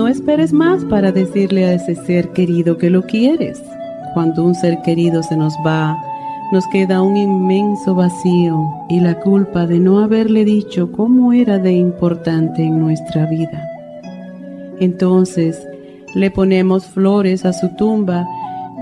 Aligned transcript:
No 0.00 0.08
esperes 0.08 0.54
más 0.54 0.82
para 0.86 1.12
decirle 1.12 1.66
a 1.66 1.74
ese 1.74 1.94
ser 1.94 2.30
querido 2.30 2.78
que 2.78 2.88
lo 2.88 3.02
quieres. 3.02 3.62
Cuando 4.14 4.46
un 4.46 4.54
ser 4.54 4.80
querido 4.80 5.22
se 5.22 5.36
nos 5.36 5.52
va, 5.56 5.94
nos 6.52 6.66
queda 6.68 7.02
un 7.02 7.18
inmenso 7.18 7.94
vacío 7.94 8.66
y 8.88 9.00
la 9.00 9.20
culpa 9.20 9.66
de 9.66 9.78
no 9.78 10.00
haberle 10.00 10.46
dicho 10.46 10.90
cómo 10.90 11.34
era 11.34 11.58
de 11.58 11.72
importante 11.72 12.62
en 12.62 12.80
nuestra 12.80 13.26
vida. 13.26 13.62
Entonces 14.80 15.62
le 16.14 16.30
ponemos 16.30 16.86
flores 16.86 17.44
a 17.44 17.52
su 17.52 17.68
tumba, 17.76 18.26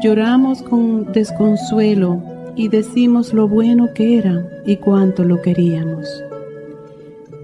lloramos 0.00 0.62
con 0.62 1.10
desconsuelo 1.10 2.22
y 2.54 2.68
decimos 2.68 3.34
lo 3.34 3.48
bueno 3.48 3.88
que 3.92 4.18
era 4.18 4.48
y 4.64 4.76
cuánto 4.76 5.24
lo 5.24 5.42
queríamos. 5.42 6.06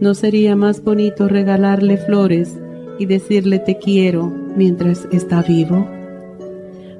¿No 0.01 0.15
sería 0.15 0.55
más 0.55 0.81
bonito 0.85 1.27
regalarle 1.27 1.97
flores 1.97 2.57
y 2.99 3.07
decirle 3.07 3.59
te 3.59 3.79
quiero 3.79 4.33
mientras 4.57 5.07
está 5.13 5.43
vivo? 5.43 5.87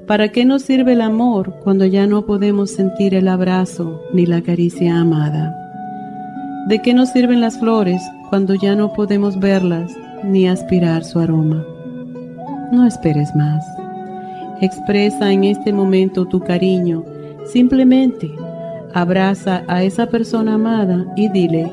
¿Para 0.07 0.29
qué 0.29 0.45
nos 0.45 0.63
sirve 0.63 0.93
el 0.93 1.01
amor 1.01 1.55
cuando 1.63 1.87
ya 1.87 2.07
no 2.07 2.27
podemos 2.27 2.71
sentir 2.71 3.15
el 3.15 3.27
abrazo 3.27 4.03
ni 4.13 4.27
la 4.27 4.43
caricia 4.43 5.01
amada? 5.01 5.57
¿De 6.69 6.81
qué 6.81 6.93
nos 6.95 7.11
sirven 7.11 7.41
las 7.41 7.59
flores 7.59 8.03
cuando 8.29 8.55
ya 8.55 8.75
no 8.75 8.93
podemos 8.93 9.39
verlas 9.39 9.97
ni 10.23 10.47
aspirar 10.47 11.05
su 11.05 11.21
aroma? 11.21 11.65
No 12.71 12.87
esperes 12.87 13.35
más. 13.35 13.65
Expresa 14.61 15.33
en 15.33 15.45
este 15.45 15.73
momento 15.73 16.27
tu 16.27 16.41
cariño. 16.41 17.05
Simplemente 17.47 18.31
abraza 18.95 19.65
a 19.69 19.83
esa 19.83 20.07
persona 20.07 20.55
amada 20.55 21.05
y 21.17 21.29
dile, 21.29 21.71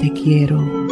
te 0.00 0.12
quiero. 0.12 0.91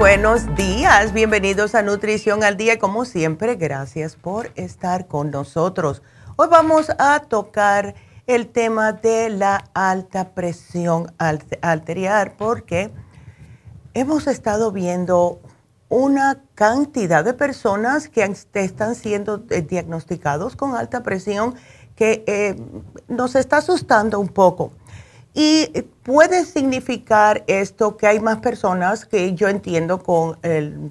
Buenos 0.00 0.54
días, 0.56 1.12
bienvenidos 1.12 1.74
a 1.74 1.82
Nutrición 1.82 2.42
al 2.42 2.56
Día 2.56 2.78
como 2.78 3.04
siempre, 3.04 3.56
gracias 3.56 4.16
por 4.16 4.50
estar 4.56 5.06
con 5.08 5.30
nosotros. 5.30 6.00
Hoy 6.36 6.48
vamos 6.50 6.90
a 6.98 7.20
tocar 7.20 7.94
el 8.26 8.48
tema 8.48 8.94
de 8.94 9.28
la 9.28 9.62
alta 9.74 10.30
presión 10.30 11.12
arterial 11.18 12.32
porque 12.38 12.90
hemos 13.92 14.26
estado 14.26 14.72
viendo 14.72 15.38
una 15.90 16.44
cantidad 16.54 17.22
de 17.22 17.34
personas 17.34 18.08
que 18.08 18.22
están 18.54 18.94
siendo 18.94 19.44
eh, 19.50 19.60
diagnosticados 19.60 20.56
con 20.56 20.76
alta 20.76 21.02
presión 21.02 21.56
que 21.94 22.24
eh, 22.26 22.56
nos 23.06 23.34
está 23.34 23.58
asustando 23.58 24.18
un 24.18 24.28
poco. 24.28 24.72
Y 25.32 25.68
puede 26.02 26.44
significar 26.44 27.44
esto 27.46 27.96
que 27.96 28.08
hay 28.08 28.18
más 28.18 28.38
personas 28.38 29.04
que 29.04 29.34
yo 29.34 29.48
entiendo 29.48 30.02
con 30.02 30.38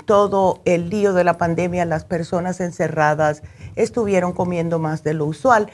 todo 0.05 0.61
el 0.63 0.89
lío 0.89 1.13
de 1.13 1.25
la 1.25 1.37
pandemia, 1.37 1.83
las 1.85 2.05
personas 2.05 2.61
encerradas 2.61 3.43
estuvieron 3.75 4.31
comiendo 4.31 4.79
más 4.79 5.03
de 5.03 5.13
lo 5.13 5.25
usual. 5.25 5.69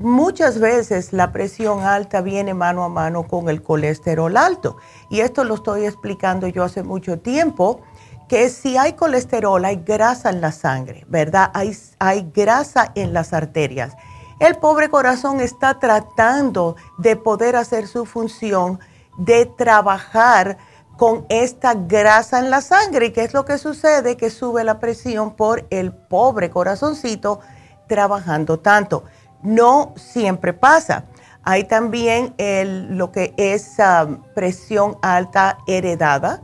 Muchas 0.00 0.58
veces 0.58 1.12
la 1.12 1.30
presión 1.30 1.84
alta 1.84 2.22
viene 2.22 2.54
mano 2.54 2.82
a 2.82 2.88
mano 2.88 3.28
con 3.28 3.48
el 3.48 3.62
colesterol 3.62 4.36
alto. 4.36 4.78
Y 5.08 5.20
esto 5.20 5.44
lo 5.44 5.54
estoy 5.54 5.84
explicando 5.84 6.48
yo 6.48 6.64
hace 6.64 6.82
mucho 6.82 7.20
tiempo, 7.20 7.82
que 8.28 8.48
si 8.48 8.76
hay 8.76 8.94
colesterol, 8.94 9.64
hay 9.64 9.76
grasa 9.76 10.30
en 10.30 10.40
la 10.40 10.50
sangre, 10.50 11.04
¿verdad? 11.08 11.52
Hay, 11.54 11.76
hay 12.00 12.28
grasa 12.34 12.90
en 12.96 13.12
las 13.12 13.32
arterias 13.32 13.94
el 14.42 14.56
pobre 14.56 14.90
corazón 14.90 15.40
está 15.40 15.78
tratando 15.78 16.74
de 16.98 17.14
poder 17.14 17.54
hacer 17.54 17.86
su 17.86 18.04
función 18.04 18.80
de 19.16 19.46
trabajar 19.46 20.58
con 20.96 21.26
esta 21.28 21.74
grasa 21.74 22.40
en 22.40 22.50
la 22.50 22.60
sangre. 22.60 23.06
¿Y 23.06 23.12
qué 23.12 23.22
es 23.22 23.34
lo 23.34 23.44
que 23.44 23.56
sucede? 23.56 24.16
Que 24.16 24.30
sube 24.30 24.64
la 24.64 24.80
presión 24.80 25.36
por 25.36 25.64
el 25.70 25.92
pobre 25.92 26.50
corazoncito 26.50 27.38
trabajando 27.86 28.58
tanto. 28.58 29.04
No 29.44 29.94
siempre 29.94 30.52
pasa. 30.52 31.04
Hay 31.44 31.62
también 31.64 32.34
lo 32.90 33.12
que 33.12 33.34
es 33.36 33.78
ah, 33.78 34.08
presión 34.34 34.98
alta 35.02 35.58
heredada. 35.68 36.42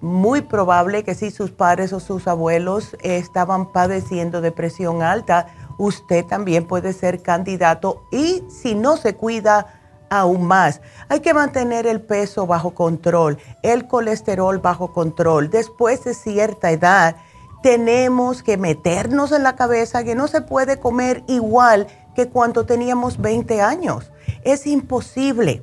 Muy 0.00 0.42
probable 0.42 1.02
que 1.02 1.16
si 1.16 1.32
sus 1.32 1.50
padres 1.50 1.92
o 1.92 1.98
sus 1.98 2.28
abuelos 2.28 2.96
estaban 3.02 3.72
padeciendo 3.72 4.40
de 4.40 4.52
presión 4.52 5.02
alta, 5.02 5.48
usted 5.80 6.26
también 6.26 6.66
puede 6.66 6.92
ser 6.92 7.22
candidato 7.22 8.04
y 8.12 8.44
si 8.50 8.74
no 8.74 8.96
se 8.96 9.14
cuida, 9.14 9.80
aún 10.10 10.44
más. 10.44 10.80
Hay 11.08 11.20
que 11.20 11.32
mantener 11.32 11.86
el 11.86 12.00
peso 12.02 12.46
bajo 12.46 12.74
control, 12.74 13.38
el 13.62 13.86
colesterol 13.88 14.58
bajo 14.58 14.92
control. 14.92 15.48
Después 15.48 16.04
de 16.04 16.14
cierta 16.14 16.70
edad, 16.70 17.16
tenemos 17.62 18.42
que 18.42 18.58
meternos 18.58 19.32
en 19.32 19.42
la 19.42 19.56
cabeza 19.56 20.04
que 20.04 20.14
no 20.14 20.28
se 20.28 20.42
puede 20.42 20.78
comer 20.78 21.24
igual 21.28 21.86
que 22.14 22.28
cuando 22.28 22.66
teníamos 22.66 23.18
20 23.18 23.62
años. 23.62 24.12
Es 24.44 24.66
imposible. 24.66 25.62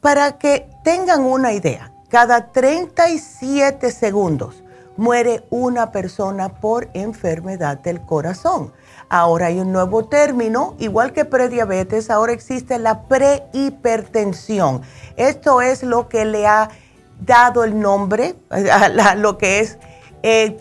Para 0.00 0.38
que 0.38 0.68
tengan 0.82 1.20
una 1.20 1.52
idea, 1.52 1.92
cada 2.08 2.50
37 2.52 3.92
segundos 3.92 4.64
muere 4.96 5.44
una 5.50 5.92
persona 5.92 6.48
por 6.60 6.88
enfermedad 6.92 7.78
del 7.78 8.00
corazón. 8.00 8.72
Ahora 9.08 9.46
hay 9.46 9.58
un 9.60 9.72
nuevo 9.72 10.04
término, 10.04 10.74
igual 10.78 11.12
que 11.12 11.24
prediabetes, 11.24 12.10
ahora 12.10 12.32
existe 12.32 12.78
la 12.78 13.02
prehipertensión. 13.02 14.82
Esto 15.16 15.62
es 15.62 15.82
lo 15.82 16.08
que 16.08 16.24
le 16.24 16.46
ha 16.46 16.68
dado 17.20 17.64
el 17.64 17.80
nombre 17.80 18.34
a 18.50 19.14
lo 19.14 19.38
que 19.38 19.60
es 19.60 19.78
eh, 20.22 20.58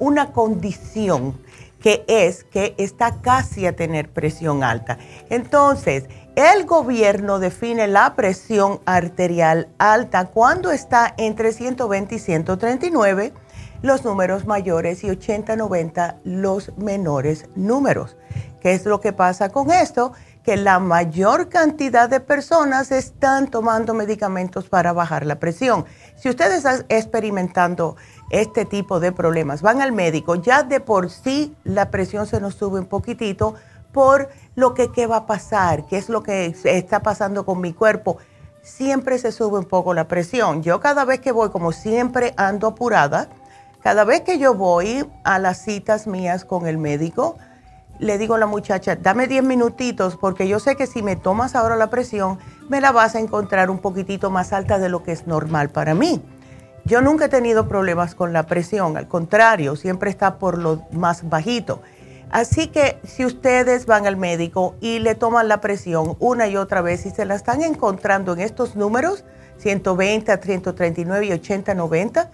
una 0.00 0.32
condición 0.32 1.40
que 1.82 2.04
es 2.06 2.44
que 2.44 2.74
está 2.78 3.20
casi 3.20 3.66
a 3.66 3.74
tener 3.74 4.08
presión 4.08 4.62
alta. 4.62 4.98
Entonces, 5.30 6.04
el 6.36 6.64
gobierno 6.64 7.40
define 7.40 7.88
la 7.88 8.14
presión 8.14 8.80
arterial 8.86 9.68
alta 9.78 10.26
cuando 10.26 10.70
está 10.70 11.12
entre 11.18 11.52
120 11.52 12.14
y 12.14 12.18
139 12.18 13.32
los 13.82 14.04
números 14.04 14.46
mayores 14.46 15.04
y 15.04 15.08
80-90 15.08 16.20
los 16.24 16.76
menores 16.78 17.46
números. 17.56 18.16
¿Qué 18.60 18.74
es 18.74 18.86
lo 18.86 19.00
que 19.00 19.12
pasa 19.12 19.48
con 19.48 19.72
esto? 19.72 20.12
Que 20.44 20.56
la 20.56 20.78
mayor 20.78 21.48
cantidad 21.48 22.08
de 22.08 22.20
personas 22.20 22.92
están 22.92 23.48
tomando 23.48 23.92
medicamentos 23.92 24.68
para 24.68 24.92
bajar 24.92 25.26
la 25.26 25.40
presión. 25.40 25.84
Si 26.16 26.28
ustedes 26.28 26.58
están 26.58 26.86
experimentando 26.88 27.96
este 28.30 28.64
tipo 28.64 29.00
de 29.00 29.10
problemas, 29.10 29.62
van 29.62 29.82
al 29.82 29.90
médico, 29.90 30.36
ya 30.36 30.62
de 30.62 30.78
por 30.78 31.10
sí 31.10 31.56
la 31.64 31.90
presión 31.90 32.26
se 32.26 32.40
nos 32.40 32.54
sube 32.54 32.78
un 32.78 32.86
poquitito 32.86 33.56
por 33.90 34.30
lo 34.54 34.74
que 34.74 34.92
qué 34.92 35.06
va 35.06 35.16
a 35.16 35.26
pasar, 35.26 35.86
qué 35.86 35.98
es 35.98 36.08
lo 36.08 36.22
que 36.22 36.54
está 36.64 37.00
pasando 37.00 37.44
con 37.44 37.60
mi 37.60 37.72
cuerpo. 37.72 38.18
Siempre 38.62 39.18
se 39.18 39.32
sube 39.32 39.58
un 39.58 39.64
poco 39.64 39.92
la 39.92 40.06
presión. 40.06 40.62
Yo 40.62 40.80
cada 40.80 41.04
vez 41.04 41.18
que 41.18 41.32
voy, 41.32 41.50
como 41.50 41.72
siempre 41.72 42.32
ando 42.36 42.68
apurada, 42.68 43.28
cada 43.82 44.04
vez 44.04 44.20
que 44.20 44.38
yo 44.38 44.54
voy 44.54 45.04
a 45.24 45.38
las 45.38 45.58
citas 45.58 46.06
mías 46.06 46.44
con 46.44 46.66
el 46.66 46.78
médico, 46.78 47.36
le 47.98 48.18
digo 48.18 48.34
a 48.34 48.38
la 48.38 48.46
muchacha, 48.46 48.96
dame 48.96 49.26
10 49.26 49.44
minutitos 49.44 50.16
porque 50.16 50.48
yo 50.48 50.60
sé 50.60 50.76
que 50.76 50.86
si 50.86 51.02
me 51.02 51.16
tomas 51.16 51.54
ahora 51.54 51.76
la 51.76 51.90
presión, 51.90 52.38
me 52.68 52.80
la 52.80 52.92
vas 52.92 53.14
a 53.14 53.20
encontrar 53.20 53.70
un 53.70 53.78
poquitito 53.78 54.30
más 54.30 54.52
alta 54.52 54.78
de 54.78 54.88
lo 54.88 55.02
que 55.02 55.12
es 55.12 55.26
normal 55.26 55.70
para 55.70 55.94
mí. 55.94 56.22
Yo 56.84 57.00
nunca 57.00 57.26
he 57.26 57.28
tenido 57.28 57.68
problemas 57.68 58.14
con 58.14 58.32
la 58.32 58.44
presión, 58.44 58.96
al 58.96 59.06
contrario, 59.06 59.76
siempre 59.76 60.10
está 60.10 60.38
por 60.38 60.58
lo 60.58 60.82
más 60.92 61.28
bajito. 61.28 61.80
Así 62.30 62.68
que 62.68 62.98
si 63.04 63.24
ustedes 63.24 63.86
van 63.86 64.06
al 64.06 64.16
médico 64.16 64.74
y 64.80 64.98
le 64.98 65.14
toman 65.14 65.48
la 65.48 65.60
presión 65.60 66.16
una 66.18 66.48
y 66.48 66.56
otra 66.56 66.80
vez 66.80 67.04
y 67.04 67.10
se 67.10 67.24
la 67.24 67.34
están 67.34 67.62
encontrando 67.62 68.32
en 68.32 68.40
estos 68.40 68.74
números, 68.74 69.24
120 69.58 70.36
139 70.42 71.26
y 71.26 71.32
80 71.32 71.74
90, 71.74 72.30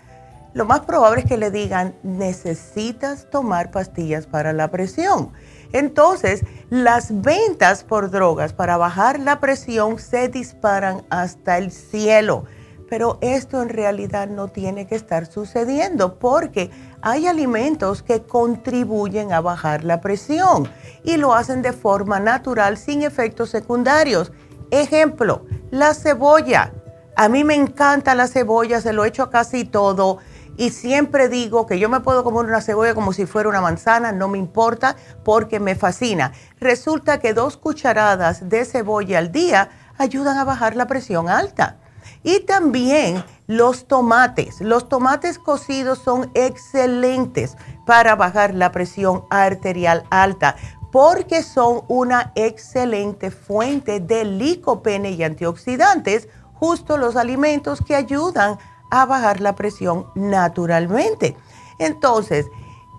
lo 0.54 0.64
más 0.64 0.80
probable 0.80 1.20
es 1.20 1.26
que 1.26 1.36
le 1.36 1.50
digan, 1.50 1.94
necesitas 2.02 3.28
tomar 3.30 3.70
pastillas 3.70 4.26
para 4.26 4.52
la 4.52 4.70
presión. 4.70 5.32
Entonces, 5.72 6.44
las 6.70 7.20
ventas 7.20 7.84
por 7.84 8.10
drogas 8.10 8.52
para 8.52 8.76
bajar 8.76 9.20
la 9.20 9.40
presión 9.40 9.98
se 9.98 10.28
disparan 10.28 11.04
hasta 11.10 11.58
el 11.58 11.70
cielo. 11.70 12.44
Pero 12.88 13.18
esto 13.20 13.60
en 13.60 13.68
realidad 13.68 14.28
no 14.28 14.48
tiene 14.48 14.86
que 14.86 14.94
estar 14.94 15.26
sucediendo 15.26 16.18
porque 16.18 16.70
hay 17.02 17.26
alimentos 17.26 18.02
que 18.02 18.22
contribuyen 18.22 19.32
a 19.32 19.42
bajar 19.42 19.84
la 19.84 20.00
presión 20.00 20.68
y 21.04 21.18
lo 21.18 21.34
hacen 21.34 21.60
de 21.60 21.74
forma 21.74 22.18
natural 22.18 22.78
sin 22.78 23.02
efectos 23.02 23.50
secundarios. 23.50 24.32
Ejemplo, 24.70 25.44
la 25.70 25.92
cebolla. 25.92 26.72
A 27.14 27.28
mí 27.28 27.44
me 27.44 27.54
encanta 27.54 28.14
la 28.14 28.26
cebolla, 28.26 28.80
se 28.80 28.94
lo 28.94 29.04
echo 29.04 29.24
a 29.24 29.30
casi 29.30 29.64
todo 29.64 30.18
y 30.58 30.70
siempre 30.70 31.28
digo 31.28 31.66
que 31.66 31.78
yo 31.78 31.88
me 31.88 32.00
puedo 32.00 32.24
comer 32.24 32.44
una 32.44 32.60
cebolla 32.60 32.92
como 32.92 33.12
si 33.12 33.26
fuera 33.26 33.48
una 33.48 33.60
manzana, 33.60 34.10
no 34.10 34.26
me 34.26 34.38
importa 34.38 34.96
porque 35.24 35.60
me 35.60 35.76
fascina. 35.76 36.32
Resulta 36.58 37.20
que 37.20 37.32
dos 37.32 37.56
cucharadas 37.56 38.48
de 38.48 38.64
cebolla 38.64 39.18
al 39.18 39.30
día 39.30 39.70
ayudan 39.98 40.36
a 40.36 40.44
bajar 40.44 40.74
la 40.74 40.88
presión 40.88 41.28
alta. 41.28 41.76
Y 42.24 42.40
también 42.40 43.24
los 43.46 43.86
tomates. 43.86 44.60
Los 44.60 44.88
tomates 44.88 45.38
cocidos 45.38 46.00
son 46.00 46.30
excelentes 46.34 47.56
para 47.86 48.16
bajar 48.16 48.52
la 48.52 48.72
presión 48.72 49.24
arterial 49.30 50.04
alta 50.10 50.56
porque 50.90 51.42
son 51.42 51.82
una 51.86 52.32
excelente 52.34 53.30
fuente 53.30 54.00
de 54.00 54.24
licopene 54.24 55.10
y 55.10 55.22
antioxidantes, 55.22 56.28
justo 56.54 56.96
los 56.96 57.14
alimentos 57.14 57.82
que 57.86 57.94
ayudan 57.94 58.52
a 58.52 58.58
bajar 58.90 59.40
la 59.40 59.54
presión 59.54 60.06
naturalmente. 60.14 61.36
Entonces, 61.78 62.46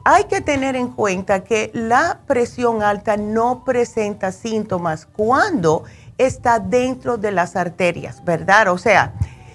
hay 0.05 0.25
que 0.25 0.41
tener 0.41 0.75
en 0.75 0.87
cuenta 0.87 1.43
que 1.43 1.71
la 1.73 2.21
presión 2.25 2.81
alta 2.81 3.17
no 3.17 3.63
presenta 3.63 4.31
síntomas 4.31 5.05
cuando 5.05 5.83
está 6.17 6.59
dentro 6.59 7.17
de 7.17 7.31
las 7.31 7.55
arterias, 7.55 8.23
¿verdad? 8.23 8.69
O 8.69 8.77
sea, 8.77 9.13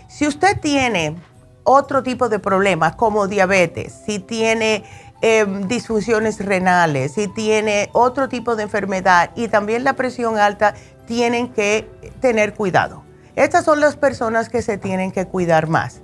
si 0.09 0.27
usted 0.27 0.61
tiene 0.61 1.17
otro 1.65 2.03
tipo 2.03 2.29
de 2.29 2.39
problemas 2.39 2.95
como 2.95 3.27
diabetes, 3.27 3.95
si 4.07 4.19
tiene 4.19 4.85
em, 5.23 5.67
disfunciones 5.67 6.39
renales, 6.45 7.13
si 7.13 7.29
tiene 7.29 7.89
otro 7.93 8.29
tipo 8.29 8.55
de 8.55 8.65
enfermedad 8.65 9.31
y 9.35 9.49
también 9.49 9.83
la 9.83 9.95
presión 9.95 10.39
alta, 10.39 10.75
tienen 11.07 11.49
que 11.49 11.89
tener 12.21 12.55
cuidado. 12.55 13.03
Estas 13.35 13.65
son 13.65 13.81
las 13.81 13.97
personas 13.97 14.49
que 14.49 14.63
se 14.63 14.79
tienen 14.79 15.11
que 15.11 15.27
cuidar 15.27 15.67
más. 15.67 16.01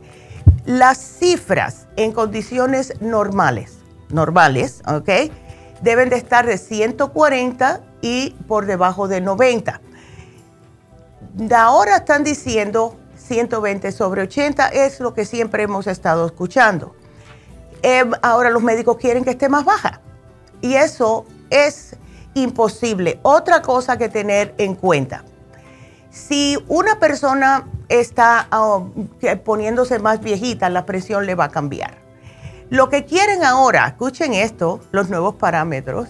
Las 0.66 0.98
cifras 0.98 1.86
en 1.96 2.12
condiciones 2.12 3.00
normales, 3.00 3.78
normales, 4.10 4.82
¿ok? 4.86 5.32
Deben 5.82 6.10
de 6.10 6.16
estar 6.16 6.46
de 6.46 6.58
140 6.58 7.80
y 8.02 8.30
por 8.46 8.66
debajo 8.66 9.08
de 9.08 9.20
90. 9.20 9.80
Ahora 11.56 11.96
están 11.96 12.24
diciendo 12.24 12.96
120 13.16 13.92
sobre 13.92 14.22
80, 14.22 14.68
es 14.68 15.00
lo 15.00 15.14
que 15.14 15.24
siempre 15.24 15.62
hemos 15.62 15.86
estado 15.86 16.26
escuchando. 16.26 16.94
Em, 17.82 18.12
ahora 18.22 18.50
los 18.50 18.62
médicos 18.62 18.98
quieren 18.98 19.24
que 19.24 19.30
esté 19.30 19.48
más 19.48 19.64
baja 19.64 20.00
y 20.60 20.74
eso 20.74 21.24
es 21.48 21.96
imposible. 22.34 23.18
Otra 23.22 23.62
cosa 23.62 23.96
que 23.96 24.08
tener 24.08 24.54
en 24.58 24.74
cuenta, 24.74 25.24
si 26.10 26.58
una 26.68 26.98
persona 26.98 27.66
está 27.90 28.46
ah, 28.50 28.82
poniéndose 29.44 29.98
más 29.98 30.20
viejita, 30.20 30.70
la 30.70 30.86
presión 30.86 31.26
le 31.26 31.34
va 31.34 31.44
a 31.44 31.50
cambiar. 31.50 31.98
Lo 32.70 32.88
que 32.88 33.04
quieren 33.04 33.44
ahora, 33.44 33.88
escuchen 33.88 34.32
esto, 34.32 34.80
los 34.92 35.10
nuevos 35.10 35.34
parámetros, 35.34 36.08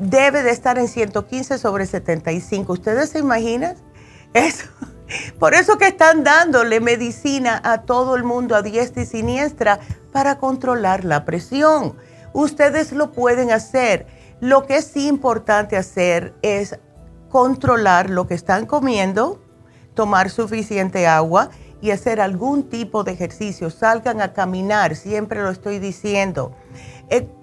debe 0.00 0.42
de 0.42 0.50
estar 0.50 0.78
en 0.78 0.88
115 0.88 1.58
sobre 1.58 1.86
75. 1.86 2.72
¿Ustedes 2.72 3.10
se 3.10 3.18
imaginan? 3.18 3.76
Eso. 4.32 4.66
Por 5.38 5.54
eso 5.54 5.78
que 5.78 5.88
están 5.88 6.24
dándole 6.24 6.80
medicina 6.80 7.60
a 7.64 7.82
todo 7.82 8.16
el 8.16 8.24
mundo 8.24 8.56
a 8.56 8.62
diestra 8.62 9.02
y 9.02 9.06
siniestra 9.06 9.80
para 10.12 10.38
controlar 10.38 11.04
la 11.04 11.24
presión. 11.24 11.96
Ustedes 12.32 12.92
lo 12.92 13.12
pueden 13.12 13.50
hacer. 13.50 14.06
Lo 14.40 14.66
que 14.66 14.76
es 14.76 14.96
importante 14.96 15.76
hacer 15.76 16.34
es 16.42 16.78
controlar 17.28 18.08
lo 18.08 18.26
que 18.26 18.34
están 18.34 18.64
comiendo, 18.64 19.40
tomar 19.98 20.30
suficiente 20.30 21.08
agua 21.08 21.50
y 21.80 21.90
hacer 21.90 22.20
algún 22.20 22.68
tipo 22.68 23.02
de 23.02 23.10
ejercicio. 23.10 23.68
Salgan 23.68 24.20
a 24.20 24.32
caminar, 24.32 24.94
siempre 24.94 25.42
lo 25.42 25.50
estoy 25.50 25.80
diciendo. 25.80 26.54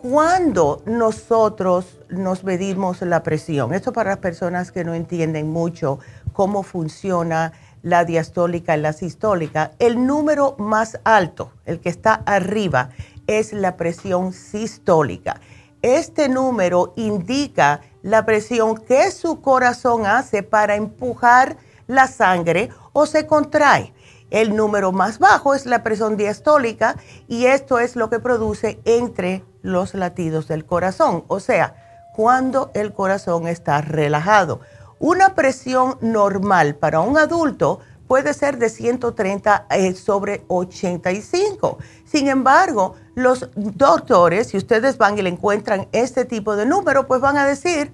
Cuando 0.01 0.81
nosotros 0.85 1.99
nos 2.07 2.45
medimos 2.45 3.01
la 3.01 3.23
presión, 3.23 3.73
esto 3.73 3.91
para 3.91 4.11
las 4.11 4.19
personas 4.19 4.71
que 4.71 4.85
no 4.85 4.93
entienden 4.93 5.49
mucho 5.49 5.99
cómo 6.31 6.63
funciona 6.63 7.51
la 7.81 8.05
diastólica 8.05 8.77
y 8.77 8.79
la 8.79 8.93
sistólica, 8.93 9.71
el 9.79 10.07
número 10.07 10.55
más 10.57 10.97
alto, 11.03 11.51
el 11.65 11.81
que 11.81 11.89
está 11.89 12.21
arriba, 12.25 12.91
es 13.27 13.51
la 13.51 13.75
presión 13.75 14.31
sistólica. 14.31 15.41
Este 15.81 16.29
número 16.29 16.93
indica 16.95 17.81
la 18.01 18.25
presión 18.25 18.77
que 18.77 19.11
su 19.11 19.41
corazón 19.41 20.05
hace 20.05 20.41
para 20.41 20.77
empujar 20.77 21.57
la 21.87 22.07
sangre 22.07 22.69
o 22.93 23.05
se 23.05 23.27
contrae. 23.27 23.93
El 24.31 24.55
número 24.55 24.91
más 24.91 25.19
bajo 25.19 25.53
es 25.53 25.65
la 25.65 25.83
presión 25.83 26.17
diastólica 26.17 26.95
y 27.27 27.45
esto 27.45 27.79
es 27.79 27.95
lo 27.95 28.09
que 28.09 28.19
produce 28.19 28.79
entre 28.85 29.43
los 29.61 29.93
latidos 29.93 30.47
del 30.47 30.65
corazón. 30.65 31.23
O 31.27 31.39
sea, 31.39 31.75
cuando 32.15 32.71
el 32.73 32.93
corazón 32.93 33.47
está 33.47 33.81
relajado. 33.81 34.61
Una 34.99 35.35
presión 35.35 35.97
normal 36.01 36.75
para 36.75 37.01
un 37.01 37.17
adulto 37.17 37.79
puede 38.07 38.33
ser 38.33 38.57
de 38.57 38.69
130 38.69 39.67
eh, 39.69 39.93
sobre 39.93 40.45
85. 40.47 41.77
Sin 42.05 42.27
embargo, 42.27 42.95
los 43.15 43.49
doctores, 43.55 44.47
si 44.47 44.57
ustedes 44.57 44.97
van 44.97 45.17
y 45.17 45.21
le 45.21 45.29
encuentran 45.29 45.87
este 45.91 46.25
tipo 46.25 46.55
de 46.55 46.65
número, 46.65 47.07
pues 47.07 47.19
van 47.19 47.37
a 47.37 47.45
decir, 47.45 47.91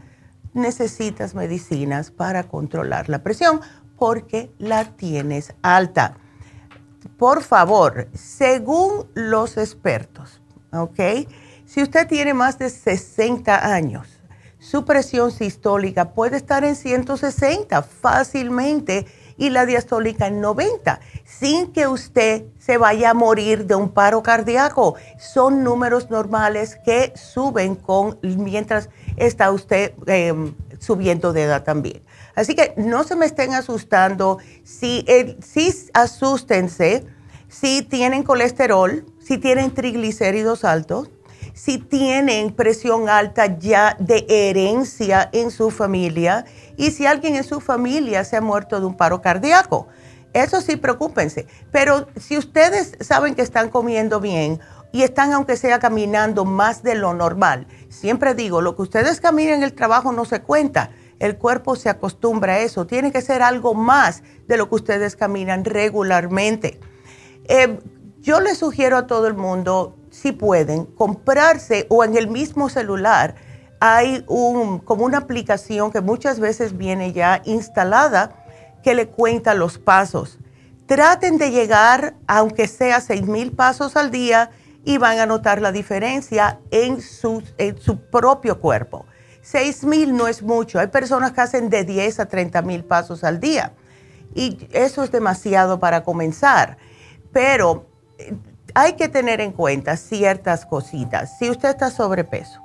necesitas 0.54 1.34
medicinas 1.34 2.12
para 2.12 2.44
controlar 2.44 3.10
la 3.10 3.24
presión 3.24 3.62
porque 4.02 4.52
la 4.58 4.86
tienes 4.86 5.54
alta. 5.62 6.18
Por 7.20 7.44
favor, 7.44 8.08
según 8.16 9.06
los 9.14 9.58
expertos, 9.58 10.42
¿ok? 10.74 11.28
Si 11.68 11.84
usted 11.84 12.08
tiene 12.08 12.34
más 12.34 12.58
de 12.58 12.72
60 12.72 13.72
años, 13.72 14.08
su 14.58 14.86
presión 14.86 15.32
sistólica 15.32 16.14
puede 16.16 16.38
estar 16.38 16.64
en 16.64 16.76
160 16.76 17.84
fácilmente 17.84 19.06
y 19.38 19.52
la 19.52 19.68
diastólica 19.68 20.26
en 20.26 20.42
90, 20.42 21.00
sin 21.24 21.72
que 21.72 21.86
usted 21.86 22.46
se 22.58 22.80
vaya 22.80 23.12
a 23.12 23.14
morir 23.14 23.68
de 23.68 23.76
un 23.76 23.90
paro 23.90 24.24
cardíaco. 24.24 24.96
Son 25.20 25.64
números 25.64 26.10
normales 26.10 26.76
que 26.84 27.14
suben 27.16 27.76
con 27.76 28.18
mientras 28.24 28.90
está 29.18 29.52
usted 29.52 29.94
em, 30.08 30.56
subiendo 30.80 31.34
de 31.34 31.44
edad 31.44 31.64
también. 31.64 32.02
Así 32.36 32.56
que 32.56 32.74
no 32.78 33.04
se 33.04 33.16
me 33.16 33.26
estén 33.26 33.54
asustando. 33.54 34.38
Si, 34.64 35.06
si 35.42 35.74
asústense 35.94 37.06
si 37.52 37.82
tienen 37.82 38.24
colesterol, 38.24 39.06
si 39.20 39.38
tienen 39.38 39.74
triglicéridos 39.74 40.64
altos, 40.64 41.10
si 41.54 41.80
tienen 41.80 42.54
presión 42.54 43.10
alta 43.10 43.58
ya 43.60 43.98
de 44.00 44.26
herencia 44.30 45.30
en 45.34 45.52
su 45.52 45.70
familia 45.70 46.46
y 46.78 46.92
si 46.92 47.06
alguien 47.06 47.36
en 47.36 47.44
su 47.44 47.60
familia 47.60 48.24
se 48.24 48.38
ha 48.38 48.42
muerto 48.42 48.80
de 48.80 48.86
un 48.86 48.96
paro 48.96 49.22
cardíaco. 49.22 49.88
Eso 50.32 50.62
sí, 50.62 50.78
preocúpense. 50.78 51.46
Pero 51.72 52.08
si 52.16 52.38
ustedes 52.38 52.94
saben 53.02 53.36
que 53.36 53.42
están 53.42 53.70
comiendo 53.70 54.22
bien 54.22 54.62
y 54.94 55.04
están 55.04 55.34
aunque 55.34 55.58
sea 55.58 55.80
caminando 55.80 56.46
más 56.46 56.84
de 56.84 56.96
lo 56.96 57.14
normal, 57.14 57.68
siempre 57.90 58.34
digo, 58.34 58.62
lo 58.62 58.78
que 58.78 58.84
ustedes 58.84 59.20
caminan 59.20 59.56
en 59.56 59.64
el 59.64 59.74
trabajo 59.74 60.14
no 60.14 60.24
se 60.24 60.40
cuenta. 60.40 60.92
El 61.22 61.38
cuerpo 61.38 61.76
se 61.76 61.88
acostumbra 61.88 62.54
a 62.54 62.60
eso. 62.62 62.88
Tiene 62.88 63.12
que 63.12 63.22
ser 63.22 63.44
algo 63.44 63.76
más 63.76 64.24
de 64.48 64.58
lo 64.58 64.68
que 64.68 64.76
ustedes 64.76 65.16
caminan 65.16 65.64
regularmente. 65.66 66.80
Eh, 67.46 67.80
yo 68.22 68.40
les 68.40 68.58
sugiero 68.58 68.98
a 68.98 69.06
todo 69.06 69.28
el 69.28 69.36
mundo 69.36 69.96
si 70.10 70.32
pueden, 70.32 70.86
comprarse 70.86 71.86
o 71.90 72.04
en 72.04 72.18
el 72.18 72.28
mismo 72.28 72.70
celular 72.70 73.36
hay 73.80 74.26
como 74.26 75.06
una 75.06 75.20
aplicación 75.20 75.92
que 75.92 76.02
muchas 76.02 76.40
veces 76.40 76.76
viene 76.76 77.14
ya 77.14 77.44
instalada 77.46 78.32
que 78.84 78.96
le 78.96 79.08
cuenta 79.08 79.54
los 79.54 79.78
pasos. 79.78 80.40
Traten 80.88 81.38
de 81.38 81.52
llegar, 81.52 82.16
aunque 82.28 82.68
sea 82.68 83.00
6 83.00 83.28
mil 83.28 83.52
pasos 83.52 83.96
al 83.96 84.10
día, 84.10 84.50
y 84.84 84.98
van 84.98 85.20
a 85.20 85.28
notar 85.28 85.62
la 85.62 85.72
diferencia 85.72 86.60
en 86.72 87.00
su, 87.00 87.44
en 87.60 87.80
su 87.80 88.00
propio 88.00 88.60
cuerpo. 88.60 89.06
6 89.42 89.84
mil 89.86 90.16
no 90.16 90.28
es 90.28 90.42
mucho. 90.42 90.80
Hay 90.80 90.88
personas 90.88 91.32
que 91.32 91.42
hacen 91.42 91.70
de 91.70 91.84
10 91.84 92.20
a 92.20 92.26
30 92.28 92.62
mil 92.62 92.84
pasos 92.84 93.24
al 93.24 93.40
día. 93.40 93.74
Y 94.36 94.68
eso 94.72 95.04
es 95.04 95.12
demasiado 95.12 95.80
para 95.80 96.04
comenzar. 96.04 96.78
Pero 97.32 97.88
hay 98.74 98.94
que 98.94 99.10
tener 99.10 99.42
en 99.42 99.52
cuenta 99.52 99.98
ciertas 99.98 100.66
cositas. 100.66 101.38
Si 101.38 101.50
usted 101.50 101.70
está 101.70 101.90
sobrepeso, 101.90 102.62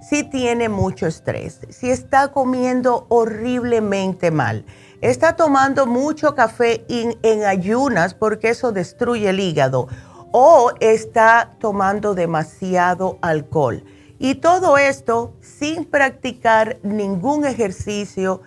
si 0.00 0.22
tiene 0.22 0.68
mucho 0.68 1.06
estrés, 1.06 1.60
si 1.70 1.90
está 1.90 2.28
comiendo 2.28 3.06
horriblemente 3.08 4.30
mal, 4.30 4.64
está 5.00 5.36
tomando 5.36 5.86
mucho 5.86 6.34
café 6.34 6.84
en 6.88 7.44
ayunas 7.44 8.14
porque 8.14 8.50
eso 8.50 8.72
destruye 8.72 9.30
el 9.30 9.40
hígado 9.40 9.88
o 10.32 10.72
está 10.80 11.52
tomando 11.58 12.14
demasiado 12.14 13.18
alcohol. 13.22 13.84
Y 14.24 14.36
todo 14.36 14.78
esto 14.78 15.34
sin 15.42 15.84
practicar 15.84 16.78
ningún 16.82 17.44
ejercicio, 17.44 18.40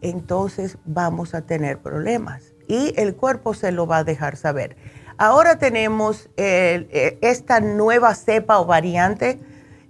entonces 0.00 0.78
vamos 0.84 1.34
a 1.34 1.42
tener 1.42 1.78
problemas 1.78 2.54
y 2.68 2.94
el 2.96 3.16
cuerpo 3.16 3.52
se 3.52 3.72
lo 3.72 3.88
va 3.88 3.96
a 3.96 4.04
dejar 4.04 4.36
saber. 4.36 4.76
Ahora 5.18 5.58
tenemos 5.58 6.30
eh, 6.36 7.18
esta 7.22 7.58
nueva 7.58 8.14
cepa 8.14 8.60
o 8.60 8.66
variante 8.66 9.40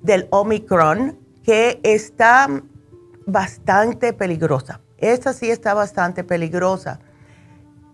del 0.01 0.27
Omicron 0.31 1.19
que 1.45 1.81
está 1.83 2.49
bastante 3.27 4.15
peligrosa. 4.15 4.81
Esta 4.97 5.35
sí 5.35 5.51
está 5.51 5.75
bastante 5.75 6.25
peligrosa. 6.25 7.01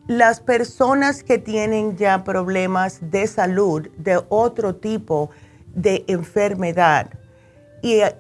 Las 0.07 0.39
personas 0.39 1.25
que 1.25 1.39
tienen 1.39 1.97
ya 1.97 2.23
problemas 2.23 3.01
de 3.11 3.27
salud 3.27 3.89
de 3.99 4.23
otro 4.29 4.77
tipo 4.77 5.31
de 5.75 6.05
enfermedad 6.07 7.19
y 7.83 8.01
eh, 8.01 8.17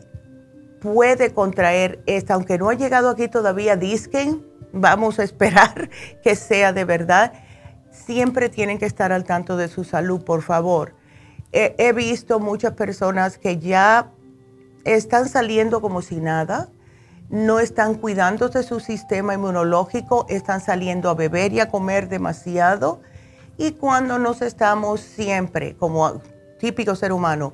puede 0.81 1.33
contraer 1.33 2.03
esta, 2.07 2.35
aunque 2.35 2.59
no 2.59 2.69
ha 2.69 2.75
llegado 2.75 3.09
aquí 3.09 3.29
todavía, 3.29 3.77
disquen, 3.77 4.45
vamos 4.73 5.19
a 5.19 5.23
esperar 5.23 5.89
que 6.23 6.37
sea 6.37 6.73
de 6.73 6.85
verdad 6.85 7.33
siempre 7.93 8.49
tienen 8.49 8.79
que 8.79 8.87
estar 8.87 9.13
al 9.13 9.25
tanto 9.25 9.57
de 9.57 9.69
su 9.69 9.85
salud, 9.85 10.25
por 10.25 10.43
favor. 10.43 10.95
He, 11.55 11.93
visto 11.93 12.41
muchas 12.41 12.73
personas 12.73 13.37
que 13.37 13.59
ya 13.59 14.11
están 14.85 15.29
saliendo 15.29 15.83
como 15.83 16.01
si 16.01 16.17
nada, 16.17 16.71
no 17.29 17.61
están 17.61 17.95
cuidando 17.95 18.49
de 18.49 18.63
su 18.63 18.81
sistema 18.81 19.35
inmunológico, 19.35 20.25
están 20.31 20.63
saliendo 20.63 21.11
a 21.11 21.15
beber 21.15 21.53
y 21.53 21.61
a 21.61 21.69
comer 21.69 22.09
demasiado. 22.09 23.03
Y 23.59 23.73
cuando 23.73 24.19
nos 24.19 24.41
estamos 24.41 25.01
siempre, 25.01 25.77
como 25.77 26.23
típico 26.59 26.95
ser 26.95 27.13
humano, 27.13 27.53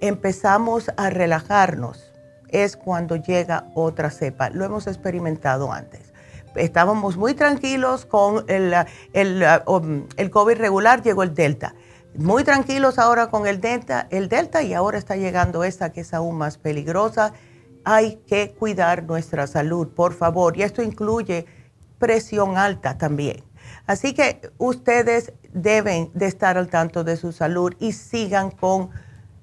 empezamos 0.00 0.90
a 0.96 1.10
relajarnos, 1.10 2.12
es 2.48 2.76
cuando 2.76 3.16
llega 3.16 3.66
otra 3.74 4.10
cepa. 4.10 4.50
Lo 4.50 4.64
hemos 4.64 4.86
experimentado 4.86 5.72
antes 5.72 6.10
estábamos 6.54 7.16
muy 7.16 7.34
tranquilos 7.34 8.06
con 8.06 8.44
el, 8.48 8.74
el, 9.12 9.44
um, 9.66 10.06
el, 10.16 10.30
COVID 10.30 10.56
regular, 10.56 11.02
llegó 11.02 11.22
el 11.22 11.34
Delta. 11.34 11.74
Muy 12.16 12.42
tranquilos 12.44 12.98
ahora 12.98 13.28
con 13.28 13.46
el 13.46 13.60
Delta, 13.60 14.08
el 14.10 14.28
Delta 14.28 14.62
y 14.62 14.74
ahora 14.74 14.98
está 14.98 15.16
llegando 15.16 15.62
esta 15.62 15.92
que 15.92 16.00
es 16.00 16.12
aún 16.12 16.36
más 16.36 16.58
peligrosa. 16.58 17.32
Hay 17.84 18.16
que 18.26 18.52
cuidar 18.52 19.04
nuestra 19.04 19.46
salud, 19.46 19.88
por 19.88 20.12
favor. 20.12 20.56
Y 20.56 20.62
esto 20.62 20.82
incluye 20.82 21.46
presión 21.98 22.58
alta 22.58 22.98
también. 22.98 23.44
Así 23.86 24.12
que 24.12 24.50
ustedes 24.58 25.32
deben 25.52 26.10
de 26.14 26.26
estar 26.26 26.58
al 26.58 26.68
tanto 26.68 27.04
de 27.04 27.16
su 27.16 27.32
salud 27.32 27.74
y 27.78 27.92
sigan 27.92 28.50
con 28.50 28.90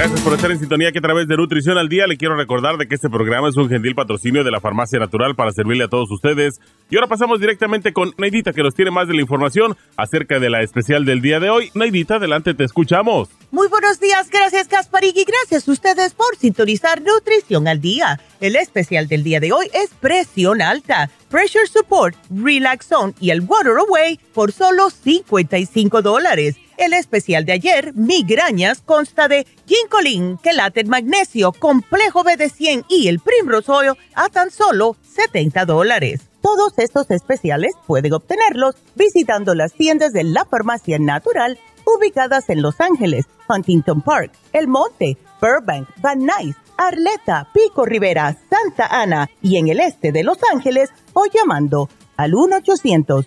Gracias 0.00 0.22
por 0.22 0.32
estar 0.32 0.50
en 0.50 0.58
sintonía 0.58 0.92
que 0.92 0.98
a 0.98 1.02
través 1.02 1.28
de 1.28 1.36
Nutrición 1.36 1.76
al 1.76 1.90
Día 1.90 2.06
le 2.06 2.16
quiero 2.16 2.34
recordar 2.34 2.78
de 2.78 2.88
que 2.88 2.94
este 2.94 3.10
programa 3.10 3.50
es 3.50 3.56
un 3.58 3.68
gentil 3.68 3.94
patrocinio 3.94 4.42
de 4.42 4.50
la 4.50 4.58
Farmacia 4.58 4.98
Natural 4.98 5.34
para 5.36 5.52
servirle 5.52 5.84
a 5.84 5.88
todos 5.88 6.10
ustedes. 6.10 6.58
Y 6.88 6.96
ahora 6.96 7.06
pasamos 7.06 7.38
directamente 7.38 7.92
con 7.92 8.14
Neidita 8.16 8.54
que 8.54 8.62
nos 8.62 8.74
tiene 8.74 8.90
más 8.90 9.08
de 9.08 9.12
la 9.12 9.20
información 9.20 9.76
acerca 9.98 10.40
de 10.40 10.48
la 10.48 10.62
especial 10.62 11.04
del 11.04 11.20
día 11.20 11.38
de 11.38 11.50
hoy. 11.50 11.70
Neidita, 11.74 12.14
adelante, 12.14 12.54
te 12.54 12.64
escuchamos. 12.64 13.28
Muy 13.50 13.68
buenos 13.68 14.00
días, 14.00 14.30
gracias 14.30 14.68
Gasparig 14.68 15.14
y 15.18 15.24
gracias 15.24 15.68
a 15.68 15.70
ustedes 15.70 16.14
por 16.14 16.34
sintonizar 16.34 17.02
Nutrición 17.02 17.68
al 17.68 17.82
Día. 17.82 18.18
El 18.40 18.56
especial 18.56 19.06
del 19.06 19.22
día 19.22 19.38
de 19.38 19.52
hoy 19.52 19.66
es 19.74 19.90
presión 20.00 20.62
alta, 20.62 21.10
pressure 21.28 21.66
support, 21.66 22.16
relax 22.30 22.86
zone 22.86 23.12
y 23.20 23.32
el 23.32 23.42
water 23.42 23.76
away 23.76 24.18
por 24.32 24.50
solo 24.50 24.88
55 24.88 26.00
dólares. 26.00 26.56
El 26.80 26.94
especial 26.94 27.44
de 27.44 27.52
ayer, 27.52 27.92
migrañas, 27.94 28.80
consta 28.80 29.28
de 29.28 29.46
ginkolin, 29.66 30.38
quelate 30.38 30.82
magnesio, 30.84 31.52
complejo 31.52 32.24
BD100 32.24 32.86
y 32.88 33.08
el 33.08 33.20
primrose 33.20 33.70
oil 33.70 33.92
a 34.14 34.30
tan 34.30 34.50
solo 34.50 34.96
70 35.02 35.66
dólares. 35.66 36.22
Todos 36.40 36.72
estos 36.78 37.10
especiales 37.10 37.72
pueden 37.86 38.14
obtenerlos 38.14 38.76
visitando 38.94 39.54
las 39.54 39.74
tiendas 39.74 40.14
de 40.14 40.24
la 40.24 40.46
farmacia 40.46 40.98
natural 40.98 41.58
ubicadas 41.84 42.48
en 42.48 42.62
Los 42.62 42.80
Ángeles, 42.80 43.26
Huntington 43.46 44.00
Park, 44.00 44.32
El 44.54 44.66
Monte, 44.66 45.18
Burbank, 45.42 45.86
Van 46.00 46.20
Nuys, 46.20 46.56
Arleta, 46.78 47.46
Pico 47.52 47.84
Rivera, 47.84 48.38
Santa 48.48 48.86
Ana 48.86 49.28
y 49.42 49.58
en 49.58 49.68
el 49.68 49.80
este 49.80 50.12
de 50.12 50.24
Los 50.24 50.38
Ángeles 50.50 50.88
o 51.12 51.26
llamando 51.26 51.90
al 52.16 52.34
1 52.34 52.56
800 52.56 53.26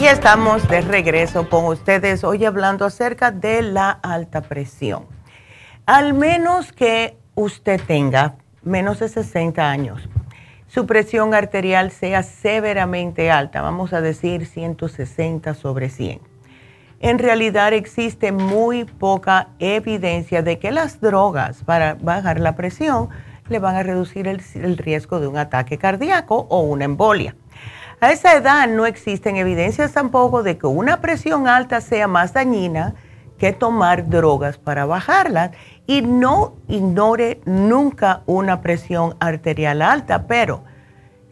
Y 0.00 0.06
estamos 0.06 0.68
de 0.68 0.80
regreso 0.80 1.48
con 1.50 1.64
ustedes 1.64 2.22
hoy 2.22 2.44
hablando 2.44 2.84
acerca 2.84 3.32
de 3.32 3.62
la 3.62 3.90
alta 3.90 4.42
presión. 4.42 5.06
Al 5.86 6.14
menos 6.14 6.70
que 6.70 7.16
usted 7.34 7.80
tenga 7.84 8.36
menos 8.62 9.00
de 9.00 9.08
60 9.08 9.68
años, 9.68 10.08
su 10.68 10.86
presión 10.86 11.34
arterial 11.34 11.90
sea 11.90 12.22
severamente 12.22 13.32
alta, 13.32 13.60
vamos 13.60 13.92
a 13.92 14.00
decir 14.00 14.46
160 14.46 15.52
sobre 15.54 15.88
100. 15.88 16.20
En 17.00 17.18
realidad 17.18 17.72
existe 17.72 18.30
muy 18.30 18.84
poca 18.84 19.48
evidencia 19.58 20.42
de 20.42 20.60
que 20.60 20.70
las 20.70 21.00
drogas 21.00 21.64
para 21.64 21.94
bajar 21.94 22.38
la 22.38 22.54
presión 22.54 23.08
le 23.48 23.58
van 23.58 23.74
a 23.74 23.82
reducir 23.82 24.28
el, 24.28 24.42
el 24.54 24.78
riesgo 24.78 25.18
de 25.18 25.26
un 25.26 25.38
ataque 25.38 25.76
cardíaco 25.76 26.46
o 26.50 26.60
una 26.60 26.84
embolia. 26.84 27.34
A 28.00 28.12
esa 28.12 28.36
edad 28.36 28.68
no 28.68 28.86
existen 28.86 29.36
evidencias 29.36 29.92
tampoco 29.92 30.44
de 30.44 30.56
que 30.56 30.68
una 30.68 31.00
presión 31.00 31.48
alta 31.48 31.80
sea 31.80 32.06
más 32.06 32.32
dañina 32.32 32.94
que 33.38 33.52
tomar 33.52 34.08
drogas 34.08 34.56
para 34.56 34.86
bajarla. 34.86 35.50
Y 35.86 36.02
no 36.02 36.54
ignore 36.68 37.40
nunca 37.44 38.22
una 38.26 38.60
presión 38.60 39.16
arterial 39.18 39.82
alta, 39.82 40.28
pero 40.28 40.62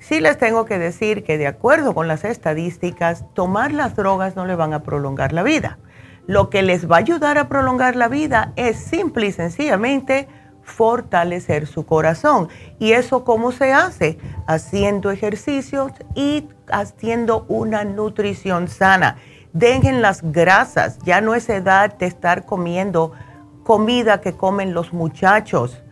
sí 0.00 0.18
les 0.18 0.38
tengo 0.38 0.64
que 0.64 0.78
decir 0.78 1.22
que 1.22 1.38
de 1.38 1.46
acuerdo 1.46 1.94
con 1.94 2.08
las 2.08 2.24
estadísticas, 2.24 3.24
tomar 3.32 3.70
las 3.72 3.94
drogas 3.94 4.34
no 4.34 4.44
le 4.44 4.56
van 4.56 4.72
a 4.72 4.82
prolongar 4.82 5.32
la 5.32 5.44
vida. 5.44 5.78
Lo 6.26 6.50
que 6.50 6.62
les 6.62 6.90
va 6.90 6.96
a 6.96 7.00
ayudar 7.00 7.38
a 7.38 7.48
prolongar 7.48 7.94
la 7.94 8.08
vida 8.08 8.52
es 8.56 8.76
simple 8.76 9.26
y 9.26 9.32
sencillamente 9.32 10.26
fortalecer 10.66 11.66
su 11.66 11.86
corazón. 11.86 12.48
¿Y 12.78 12.92
eso 12.92 13.24
cómo 13.24 13.52
se 13.52 13.72
hace? 13.72 14.18
Haciendo 14.46 15.10
ejercicios 15.10 15.92
y 16.14 16.48
haciendo 16.70 17.46
una 17.48 17.84
nutrición 17.84 18.68
sana. 18.68 19.16
Dejen 19.52 20.02
las 20.02 20.20
grasas, 20.32 20.98
ya 21.04 21.20
no 21.20 21.34
es 21.34 21.48
edad 21.48 21.96
de 21.96 22.06
estar 22.06 22.44
comiendo 22.44 23.12
comida 23.62 24.20
que 24.20 24.34
comen 24.34 24.74
los 24.74 24.92
muchachos. 24.92 25.82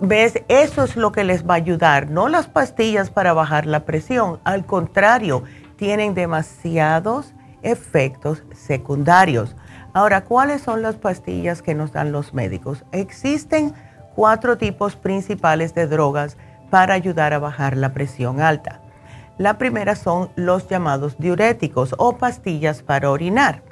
¿Ves? 0.00 0.42
Eso 0.48 0.84
es 0.84 0.96
lo 0.96 1.10
que 1.10 1.24
les 1.24 1.48
va 1.48 1.54
a 1.54 1.56
ayudar, 1.56 2.10
no 2.10 2.28
las 2.28 2.48
pastillas 2.48 3.10
para 3.10 3.32
bajar 3.32 3.66
la 3.66 3.84
presión. 3.84 4.40
Al 4.44 4.66
contrario, 4.66 5.44
tienen 5.76 6.14
demasiados 6.14 7.32
efectos 7.62 8.42
secundarios. 8.54 9.56
Ahora, 9.94 10.24
¿cuáles 10.24 10.60
son 10.62 10.82
las 10.82 10.96
pastillas 10.96 11.62
que 11.62 11.74
nos 11.74 11.92
dan 11.92 12.12
los 12.12 12.34
médicos? 12.34 12.84
Existen 12.92 13.74
cuatro 14.18 14.58
tipos 14.58 14.96
principales 14.96 15.76
de 15.76 15.86
drogas 15.86 16.36
para 16.70 16.94
ayudar 16.94 17.32
a 17.32 17.38
bajar 17.38 17.76
la 17.76 17.92
presión 17.92 18.40
alta. 18.40 18.80
La 19.38 19.58
primera 19.58 19.94
son 19.94 20.30
los 20.34 20.66
llamados 20.66 21.16
diuréticos 21.18 21.94
o 21.98 22.18
pastillas 22.18 22.82
para 22.82 23.12
orinar. 23.12 23.62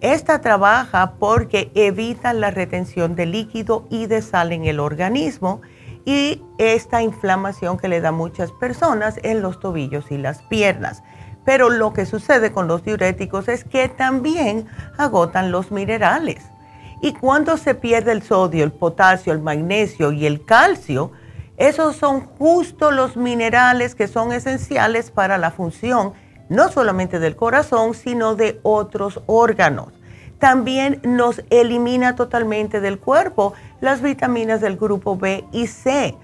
Esta 0.00 0.40
trabaja 0.40 1.14
porque 1.18 1.72
evita 1.74 2.32
la 2.32 2.52
retención 2.52 3.16
de 3.16 3.26
líquido 3.26 3.88
y 3.90 4.06
de 4.06 4.22
sal 4.22 4.52
en 4.52 4.66
el 4.66 4.78
organismo 4.78 5.62
y 6.04 6.44
esta 6.58 7.02
inflamación 7.02 7.76
que 7.76 7.88
le 7.88 8.00
da 8.00 8.12
muchas 8.12 8.52
personas 8.52 9.18
en 9.24 9.42
los 9.42 9.58
tobillos 9.58 10.12
y 10.12 10.18
las 10.18 10.42
piernas. 10.42 11.02
Pero 11.44 11.70
lo 11.70 11.92
que 11.92 12.06
sucede 12.06 12.52
con 12.52 12.68
los 12.68 12.84
diuréticos 12.84 13.48
es 13.48 13.64
que 13.64 13.88
también 13.88 14.68
agotan 14.96 15.50
los 15.50 15.72
minerales. 15.72 16.52
Y 17.00 17.12
cuando 17.12 17.56
se 17.56 17.74
pierde 17.74 18.12
el 18.12 18.22
sodio, 18.22 18.64
el 18.64 18.72
potasio, 18.72 19.32
el 19.32 19.40
magnesio 19.40 20.12
y 20.12 20.26
el 20.26 20.44
calcio, 20.44 21.12
esos 21.56 21.96
son 21.96 22.26
justo 22.38 22.90
los 22.90 23.16
minerales 23.16 23.94
que 23.94 24.08
son 24.08 24.32
esenciales 24.32 25.10
para 25.10 25.38
la 25.38 25.50
función 25.50 26.12
no 26.48 26.68
solamente 26.70 27.18
del 27.18 27.36
corazón, 27.36 27.94
sino 27.94 28.34
de 28.34 28.60
otros 28.62 29.20
órganos. 29.26 29.92
También 30.38 31.00
nos 31.04 31.42
elimina 31.50 32.14
totalmente 32.14 32.80
del 32.80 32.98
cuerpo 32.98 33.54
las 33.80 34.02
vitaminas 34.02 34.60
del 34.60 34.76
grupo 34.76 35.16
B 35.16 35.44
y 35.52 35.66
C. 35.66 36.16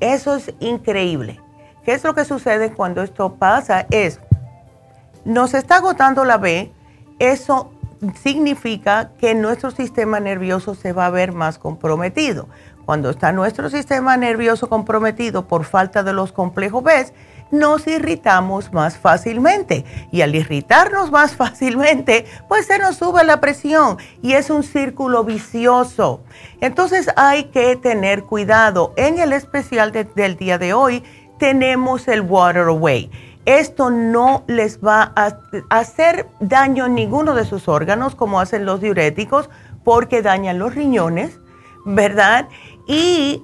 Eso 0.00 0.36
es 0.36 0.52
increíble. 0.60 1.40
¿Qué 1.84 1.92
es 1.92 2.04
lo 2.04 2.14
que 2.14 2.24
sucede 2.24 2.72
cuando 2.72 3.02
esto 3.02 3.34
pasa? 3.34 3.86
Es, 3.90 4.20
nos 5.24 5.54
está 5.54 5.76
agotando 5.76 6.24
la 6.24 6.36
B, 6.36 6.70
eso 7.18 7.72
significa 8.20 9.12
que 9.18 9.34
nuestro 9.34 9.70
sistema 9.70 10.20
nervioso 10.20 10.74
se 10.74 10.92
va 10.92 11.06
a 11.06 11.10
ver 11.10 11.32
más 11.32 11.58
comprometido. 11.58 12.48
Cuando 12.84 13.10
está 13.10 13.32
nuestro 13.32 13.68
sistema 13.68 14.16
nervioso 14.16 14.68
comprometido 14.68 15.46
por 15.46 15.64
falta 15.64 16.02
de 16.02 16.14
los 16.14 16.32
complejos 16.32 16.82
B, 16.82 17.12
nos 17.50 17.86
irritamos 17.86 18.72
más 18.72 18.96
fácilmente. 18.96 19.84
Y 20.10 20.22
al 20.22 20.34
irritarnos 20.34 21.10
más 21.10 21.34
fácilmente, 21.36 22.24
pues 22.48 22.66
se 22.66 22.78
nos 22.78 22.96
sube 22.96 23.24
la 23.24 23.40
presión 23.40 23.98
y 24.22 24.32
es 24.32 24.50
un 24.50 24.62
círculo 24.62 25.24
vicioso. 25.24 26.22
Entonces 26.60 27.08
hay 27.16 27.44
que 27.44 27.76
tener 27.76 28.24
cuidado. 28.24 28.94
En 28.96 29.18
el 29.18 29.32
especial 29.32 29.92
del 29.92 30.36
día 30.36 30.58
de 30.58 30.72
hoy 30.72 31.04
tenemos 31.38 32.08
el 32.08 32.22
Water 32.22 32.68
Away. 32.68 33.10
Esto 33.48 33.88
no 33.88 34.44
les 34.46 34.78
va 34.80 35.12
a 35.16 35.38
hacer 35.70 36.26
daño 36.38 36.84
a 36.84 36.88
ninguno 36.88 37.34
de 37.34 37.46
sus 37.46 37.66
órganos 37.66 38.14
como 38.14 38.40
hacen 38.40 38.66
los 38.66 38.82
diuréticos 38.82 39.48
porque 39.84 40.20
dañan 40.20 40.58
los 40.58 40.74
riñones, 40.74 41.40
¿verdad? 41.86 42.46
y 42.86 43.42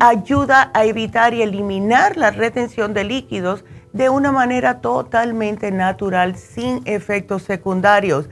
ayuda 0.00 0.70
a 0.72 0.84
evitar 0.84 1.34
y 1.34 1.42
eliminar 1.42 2.16
la 2.16 2.30
retención 2.30 2.92
de 2.94 3.04
líquidos 3.04 3.64
de 3.92 4.10
una 4.10 4.30
manera 4.30 4.80
totalmente 4.80 5.70
natural, 5.70 6.36
sin 6.36 6.82
efectos 6.84 7.42
secundarios. 7.42 8.28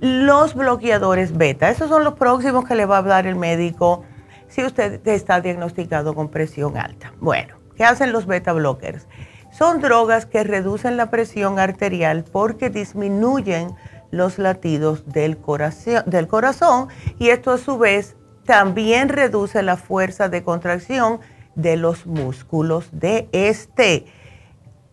Los 0.00 0.54
bloqueadores 0.54 1.36
beta, 1.36 1.70
esos 1.70 1.88
son 1.88 2.02
los 2.04 2.14
próximos 2.14 2.64
que 2.64 2.74
le 2.74 2.86
va 2.86 2.98
a 2.98 3.02
dar 3.02 3.26
el 3.26 3.36
médico 3.36 4.04
si 4.48 4.64
usted 4.64 5.00
está 5.06 5.40
diagnosticado 5.40 6.14
con 6.14 6.28
presión 6.28 6.76
alta. 6.76 7.12
Bueno, 7.20 7.54
¿qué 7.76 7.84
hacen 7.84 8.12
los 8.12 8.26
beta 8.26 8.52
blockers? 8.52 9.06
Son 9.50 9.80
drogas 9.80 10.26
que 10.26 10.44
reducen 10.44 10.96
la 10.96 11.10
presión 11.10 11.58
arterial 11.58 12.24
porque 12.24 12.70
disminuyen 12.70 13.74
los 14.10 14.38
latidos 14.38 15.06
del 15.06 15.38
corazón, 15.38 16.02
del 16.06 16.28
corazón 16.28 16.88
y 17.18 17.28
esto 17.28 17.52
a 17.52 17.58
su 17.58 17.78
vez 17.78 18.16
también 18.44 19.08
reduce 19.08 19.62
la 19.62 19.76
fuerza 19.76 20.28
de 20.28 20.42
contracción 20.42 21.20
de 21.54 21.76
los 21.76 22.06
músculos 22.06 22.88
de 22.92 23.28
este. 23.32 24.06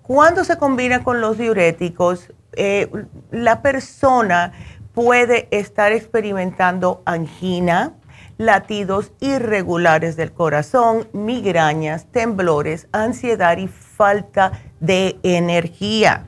Cuando 0.01 0.43
se 0.43 0.57
combina 0.57 1.03
con 1.03 1.21
los 1.21 1.37
diuréticos, 1.37 2.33
eh, 2.53 2.89
la 3.31 3.61
persona 3.61 4.51
puede 4.93 5.47
estar 5.51 5.91
experimentando 5.91 7.01
angina, 7.05 7.93
latidos 8.37 9.11
irregulares 9.19 10.15
del 10.15 10.31
corazón, 10.31 11.07
migrañas, 11.13 12.05
temblores, 12.11 12.87
ansiedad 12.91 13.57
y 13.57 13.67
falta 13.97 14.51
de 14.79 15.19
energía. 15.23 16.27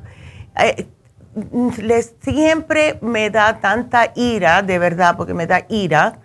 Eh, 0.58 0.88
les, 1.78 2.16
siempre 2.22 2.98
me 3.02 3.30
da 3.30 3.60
tanta 3.60 4.12
ira, 4.16 4.62
de 4.62 4.80
verdad, 4.80 5.16
porque 5.16 5.34
me 5.34 5.48
da 5.48 5.66
ira, 5.70 6.20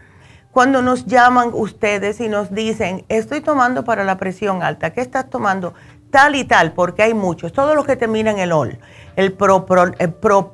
cuando 0.50 0.83
nos 0.83 1.07
llaman 1.07 1.50
ustedes 1.52 2.20
y 2.20 2.28
nos 2.28 2.52
dicen, 2.52 3.04
estoy 3.09 3.40
tomando 3.40 3.85
para 3.85 4.04
la 4.04 4.16
presión 4.18 4.62
alta, 4.62 4.90
¿qué 4.90 5.00
estás 5.00 5.28
tomando? 5.28 5.74
Tal 6.11 6.37
y 6.37 6.44
tal, 6.44 6.72
porque 6.72 7.02
hay 7.02 7.12
muchos, 7.12 7.52
todos 7.52 7.74
los 7.74 7.85
que 7.85 7.96
terminan 7.96 8.38
en 8.38 8.52
OL, 8.52 8.78
el 9.16 9.33
pro, 9.33 9.66
pro, 9.66 10.52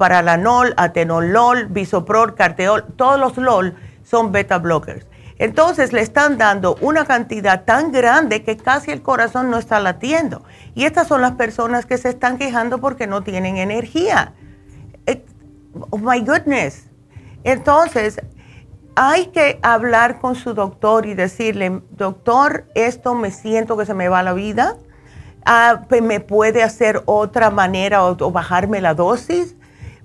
atenolol, 0.76 1.66
bisoprol, 1.66 2.35
carteol, 2.35 2.87
todos 2.96 3.20
los 3.20 3.37
LOL 3.37 3.74
son 4.03 4.33
beta 4.33 4.59
blockers. 4.59 5.07
Entonces 5.40 5.94
le 5.94 6.03
están 6.03 6.37
dando 6.37 6.76
una 6.83 7.07
cantidad 7.07 7.64
tan 7.64 7.92
grande 7.92 8.44
que 8.44 8.59
casi 8.59 8.90
el 8.90 9.00
corazón 9.00 9.50
no 9.50 9.57
está 9.57 9.81
latiendo. 9.81 10.44
Y 10.74 10.85
estas 10.85 11.09
son 11.09 11.22
las 11.22 11.33
personas 11.33 11.87
que 11.87 11.96
se 11.96 12.11
están 12.11 12.37
quejando 12.37 12.79
porque 12.79 13.07
no 13.07 13.22
tienen 13.22 13.57
energía. 13.57 14.35
Eh, 15.07 15.24
oh 15.88 15.96
my 15.96 16.20
goodness. 16.20 16.85
Entonces, 17.42 18.20
hay 18.94 19.29
que 19.29 19.59
hablar 19.62 20.20
con 20.20 20.35
su 20.35 20.53
doctor 20.53 21.07
y 21.07 21.14
decirle, 21.14 21.81
doctor, 21.92 22.66
esto 22.74 23.14
me 23.14 23.31
siento 23.31 23.79
que 23.79 23.87
se 23.87 23.94
me 23.94 24.11
va 24.11 24.22
la 24.22 24.35
vida, 24.35 24.76
ah, 25.46 25.87
me 26.03 26.20
puede 26.20 26.62
hacer 26.62 27.03
otra 27.07 27.48
manera 27.48 28.05
o, 28.05 28.31
bajarme 28.31 28.83
la 28.83 28.92
dosis, 28.92 29.57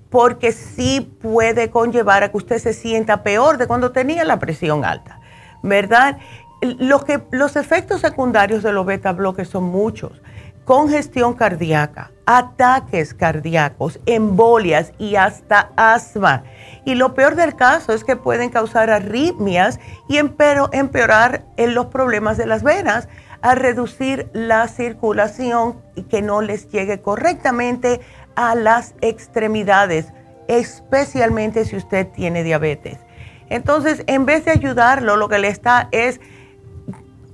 porque 0.08 0.52
sí 0.52 1.02
puede 1.20 1.68
conllevar 1.68 2.22
a 2.22 2.30
que 2.30 2.38
usted 2.38 2.58
se 2.58 2.72
sienta 2.72 3.22
peor 3.22 3.58
de 3.58 3.66
cuando 3.66 3.92
tenía 3.92 4.24
la 4.24 4.38
presión 4.38 4.82
alta, 4.82 5.20
¿verdad? 5.68 6.18
Los, 6.60 7.56
efectos 7.56 8.00
secundarios 8.00 8.62
de 8.62 8.72
los 8.72 8.86
beta 8.86 9.12
bloques 9.12 9.48
son 9.48 9.64
muchos 9.64 10.22
congestión 10.66 11.34
cardíaca, 11.34 12.10
ataques 12.26 13.14
cardíacos, 13.14 14.00
embolias 14.04 14.92
y 14.98 15.14
hasta 15.14 15.70
asma. 15.76 16.42
Y 16.84 16.96
lo 16.96 17.14
peor 17.14 17.36
del 17.36 17.54
caso 17.54 17.92
es 17.92 18.02
que 18.02 18.16
pueden 18.16 18.50
causar 18.50 18.90
arritmias 18.90 19.78
y 20.08 20.16
empeorar 20.18 21.44
los 21.56 21.86
problemas 21.86 22.36
de 22.36 22.46
las 22.46 22.64
venas 22.64 23.08
a 23.42 23.54
reducir 23.54 24.28
la 24.32 24.66
circulación 24.66 25.80
y 25.94 26.02
que 26.02 26.20
no 26.20 26.42
les 26.42 26.68
llegue 26.68 27.00
correctamente 27.00 28.00
a 28.34 28.56
las 28.56 28.96
extremidades, 29.00 30.12
especialmente 30.48 31.64
si 31.64 31.76
usted 31.76 32.08
tiene 32.08 32.42
diabetes. 32.42 33.05
Entonces, 33.48 34.02
en 34.06 34.26
vez 34.26 34.44
de 34.44 34.52
ayudarlo, 34.52 35.16
lo 35.16 35.28
que 35.28 35.38
le 35.38 35.48
está 35.48 35.88
es 35.92 36.20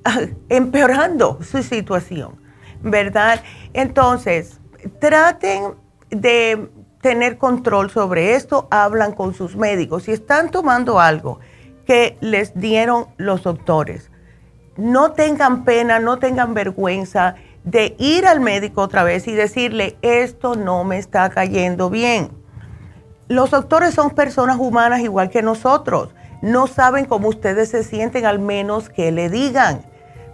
empeorando 0.48 1.38
su 1.42 1.62
situación. 1.62 2.42
¿verdad? 2.82 3.42
Entonces, 3.72 4.60
traten 4.98 5.74
de 6.10 6.68
tener 7.00 7.38
control 7.38 7.90
sobre 7.90 8.34
esto, 8.34 8.68
hablan 8.70 9.12
con 9.12 9.34
sus 9.34 9.56
médicos. 9.56 10.04
Si 10.04 10.12
están 10.12 10.50
tomando 10.50 11.00
algo 11.00 11.40
que 11.86 12.16
les 12.20 12.54
dieron 12.54 13.06
los 13.16 13.42
doctores, 13.42 14.10
no 14.76 15.12
tengan 15.12 15.64
pena, 15.64 15.98
no 15.98 16.18
tengan 16.18 16.54
vergüenza 16.54 17.34
de 17.64 17.94
ir 17.98 18.26
al 18.26 18.40
médico 18.40 18.82
otra 18.82 19.04
vez 19.04 19.28
y 19.28 19.32
decirle, 19.32 19.96
esto 20.02 20.56
no 20.56 20.84
me 20.84 20.98
está 20.98 21.30
cayendo 21.30 21.90
bien. 21.90 22.30
Los 23.32 23.50
doctores 23.50 23.94
son 23.94 24.10
personas 24.10 24.58
humanas 24.58 25.00
igual 25.00 25.30
que 25.30 25.42
nosotros. 25.42 26.10
No 26.42 26.66
saben 26.66 27.06
cómo 27.06 27.28
ustedes 27.28 27.70
se 27.70 27.82
sienten 27.82 28.26
al 28.26 28.38
menos 28.38 28.88
que 28.90 29.10
le 29.10 29.30
digan. 29.30 29.80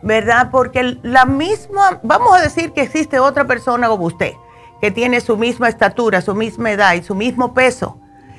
¿verdad? 0.03 0.49
Porque 0.51 0.99
la 1.03 1.25
misma, 1.25 2.01
vamos 2.03 2.37
a 2.37 2.41
decir 2.41 2.73
que 2.73 2.83
existe 2.83 3.19
otra 3.19 3.47
persona 3.47 3.89
como 3.89 4.07
usted, 4.07 4.33
que 4.81 4.91
tiene 4.91 5.21
su 5.21 5.37
misma 5.37 5.69
estatura, 5.69 6.21
su 6.21 6.35
misma 6.35 6.71
edad 6.71 6.95
y 6.95 7.03
su 7.03 7.15
mismo 7.15 7.53
peso, 7.53 7.99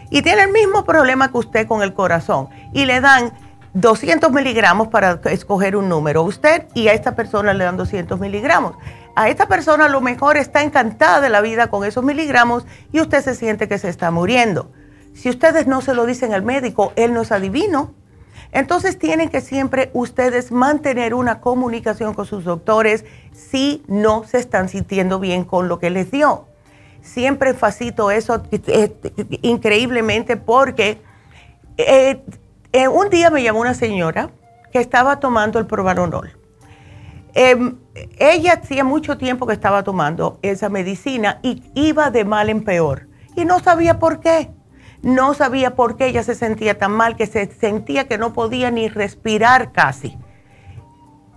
y 0.09 0.21
tiene 0.21 0.43
el 0.43 0.51
mismo 0.51 0.85
problema 0.85 1.31
que 1.31 1.37
usted 1.37 1.67
con 1.67 1.81
el 1.81 1.93
corazón, 1.93 2.49
y 2.73 2.85
le 2.85 3.01
dan 3.01 3.33
200 3.73 4.31
miligramos 4.31 4.87
para 4.87 5.19
escoger 5.25 5.75
un 5.75 5.89
número. 5.89 6.23
Usted 6.23 6.67
y 6.73 6.87
a 6.87 6.93
esta 6.93 7.15
persona 7.15 7.53
le 7.53 7.65
dan 7.65 7.77
200 7.77 8.19
miligramos. 8.19 8.75
A 9.15 9.29
esta 9.29 9.47
persona 9.47 9.85
a 9.85 9.89
lo 9.89 10.01
mejor 10.01 10.37
está 10.37 10.61
encantada 10.63 11.21
de 11.21 11.29
la 11.29 11.41
vida 11.41 11.69
con 11.69 11.83
esos 11.85 12.03
miligramos 12.03 12.65
y 12.91 13.01
usted 13.01 13.21
se 13.21 13.35
siente 13.35 13.67
que 13.67 13.77
se 13.77 13.89
está 13.89 14.11
muriendo. 14.11 14.71
Si 15.13 15.29
ustedes 15.29 15.67
no 15.67 15.81
se 15.81 15.93
lo 15.93 16.05
dicen 16.05 16.33
al 16.33 16.43
médico, 16.43 16.93
él 16.95 17.13
no 17.13 17.21
es 17.21 17.31
adivino 17.31 17.93
entonces 18.51 18.97
tienen 18.97 19.29
que 19.29 19.41
siempre 19.41 19.91
ustedes 19.93 20.51
mantener 20.51 21.13
una 21.13 21.39
comunicación 21.39 22.13
con 22.13 22.25
sus 22.25 22.43
doctores 22.43 23.05
si 23.31 23.83
no 23.87 24.23
se 24.23 24.39
están 24.39 24.69
sintiendo 24.69 25.19
bien 25.19 25.43
con 25.43 25.67
lo 25.67 25.79
que 25.79 25.89
les 25.89 26.09
dio. 26.09 26.47
Siempre 27.01 27.53
facito 27.53 28.11
eso 28.11 28.43
eh, 28.51 28.93
increíblemente 29.43 30.35
porque 30.35 31.01
eh, 31.77 32.21
eh, 32.73 32.87
un 32.87 33.09
día 33.09 33.29
me 33.29 33.43
llamó 33.43 33.61
una 33.61 33.73
señora 33.73 34.31
que 34.71 34.79
estaba 34.79 35.19
tomando 35.19 35.59
el 35.59 35.67
probaronol. 35.67 36.35
Ella 38.19 38.59
hacía 38.61 38.83
mucho 38.83 39.17
tiempo 39.17 39.47
que 39.47 39.53
estaba 39.53 39.83
tomando 39.83 40.39
esa 40.41 40.69
medicina 40.69 41.39
y 41.41 41.63
iba 41.75 42.11
de 42.11 42.23
mal 42.23 42.49
en 42.49 42.63
peor 42.63 43.07
y 43.35 43.45
no 43.45 43.59
sabía 43.59 43.99
por 43.99 44.19
qué 44.19 44.51
no 45.01 45.33
sabía 45.33 45.75
por 45.75 45.95
qué 45.95 46.07
ella 46.07 46.23
se 46.23 46.35
sentía 46.35 46.77
tan 46.77 46.91
mal, 46.91 47.15
que 47.15 47.25
se 47.25 47.47
sentía 47.47 48.07
que 48.07 48.17
no 48.17 48.33
podía 48.33 48.71
ni 48.71 48.89
respirar 48.89 49.71
casi. 49.71 50.17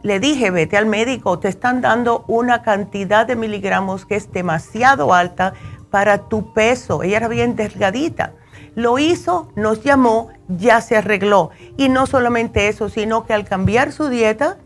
Le 0.03 0.19
dije, 0.19 0.51
vete 0.51 0.77
al 0.77 0.87
médico, 0.87 1.39
te 1.39 1.49
están 1.49 1.81
dando 1.81 2.25
una 2.27 2.63
cantidad 2.63 3.25
de 3.25 3.37
miligramos 3.37 4.05
que 4.05 4.17
es 4.17 4.33
demasiado 4.33 5.15
alta 5.15 5.55
para 5.91 6.27
tu 6.29 6.53
peso. 6.53 7.05
Ella 7.05 7.19
era 7.19 7.29
bien 7.29 7.55
delgadita. 7.55 8.33
Lo 8.75 8.99
hizo, 8.99 9.53
nos 9.55 9.85
llamó, 9.85 10.31
ya 10.49 10.81
se 10.81 10.97
arregló. 10.97 11.51
Y 11.77 11.89
no 11.89 12.07
solamente 12.07 12.67
eso, 12.67 12.89
sino 12.89 13.27
que 13.27 13.33
al 13.33 13.45
cambiar 13.45 13.93
su 13.93 14.09
dieta, 14.09 14.57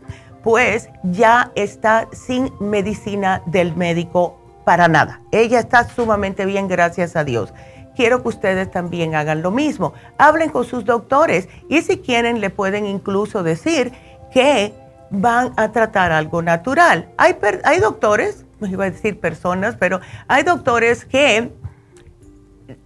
pues 0.47 0.89
ya 1.03 1.51
está 1.55 2.07
sin 2.13 2.53
medicina 2.61 3.41
del 3.47 3.75
médico 3.75 4.39
para 4.63 4.87
nada. 4.87 5.19
Ella 5.33 5.59
está 5.59 5.83
sumamente 5.83 6.45
bien, 6.45 6.69
gracias 6.69 7.17
a 7.17 7.25
Dios 7.25 7.53
quiero 7.97 8.21
que 8.21 8.29
ustedes 8.29 8.71
también 8.71 9.15
hagan 9.15 9.41
lo 9.41 9.51
mismo. 9.51 9.93
Hablen 10.17 10.51
con 10.51 10.63
sus 10.63 10.85
doctores 10.85 11.49
y 11.67 11.81
si 11.81 11.97
quieren 11.97 12.39
le 12.39 12.49
pueden 12.51 12.85
incluso 12.85 13.41
decir 13.43 13.91
que 14.31 14.71
van 15.09 15.51
a 15.57 15.71
tratar 15.71 16.13
algo 16.13 16.41
natural. 16.43 17.09
Hay, 17.17 17.35
hay 17.65 17.79
doctores, 17.79 18.45
no 18.59 18.67
iba 18.67 18.85
a 18.85 18.91
decir 18.91 19.19
personas, 19.19 19.75
pero 19.77 19.99
hay 20.27 20.43
doctores 20.43 21.05
que 21.05 21.51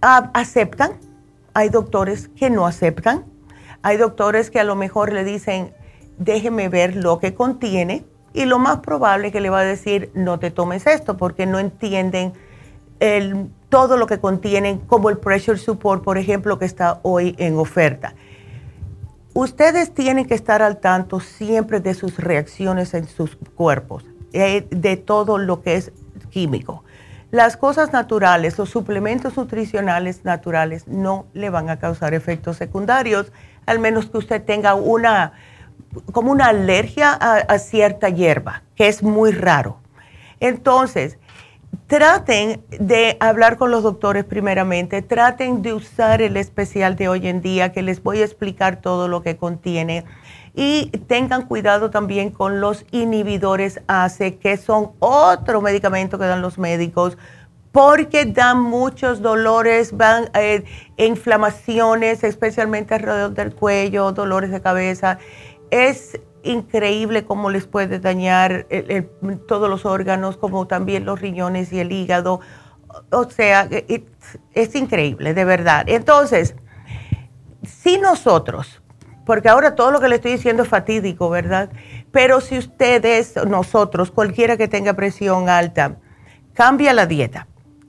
ah, 0.00 0.30
aceptan 0.32 0.92
hay 1.54 1.68
doctores 1.68 2.28
que 2.28 2.50
no 2.50 2.66
aceptan, 2.66 3.24
hay 3.82 3.96
doctores 3.98 4.50
que 4.50 4.60
a 4.60 4.64
lo 4.64 4.74
mejor 4.74 5.12
le 5.12 5.24
dicen, 5.24 5.74
déjeme 6.24 6.68
ver 6.68 6.96
lo 6.96 7.18
que 7.18 7.34
contiene 7.34 8.04
y 8.34 8.44
lo 8.44 8.58
más 8.58 8.78
probable 8.78 9.28
es 9.28 9.32
que 9.32 9.40
le 9.40 9.50
va 9.50 9.60
a 9.60 9.64
decir, 9.64 10.10
no 10.14 10.38
te 10.38 10.50
tomes 10.50 10.86
esto 10.86 11.16
porque 11.16 11.46
no 11.46 11.58
entienden 11.58 12.32
el, 13.00 13.50
todo 13.68 13.96
lo 13.96 14.06
que 14.06 14.18
contienen, 14.18 14.78
como 14.78 15.10
el 15.10 15.18
pressure 15.18 15.58
support, 15.58 16.02
por 16.02 16.18
ejemplo, 16.18 16.58
que 16.58 16.64
está 16.64 17.00
hoy 17.02 17.34
en 17.38 17.58
oferta. 17.58 18.14
Ustedes 19.34 19.92
tienen 19.94 20.26
que 20.26 20.34
estar 20.34 20.62
al 20.62 20.78
tanto 20.78 21.20
siempre 21.20 21.80
de 21.80 21.94
sus 21.94 22.18
reacciones 22.18 22.94
en 22.94 23.08
sus 23.08 23.36
cuerpos, 23.54 24.04
eh, 24.32 24.66
de 24.70 24.96
todo 24.96 25.38
lo 25.38 25.62
que 25.62 25.76
es 25.76 25.92
químico. 26.30 26.84
Las 27.30 27.56
cosas 27.56 27.94
naturales, 27.94 28.58
los 28.58 28.68
suplementos 28.68 29.38
nutricionales 29.38 30.22
naturales 30.24 30.86
no 30.86 31.24
le 31.32 31.48
van 31.48 31.70
a 31.70 31.78
causar 31.78 32.12
efectos 32.12 32.58
secundarios, 32.58 33.32
al 33.64 33.78
menos 33.78 34.10
que 34.10 34.18
usted 34.18 34.44
tenga 34.44 34.74
una, 34.74 35.32
como 36.12 36.30
una 36.32 36.46
alergia 36.46 37.12
a 37.12 37.58
cierta 37.58 38.08
hierba, 38.08 38.62
que 38.76 38.88
es 38.88 39.02
muy 39.02 39.32
raro. 39.32 39.78
Entonces, 40.40 41.18
traten 41.86 42.62
de 42.70 43.16
hablar 43.20 43.58
con 43.58 43.70
los 43.70 43.82
doctores 43.82 44.24
primeramente, 44.24 45.02
traten 45.02 45.62
de 45.62 45.74
usar 45.74 46.22
el 46.22 46.36
especial 46.36 46.96
de 46.96 47.08
hoy 47.08 47.26
en 47.28 47.42
día 47.42 47.72
que 47.72 47.82
les 47.82 48.02
voy 48.02 48.20
a 48.20 48.24
explicar 48.24 48.80
todo 48.80 49.08
lo 49.08 49.22
que 49.22 49.36
contiene 49.36 50.04
y 50.54 50.90
tengan 51.06 51.46
cuidado 51.46 51.90
también 51.90 52.30
con 52.30 52.60
los 52.60 52.84
inhibidores 52.90 53.80
ACE, 53.86 54.36
que 54.36 54.56
son 54.56 54.92
otro 54.98 55.60
medicamento 55.60 56.18
que 56.18 56.26
dan 56.26 56.42
los 56.42 56.58
médicos 56.58 57.16
porque 57.72 58.26
dan 58.26 58.62
muchos 58.62 59.22
dolores, 59.22 59.96
van 59.96 60.28
eh, 60.34 60.64
inflamaciones, 60.98 62.22
especialmente 62.22 62.94
alrededor 62.94 63.32
del 63.32 63.54
cuello, 63.54 64.12
dolores 64.12 64.50
de 64.50 64.60
cabeza. 64.60 65.18
Es 65.72 66.20
increíble 66.42 67.24
cómo 67.24 67.48
les 67.48 67.66
puede 67.66 67.98
dañar 67.98 68.66
todos 69.48 69.70
los 69.70 69.86
órganos, 69.86 70.36
como 70.36 70.66
también 70.66 71.06
los 71.06 71.18
riñones 71.18 71.72
y 71.72 71.80
el 71.80 71.92
hígado. 71.92 72.40
O 73.10 73.24
sea, 73.30 73.66
es 74.52 74.74
increíble, 74.74 75.32
de 75.32 75.46
verdad. 75.46 75.84
Entonces, 75.88 76.56
si 77.66 77.96
nosotros, 77.96 78.82
porque 79.24 79.48
ahora 79.48 79.74
todo 79.74 79.90
lo 79.90 79.98
que 79.98 80.08
le 80.08 80.16
estoy 80.16 80.32
diciendo 80.32 80.64
es 80.64 80.68
fatídico, 80.68 81.30
¿verdad? 81.30 81.70
Pero 82.10 82.42
si 82.42 82.58
ustedes, 82.58 83.34
nosotros, 83.46 84.10
cualquiera 84.10 84.58
que 84.58 84.68
tenga 84.68 84.92
presión 84.92 85.48
alta, 85.48 85.96
cambia 86.52 86.92
la 86.92 87.06
dieta. 87.06 87.46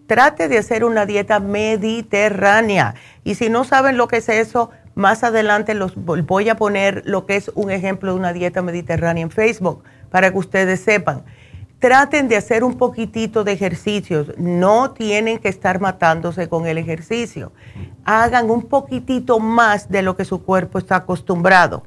Trate 0.07 0.47
de 0.47 0.57
hacer 0.57 0.85
una 0.85 1.05
dieta 1.05 1.41
mediterránea. 1.41 2.95
Y 3.25 3.35
si 3.35 3.49
no 3.49 3.65
saben 3.65 3.97
lo 3.97 4.07
que 4.07 4.17
es 4.17 4.29
eso, 4.29 4.69
más 4.95 5.23
adelante 5.23 5.73
los 5.73 5.93
voy 5.95 6.49
a 6.49 6.56
poner 6.56 7.03
lo 7.06 7.25
que 7.25 7.36
es 7.36 7.51
un 7.56 7.71
ejemplo 7.71 8.13
de 8.13 8.19
una 8.19 8.34
dieta 8.34 8.62
mediterránea 8.62 9.23
en 9.23 9.32
Facebook 9.32 9.84
para 10.10 10.32
que 10.32 10.38
ustedes 10.38 10.82
sepan. 10.82 11.23
Traten 11.79 12.29
de 12.29 12.38
hacer 12.38 12.63
un 12.63 12.77
poquitito 12.77 13.43
de 13.43 13.51
ejercicios. 13.51 14.32
No 14.38 14.91
tienen 14.91 15.39
que 15.39 15.49
estar 15.49 15.82
matándose 15.82 16.47
con 16.47 16.65
el 16.65 16.77
ejercicio. 16.77 17.51
Hagan 18.06 18.49
un 18.49 18.63
poquitito 18.63 19.39
más 19.39 19.89
de 19.89 20.01
lo 20.01 20.15
que 20.15 20.23
su 20.23 20.43
cuerpo 20.43 20.77
está 20.77 20.97
acostumbrado. 20.97 21.84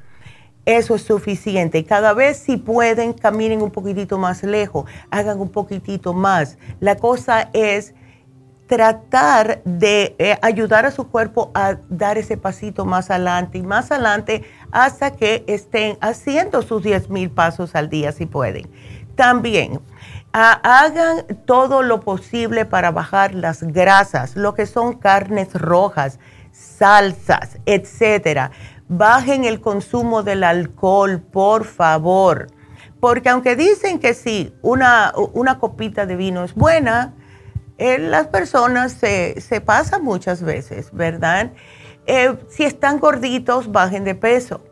Eso 0.67 0.97
es 0.97 1.03
suficiente. 1.03 1.85
Cada 1.85 2.13
vez 2.13 2.37
si 2.39 2.57
pueden, 2.57 3.13
caminen 3.15 3.63
un 3.63 3.71
poquitito 3.71 4.19
más 4.19 4.43
lejos. 4.43 4.85
Hagan 5.11 5.41
un 5.41 5.49
poquitito 5.49 6.13
más. 6.13 6.59
La 6.81 6.97
cosa 6.97 7.49
es 7.53 7.95
tratar 8.67 9.63
de 9.65 10.17
eh, 10.19 10.39
ayudar 10.43 10.87
a 10.87 10.91
su 10.91 11.09
cuerpo 11.09 11.51
a 11.55 11.77
dar 11.89 12.19
ese 12.19 12.37
pasito 12.37 12.85
más 12.85 13.11
adelante 13.11 13.59
y 13.59 13.63
más 13.63 13.91
adelante 13.91 14.43
hasta 14.73 15.13
que 15.13 15.45
estén 15.47 15.97
haciendo 16.01 16.63
sus 16.63 16.83
10 16.83 17.11
mil 17.11 17.31
pasos 17.31 17.75
al 17.75 17.89
día 17.89 18.13
si 18.13 18.27
pueden. 18.27 18.69
También 19.15 19.81
hagan 20.33 21.25
todo 21.47 21.83
lo 21.83 22.01
posible 22.01 22.67
para 22.67 22.91
bajar 22.91 23.35
las 23.35 23.63
grasas, 23.63 24.37
lo 24.37 24.53
que 24.55 24.67
son 24.67 24.99
carnes 24.99 25.55
rojas, 25.55 26.19
salsas, 26.53 27.59
etcétera. 27.65 28.51
Bajen 28.89 29.45
el 29.45 29.61
consumo 29.61 30.23
del 30.23 30.45
alcohol, 30.45 31.21
por 31.21 31.65
favor. 31.65 32.49
Porque 33.01 33.31
aunque 33.31 33.57
dicen 33.57 33.99
que 33.99 34.13
sí, 34.15 34.55
una, 34.63 35.13
una 35.33 35.59
copita 35.59 36.05
de 36.07 36.17
vino 36.17 36.45
es 36.45 36.55
buena, 36.55 37.15
las 37.79 38.29
personas 38.29 38.93
se, 38.93 39.61
pasan 39.65 40.03
muchas 40.03 40.43
veces, 40.43 40.91
¿verdad? 40.93 41.53
Eh, 42.07 42.37
si 42.49 42.65
están 42.65 43.01
gorditos, 43.01 43.71
bajen 43.71 44.05
de 44.05 44.15
peso. 44.15 44.63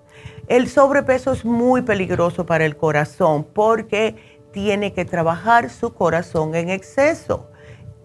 El 0.47 0.69
sobrepeso 0.69 1.33
es 1.33 1.45
muy 1.45 1.83
peligroso 1.83 2.47
para 2.47 2.65
el 2.65 2.77
corazón 2.77 3.45
porque 3.45 4.17
tiene 4.53 4.93
que 4.93 5.05
trabajar 5.05 5.71
su 5.71 5.95
corazón 5.95 6.55
en 6.55 6.71
exceso. 6.71 7.51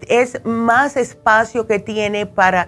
Es 0.08 0.44
más 0.44 0.96
espacio 0.96 1.66
que 1.66 1.78
tiene 1.78 2.26
para 2.26 2.66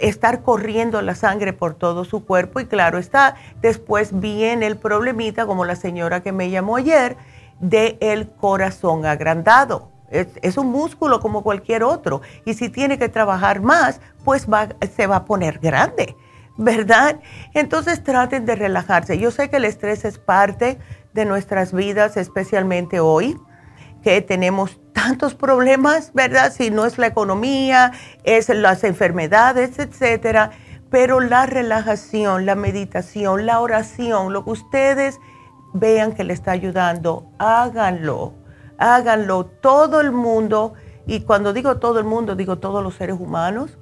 estar 0.00 0.42
corriendo 0.42 1.00
la 1.02 1.14
sangre 1.14 1.52
por 1.52 1.74
todo 1.74 2.04
su 2.04 2.24
cuerpo 2.24 2.60
y 2.60 2.66
claro 2.66 2.98
está, 2.98 3.36
después 3.60 4.18
viene 4.18 4.66
el 4.66 4.76
problemita 4.76 5.46
como 5.46 5.64
la 5.64 5.76
señora 5.76 6.22
que 6.22 6.32
me 6.32 6.50
llamó 6.50 6.76
ayer 6.76 7.16
de 7.60 7.96
el 8.00 8.28
corazón 8.28 9.06
agrandado. 9.06 9.91
Es, 10.12 10.58
un 10.58 10.68
músculo 10.70 11.20
como 11.20 11.42
cualquier 11.42 11.82
otro. 11.82 12.20
Y 12.44 12.54
si 12.54 12.68
tiene 12.68 12.98
que 12.98 13.08
trabajar 13.08 13.62
más, 13.62 14.00
pues 14.24 14.46
se 14.94 15.06
va 15.06 15.16
a 15.16 15.24
poner 15.24 15.58
grande, 15.58 16.16
¿verdad? 16.58 17.20
Entonces 17.54 18.04
traten 18.04 18.44
de 18.44 18.54
relajarse. 18.54 19.18
Yo 19.18 19.30
sé 19.30 19.48
que 19.48 19.56
el 19.56 19.64
estrés 19.64 20.04
es 20.04 20.18
parte 20.18 20.78
de 21.14 21.24
nuestras 21.24 21.72
vidas, 21.72 22.16
especialmente 22.16 23.00
hoy, 23.00 23.38
que 24.02 24.20
tenemos 24.20 24.80
tantos 24.92 25.34
problemas, 25.34 26.12
¿verdad? 26.12 26.52
Si 26.52 26.70
no 26.70 26.84
es 26.84 26.98
la 26.98 27.06
economía, 27.06 27.92
es 28.24 28.50
las 28.50 28.84
enfermedades, 28.84 29.78
etcétera. 29.78 30.50
Pero 30.90 31.20
la 31.20 31.46
relajación, 31.46 32.44
la 32.44 32.54
meditación, 32.54 33.46
la 33.46 33.60
oración, 33.60 34.34
lo 34.34 34.44
que 34.44 34.50
ustedes 34.50 35.18
vean 35.72 36.12
que 36.12 36.24
le 36.24 36.34
está 36.34 36.50
ayudando, 36.50 37.32
háganlo 37.38 38.41
háganlo 38.82 39.46
todo 39.46 40.00
el 40.00 40.10
mundo, 40.10 40.74
y 41.06 41.20
cuando 41.20 41.52
digo 41.52 41.78
todo 41.78 42.00
el 42.00 42.04
mundo, 42.04 42.34
digo 42.34 42.58
todos 42.58 42.82
los 42.82 42.96
seres 42.96 43.16
humanos, 43.18 43.78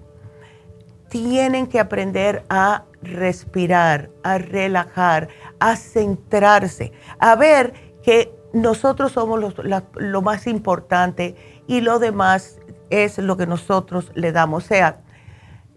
tienen 1.09 1.67
que 1.67 1.81
aprender 1.81 2.45
a 2.51 2.85
respirar, 3.03 4.11
a 4.23 4.37
relajar, 4.37 5.29
a 5.59 5.75
centrarse, 5.77 6.93
a 7.19 7.35
ver 7.35 7.73
que 8.03 8.33
nosotros 8.53 9.13
somos 9.13 9.55
lo 9.95 10.23
más 10.23 10.47
importante 10.47 11.35
y 11.67 11.81
lo 11.81 11.99
demás 11.99 12.59
es 12.91 13.17
lo 13.19 13.39
que 13.39 13.47
nosotros 13.47 14.13
le 14.15 14.33
damos. 14.33 14.65
O 14.65 14.67
sea, 14.67 15.01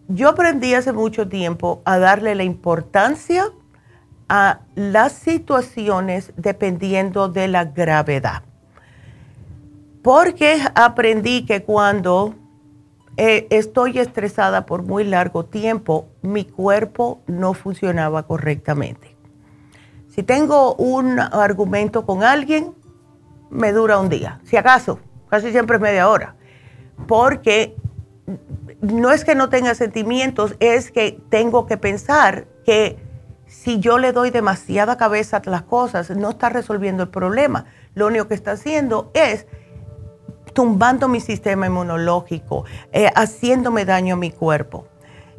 yo 0.09 0.29
aprendí 0.29 0.73
hace 0.73 0.91
mucho 0.91 1.29
tiempo 1.29 1.81
a 1.85 1.97
darle 1.97 2.35
la 2.35 2.43
importancia 2.43 3.45
a 4.27 4.59
las 4.75 5.13
situaciones 5.13 6.33
dependiendo 6.35 7.29
de 7.29 7.47
la 7.47 7.65
gravedad 7.65 8.43
porque 10.03 10.61
aprendí 10.75 11.45
que 11.45 11.63
cuando 11.63 12.35
eh, 13.15 13.47
estoy 13.49 13.97
estresada 13.97 14.65
por 14.65 14.83
muy 14.83 15.05
largo 15.05 15.45
tiempo, 15.45 16.09
mi 16.21 16.45
cuerpo 16.45 17.21
no 17.25 17.53
funcionaba 17.53 18.23
correctamente. 18.23 19.15
Si 20.09 20.21
tengo 20.21 20.75
un 20.75 21.19
argumento 21.19 22.05
con 22.05 22.23
alguien, 22.23 22.75
me 23.49 23.71
dura 23.71 23.97
un 23.97 24.09
día, 24.09 24.41
si 24.43 24.57
acaso, 24.57 24.99
casi 25.29 25.51
siempre 25.51 25.77
es 25.77 25.81
media 25.81 26.09
hora, 26.09 26.35
porque 27.07 27.75
no 28.81 29.11
es 29.11 29.23
que 29.23 29.35
no 29.35 29.49
tenga 29.49 29.73
sentimientos, 29.73 30.55
es 30.59 30.91
que 30.91 31.19
tengo 31.29 31.65
que 31.65 31.77
pensar 31.77 32.45
que 32.65 32.97
si 33.47 33.79
yo 33.79 33.97
le 33.99 34.11
doy 34.11 34.31
demasiada 34.31 34.97
cabeza 34.97 35.37
a 35.37 35.49
las 35.49 35.63
cosas, 35.63 36.09
no 36.09 36.31
está 36.31 36.49
resolviendo 36.49 37.03
el 37.03 37.09
problema. 37.09 37.65
Lo 37.93 38.07
único 38.07 38.27
que 38.27 38.33
está 38.33 38.51
haciendo 38.51 39.11
es 39.13 39.45
tumbando 40.53 41.07
mi 41.07 41.19
sistema 41.19 41.67
inmunológico, 41.67 42.65
eh, 42.91 43.09
haciéndome 43.15 43.85
daño 43.85 44.15
a 44.15 44.17
mi 44.17 44.31
cuerpo. 44.31 44.87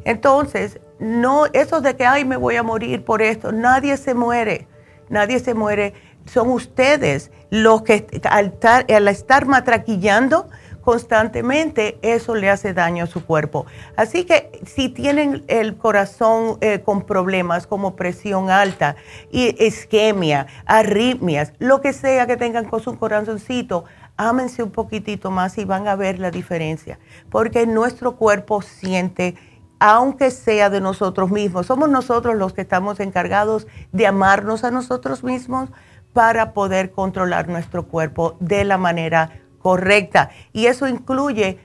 Entonces, 0.03 0.79
no, 0.99 1.45
eso 1.47 1.81
de 1.81 1.95
que, 1.95 2.05
ay, 2.05 2.25
me 2.25 2.37
voy 2.37 2.55
a 2.55 2.63
morir 2.63 3.03
por 3.03 3.21
esto, 3.21 3.51
nadie 3.51 3.97
se 3.97 4.13
muere, 4.13 4.67
nadie 5.09 5.39
se 5.39 5.53
muere. 5.53 5.93
Son 6.25 6.49
ustedes 6.49 7.31
los 7.49 7.83
que 7.83 8.07
al 8.29 8.47
estar, 8.47 8.85
al 8.91 9.07
estar 9.07 9.45
matraquillando 9.45 10.47
constantemente, 10.85 11.97
eso 12.03 12.35
le 12.35 12.49
hace 12.49 12.73
daño 12.73 13.05
a 13.05 13.07
su 13.07 13.25
cuerpo. 13.25 13.65
Así 13.95 14.23
que 14.23 14.61
si 14.65 14.87
tienen 14.89 15.43
el 15.47 15.75
corazón 15.75 16.59
eh, 16.61 16.79
con 16.85 17.01
problemas 17.01 17.65
como 17.65 17.95
presión 17.95 18.51
alta, 18.51 18.95
y 19.31 19.63
isquemia, 19.65 20.45
arritmias, 20.65 21.53
lo 21.57 21.81
que 21.81 21.91
sea 21.91 22.27
que 22.27 22.37
tengan 22.37 22.65
con 22.65 22.81
su 22.81 22.97
corazoncito, 22.99 23.85
ámense 24.17 24.63
un 24.63 24.71
poquitito 24.71 25.31
más 25.31 25.57
y 25.57 25.65
van 25.65 25.87
a 25.87 25.95
ver 25.95 26.19
la 26.19 26.31
diferencia, 26.31 26.99
porque 27.29 27.67
nuestro 27.67 28.15
cuerpo 28.15 28.61
siente 28.61 29.35
aunque 29.79 30.31
sea 30.31 30.69
de 30.69 30.81
nosotros 30.81 31.31
mismos. 31.31 31.65
Somos 31.65 31.89
nosotros 31.89 32.35
los 32.35 32.53
que 32.53 32.61
estamos 32.61 32.99
encargados 32.99 33.67
de 33.91 34.07
amarnos 34.07 34.63
a 34.63 34.71
nosotros 34.71 35.23
mismos 35.23 35.69
para 36.13 36.53
poder 36.53 36.91
controlar 36.91 37.49
nuestro 37.49 37.87
cuerpo 37.87 38.37
de 38.39 38.63
la 38.63 38.77
manera 38.77 39.31
correcta. 39.59 40.29
Y 40.53 40.67
eso 40.67 40.87
incluye 40.87 41.59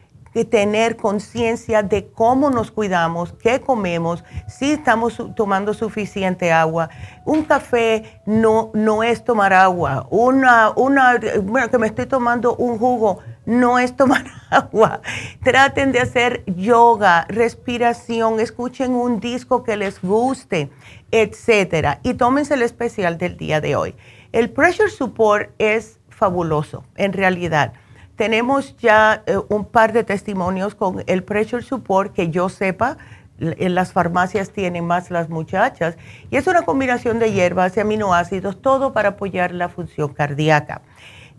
tener 0.49 0.97
conciencia 0.97 1.83
de 1.83 2.09
cómo 2.09 2.51
nos 2.51 2.71
cuidamos, 2.71 3.33
qué 3.33 3.61
comemos, 3.61 4.25
si 4.49 4.73
estamos 4.73 5.21
tomando 5.35 5.75
suficiente 5.75 6.53
agua. 6.53 6.89
Un 7.25 7.45
café 7.45 8.21
no, 8.27 8.71
no 8.75 9.03
es 9.03 9.25
tomar 9.25 9.53
agua. 9.53 10.07
Una, 10.11 10.71
una, 10.77 11.19
bueno, 11.43 11.69
que 11.69 11.79
me 11.79 11.89
estoy 11.89 12.07
tomando 12.07 12.55
un 12.57 12.79
jugo 12.79 13.19
no 13.45 13.79
es 13.79 13.97
tomar 13.97 14.25
agua. 14.51 15.01
Traten 15.43 15.93
de 15.93 16.01
hacer 16.01 16.45
yoga, 16.47 17.27
respiración, 17.29 18.39
escuchen 18.39 18.93
un 18.93 19.19
disco 19.19 19.65
que 19.65 19.77
les 19.77 20.01
guste, 20.01 20.71
etcétera. 21.11 21.99
Y 22.03 22.15
tómense 22.15 22.55
el 22.55 22.63
especial 22.63 23.19
del 23.19 23.37
día 23.37 23.61
de 23.61 23.75
hoy. 23.75 23.97
El 24.33 24.51
pressure 24.51 24.91
support 24.91 25.51
es 25.59 25.99
fabuloso, 26.09 26.85
en 26.95 27.13
realidad 27.13 27.73
tenemos 28.21 28.77
ya 28.77 29.23
eh, 29.25 29.39
un 29.49 29.65
par 29.65 29.95
de 29.95 30.05
testimonios 30.05 30.75
con 30.75 31.03
el 31.07 31.25
pressure 31.25 31.63
support 31.63 32.13
que 32.13 32.29
yo 32.29 32.51
sepa, 32.51 32.99
en 33.39 33.75
las 33.75 33.95
farmacias 33.95 34.51
tienen 34.51 34.87
más 34.87 35.11
las 35.11 35.31
muchachas, 35.31 35.97
y 36.31 36.37
es 36.37 36.47
una 36.47 36.61
combinación 36.61 37.19
de 37.19 37.33
hierbas 37.33 37.79
y 37.79 37.81
aminoácidos, 37.81 38.61
todo 38.61 38.93
para 38.93 39.09
apoyar 39.09 39.53
la 39.53 39.71
función 39.71 40.13
cardíaca. 40.13 40.83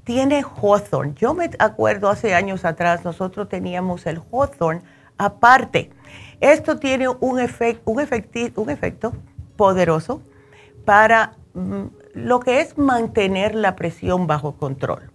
Tiene 0.06 0.41
Hawthorne. 0.41 1.13
Yo 1.13 1.36
me 1.36 1.52
acuerdo 1.60 2.10
hace 2.10 2.34
años 2.34 2.65
atrás, 2.65 3.06
nosotros 3.06 3.48
teníamos 3.48 4.08
el 4.08 4.20
Hawthorne 4.32 4.82
aparte. 5.20 5.91
Esto 6.39 6.80
tiene 6.80 7.10
un, 7.10 7.17
un, 7.20 8.02
un 8.56 8.70
efecto 8.72 9.13
poderoso 9.56 10.24
para 10.84 11.34
mm, 11.54 11.84
lo 12.15 12.39
que 12.39 12.60
es 12.60 12.76
mantener 12.76 13.54
la 13.54 13.76
presión 13.76 14.26
bajo 14.26 14.54
control 14.54 15.11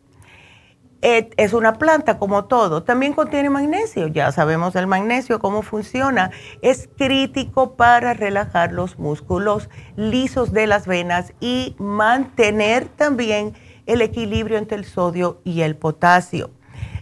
es 1.02 1.52
una 1.52 1.74
planta 1.74 2.18
como 2.18 2.46
todo. 2.46 2.82
También 2.82 3.12
contiene 3.12 3.50
magnesio, 3.50 4.08
ya 4.08 4.32
sabemos 4.32 4.74
el 4.76 4.86
magnesio, 4.86 5.38
cómo 5.38 5.62
funciona. 5.62 6.30
Es 6.62 6.88
crítico 6.96 7.76
para 7.76 8.14
relajar 8.14 8.72
los 8.72 8.98
músculos 8.98 9.68
lisos 9.96 10.52
de 10.52 10.66
las 10.66 10.86
venas 10.86 11.32
y 11.40 11.76
mantener 11.78 12.86
también 12.88 13.54
el 13.86 14.02
equilibrio 14.02 14.58
entre 14.58 14.78
el 14.78 14.84
sodio 14.84 15.40
y 15.44 15.60
el 15.60 15.76
potasio. 15.76 16.50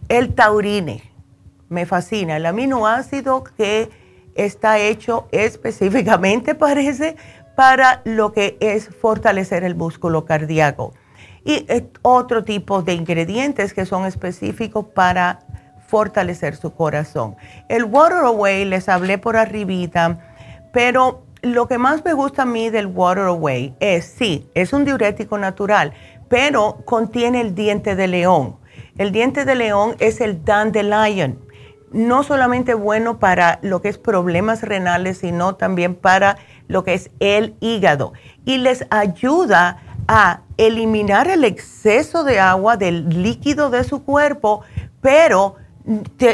El 0.09 0.35
taurine, 0.35 1.03
me 1.69 1.87
fascina, 1.87 2.37
el 2.37 2.47
aminoácido 2.47 3.45
que 3.45 3.91
está 4.35 4.79
hecho 4.79 5.29
específicamente, 5.33 6.55
parece, 6.55 7.17
para 7.57 8.03
lo 8.05 8.33
que 8.33 8.59
es 8.61 8.89
fortalecer 8.89 9.65
el 9.65 9.77
músculo 9.77 10.25
cardíaco 10.25 10.93
y 11.45 11.67
otro 12.03 12.43
tipo 12.45 12.83
de 12.83 12.95
ingredientes 12.95 13.75
que 13.75 13.85
son 13.85 14.07
específicos 14.07 14.87
para 14.95 15.41
fortalecer 15.87 16.57
su 16.57 16.75
corazón. 16.75 17.37
El 17.69 17.85
Water 17.85 18.25
Away 18.25 18.65
les 18.65 18.89
hablé 18.89 19.19
por 19.19 19.37
arribita, 19.37 20.19
pero 20.73 21.25
lo 21.43 21.69
que 21.69 21.79
más 21.79 22.05
me 22.05 22.15
gusta 22.15 22.43
a 22.43 22.47
mí 22.47 22.71
del 22.71 22.87
Water 22.87 23.25
Away 23.25 23.77
es, 23.79 24.07
sí, 24.07 24.51
es 24.55 24.73
un 24.73 24.85
diurético 24.85 25.37
natural, 25.37 25.93
pero 26.29 26.79
contiene 26.87 27.43
el 27.43 27.55
diente 27.55 27.95
de 27.95 28.09
león. 28.09 28.57
El 28.97 29.13
diente 29.13 29.45
de 29.45 29.55
león 29.55 29.95
es 29.99 30.21
el 30.21 30.45
dandelion. 30.45 31.39
No 31.93 32.23
solamente 32.25 32.75
bueno 32.75 33.19
para 33.19 33.59
lo 33.63 33.81
que 33.81 33.89
es 33.89 33.99
problemas 33.99 34.63
renales, 34.63 35.19
sino 35.19 35.55
también 35.55 35.95
para 35.95 36.39
lo 36.67 36.83
que 36.83 36.95
es 36.95 37.11
el 37.21 37.55
hígado. 37.61 38.15
Y 38.45 38.59
les 38.59 38.87
ayuda 38.91 39.81
a 40.09 40.41
eliminar 40.57 41.29
el 41.29 41.45
exceso 41.45 42.25
de 42.25 42.41
agua 42.41 42.77
del 42.77 43.23
líquido 43.23 43.71
de 43.71 43.85
su 43.85 44.05
cuerpo, 44.05 44.63
pero, 45.01 45.57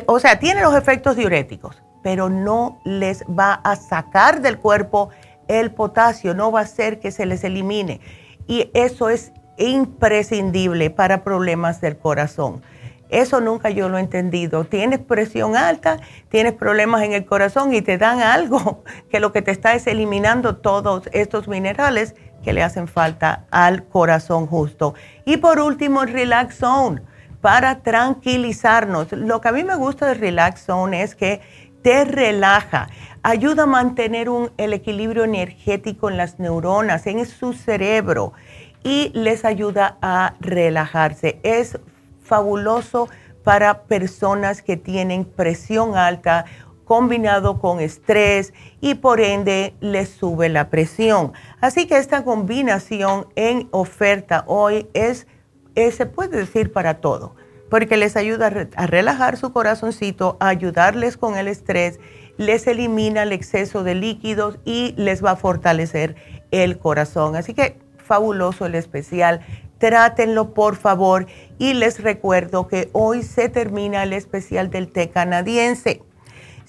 o 0.07 0.21
sea, 0.21 0.39
tiene 0.39 0.63
los 0.63 0.75
efectos 0.75 1.17
diuréticos, 1.17 1.83
pero 2.03 2.29
no 2.29 2.81
les 2.85 3.23
va 3.25 3.55
a 3.55 3.77
sacar 3.77 4.41
del 4.41 4.59
cuerpo 4.59 5.11
el 5.49 5.73
potasio, 5.73 6.35
no 6.35 6.53
va 6.53 6.61
a 6.61 6.65
hacer 6.65 7.01
que 7.01 7.11
se 7.11 7.27
les 7.27 7.45
elimine. 7.45 8.01
Y 8.47 8.71
eso 8.75 9.11
es 9.11 9.33
imprescindible 9.59 10.91
para 10.91 11.23
problemas 11.23 11.81
del 11.81 11.99
corazón. 11.99 12.63
Eso 13.11 13.41
nunca 13.41 13.71
yo 13.71 13.89
lo 13.89 13.99
he 13.99 14.01
entendido. 14.01 14.65
Tienes 14.65 15.01
presión 15.01 15.57
alta, 15.57 15.99
tienes 16.29 16.53
problemas 16.53 17.03
en 17.03 17.13
el 17.13 17.27
corazón 17.27 17.75
y 17.75 17.83
te 17.83 17.99
dan 17.99 18.21
algo 18.21 18.85
que 19.11 19.21
lo 19.21 19.33
que 19.33 19.43
te 19.43 19.51
está 19.51 19.75
es 19.75 19.87
eliminando 19.87 20.57
todos 20.57 21.09
estos 21.13 21.49
minerales 21.49 22.15
que 22.43 22.53
le 22.53 22.63
hacen 22.63 22.89
falta 22.89 23.45
al 23.51 23.85
corazón 23.85 24.47
justo. 24.47 24.95
Y 25.25 25.37
por 25.39 25.61
último, 25.61 26.03
el 26.03 26.13
Relax 26.13 26.57
Zone, 26.57 27.03
para 27.41 27.81
tranquilizarnos. 27.81 29.13
Lo 29.13 29.41
que 29.41 29.49
a 29.49 29.53
mí 29.53 29.65
me 29.65 29.77
gusta 29.77 30.07
del 30.07 30.19
Relax 30.19 30.65
Zone 30.65 31.03
es 31.03 31.15
que 31.15 31.41
te 31.83 32.05
relaja, 32.05 32.89
ayuda 33.23 33.63
a 33.63 33.67
mantener 33.67 34.29
un, 34.29 34.51
el 34.59 34.75
equilibrio 34.75 35.25
energético 35.25 36.11
en 36.11 36.19
las 36.19 36.39
neuronas, 36.39 37.07
en 37.07 37.25
su 37.25 37.55
cerebro 37.55 38.35
y 38.83 39.11
les 39.15 39.45
ayuda 39.45 39.97
a 40.03 40.35
relajarse. 40.41 41.41
Es 41.43 41.79
fabuloso 42.23 43.09
para 43.45 43.83
personas 43.83 44.63
que 44.63 44.77
tienen 44.77 45.25
presión 45.25 45.97
alta 45.97 46.45
combinado 46.91 47.61
con 47.61 47.79
estrés 47.79 48.53
y 48.81 48.97
por 48.97 49.21
ende 49.21 49.77
les 49.79 50.09
sube 50.09 50.49
la 50.49 50.71
presión. 50.71 51.33
Así 51.61 51.87
que 51.87 51.97
esta 51.97 52.25
combinación 52.25 53.29
en 53.37 53.69
oferta 53.71 54.43
hoy 54.49 54.89
es, 54.93 55.29
se 55.77 56.07
puede 56.07 56.39
decir 56.39 56.73
para 56.73 56.95
todo, 56.95 57.37
porque 57.71 57.97
les 57.97 58.17
ayuda 58.17 58.69
a 58.75 58.87
relajar 58.89 59.37
su 59.37 59.53
corazoncito, 59.53 60.37
a 60.41 60.49
ayudarles 60.49 61.17
con 61.17 61.37
el 61.37 61.47
estrés, 61.47 62.01
les 62.39 62.67
elimina 62.67 63.23
el 63.23 63.31
exceso 63.31 63.85
de 63.85 63.95
líquidos 63.95 64.59
y 64.65 64.93
les 64.97 65.25
va 65.25 65.31
a 65.31 65.37
fortalecer 65.37 66.17
el 66.51 66.81
corazón. 66.81 67.37
Así 67.37 67.55
que 67.55 67.79
fabuloso 67.99 68.67
el 68.67 68.75
especial. 68.75 69.43
Trátenlo 69.79 70.55
por 70.55 70.75
favor 70.75 71.27
y 71.57 71.75
les 71.75 72.03
recuerdo 72.03 72.67
que 72.67 72.91
hoy 72.93 73.23
se 73.23 73.49
termina 73.49 74.03
el 74.03 74.13
especial 74.13 74.71
del 74.71 74.91
té 74.91 75.11
canadiense. 75.11 76.03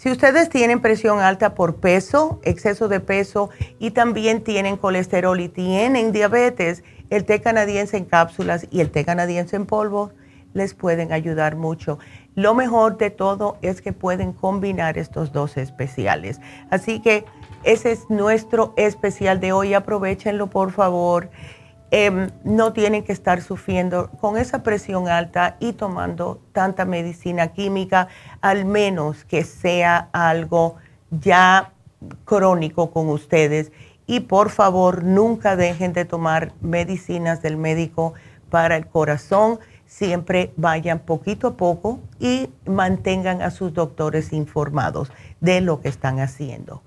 Si 0.01 0.09
ustedes 0.09 0.49
tienen 0.49 0.81
presión 0.81 1.19
alta 1.19 1.53
por 1.53 1.75
peso, 1.75 2.39
exceso 2.41 2.87
de 2.87 2.99
peso 3.01 3.51
y 3.77 3.91
también 3.91 4.43
tienen 4.43 4.75
colesterol 4.75 5.39
y 5.39 5.47
tienen 5.47 6.11
diabetes, 6.11 6.83
el 7.11 7.23
té 7.23 7.39
canadiense 7.39 7.97
en 7.97 8.05
cápsulas 8.05 8.65
y 8.71 8.81
el 8.81 8.89
té 8.89 9.05
canadiense 9.05 9.57
en 9.57 9.67
polvo 9.67 10.11
les 10.55 10.73
pueden 10.73 11.13
ayudar 11.13 11.55
mucho. 11.55 11.99
Lo 12.33 12.55
mejor 12.55 12.97
de 12.97 13.11
todo 13.11 13.59
es 13.61 13.83
que 13.83 13.93
pueden 13.93 14.33
combinar 14.33 14.97
estos 14.97 15.31
dos 15.33 15.55
especiales. 15.55 16.41
Así 16.71 16.99
que 16.99 17.23
ese 17.63 17.91
es 17.91 18.09
nuestro 18.09 18.73
especial 18.77 19.39
de 19.39 19.51
hoy. 19.51 19.75
Aprovechenlo, 19.75 20.47
por 20.47 20.71
favor. 20.71 21.29
Em, 21.93 22.30
no 22.45 22.71
tienen 22.71 23.04
que 23.04 23.12
estar 23.12 23.41
sufriendo 23.41 24.10
con 24.21 24.38
esa 24.38 24.63
presión 24.63 25.10
alta 25.10 25.58
y 25.60 25.73
tomando 25.73 26.41
tanta 26.54 26.86
medicina 26.86 27.49
química, 27.49 28.08
al 28.39 28.63
menos 28.63 29.25
que 29.25 29.43
sea 29.43 30.08
algo 30.13 30.77
ya 31.10 31.73
crónico 32.23 32.91
con 32.91 33.10
ustedes. 33.10 33.73
Y 34.08 34.21
por 34.21 34.51
favor, 34.51 35.04
nunca 35.04 35.58
dejen 35.58 35.91
de 35.91 36.06
tomar 36.06 36.54
medicinas 36.62 37.41
del 37.41 37.58
médico 37.58 38.13
para 38.49 38.77
el 38.77 38.88
corazón. 38.88 39.60
Siempre 39.86 40.54
vayan 40.56 40.99
poquito 40.99 41.47
a 41.47 41.58
poco 41.58 41.99
y 42.21 42.49
mantengan 42.65 43.41
a 43.41 43.51
sus 43.51 43.73
doctores 43.73 44.32
informados 44.32 45.12
de 45.41 45.60
lo 45.60 45.82
que 45.82 45.89
están 45.89 46.21
haciendo. 46.21 46.84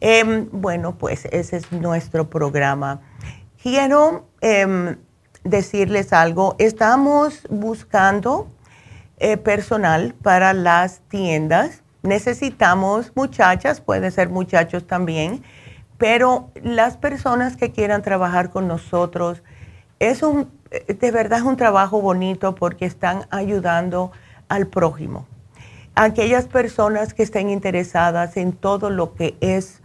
Em, 0.00 0.48
bueno, 0.50 0.96
pues 0.98 1.26
ese 1.26 1.58
es 1.58 1.70
nuestro 1.70 2.28
programa. 2.28 3.00
Quiero 3.62 4.26
em, 4.40 4.96
decirles 5.44 6.14
algo. 6.14 6.56
Estamos 6.58 7.46
buscando 7.50 8.48
eh, 9.18 9.36
personal 9.36 10.14
para 10.22 10.54
las 10.54 11.00
tiendas. 11.08 11.82
Necesitamos 12.02 13.12
muchachas, 13.14 13.82
puede 13.82 14.10
ser 14.10 14.30
muchachos 14.30 14.86
también, 14.86 15.42
pero 15.98 16.50
las 16.62 16.96
personas 16.96 17.58
que 17.58 17.70
quieran 17.70 18.00
trabajar 18.00 18.48
con 18.48 18.66
nosotros, 18.66 19.42
es 19.98 20.22
un, 20.22 20.50
eh, 20.70 20.94
de 20.94 21.10
verdad 21.10 21.40
es 21.40 21.44
un 21.44 21.58
trabajo 21.58 22.00
bonito 22.00 22.54
porque 22.54 22.86
están 22.86 23.26
ayudando 23.28 24.10
al 24.48 24.68
prójimo. 24.68 25.26
Aquellas 25.94 26.46
personas 26.46 27.12
que 27.12 27.22
estén 27.22 27.50
interesadas 27.50 28.38
en 28.38 28.52
todo 28.52 28.88
lo 28.88 29.12
que 29.12 29.36
es 29.42 29.82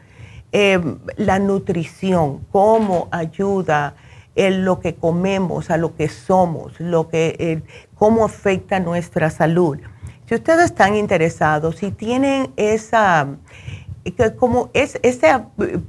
Em, 0.57 0.99
la 1.17 1.37
nutrición, 1.37 2.45
cómo 2.49 3.09
ayuda 3.11 3.95
en 4.35 4.63
lo 4.63 4.79
que 4.79 4.95
comemos, 4.95 5.69
a 5.69 5.75
lo 5.75 5.97
que 5.97 6.07
somos, 6.07 6.79
lo 6.79 7.09
que, 7.09 7.61
cómo 7.95 8.23
afecta 8.23 8.79
nuestra 8.79 9.29
salud. 9.29 9.79
Si 10.25 10.35
ustedes 10.35 10.67
están 10.67 10.95
interesados, 10.95 11.75
si 11.75 11.91
tienen 11.91 12.53
esa, 12.55 13.27
como 14.37 14.69
es 14.71 14.97
ese, 15.03 15.27
eh, 15.59 15.81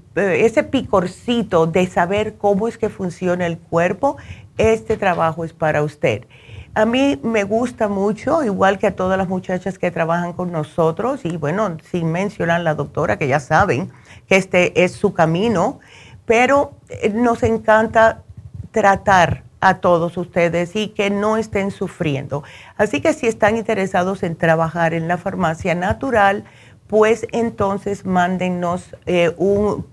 ese 0.44 0.64
picorcito 0.64 1.68
de 1.68 1.86
saber 1.86 2.34
cómo 2.34 2.66
es 2.66 2.76
que 2.76 2.88
funciona 2.88 3.46
el 3.46 3.58
cuerpo, 3.58 4.16
este 4.58 4.96
trabajo 4.96 5.44
es 5.44 5.52
para 5.52 5.84
usted. 5.84 6.26
A 6.74 6.86
mí 6.86 7.20
me 7.22 7.44
gusta 7.44 7.86
mucho, 7.86 8.42
igual 8.42 8.80
que 8.80 8.88
a 8.88 8.96
todas 8.96 9.16
las 9.16 9.28
muchachas 9.28 9.78
que 9.78 9.92
trabajan 9.92 10.32
con 10.32 10.50
nosotros, 10.50 11.20
y 11.24 11.36
bueno, 11.36 11.76
sin 11.88 12.10
mencionar 12.10 12.62
la 12.62 12.74
doctora, 12.74 13.16
que 13.16 13.28
ya 13.28 13.38
saben 13.38 13.92
que 14.28 14.36
este 14.36 14.84
es 14.84 14.92
su 14.92 15.12
camino, 15.12 15.80
pero 16.24 16.72
eh, 16.88 17.10
nos 17.10 17.42
encanta 17.42 18.22
tratar 18.70 19.44
a 19.60 19.78
todos 19.78 20.16
ustedes 20.16 20.76
y 20.76 20.88
que 20.88 21.10
no 21.10 21.36
estén 21.36 21.70
sufriendo. 21.70 22.42
Así 22.76 23.00
que 23.00 23.12
si 23.12 23.26
están 23.26 23.56
interesados 23.56 24.22
en 24.22 24.36
trabajar 24.36 24.94
en 24.94 25.08
la 25.08 25.16
farmacia 25.16 25.74
natural, 25.74 26.44
pues 26.86 27.26
entonces 27.32 28.04
mándennos 28.04 28.94
eh, 29.06 29.32
un, 29.38 29.86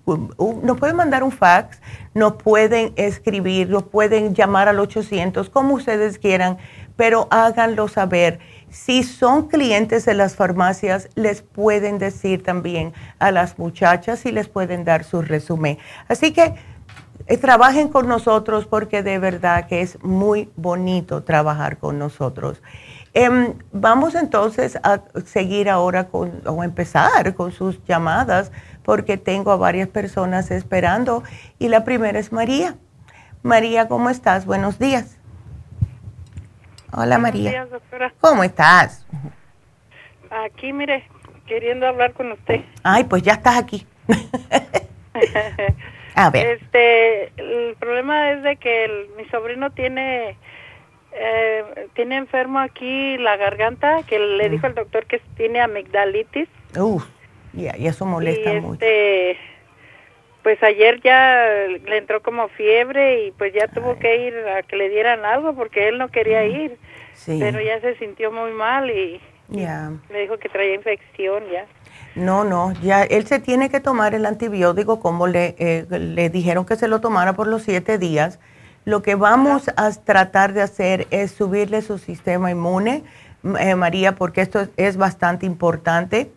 nos 0.64 0.78
pueden 0.78 0.96
mandar 0.96 1.24
un 1.24 1.32
fax, 1.32 1.80
nos 2.14 2.34
pueden 2.34 2.94
escribir, 2.98 3.70
nos 3.70 3.84
pueden 3.84 4.36
llamar 4.36 4.68
al 4.68 4.80
800, 4.80 5.50
como 5.50 5.76
ustedes 5.76 6.20
quieran, 6.20 6.58
pero 6.96 7.28
háganlo 7.32 7.88
saber. 7.88 8.40
Si 8.74 9.04
son 9.04 9.50
clientes 9.50 10.04
de 10.04 10.16
las 10.16 10.36
farmacias, 10.36 11.08
les 11.14 11.44
pueden 11.44 12.00
decir 12.00 12.42
también 12.42 12.92
a 13.20 13.30
las 13.30 13.60
muchachas 13.60 14.26
y 14.26 14.32
les 14.32 14.48
pueden 14.48 14.84
dar 14.84 15.04
su 15.04 15.22
resumen. 15.22 15.78
Así 16.08 16.34
que 16.34 16.56
eh, 17.28 17.38
trabajen 17.38 17.88
con 17.88 18.08
nosotros 18.08 18.66
porque 18.66 19.04
de 19.04 19.20
verdad 19.20 19.68
que 19.68 19.82
es 19.82 20.04
muy 20.04 20.52
bonito 20.56 21.22
trabajar 21.22 21.78
con 21.78 22.00
nosotros. 22.00 22.64
Em, 23.14 23.54
vamos 23.72 24.16
entonces 24.16 24.76
a 24.82 25.02
seguir 25.24 25.70
ahora 25.70 26.08
con, 26.08 26.42
o 26.48 26.64
empezar 26.64 27.36
con 27.36 27.52
sus 27.52 27.80
llamadas, 27.86 28.52
porque 28.82 29.18
tengo 29.18 29.52
a 29.52 29.56
varias 29.56 29.88
personas 29.88 30.50
esperando. 30.50 31.22
Y 31.60 31.68
la 31.68 31.84
primera 31.84 32.18
es 32.18 32.32
María. 32.32 32.76
María, 33.44 33.88
¿cómo 33.88 34.10
estás? 34.10 34.48
Buenos 34.48 34.80
días. 34.80 35.20
Hola 36.96 37.18
María. 37.18 37.50
Buenos 37.50 37.70
días, 37.70 37.82
doctora. 37.82 38.14
¿Cómo 38.22 38.44
estás? 38.44 39.08
Aquí, 40.30 40.74
mire, 40.74 41.04
queriendo 41.48 41.88
hablar 41.88 42.14
con 42.14 42.32
usted. 42.32 42.62
Ay, 42.84 43.06
pues 43.06 43.24
ya 43.24 43.34
estás 43.34 43.58
aquí. 43.58 43.88
a 46.16 46.30
ver. 46.30 46.62
Este, 46.62 47.32
el 47.38 47.76
problema 47.80 48.32
es 48.32 48.44
de 48.44 48.58
que 48.58 49.10
mi 49.18 49.26
sobrino 49.30 49.72
tiene 49.72 50.38
eh, 51.14 51.88
tiene 51.96 52.18
enfermo 52.18 52.60
aquí 52.60 53.18
la 53.18 53.38
garganta, 53.38 54.04
que 54.04 54.20
le 54.20 54.50
dijo 54.50 54.68
el 54.68 54.76
doctor 54.76 55.08
que 55.08 55.20
tiene 55.36 55.62
amigdalitis. 55.62 56.48
Uf, 56.78 57.06
y 57.54 57.68
eso 57.68 58.06
molesta 58.06 58.54
mucho. 58.54 58.74
Este, 58.74 59.38
pues 60.44 60.62
ayer 60.62 61.02
ya 61.02 61.46
le 61.86 61.98
entró 61.98 62.22
como 62.22 62.50
fiebre 62.50 63.26
y 63.26 63.32
pues 63.32 63.54
ya 63.54 63.68
tuvo 63.68 63.98
que 63.98 64.28
ir 64.28 64.36
a 64.38 64.62
que 64.64 64.76
le 64.76 64.90
dieran 64.90 65.26
algo 65.26 65.56
porque 65.56 65.88
él 65.88 65.98
no 65.98 66.10
quería 66.10 66.46
ir. 66.46 66.78
Pero 67.26 67.62
ya 67.62 67.80
se 67.80 67.96
sintió 67.98 68.32
muy 68.32 68.52
mal 68.52 68.90
y, 68.90 69.22
le 69.50 70.22
dijo 70.22 70.38
que 70.38 70.50
traía 70.50 70.76
infección 70.76 71.44
ya. 71.52 71.66
No, 72.16 72.44
no, 72.44 72.74
ya 72.82 73.04
él 73.04 73.26
se 73.26 73.40
tiene 73.40 73.70
que 73.70 73.80
tomar 73.80 74.14
el 74.14 74.26
antibiótico 74.26 75.00
como 75.00 75.28
le, 75.28 75.56
eh, 75.58 75.86
le 75.90 76.30
dijeron 76.30 76.66
que 76.66 76.76
se 76.76 76.88
lo 76.88 77.02
tomara 77.02 77.34
por 77.34 77.48
los 77.48 77.64
siete 77.64 77.98
días 77.98 78.40
lo 78.86 79.02
que 79.02 79.16
vamos 79.16 79.70
a 79.78 79.92
tratar 79.92 80.54
de 80.54 80.62
hacer 80.62 81.08
es 81.10 81.32
subirle 81.32 81.82
su 81.82 81.98
sistema 81.98 82.52
inmune, 82.52 83.04
eh, 83.60 83.76
María, 83.76 84.16
porque 84.16 84.42
esto 84.42 84.68
es 84.76 84.98
bastante 84.98 85.46
importante. 85.46 86.32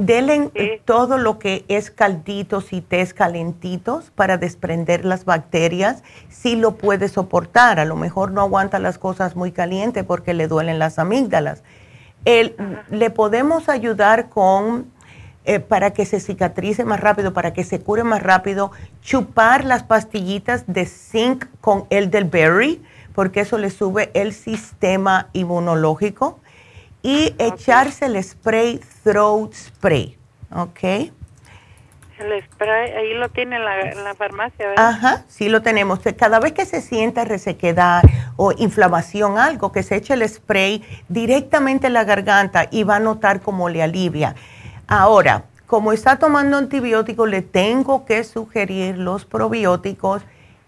Denle 0.00 0.80
todo 0.86 1.18
lo 1.18 1.38
que 1.38 1.64
es 1.68 1.90
calditos 1.90 2.72
y 2.72 2.80
tés 2.80 3.12
calentitos 3.12 4.10
para 4.14 4.38
desprender 4.38 5.04
las 5.04 5.26
bacterias, 5.26 6.02
si 6.30 6.56
lo 6.56 6.76
puede 6.76 7.08
soportar. 7.08 7.78
A 7.78 7.84
lo 7.84 7.96
mejor 7.96 8.30
no 8.32 8.40
aguanta 8.40 8.78
las 8.78 8.96
cosas 8.96 9.36
muy 9.36 9.52
calientes 9.52 10.02
porque 10.04 10.32
le 10.32 10.48
duelen 10.48 10.78
las 10.78 10.98
amígdalas. 10.98 11.62
le 12.24 13.10
podemos 13.10 13.68
ayudar 13.68 14.30
con 14.30 14.86
eh, 15.44 15.58
para 15.58 15.92
que 15.92 16.04
se 16.04 16.20
cicatrice 16.20 16.84
más 16.84 17.00
rápido, 17.00 17.32
para 17.32 17.52
que 17.52 17.64
se 17.64 17.80
cure 17.80 18.04
más 18.04 18.22
rápido, 18.22 18.72
chupar 19.02 19.64
las 19.64 19.82
pastillitas 19.82 20.64
de 20.66 20.84
zinc 20.84 21.46
con 21.60 21.86
el 21.90 22.10
del 22.10 22.24
berry, 22.24 22.82
porque 23.14 23.40
eso 23.40 23.56
le 23.56 23.70
sube 23.70 24.10
el 24.12 24.34
sistema 24.34 25.28
inmunológico, 25.32 26.40
y 27.02 27.34
echarse 27.38 28.06
el 28.06 28.22
spray 28.22 28.80
throat 29.02 29.54
spray, 29.54 30.16
¿ok? 30.54 31.10
El 32.18 32.42
spray, 32.44 32.90
ahí 32.92 33.14
lo 33.14 33.30
tiene 33.30 33.56
en 33.56 33.64
la, 33.64 33.80
en 33.80 34.04
la, 34.04 34.14
farmacia, 34.14 34.68
¿verdad? 34.68 34.88
Ajá, 34.88 35.24
sí 35.28 35.48
lo 35.48 35.62
tenemos. 35.62 36.00
Cada 36.18 36.38
vez 36.38 36.52
que 36.52 36.66
se 36.66 36.82
sienta 36.82 37.24
resequedad 37.24 38.02
o 38.36 38.52
inflamación, 38.52 39.38
algo, 39.38 39.72
que 39.72 39.82
se 39.82 39.96
eche 39.96 40.12
el 40.12 40.28
spray 40.28 40.84
directamente 41.08 41.86
en 41.86 41.94
la 41.94 42.04
garganta 42.04 42.66
y 42.70 42.82
va 42.82 42.96
a 42.96 43.00
notar 43.00 43.40
cómo 43.40 43.70
le 43.70 43.82
alivia. 43.82 44.34
Ahora, 44.86 45.44
como 45.66 45.92
está 45.92 46.18
tomando 46.18 46.58
antibióticos, 46.58 47.28
le 47.28 47.40
tengo 47.40 48.04
que 48.04 48.22
sugerir 48.24 48.98
los 48.98 49.24
probióticos, 49.24 50.22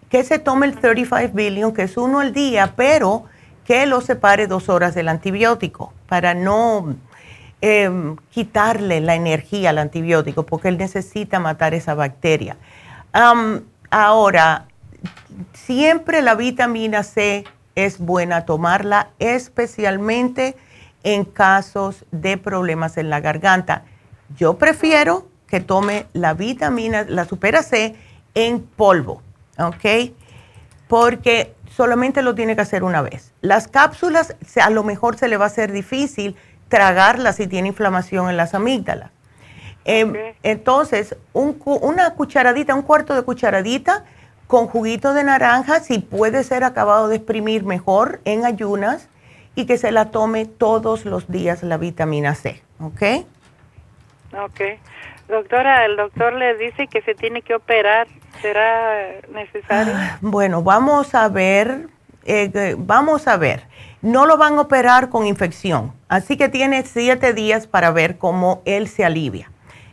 que 0.08 0.24
se 0.24 0.38
tome 0.38 0.66
el 0.66 0.78
35 0.78 1.34
billion, 1.34 1.74
que 1.74 1.82
es 1.82 1.96
uno 1.96 2.20
al 2.20 2.32
día, 2.32 2.72
pero 2.76 3.24
que 3.64 3.86
lo 3.86 4.00
separe 4.00 4.46
dos 4.46 4.68
horas 4.68 4.94
del 4.94 5.08
antibiótico 5.08 5.92
para 6.08 6.34
no 6.34 6.96
em, 7.60 8.16
quitarle 8.30 9.00
la 9.00 9.14
energía 9.14 9.70
al 9.70 9.78
antibiótico, 9.78 10.44
porque 10.44 10.68
él 10.68 10.78
necesita 10.78 11.38
matar 11.38 11.74
esa 11.74 11.94
bacteria. 11.94 12.56
ahora, 13.90 14.66
siempre 15.52 16.22
la 16.22 16.34
vitamina 16.34 17.02
C 17.02 17.44
es 17.74 17.98
buena 17.98 18.44
tomarla, 18.44 19.10
especialmente 19.18 20.56
en 21.04 21.24
casos 21.24 22.04
de 22.10 22.36
problemas 22.36 22.96
en 22.96 23.10
la 23.10 23.20
garganta. 23.20 23.84
Yo 24.36 24.58
prefiero 24.58 25.26
que 25.46 25.60
tome 25.60 26.06
la 26.12 26.34
vitamina, 26.34 27.04
la 27.08 27.24
supera 27.24 27.62
C 27.62 27.94
en 28.34 28.62
polvo, 28.62 29.22
¿ok? 29.58 30.12
Porque 30.88 31.54
solamente 31.74 32.22
lo 32.22 32.34
tiene 32.34 32.54
que 32.54 32.62
hacer 32.62 32.84
una 32.84 33.02
vez. 33.02 33.32
Las 33.40 33.68
cápsulas 33.68 34.36
a 34.60 34.70
lo 34.70 34.84
mejor 34.84 35.16
se 35.16 35.28
le 35.28 35.36
va 35.36 35.44
a 35.44 35.48
hacer 35.48 35.72
difícil 35.72 36.36
tragarlas 36.68 37.36
si 37.36 37.46
tiene 37.46 37.68
inflamación 37.68 38.30
en 38.30 38.36
las 38.36 38.54
amígdalas. 38.54 39.10
Em, 39.84 40.14
entonces, 40.42 41.16
una 41.32 42.14
cucharadita, 42.14 42.74
un 42.74 42.82
cuarto 42.82 43.14
de 43.14 43.22
cucharadita 43.22 44.04
con 44.46 44.68
juguito 44.68 45.12
de 45.12 45.24
naranja, 45.24 45.80
si 45.80 45.98
puede 45.98 46.44
ser 46.44 46.62
acabado 46.62 47.08
de 47.08 47.16
exprimir 47.16 47.64
mejor 47.64 48.20
en 48.24 48.44
ayunas 48.44 49.08
y 49.54 49.66
que 49.66 49.78
se 49.78 49.90
la 49.90 50.10
tome 50.10 50.46
todos 50.46 51.04
los 51.04 51.30
días 51.30 51.62
la 51.62 51.78
vitamina 51.78 52.34
C, 52.34 52.62
¿ok? 52.80 53.26
Ok. 54.44 54.60
Doctora, 55.28 55.84
el 55.86 55.96
doctor 55.96 56.32
le 56.34 56.56
dice 56.56 56.86
que 56.86 57.02
se 57.02 57.14
tiene 57.14 57.42
que 57.42 57.54
operar. 57.54 58.06
¿Será 58.40 59.20
necesario? 59.32 59.92
Ah, 59.96 60.18
bueno, 60.20 60.62
vamos 60.62 61.14
a 61.14 61.28
ver, 61.28 61.88
eh, 62.24 62.74
vamos 62.78 63.28
a 63.28 63.36
ver. 63.36 63.66
No 64.00 64.26
lo 64.26 64.36
van 64.36 64.54
a 64.54 64.62
operar 64.62 65.10
con 65.10 65.26
infección, 65.26 65.92
así 66.08 66.36
que 66.36 66.48
tiene 66.48 66.82
siete 66.84 67.32
días 67.34 67.66
para 67.66 67.90
ver 67.90 68.18
cómo 68.18 68.62
él 68.64 68.88
se 68.88 69.04
alivia. 69.04 69.50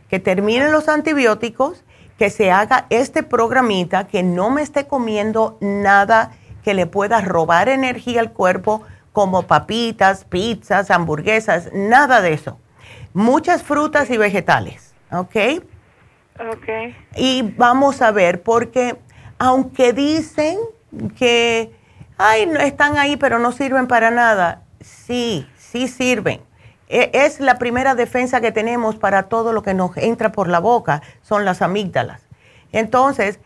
Que 0.09 0.19
termine 0.19 0.69
los 0.69 0.89
antibióticos, 0.89 1.83
que 2.17 2.29
se 2.29 2.51
haga 2.51 2.85
este 2.89 3.21
programita, 3.21 4.07
que 4.07 4.23
no 4.23 4.49
me 4.49 4.61
esté 4.61 4.87
comiendo 4.87 5.57
nada 5.61 6.31
que 6.63 6.73
le 6.73 6.87
pueda 6.87 7.21
robar 7.21 7.69
energía 7.69 8.19
al 8.19 8.31
cuerpo, 8.31 8.83
como 9.13 9.43
papitas, 9.43 10.23
pizzas, 10.25 10.91
hamburguesas, 10.91 11.69
nada 11.73 12.21
de 12.21 12.33
eso 12.33 12.57
muchas 13.13 13.63
frutas 13.63 14.09
y 14.09 14.17
vegetales, 14.17 14.93
¿ok? 15.11 15.63
Ok. 16.39 16.95
Y 17.15 17.53
vamos 17.57 18.01
a 18.01 18.11
ver, 18.11 18.41
porque 18.43 18.97
aunque 19.37 19.93
dicen 19.93 20.57
que, 21.17 21.71
ay, 22.17 22.45
no 22.45 22.59
están 22.59 22.97
ahí, 22.97 23.17
pero 23.17 23.39
no 23.39 23.51
sirven 23.51 23.87
para 23.87 24.11
nada, 24.11 24.63
sí, 24.79 25.47
sí 25.57 25.87
sirven. 25.87 26.41
E, 26.87 27.11
es 27.13 27.39
la 27.39 27.57
primera 27.57 27.95
defensa 27.95 28.41
que 28.41 28.51
tenemos 28.51 28.95
para 28.95 29.23
todo 29.23 29.53
lo 29.53 29.63
que 29.63 29.73
nos 29.73 29.95
entra 29.97 30.31
por 30.31 30.47
la 30.47 30.59
boca, 30.59 31.01
son 31.21 31.45
las 31.45 31.61
amígdalas. 31.61 32.21
Entonces, 32.71 33.39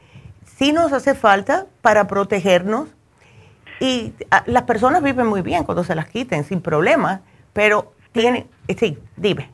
sí 0.58 0.72
nos 0.72 0.94
hace 0.94 1.16
falta 1.16 1.66
para 1.82 2.08
protegernos 2.08 2.90
y 3.80 4.14
ah, 4.32 4.44
las 4.46 4.64
personas 4.64 5.04
viven 5.04 5.28
muy 5.28 5.42
bien 5.42 5.64
cuando 5.64 5.84
se 5.84 5.96
las 5.96 6.08
quiten 6.08 6.44
sin 6.44 6.62
problema, 6.62 7.22
pero 7.54 7.94
tienen, 8.12 8.48
sí, 8.78 8.98
dime. 9.18 9.53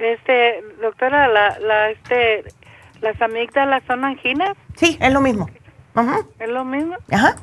Este, 0.00 0.64
doctora, 0.80 1.28
la, 1.28 1.58
la, 1.58 1.90
este, 1.90 2.44
¿las 3.02 3.20
amígdalas 3.20 3.82
son 3.86 4.04
anginas? 4.04 4.56
Sí, 4.74 4.96
es 5.00 5.12
lo 5.12 5.20
mismo. 5.20 5.48
¿Es 6.38 6.48
lo 6.48 6.64
mismo? 6.64 6.96
Ajá. 7.10 7.36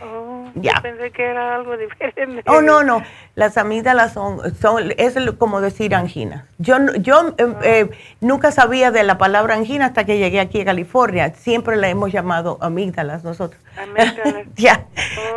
Oh, 0.00 0.44
ya. 0.54 0.74
Yo 0.76 0.82
pensé 0.82 1.10
que 1.10 1.24
era 1.24 1.56
algo 1.56 1.76
diferente. 1.78 2.42
Oh, 2.46 2.60
no, 2.60 2.84
no. 2.84 3.02
Las 3.34 3.56
amígdalas 3.56 4.12
son, 4.12 4.54
son 4.54 4.92
es 4.96 5.16
como 5.38 5.60
decir 5.60 5.94
angina. 5.94 6.46
Yo, 6.58 6.76
yo 6.96 7.34
eh, 7.38 7.46
ah. 7.48 7.60
eh, 7.62 7.90
nunca 8.20 8.52
sabía 8.52 8.90
de 8.90 9.02
la 9.02 9.18
palabra 9.18 9.54
angina 9.54 9.86
hasta 9.86 10.04
que 10.04 10.18
llegué 10.18 10.40
aquí 10.40 10.60
a 10.60 10.64
California. 10.66 11.32
Siempre 11.34 11.76
la 11.76 11.88
hemos 11.88 12.12
llamado 12.12 12.58
amígdalas 12.60 13.24
nosotros. 13.24 13.60
Amígdalas. 13.76 14.46
ya. 14.56 14.86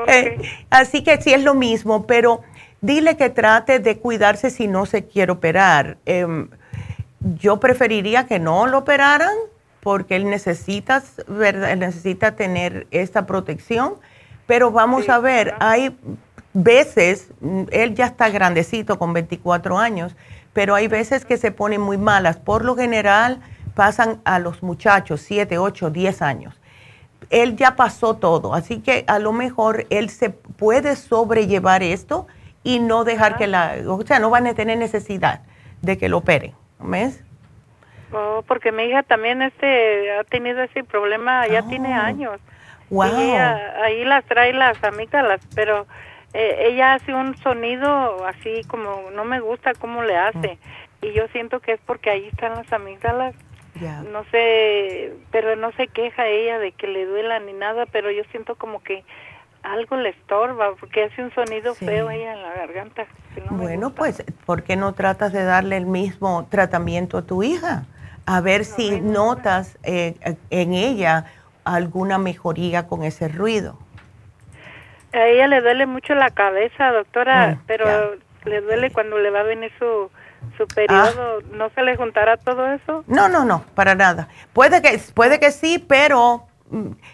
Eh, 0.07 0.37
así 0.69 1.03
que 1.03 1.19
sí 1.21 1.33
es 1.33 1.43
lo 1.43 1.55
mismo, 1.55 2.05
pero 2.05 2.41
dile 2.81 3.15
que 3.15 3.29
trate 3.29 3.79
de 3.79 3.99
cuidarse 3.99 4.49
si 4.49 4.67
no 4.67 4.85
se 4.85 5.05
quiere 5.05 5.31
operar. 5.31 5.97
Em, 6.05 6.49
yo 7.39 7.59
preferiría 7.59 8.25
que 8.25 8.39
no 8.39 8.67
lo 8.67 8.79
operaran 8.79 9.35
porque 9.81 10.15
él 10.15 10.29
necesita, 10.29 11.03
¿verdad? 11.27 11.75
necesita 11.75 12.35
tener 12.35 12.87
esta 12.91 13.25
protección, 13.25 13.95
pero 14.45 14.71
vamos 14.71 15.09
a 15.09 15.19
ver, 15.19 15.55
hay 15.59 15.95
veces, 16.53 17.29
él 17.71 17.95
ya 17.95 18.07
está 18.07 18.29
grandecito 18.29 18.99
con 18.99 19.13
24 19.13 19.77
años, 19.77 20.15
pero 20.53 20.75
hay 20.75 20.87
veces 20.87 21.25
que 21.25 21.37
se 21.37 21.51
ponen 21.51 21.81
muy 21.81 21.97
malas. 21.97 22.37
Por 22.37 22.65
lo 22.65 22.75
general 22.75 23.39
pasan 23.75 24.19
a 24.25 24.39
los 24.39 24.61
muchachos 24.61 25.21
7, 25.21 25.57
8, 25.57 25.89
10 25.89 26.21
años. 26.21 26.59
Él 27.29 27.55
ya 27.55 27.75
pasó 27.75 28.15
todo, 28.15 28.53
así 28.53 28.81
que 28.81 29.05
a 29.07 29.17
lo 29.19 29.31
mejor 29.31 29.85
él 29.89 30.09
se 30.09 30.31
puede 30.31 30.95
sobrellevar 30.95 31.81
esto 31.81 32.27
y 32.63 32.79
no 32.79 33.03
dejar 33.03 33.37
que 33.37 33.47
la, 33.47 33.75
o 33.87 34.01
sea, 34.03 34.19
no 34.19 34.29
van 34.29 34.47
a 34.47 34.53
tener 34.53 34.77
necesidad 34.77 35.41
de 35.81 35.97
que 35.97 36.09
lo 36.09 36.19
operen, 36.19 36.53
¿ves? 36.79 37.23
Oh, 38.13 38.43
porque 38.47 38.71
mi 38.71 38.83
hija 38.83 39.03
también 39.03 39.41
este 39.41 40.11
ha 40.11 40.23
tenido 40.23 40.61
ese 40.61 40.83
problema, 40.83 41.47
ya 41.47 41.63
tiene 41.63 41.97
oh. 41.97 42.01
años. 42.01 42.39
Wow. 42.89 43.05
ahí 43.83 44.03
las 44.03 44.25
trae 44.25 44.51
las 44.51 44.83
amígdalas, 44.83 45.39
pero 45.55 45.87
eh, 46.33 46.67
ella 46.67 46.95
hace 46.95 47.13
un 47.13 47.37
sonido 47.37 48.25
así 48.25 48.63
como 48.67 49.11
no 49.13 49.23
me 49.23 49.39
gusta 49.39 49.73
cómo 49.73 50.03
le 50.03 50.17
hace. 50.17 50.57
Mm. 50.57 51.05
Y 51.05 51.13
yo 51.13 51.27
siento 51.29 51.61
que 51.61 51.73
es 51.73 51.79
porque 51.85 52.09
ahí 52.09 52.27
están 52.27 52.55
las 52.55 52.71
amígdalas. 52.71 53.33
No 54.11 54.23
sé, 54.25 55.13
pero 55.31 55.55
no 55.55 55.71
se 55.71 55.87
queja 55.87 56.27
ella 56.27 56.59
de 56.59 56.71
que 56.71 56.85
le 56.85 57.05
duela 57.05 57.39
ni 57.39 57.53
nada, 57.53 57.87
pero 57.87 58.11
yo 58.11 58.23
siento 58.25 58.55
como 58.55 58.83
que 58.83 59.03
algo 59.63 59.95
le 59.95 60.09
estorba 60.09 60.75
porque 60.79 61.03
hace 61.03 61.23
un 61.23 61.33
sonido 61.33 61.75
feo 61.75 62.07
ahí 62.07 62.21
en 62.21 62.41
la 62.41 62.53
garganta. 62.53 63.05
bueno, 63.49 63.91
pues, 63.91 64.23
¿por 64.45 64.63
qué 64.63 64.75
no 64.75 64.93
tratas 64.93 65.33
de 65.33 65.43
darle 65.43 65.77
el 65.77 65.85
mismo 65.85 66.47
tratamiento 66.49 67.17
a 67.17 67.21
tu 67.23 67.43
hija? 67.43 67.85
A 68.25 68.41
ver 68.41 68.65
si 68.65 69.01
notas 69.01 69.77
eh, 69.83 70.15
en 70.49 70.73
ella 70.73 71.25
alguna 71.63 72.17
mejoría 72.17 72.87
con 72.87 73.03
ese 73.03 73.27
ruido. 73.27 73.77
A 75.13 75.25
ella 75.27 75.47
le 75.47 75.61
duele 75.61 75.85
mucho 75.85 76.15
la 76.15 76.29
cabeza, 76.29 76.91
doctora, 76.91 77.43
ah, 77.43 77.57
pero 77.67 78.15
le 78.45 78.61
duele 78.61 78.91
cuando 78.91 79.17
le 79.17 79.29
va 79.29 79.41
a 79.41 79.43
venir 79.43 79.71
su, 79.77 80.09
su 80.57 80.67
periodo. 80.67 81.39
Ah. 81.39 81.45
¿No 81.51 81.69
se 81.71 81.83
le 81.83 81.97
juntará 81.97 82.37
todo 82.37 82.71
eso? 82.71 83.03
No, 83.07 83.27
no, 83.27 83.43
no, 83.43 83.65
para 83.75 83.95
nada. 83.95 84.29
Puede 84.53 84.81
que, 84.81 84.99
puede 85.13 85.39
que 85.39 85.51
sí, 85.51 85.83
pero 85.85 86.47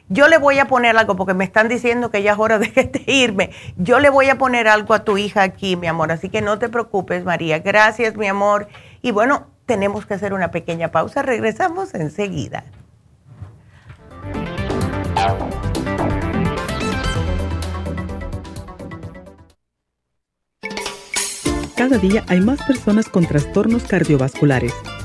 yo 0.10 0.28
le 0.28 0.38
voy 0.38 0.60
a 0.60 0.66
poner 0.66 0.98
algo 0.98 1.16
porque 1.16 1.34
me 1.34 1.44
están 1.44 1.68
diciendo 1.68 2.12
que 2.12 2.22
ya 2.22 2.34
es 2.34 2.40
hora 2.40 2.60
de 2.60 3.04
irme. 3.08 3.52
Yo 3.78 4.00
le 4.00 4.10
voy 4.10 4.30
a 4.30 4.38
poner 4.38 4.68
algo 4.68 4.94
a 4.94 5.04
tu 5.04 5.18
hija 5.18 5.44
aquí, 5.44 5.76
mi 5.76 5.88
amor. 5.88 6.12
Así 6.12 6.30
que 6.30 6.42
no 6.42 6.60
te 6.60 6.70
preocupes, 6.70 7.24
María. 7.24 7.60
Gracias, 7.60 8.16
mi 8.16 8.28
amor. 8.28 8.68
Y 9.02 9.12
bueno, 9.12 9.48
tenemos 9.66 10.06
que 10.06 10.14
hacer 10.14 10.34
una 10.34 10.52
pequeña 10.52 10.92
pausa. 10.92 11.22
Regresamos 11.22 11.94
enseguida. 11.94 12.64
Cada 21.76 21.98
día 22.00 22.24
hay 22.28 22.42
más 22.42 22.62
personas 22.64 23.08
con 23.08 23.26
trastornos 23.26 23.84
cardiovasculares. 23.84 24.74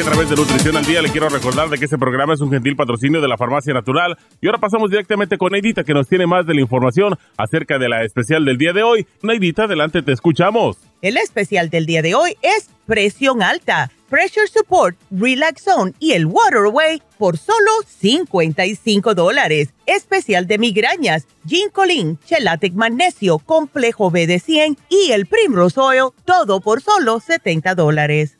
a 0.00 0.04
través 0.04 0.30
de 0.30 0.36
Nutrición 0.36 0.76
al 0.78 0.86
Día 0.86 1.02
le 1.02 1.10
quiero 1.10 1.28
recordar 1.28 1.68
de 1.68 1.76
que 1.76 1.84
este 1.84 1.98
programa 1.98 2.32
es 2.32 2.40
un 2.40 2.50
gentil 2.50 2.74
patrocinio 2.74 3.20
de 3.20 3.28
la 3.28 3.36
Farmacia 3.36 3.74
Natural. 3.74 4.16
Y 4.40 4.46
ahora 4.46 4.58
pasamos 4.58 4.90
directamente 4.90 5.36
con 5.36 5.52
Neidita 5.52 5.84
que 5.84 5.92
nos 5.92 6.08
tiene 6.08 6.26
más 6.26 6.46
de 6.46 6.54
la 6.54 6.62
información 6.62 7.18
acerca 7.36 7.78
de 7.78 7.88
la 7.90 8.02
especial 8.02 8.46
del 8.46 8.56
día 8.56 8.72
de 8.72 8.82
hoy. 8.82 9.06
Neidita, 9.22 9.64
adelante, 9.64 10.02
te 10.02 10.12
escuchamos. 10.12 10.78
El 11.02 11.18
especial 11.18 11.68
del 11.68 11.84
día 11.84 12.00
de 12.00 12.14
hoy 12.14 12.36
es 12.40 12.70
presión 12.86 13.42
alta, 13.42 13.90
pressure 14.08 14.46
support, 14.46 14.96
relax 15.10 15.64
zone 15.64 15.92
y 15.98 16.12
el 16.12 16.24
waterway 16.24 17.02
por 17.18 17.36
solo 17.36 17.70
55 17.86 19.14
dólares. 19.14 19.74
Especial 19.84 20.46
de 20.46 20.56
migrañas, 20.56 21.26
ginkolin, 21.46 22.18
chelatic 22.24 22.72
magnesio, 22.72 23.38
complejo 23.38 24.10
B 24.10 24.26
de 24.26 24.38
100 24.38 24.78
y 24.88 25.12
el 25.12 25.26
primrose 25.26 25.78
oil, 25.78 26.08
todo 26.24 26.60
por 26.60 26.80
solo 26.80 27.20
70 27.20 27.74
dólares. 27.74 28.39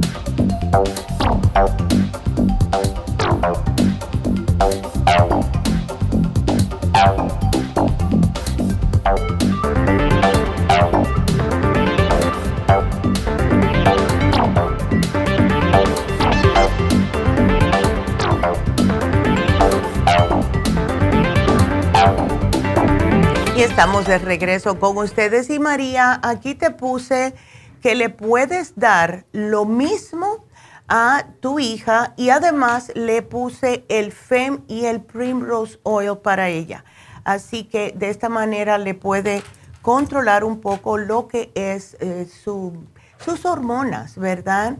Estamos 23.81 24.05
de 24.05 24.19
regreso 24.19 24.79
con 24.79 24.95
ustedes. 24.99 25.49
Y 25.49 25.57
María, 25.57 26.19
aquí 26.21 26.53
te 26.53 26.69
puse 26.69 27.33
que 27.81 27.95
le 27.95 28.09
puedes 28.09 28.73
dar 28.75 29.25
lo 29.31 29.65
mismo 29.65 30.45
a 30.93 31.23
tu 31.39 31.59
hija 31.59 32.13
y 32.17 32.31
además 32.31 32.91
le 32.95 33.21
puse 33.21 33.85
el 33.87 34.11
FEM 34.11 34.59
y 34.67 34.87
el 34.87 34.99
Primrose 34.99 35.79
Oil 35.83 36.17
para 36.17 36.49
ella. 36.49 36.83
Así 37.23 37.63
que 37.63 37.93
de 37.95 38.09
esta 38.09 38.27
manera 38.27 38.77
le 38.77 38.93
puede 38.93 39.41
controlar 39.81 40.43
un 40.43 40.59
poco 40.59 40.97
lo 40.97 41.29
que 41.29 41.49
es 41.55 41.95
eh, 42.01 42.27
sus 42.27 43.45
hormonas, 43.45 44.17
¿verdad? 44.17 44.79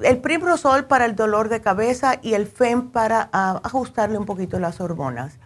el 0.00 0.18
Primrose 0.18 0.68
Oil 0.68 0.84
para 0.84 1.06
el 1.06 1.16
dolor 1.16 1.48
de 1.48 1.62
cabeza 1.62 2.18
y 2.20 2.34
el 2.34 2.46
FEM 2.46 2.90
para 2.90 3.30
ah, 3.32 3.62
ajustarle 3.64 4.18
un 4.18 4.26
poquito 4.26 4.60
las 4.60 4.82
hormonas. 4.82 5.38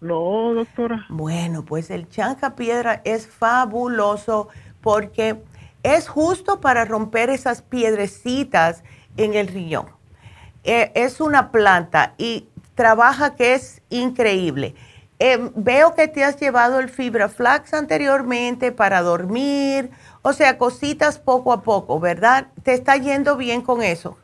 No, 0.00 0.54
doctora. 0.54 1.04
Bueno, 1.08 1.64
pues 1.64 1.90
el 1.90 2.08
chancapiedra 2.08 3.02
es 3.04 3.26
fabuloso 3.26 4.48
porque 4.80 5.42
es 5.82 6.08
justo 6.08 6.60
para 6.60 6.84
romper 6.84 7.30
esas 7.30 7.62
piedrecitas 7.62 8.84
en 9.16 9.34
el 9.34 9.48
riñón. 9.48 9.86
E, 10.62 10.92
es 10.94 11.20
una 11.20 11.50
planta 11.50 12.14
y 12.18 12.46
trabaja 12.76 13.34
que 13.34 13.54
es 13.54 13.82
increíble. 13.90 14.76
Em, 15.20 15.50
veo 15.56 15.94
que 15.94 16.06
te 16.06 16.22
has 16.22 16.38
llevado 16.38 16.78
el 16.78 16.88
fibra 16.88 17.28
flax 17.28 17.74
anteriormente 17.74 18.70
para 18.70 19.02
dormir 19.02 19.90
o 20.22 20.32
sea, 20.32 20.58
cositas 20.58 21.18
poco 21.18 21.52
a 21.52 21.62
poco, 21.62 22.00
¿verdad? 22.00 22.48
¿Te 22.62 22.74
está 22.74 22.96
yendo 22.96 23.36
bien 23.36 23.62
con 23.62 23.82
eso? 23.82 24.18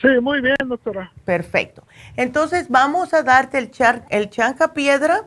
Sí, 0.00 0.08
muy 0.20 0.40
bien, 0.40 0.56
doctora. 0.66 1.12
Perfecto. 1.24 1.84
Entonces 2.16 2.68
vamos 2.68 3.14
a 3.14 3.22
darte 3.22 3.58
el, 3.58 3.70
char, 3.70 4.04
el 4.10 4.28
chanca 4.28 4.74
piedra 4.74 5.22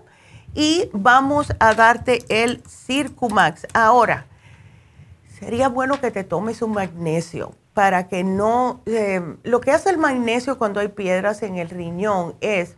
y 0.54 0.89
vamos 0.93 1.54
a 1.60 1.74
darte 1.74 2.20
el 2.30 2.62
Circumax. 2.68 3.66
Ahora, 3.74 4.26
sería 5.39 5.70
bueno 5.70 6.00
que 6.00 6.12
te 6.12 6.24
tomes 6.24 6.62
un 6.62 6.74
magnesio 6.74 7.56
para 7.74 8.08
que 8.08 8.24
no... 8.24 8.82
Eh, 8.86 9.22
lo 9.43 9.62
que 9.62 9.72
hace 9.72 9.89
el 9.89 9.98
magnesio 9.98 10.58
cuando 10.58 10.80
hay 10.82 10.89
piedras 10.89 11.41
en 11.41 11.56
el 11.56 11.70
riñón 11.70 12.36
es 12.41 12.76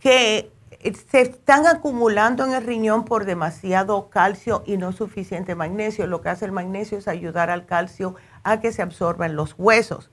que 0.00 0.50
se 0.92 1.22
están 1.22 1.66
acumulando 1.66 2.44
en 2.44 2.52
el 2.52 2.64
riñón 2.64 3.04
por 3.04 3.24
demasiado 3.24 4.10
calcio 4.10 4.62
y 4.66 4.76
no 4.76 4.92
suficiente 4.92 5.54
magnesio. 5.54 6.06
Lo 6.06 6.20
que 6.20 6.28
hace 6.28 6.44
el 6.44 6.52
magnesio 6.52 6.98
es 6.98 7.08
ayudar 7.08 7.50
al 7.50 7.64
calcio 7.64 8.16
a 8.42 8.60
que 8.60 8.72
se 8.72 8.82
absorba 8.82 9.26
en 9.26 9.36
los 9.36 9.54
huesos. 9.56 10.10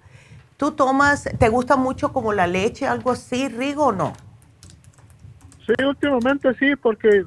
¿Tú 0.55 0.71
tomas, 0.71 1.29
te 1.39 1.49
gusta 1.49 1.75
mucho 1.75 2.13
como 2.13 2.33
la 2.33 2.47
leche, 2.47 2.87
algo 2.87 3.11
así, 3.11 3.49
Rigo, 3.49 3.87
o 3.87 3.91
no? 3.91 4.13
Sí, 5.65 5.73
últimamente 5.83 6.53
sí, 6.55 6.75
porque 6.75 7.25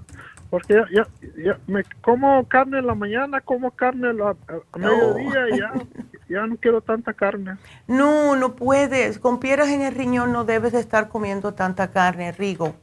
porque 0.55 0.75
ya, 0.95 1.09
ya, 1.37 1.59
me 1.67 1.83
como 2.01 2.47
carne 2.47 2.79
en 2.79 2.87
la 2.87 2.95
mañana, 2.95 3.41
como 3.41 3.73
carne 3.73 4.11
a, 4.23 4.79
mediodía 4.79 5.49
y 5.51 5.59
ya, 5.59 5.73
ya, 6.29 6.47
no 6.47 6.57
quiero 6.59 6.81
tanta 6.81 7.13
carne. 7.13 7.57
No, 7.89 8.37
no 8.37 8.55
puedes. 8.55 9.19
Con 9.19 9.41
piedras 9.41 9.69
en 9.71 9.83
el 9.83 9.93
riñón 9.93 10.33
no 10.33 10.45
debes 10.45 10.73
de 10.73 10.79
estar 10.79 11.09
comiendo 11.09 11.55
tanta 11.55 11.91
carne, 11.91 12.31
Rigo. 12.31 12.77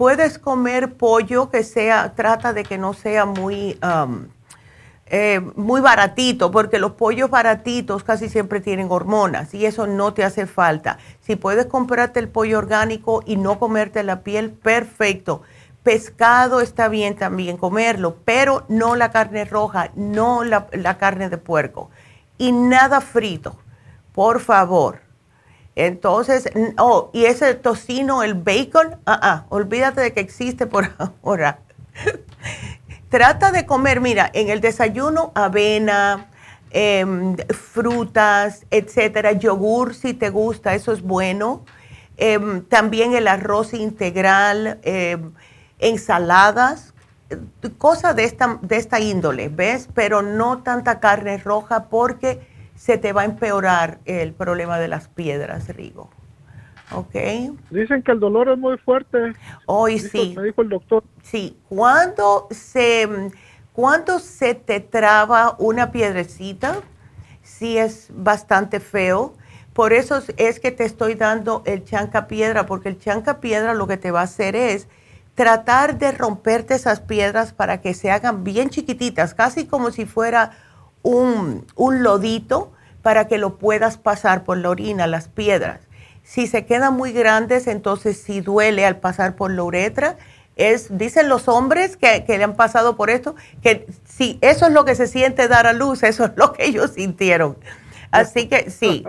Puedes 0.00 0.38
comer 0.38 0.94
pollo 0.94 1.50
que 1.50 1.62
sea, 1.62 2.14
trata 2.14 2.54
de 2.54 2.62
que 2.62 2.78
no 2.78 2.94
sea 2.94 3.26
muy, 3.26 3.78
um, 3.82 4.28
eh, 5.04 5.40
muy 5.56 5.82
baratito, 5.82 6.50
porque 6.50 6.78
los 6.78 6.92
pollos 6.92 7.28
baratitos 7.28 8.02
casi 8.02 8.30
siempre 8.30 8.62
tienen 8.62 8.86
hormonas 8.88 9.52
y 9.52 9.66
eso 9.66 9.86
no 9.86 10.14
te 10.14 10.24
hace 10.24 10.46
falta. 10.46 10.96
Si 11.20 11.36
puedes 11.36 11.66
comprarte 11.66 12.18
el 12.18 12.30
pollo 12.30 12.56
orgánico 12.56 13.22
y 13.26 13.36
no 13.36 13.58
comerte 13.58 14.02
la 14.02 14.22
piel, 14.22 14.48
perfecto 14.48 15.42
Pescado 15.82 16.62
está 16.62 16.88
bien 16.88 17.14
también 17.14 17.58
comerlo, 17.58 18.16
pero 18.24 18.64
no 18.68 18.96
la 18.96 19.10
carne 19.10 19.44
roja, 19.44 19.90
no 19.96 20.44
la, 20.44 20.96
carne 20.96 21.28
de 21.28 21.36
puerco. 21.36 21.90
Y 22.38 22.52
nada 22.52 23.02
frito, 23.02 23.58
por 24.14 24.40
favor. 24.40 25.09
Entonces, 25.76 26.50
oh, 26.78 27.10
y 27.12 27.24
ese 27.24 27.54
tocino, 27.54 28.22
el 28.22 28.34
bacon, 28.34 28.96
ah, 29.06 29.20
ah, 29.22 29.46
olvídate 29.48 30.00
de 30.00 30.12
que 30.12 30.20
existe 30.20 30.66
por 30.66 30.90
ahora. 31.22 31.60
Trata 33.08 33.50
de 33.50 33.66
comer, 33.66 34.00
mira, 34.00 34.30
en 34.32 34.50
el 34.50 34.60
desayuno 34.60 35.32
avena, 35.34 36.28
em, 36.70 37.36
frutas, 37.48 38.66
etcétera, 38.70 39.32
yogur 39.32 39.94
si 39.94 40.14
te 40.14 40.30
gusta, 40.30 40.74
eso 40.74 40.92
es 40.92 41.02
bueno. 41.02 41.64
Em, 42.16 42.62
también 42.64 43.14
el 43.14 43.26
arroz 43.26 43.74
integral, 43.74 44.78
em, 44.82 45.32
ensaladas, 45.78 46.94
cosas 47.78 48.14
de 48.16 48.24
esta, 48.24 48.58
de 48.62 48.76
esta 48.76 49.00
índole, 49.00 49.48
¿ves? 49.48 49.88
Pero 49.94 50.22
no 50.22 50.62
tanta 50.62 51.00
carne 51.00 51.38
roja 51.38 51.84
porque 51.84 52.40
se 52.80 52.96
te 52.96 53.12
va 53.12 53.20
a 53.20 53.24
empeorar 53.26 53.98
el 54.06 54.32
problema 54.32 54.78
de 54.78 54.88
las 54.88 55.06
piedras, 55.06 55.68
Rigo. 55.68 56.08
¿Ok? 56.92 57.14
Dicen 57.68 58.02
que 58.02 58.12
el 58.12 58.20
dolor 58.20 58.48
es 58.48 58.56
muy 58.56 58.78
fuerte. 58.78 59.34
Hoy 59.66 59.98
sí. 59.98 60.32
Me 60.34 60.44
dijo 60.44 60.62
el 60.62 60.70
doctor. 60.70 61.04
Sí, 61.22 61.58
cuando 61.68 62.48
se, 62.50 63.06
cuando 63.74 64.18
se 64.18 64.54
te 64.54 64.80
traba 64.80 65.56
una 65.58 65.92
piedrecita, 65.92 66.76
sí 67.42 67.76
es 67.76 68.08
bastante 68.14 68.80
feo. 68.80 69.34
Por 69.74 69.92
eso 69.92 70.22
es 70.38 70.58
que 70.58 70.70
te 70.70 70.86
estoy 70.86 71.16
dando 71.16 71.62
el 71.66 71.84
chanca 71.84 72.28
piedra, 72.28 72.64
porque 72.64 72.88
el 72.88 72.98
chanca 72.98 73.40
piedra 73.40 73.74
lo 73.74 73.88
que 73.88 73.98
te 73.98 74.10
va 74.10 74.20
a 74.20 74.24
hacer 74.24 74.56
es 74.56 74.88
tratar 75.34 75.98
de 75.98 76.12
romperte 76.12 76.76
esas 76.76 77.00
piedras 77.00 77.52
para 77.52 77.82
que 77.82 77.92
se 77.92 78.10
hagan 78.10 78.42
bien 78.42 78.70
chiquititas, 78.70 79.34
casi 79.34 79.66
como 79.66 79.90
si 79.90 80.06
fuera 80.06 80.52
un, 81.02 81.66
lodito 81.76 82.72
para 83.02 83.28
que 83.28 83.38
lo 83.38 83.56
puedas 83.56 83.96
pasar 83.96 84.44
por 84.44 84.58
la 84.58 84.70
orina, 84.70 85.06
las 85.06 85.28
piedras. 85.28 85.80
Si 86.22 86.46
se 86.46 86.66
quedan 86.66 86.94
muy 86.94 87.12
grandes, 87.12 87.66
entonces 87.66 88.20
si 88.20 88.40
duele 88.40 88.84
al 88.84 88.98
pasar 88.98 89.36
por 89.36 89.50
la 89.50 89.62
uretra. 89.62 90.16
Es, 90.56 90.98
dicen 90.98 91.30
los 91.30 91.48
hombres 91.48 91.96
que, 91.96 92.24
que, 92.24 92.36
le 92.36 92.44
han 92.44 92.54
pasado 92.54 92.94
por 92.94 93.08
esto, 93.08 93.34
que 93.62 93.86
si 94.04 94.38
eso 94.42 94.66
es 94.66 94.72
lo 94.72 94.84
que 94.84 94.94
se 94.94 95.06
siente 95.06 95.48
dar 95.48 95.66
a 95.66 95.72
luz, 95.72 96.02
eso 96.02 96.26
es 96.26 96.32
lo 96.36 96.52
que 96.52 96.66
ellos 96.66 96.90
sintieron. 96.96 97.56
Así 98.10 98.48
que 98.48 98.70
sí, 98.70 99.04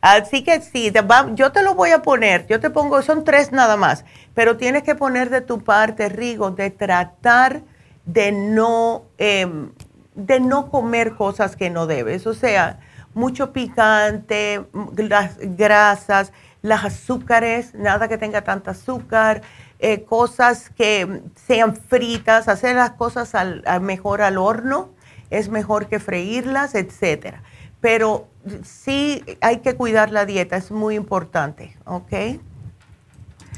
así 0.00 0.42
que 0.42 0.62
sí, 0.62 0.90
yo 1.34 1.52
te 1.52 1.62
lo 1.62 1.74
voy 1.74 1.90
a 1.90 2.00
poner, 2.00 2.46
yo 2.46 2.58
te 2.58 2.70
pongo, 2.70 3.02
son 3.02 3.22
tres 3.22 3.52
nada 3.52 3.76
más, 3.76 4.04
pero 4.34 4.56
tienes 4.56 4.82
que 4.82 4.94
poner 4.94 5.28
de 5.28 5.42
tu 5.42 5.62
parte, 5.62 6.08
Rigo, 6.08 6.50
de 6.52 6.70
tratar 6.70 7.60
de 8.06 8.32
no, 8.32 9.04
em, 9.18 9.72
de 10.16 10.40
no 10.40 10.70
comer 10.70 11.14
cosas 11.14 11.54
que 11.56 11.70
no 11.70 11.86
debes, 11.86 12.26
o 12.26 12.34
sea, 12.34 12.80
mucho 13.14 13.52
picante, 13.52 14.66
las 14.96 15.38
grasas, 15.38 16.32
las 16.62 16.84
azúcares, 16.84 17.74
nada 17.74 18.08
que 18.08 18.18
tenga 18.18 18.42
tanta 18.42 18.72
azúcar, 18.72 19.42
eh, 19.78 20.04
cosas 20.04 20.70
que 20.70 21.22
sean 21.34 21.76
fritas, 21.76 22.48
hacer 22.48 22.76
las 22.76 22.92
cosas 22.92 23.34
al, 23.34 23.62
mejor 23.82 24.22
al 24.22 24.38
horno, 24.38 24.90
es 25.30 25.48
mejor 25.48 25.86
que 25.86 25.98
freírlas, 25.98 26.74
etcétera. 26.74 27.42
Pero 27.80 28.28
sí 28.62 29.22
hay 29.42 29.58
que 29.58 29.76
cuidar 29.76 30.10
la 30.10 30.24
dieta, 30.24 30.56
es 30.56 30.70
muy 30.70 30.94
importante, 30.94 31.76
¿ok? 31.84 32.40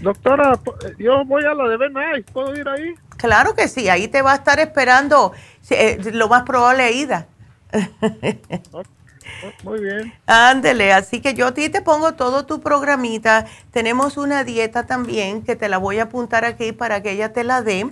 Doctora, 0.02 0.58
yo 0.98 1.24
voy 1.24 1.44
a 1.44 1.54
la 1.54 1.68
de 1.68 1.76
Ben 1.76 1.94
¿puedo 2.32 2.54
ir 2.54 2.68
ahí? 2.68 2.94
Claro 3.18 3.54
que 3.54 3.68
sí, 3.68 3.88
ahí 3.88 4.08
te 4.08 4.22
va 4.22 4.32
a 4.32 4.36
estar 4.36 4.60
esperando 4.60 5.32
eh, 5.70 5.98
lo 6.12 6.28
más 6.28 6.44
probable 6.44 6.90
Ida. 6.92 7.26
Muy 9.64 9.80
bien. 9.80 10.14
Ándele, 10.26 10.92
así 10.92 11.20
que 11.20 11.34
yo 11.34 11.48
a 11.48 11.54
ti 11.54 11.68
te 11.68 11.82
pongo 11.82 12.14
todo 12.14 12.46
tu 12.46 12.60
programita. 12.60 13.46
Tenemos 13.72 14.16
una 14.16 14.44
dieta 14.44 14.86
también 14.86 15.42
que 15.42 15.56
te 15.56 15.68
la 15.68 15.78
voy 15.78 15.98
a 15.98 16.04
apuntar 16.04 16.44
aquí 16.44 16.72
para 16.72 17.02
que 17.02 17.10
ella 17.10 17.32
te 17.32 17.44
la 17.44 17.60
dé 17.60 17.90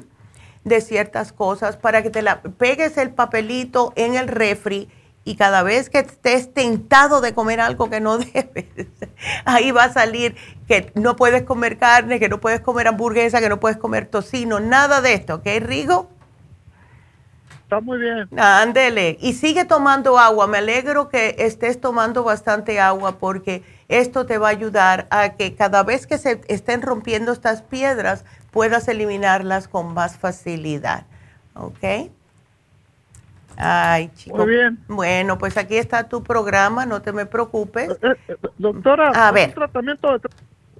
de 0.64 0.81
ciertas 0.81 1.33
cosas, 1.33 1.77
para 1.77 2.03
que 2.03 2.11
te 2.11 2.22
la 2.22 2.41
pegues 2.41 2.97
el 2.97 3.11
papelito 3.11 3.93
en 3.97 4.14
el 4.14 4.29
refri 4.29 4.89
y 5.27 5.35
cada 5.35 5.64
vez 5.64 5.91
que 5.91 5.99
estés 5.99 6.55
tentado 6.55 7.20
de 7.20 7.35
comer 7.35 7.61
algo 7.61 7.91
que 7.91 8.01
no 8.01 8.16
debes, 8.18 8.87
ahí 9.45 9.72
va 9.72 9.85
a 9.85 9.93
salir 9.93 10.37
que 10.68 10.93
no 10.95 11.16
puedes 11.16 11.43
comer 11.43 11.79
carne, 11.79 12.20
que 12.20 12.29
no 12.29 12.41
puedes 12.41 12.61
comer 12.61 12.87
hamburguesa, 12.87 13.41
que 13.41 13.49
no 13.49 13.59
puedes 13.59 13.77
comer 13.77 14.07
tocino, 14.07 14.61
nada 14.61 15.01
de 15.01 15.14
esto, 15.14 15.35
¿ok, 15.35 15.47
Rigo? 15.61 16.09
Está 17.64 17.81
muy 17.81 17.99
bien. 17.99 18.29
Ándele. 18.39 19.18
Y 19.20 19.33
sigue 19.33 19.64
tomando 19.64 20.20
agua. 20.20 20.47
Me 20.47 20.59
alegro 20.59 21.09
que 21.09 21.35
estés 21.41 21.81
tomando 21.81 22.22
bastante 22.22 22.79
agua 22.79 23.18
porque 23.18 23.64
esto 23.89 24.24
te 24.24 24.39
va 24.39 24.47
a 24.47 24.51
ayudar 24.53 25.09
a 25.11 25.31
que 25.31 25.57
cada 25.57 25.83
vez 25.83 26.07
que 26.07 26.16
se 26.16 26.41
estén 26.47 26.81
rompiendo 26.81 27.33
estas 27.33 27.62
piedras 27.62 28.24
puedas 28.53 28.87
eliminarlas 28.87 29.66
con 29.66 29.95
más 29.95 30.16
facilidad. 30.16 31.07
¿Ok? 31.55 32.12
Ay, 33.57 34.11
chico. 34.15 34.37
Muy 34.37 34.47
bien. 34.49 34.79
Bueno, 34.87 35.39
pues 35.39 35.57
aquí 35.57 35.77
está 35.77 36.09
tu 36.09 36.23
programa, 36.23 36.85
no 36.87 37.01
te 37.03 37.13
me 37.13 37.27
preocupes. 37.27 37.91
Eh, 38.03 38.15
eh, 38.29 38.37
doctora, 38.59 39.11
a 39.11 39.33
ver. 39.33 39.51
¿es, 39.51 39.57
un 39.57 39.63
tratamiento 39.63 40.19
de 40.19 40.29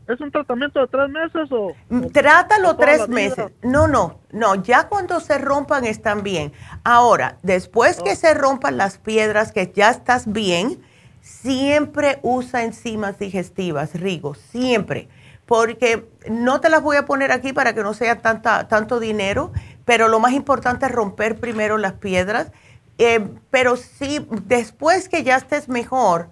¿es 0.09 0.20
un 0.20 0.31
tratamiento 0.31 0.81
de 0.81 0.87
tres 0.87 1.09
meses 1.09 1.49
o...? 1.51 1.72
Mm, 1.89 2.07
trátalo 2.09 2.77
tres 2.77 3.09
meses. 3.09 3.47
No, 3.62 3.89
no, 3.89 4.20
no, 4.31 4.55
ya 4.57 4.89
cuando 4.89 5.20
se 5.20 5.39
rompan 5.39 5.85
están 5.87 6.22
bien. 6.22 6.53
Ahora, 6.85 7.39
después 7.43 8.01
que 8.03 8.14
se 8.14 8.35
rompan 8.35 8.77
las 8.77 8.99
piedras, 8.99 9.53
que 9.53 9.72
ya 9.74 9.91
estás 9.91 10.31
bien, 10.31 10.83
siempre 11.22 12.18
usa 12.22 12.62
enzimas 12.62 13.18
digestivas, 13.18 13.95
Rigo, 13.95 14.35
siempre. 14.35 15.09
Porque 15.47 16.09
no 16.29 16.61
te 16.61 16.68
las 16.68 16.83
voy 16.83 16.97
a 16.97 17.07
poner 17.07 17.33
aquí 17.33 17.53
para 17.53 17.72
que 17.72 17.83
no 17.83 17.95
sea 17.95 18.20
tanta, 18.20 18.68
tanto 18.68 19.01
dinero, 19.01 19.53
pero 19.85 20.09
lo 20.09 20.18
más 20.20 20.33
importante 20.33 20.87
es 20.87 20.93
romper 20.93 21.37
primero 21.37 21.79
las 21.79 21.95
piedras 21.95 22.53
eh, 22.99 23.28
pero 23.51 23.76
sí, 23.76 24.26
después 24.30 25.09
que 25.09 25.22
ya 25.22 25.36
estés 25.36 25.68
mejor, 25.68 26.28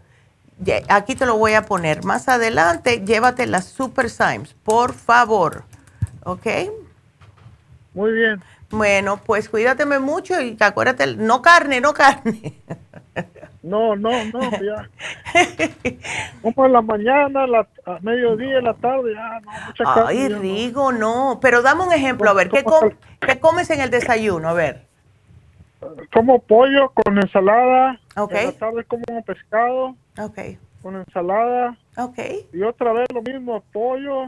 aquí 0.89 1.15
te 1.15 1.27
lo 1.27 1.37
voy 1.37 1.55
a 1.55 1.67
poner. 1.67 2.05
Más 2.05 2.29
adelante, 2.29 3.05
llévate 3.05 3.47
las 3.47 3.67
Super 3.67 4.09
Symes, 4.09 4.55
por 4.65 4.95
favor. 4.95 5.65
¿Ok? 6.25 6.47
Muy 7.93 8.12
bien. 8.12 8.43
Bueno, 8.71 9.21
pues 9.25 9.49
cuídateme 9.49 9.99
mucho 9.99 10.41
y 10.41 10.57
acuérdate, 10.59 11.17
no 11.17 11.43
carne, 11.43 11.81
no 11.81 11.93
carne. 11.93 12.55
No, 13.62 13.97
no, 13.97 14.11
no, 14.27 14.51
ya. 14.51 14.91
Como 16.43 16.67
en 16.67 16.73
la 16.73 16.83
mañana, 16.83 17.47
la, 17.47 17.67
a 17.87 17.99
mediodía, 18.01 18.59
en 18.59 18.65
la 18.65 18.75
tarde, 18.75 19.15
ya, 19.15 19.41
no, 19.41 19.53
mucha 19.67 19.85
carne. 19.85 20.05
Ay, 20.09 20.29
Rigo, 20.29 20.93
no. 20.93 21.39
Pero 21.41 21.62
dame 21.62 21.85
un 21.85 21.93
ejemplo, 21.93 22.29
a 22.29 22.35
ver, 22.35 22.51
¿qué, 22.51 22.65
¿qué 23.21 23.41
comes 23.41 23.71
en 23.71 23.81
el 23.81 23.91
desayuno? 23.91 24.49
A 24.49 24.55
ver 24.55 24.94
como 26.12 26.41
pollo 26.41 26.91
con 26.91 27.18
ensalada. 27.18 28.01
Okay. 28.16 28.41
En 28.41 28.47
la 28.47 28.53
tarde 28.53 28.85
como 28.85 29.24
pescado. 29.24 29.97
Okay. 30.18 30.59
Con 30.82 30.97
ensalada. 30.97 31.76
Okay. 31.97 32.49
Y 32.53 32.62
otra 32.62 32.93
vez 32.93 33.09
lo 33.12 33.22
mismo, 33.22 33.62
pollo. 33.72 34.26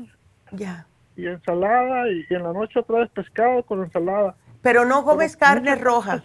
Ya. 0.53 0.87
Y 1.17 1.27
ensalada. 1.27 2.09
Y, 2.11 2.27
en 2.31 2.43
la 2.43 2.53
noche 2.53 2.81
otra 2.81 3.01
vez 3.01 3.11
pescado 3.11 3.63
con 3.63 3.83
ensalada. 3.83 4.35
Pero 4.63 4.85
no 4.85 5.05
comes 5.05 5.37
carne 5.37 5.75
roja. 5.77 6.23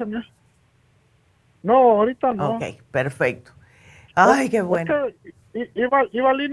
No, 1.63 1.75
ahorita 1.75 2.33
no. 2.33 2.55
Ok, 2.55 2.63
perfecto. 2.89 3.51
Ay, 4.15 4.49
qué 4.49 4.61
bueno. 4.61 5.07
iba, 5.53 6.03
iba 6.11 6.31
al 6.31 6.41
y, 6.41 6.51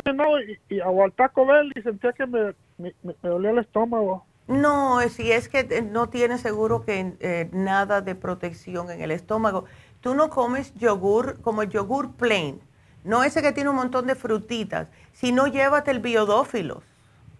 y 0.68 0.80
a 0.80 0.86
Taco 1.16 1.46
Bell 1.46 1.72
y 1.74 1.82
sentía 1.82 2.12
que 2.12 2.26
me, 2.26 2.54
me, 2.76 2.94
me 3.02 3.14
dolía 3.22 3.50
el 3.50 3.58
estómago. 3.58 4.27
No, 4.48 5.00
si 5.10 5.30
es 5.30 5.48
que 5.50 5.60
eh, 5.60 5.82
no 5.82 6.08
tiene 6.08 6.38
seguro 6.38 6.82
que 6.82 7.14
eh, 7.20 7.50
nada 7.52 8.00
de 8.00 8.14
protección 8.14 8.90
en 8.90 9.02
el 9.02 9.10
estómago. 9.10 9.66
Tú 10.00 10.14
no 10.14 10.30
comes 10.30 10.74
yogur 10.74 11.40
como 11.42 11.62
el 11.62 11.68
yogur 11.68 12.12
plain, 12.12 12.60
no 13.04 13.24
ese 13.24 13.42
que 13.42 13.52
tiene 13.52 13.70
un 13.70 13.76
montón 13.76 14.06
de 14.06 14.14
frutitas, 14.14 14.88
sino 15.12 15.46
llévate 15.48 15.90
el 15.90 16.00
biodófilos, 16.00 16.82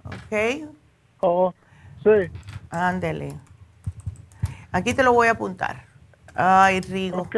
¿ok? 0.05 0.69
Oh, 1.21 1.55
sí. 2.05 2.31
Ándele. 2.69 3.35
Aquí 4.71 4.93
te 4.93 5.03
lo 5.03 5.15
voy 5.15 5.29
a 5.29 5.33
apuntar. 5.33 5.87
Ay, 6.35 6.81
Rigo. 6.81 7.29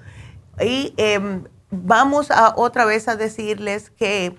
Y 0.60 0.94
em, 0.96 1.44
vamos 1.82 2.30
a 2.30 2.54
otra 2.56 2.84
vez 2.84 3.08
a 3.08 3.16
decirles 3.16 3.90
que 3.90 4.36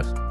días. 0.01 0.30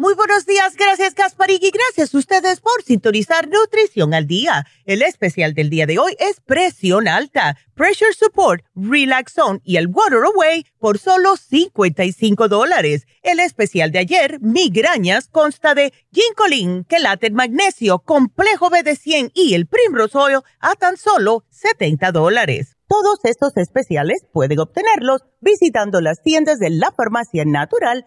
Muy 0.00 0.14
buenos 0.14 0.46
días, 0.46 0.76
gracias 0.76 1.16
Gasparín 1.16 1.58
y 1.60 1.72
gracias 1.72 2.14
a 2.14 2.18
ustedes 2.18 2.60
por 2.60 2.84
sintonizar 2.84 3.48
Nutrición 3.48 4.14
al 4.14 4.28
Día. 4.28 4.64
El 4.84 5.02
especial 5.02 5.54
del 5.54 5.70
día 5.70 5.86
de 5.86 5.98
hoy 5.98 6.14
es 6.20 6.40
presión 6.40 7.08
alta, 7.08 7.56
pressure 7.74 8.12
support, 8.12 8.64
relax 8.76 9.32
zone 9.32 9.58
y 9.64 9.76
el 9.76 9.88
water 9.88 10.20
away 10.22 10.64
por 10.78 11.00
solo 11.00 11.36
55 11.36 12.46
dólares. 12.46 13.08
El 13.24 13.40
especial 13.40 13.90
de 13.90 13.98
ayer, 13.98 14.38
migrañas, 14.40 15.26
consta 15.26 15.74
de 15.74 15.92
ginkolin, 16.12 16.84
quelate 16.84 17.32
magnesio, 17.32 17.98
complejo 17.98 18.70
BD100 18.70 19.32
y 19.34 19.54
el 19.54 19.66
primrose 19.66 20.16
oil 20.16 20.42
a 20.60 20.76
tan 20.76 20.96
solo 20.96 21.44
70 21.50 22.12
dólares. 22.12 22.76
Todos 22.86 23.18
estos 23.24 23.56
especiales 23.56 24.24
pueden 24.32 24.60
obtenerlos 24.60 25.24
visitando 25.40 26.00
las 26.00 26.22
tiendas 26.22 26.60
de 26.60 26.70
la 26.70 26.92
farmacia 26.92 27.44
natural 27.44 28.06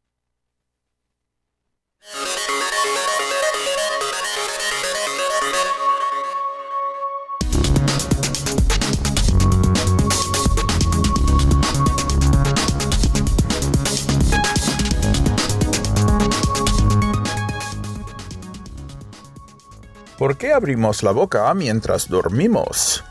¿Por 20.21 20.37
qué 20.37 20.53
abrimos 20.53 21.01
la 21.01 21.09
boca 21.09 21.51
mientras 21.55 22.07
dormimos? 22.07 23.03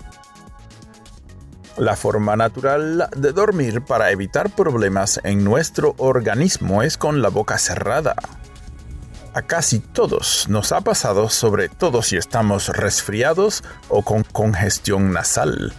La 1.77 1.97
forma 1.97 2.37
natural 2.37 3.09
de 3.17 3.33
dormir 3.33 3.83
para 3.83 4.13
evitar 4.13 4.55
problemas 4.55 5.19
en 5.25 5.43
nuestro 5.43 5.97
organismo 5.99 6.85
es 6.85 6.97
con 6.97 7.21
la 7.21 7.29
boca 7.29 7.59
cerrada. 7.59 8.15
A 9.35 9.43
casi 9.43 9.81
todos 9.81 10.47
nos 10.49 10.71
ha 10.71 10.83
pasado, 10.83 11.29
sobre 11.31 11.69
todo 11.69 12.03
si 12.03 12.17
estamos 12.17 12.69
resfriados 12.69 13.65
o 13.89 14.03
con 14.03 14.23
congestión 14.23 15.13
nasal. 15.13 15.73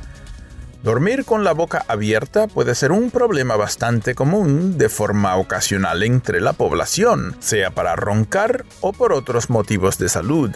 Dormir 0.84 1.24
con 1.24 1.46
la 1.46 1.54
boca 1.54 1.86
abierta 1.88 2.48
puede 2.48 2.76
ser 2.76 2.92
un 2.92 3.10
problema 3.10 3.56
bastante 3.56 4.16
común 4.16 4.78
de 4.78 4.90
forma 4.90 5.38
ocasional 5.38 6.04
entre 6.04 6.42
la 6.42 6.52
población, 6.52 7.38
sea 7.40 7.72
para 7.72 7.96
roncar 7.96 8.66
o 8.82 8.92
por 8.92 9.14
otros 9.14 9.50
motivos 9.50 9.98
de 9.98 10.10
salud. 10.10 10.52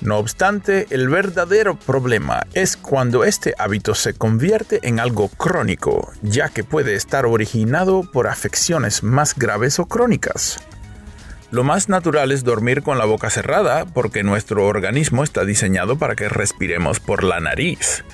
No 0.00 0.18
obstante, 0.18 0.86
el 0.90 1.08
verdadero 1.08 1.74
problema 1.74 2.46
es 2.54 2.76
cuando 2.76 3.24
este 3.24 3.54
hábito 3.58 3.96
se 3.96 4.14
convierte 4.14 4.78
en 4.82 5.00
algo 5.00 5.28
crónico, 5.28 6.12
ya 6.22 6.50
que 6.50 6.62
puede 6.62 6.94
estar 6.94 7.26
originado 7.26 8.08
por 8.12 8.28
afecciones 8.28 9.02
más 9.02 9.34
graves 9.34 9.80
o 9.80 9.86
crónicas. 9.86 10.60
Lo 11.50 11.64
más 11.64 11.88
natural 11.88 12.30
es 12.30 12.44
dormir 12.44 12.82
con 12.82 12.98
la 12.98 13.06
boca 13.06 13.28
cerrada 13.30 13.86
porque 13.86 14.22
nuestro 14.22 14.66
organismo 14.66 15.24
está 15.24 15.44
diseñado 15.44 15.98
para 15.98 16.14
que 16.14 16.28
respiremos 16.28 17.00
por 17.00 17.24
la 17.24 17.40
nariz. 17.40 18.04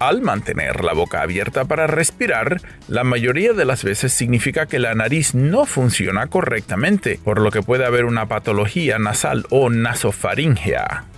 Al 0.00 0.22
mantener 0.22 0.82
la 0.82 0.94
boca 0.94 1.20
abierta 1.20 1.66
para 1.66 1.86
respirar, 1.86 2.62
la 2.88 3.04
mayoría 3.04 3.52
de 3.52 3.66
las 3.66 3.84
veces 3.84 4.14
significa 4.14 4.64
que 4.64 4.78
la 4.78 4.94
nariz 4.94 5.34
no 5.34 5.66
funciona 5.66 6.26
correctamente, 6.28 7.20
por 7.22 7.38
lo 7.38 7.50
que 7.50 7.62
puede 7.62 7.84
haber 7.84 8.06
una 8.06 8.26
patología 8.26 8.98
nasal 8.98 9.44
o 9.50 9.68
nasofaringea. 9.68 11.09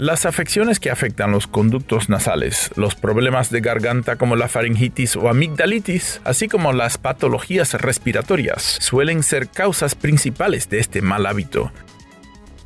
Las 0.00 0.24
afecciones 0.24 0.80
que 0.80 0.90
afectan 0.90 1.30
los 1.30 1.46
conductos 1.46 2.08
nasales, 2.08 2.70
los 2.74 2.94
problemas 2.94 3.50
de 3.50 3.60
garganta 3.60 4.16
como 4.16 4.34
la 4.34 4.48
faringitis 4.48 5.14
o 5.14 5.28
amigdalitis, 5.28 6.22
así 6.24 6.48
como 6.48 6.72
las 6.72 6.96
patologías 6.96 7.74
respiratorias, 7.74 8.62
suelen 8.80 9.22
ser 9.22 9.48
causas 9.48 9.94
principales 9.94 10.70
de 10.70 10.78
este 10.78 11.02
mal 11.02 11.26
hábito. 11.26 11.70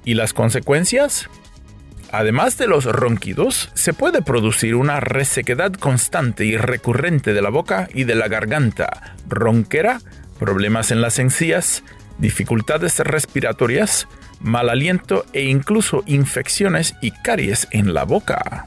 ¿Y 0.05 0.15
las 0.15 0.33
consecuencias? 0.33 1.29
Además 2.13 2.57
de 2.57 2.69
los 2.69 2.85
ronquidos, 2.85 3.73
se 3.75 3.95
puede 3.95 4.23
producir 4.23 4.77
una 4.77 5.01
resequedad 5.01 5.73
constante 5.73 6.45
y 6.45 6.57
recurrente 6.57 7.35
de 7.35 7.43
la 7.43 7.51
boca 7.51 7.89
y 7.93 8.05
de 8.05 8.15
la 8.15 8.29
garganta, 8.29 9.17
ronquera, 9.29 10.01
problemas 10.39 10.93
en 10.93 11.01
las 11.01 11.19
encías, 11.19 11.83
dificultades 12.19 13.01
respiratorias, 13.01 14.07
mal 14.45 14.69
aliento 14.69 15.25
e 15.33 15.45
incluso 15.45 16.05
infecciones 16.07 16.95
y 17.01 17.11
caries 17.11 17.67
en 17.73 17.95
la 17.95 18.05
boca. 18.05 18.67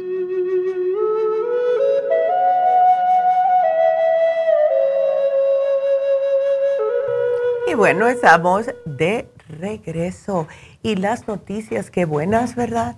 818-841-1422. 7.71 7.75
bueno, 7.75 8.07
estamos 8.07 8.65
de 8.85 9.27
regreso. 9.49 10.47
Y 10.83 10.95
las 10.95 11.27
noticias, 11.27 11.91
qué 11.91 12.05
buenas, 12.05 12.55
¿verdad? 12.55 12.97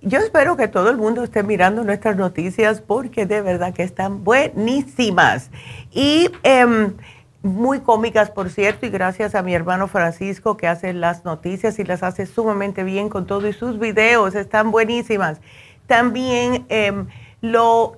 Yo 0.00 0.18
espero 0.18 0.56
que 0.56 0.66
todo 0.66 0.90
el 0.90 0.96
mundo 0.96 1.22
esté 1.22 1.42
mirando 1.42 1.84
nuestras 1.84 2.16
noticias 2.16 2.80
porque 2.80 3.24
de 3.24 3.40
verdad 3.40 3.72
que 3.72 3.84
están 3.84 4.24
buenísimas. 4.24 5.50
Y 5.92 6.28
em, 6.42 6.94
muy 7.42 7.80
cómicas, 7.80 8.30
por 8.30 8.50
cierto, 8.50 8.86
y 8.86 8.90
gracias 8.90 9.34
a 9.34 9.42
mi 9.42 9.54
hermano 9.54 9.88
Francisco 9.88 10.56
que 10.56 10.66
hace 10.66 10.92
las 10.92 11.24
noticias 11.24 11.78
y 11.78 11.84
las 11.84 12.02
hace 12.02 12.26
sumamente 12.26 12.82
bien 12.82 13.08
con 13.08 13.26
todo 13.26 13.48
y 13.48 13.52
sus 13.52 13.78
videos, 13.78 14.34
están 14.34 14.70
buenísimas. 14.70 15.40
También 15.86 16.66
em, 16.68 17.06
lo, 17.40 17.94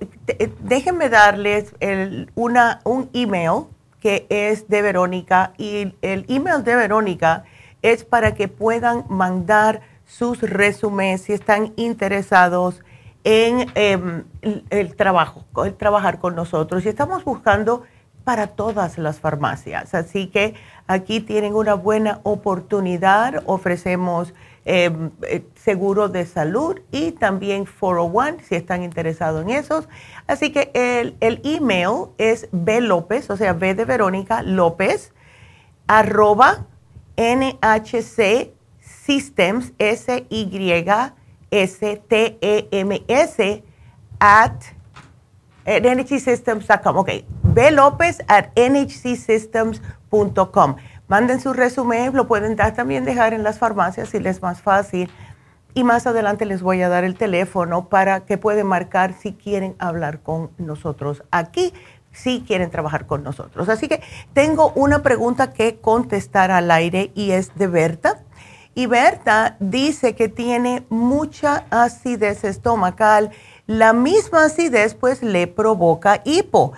déjenme 0.61 1.09
darles 1.09 1.73
una, 2.35 2.81
un 2.83 3.09
email 3.13 3.65
que 4.05 4.27
es 4.29 4.67
de 4.67 4.83
Verónica 4.83 5.53
y 5.57 5.95
el 6.03 6.27
email 6.29 6.63
de 6.63 6.75
Verónica 6.75 7.43
es 7.81 8.03
para 8.03 8.35
que 8.35 8.47
puedan 8.47 9.03
mandar 9.09 9.81
sus 10.05 10.41
resúmenes 10.41 11.21
si 11.21 11.33
están 11.33 11.73
interesados 11.75 12.83
en 13.23 13.65
em, 13.73 14.25
el, 14.69 14.95
trabajo, 14.95 15.43
el 15.65 15.73
trabajar 15.73 16.19
con 16.19 16.35
nosotros. 16.35 16.85
Y 16.85 16.89
estamos 16.89 17.23
buscando 17.23 17.81
para 18.23 18.45
todas 18.45 18.99
las 18.99 19.19
farmacias. 19.19 19.95
Así 19.95 20.27
que 20.27 20.53
aquí 20.85 21.19
tienen 21.19 21.55
una 21.55 21.73
buena 21.73 22.19
oportunidad. 22.21 23.41
Ofrecemos 23.47 24.27
em, 24.27 24.43
eh, 24.65 24.91
seguro 25.55 26.09
de 26.09 26.25
salud 26.25 26.81
y 26.91 27.11
también 27.11 27.65
401 27.65 28.39
si 28.43 28.55
están 28.55 28.83
interesados 28.83 29.43
en 29.43 29.51
esos. 29.51 29.87
Así 30.27 30.51
que 30.51 30.71
el, 30.73 31.15
el 31.19 31.39
email 31.43 32.07
es 32.17 32.49
B 32.51 32.81
López, 32.81 33.29
o 33.29 33.37
sea, 33.37 33.53
B 33.53 33.75
de 33.75 33.85
Verónica 33.85 34.41
López, 34.41 35.13
arroba 35.87 36.65
NHC 37.15 38.51
Systems, 38.81 39.71
S-Y-S-T-E-M-S, 39.77 41.13
at 44.19 44.63
nhcsystems.com. 45.65 46.97
Ok, 46.97 47.09
B 47.43 47.71
López 47.71 48.21
at 48.27 48.49
nhcsystems.com. 48.55 50.75
Manden 51.07 51.39
su 51.39 51.53
resumen, 51.53 52.13
lo 52.15 52.27
pueden 52.27 52.55
también 52.55 53.05
dejar 53.05 53.33
en 53.33 53.43
las 53.43 53.59
farmacias 53.59 54.09
si 54.09 54.19
les 54.19 54.37
es 54.37 54.41
más 54.41 54.61
fácil 54.61 55.09
y 55.75 55.83
más 55.83 56.07
adelante 56.07 56.45
les 56.45 56.63
voy 56.63 56.81
a 56.81 56.89
dar 56.89 57.03
el 57.03 57.15
teléfono 57.15 57.89
para 57.89 58.21
que 58.21 58.37
pueden 58.37 58.65
marcar 58.65 59.13
si 59.13 59.33
quieren 59.33 59.75
hablar 59.77 60.21
con 60.21 60.49
nosotros 60.57 61.21
aquí, 61.31 61.73
si 62.11 62.41
quieren 62.47 62.71
trabajar 62.71 63.05
con 63.05 63.23
nosotros. 63.23 63.69
Así 63.69 63.87
que 63.87 64.01
tengo 64.33 64.71
una 64.73 65.03
pregunta 65.03 65.51
que 65.51 65.75
contestar 65.75 66.49
al 66.49 66.71
aire 66.71 67.11
y 67.13 67.31
es 67.31 67.53
de 67.55 67.67
Berta. 67.67 68.23
Y 68.73 68.87
Berta 68.87 69.57
dice 69.59 70.15
que 70.15 70.29
tiene 70.29 70.85
mucha 70.89 71.65
acidez 71.69 72.45
estomacal. 72.45 73.31
La 73.67 73.93
misma 73.93 74.45
acidez 74.45 74.95
pues 74.95 75.21
le 75.21 75.47
provoca 75.47 76.21
hipo. 76.23 76.71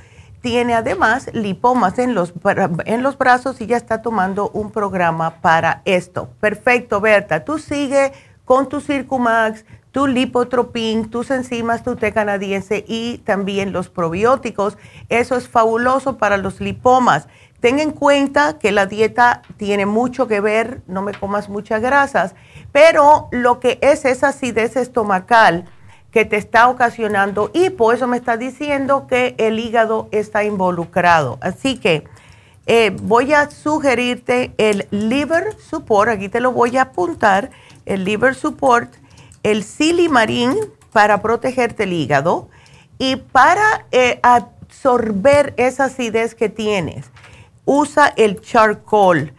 Tiene 0.48 0.76
además 0.76 1.30
lipomas 1.34 2.00
en 2.00 2.16
los, 2.16 2.34
en 2.86 3.04
los 3.04 3.18
brazos 3.18 3.60
y 3.60 3.66
ya 3.66 3.76
está 3.76 4.02
tomando 4.02 4.50
un 4.52 4.72
programa 4.72 5.42
para 5.42 5.82
esto. 5.84 6.30
Perfecto, 6.40 7.02
Berta. 7.02 7.44
Tú 7.44 7.60
sigue 7.60 8.14
con 8.46 8.70
tu 8.70 8.80
Circumax, 8.80 9.66
tu 9.92 10.08
lipotropin, 10.08 11.10
tus 11.10 11.32
enzimas, 11.32 11.84
tu 11.84 11.98
té 11.98 12.14
canadiense 12.14 12.86
y 12.88 13.18
también 13.26 13.74
los 13.74 13.90
probióticos. 13.90 14.78
Eso 15.10 15.36
es 15.36 15.50
fabuloso 15.50 16.18
para 16.18 16.38
los 16.38 16.62
lipomas. 16.62 17.28
Ten 17.60 17.80
en 17.80 17.92
cuenta 17.92 18.58
que 18.58 18.72
la 18.72 18.86
dieta 18.86 19.42
tiene 19.58 19.86
mucho 19.86 20.30
que 20.30 20.40
ver, 20.40 20.82
no 20.88 21.02
me 21.02 21.14
comas 21.14 21.50
muchas 21.50 21.82
grasas, 21.82 22.36
pero 22.72 23.28
lo 23.32 23.60
que 23.60 23.80
es 23.82 24.06
esa 24.06 24.30
acidez 24.30 24.78
estomacal 24.78 25.66
que 26.18 26.26
te 26.26 26.38
está 26.38 26.68
ocasionando 26.68 27.52
por 27.78 27.94
eso 27.94 28.08
me 28.08 28.18
está 28.18 28.38
diciendo 28.38 29.06
que 29.06 29.36
el 29.38 29.60
hígado 29.60 30.08
está 30.10 30.44
involucrado. 30.44 31.38
Así 31.42 31.78
que 31.78 32.06
eh, 32.66 32.90
voy 33.04 33.34
a 33.34 33.52
sugerirte 33.52 34.52
el 34.58 34.88
liver 34.90 35.56
support, 35.60 36.10
aquí 36.10 36.28
te 36.28 36.40
lo 36.40 36.54
voy 36.54 36.76
a 36.78 36.82
apuntar 36.82 37.52
el 37.86 38.04
liver 38.04 38.34
support, 38.34 38.92
el 39.44 39.64
silimarín 39.64 40.56
para 40.92 41.22
protegerte 41.22 41.84
el 41.84 41.94
hígado 41.94 42.50
y 42.98 43.18
para 43.18 43.86
eh, 43.92 44.20
absorber 44.24 45.54
esa 45.58 45.84
acidez 45.84 46.34
que 46.34 46.50
tienes. 46.50 47.12
Usa 47.64 48.12
el 48.18 48.42
charcoal. 48.42 49.36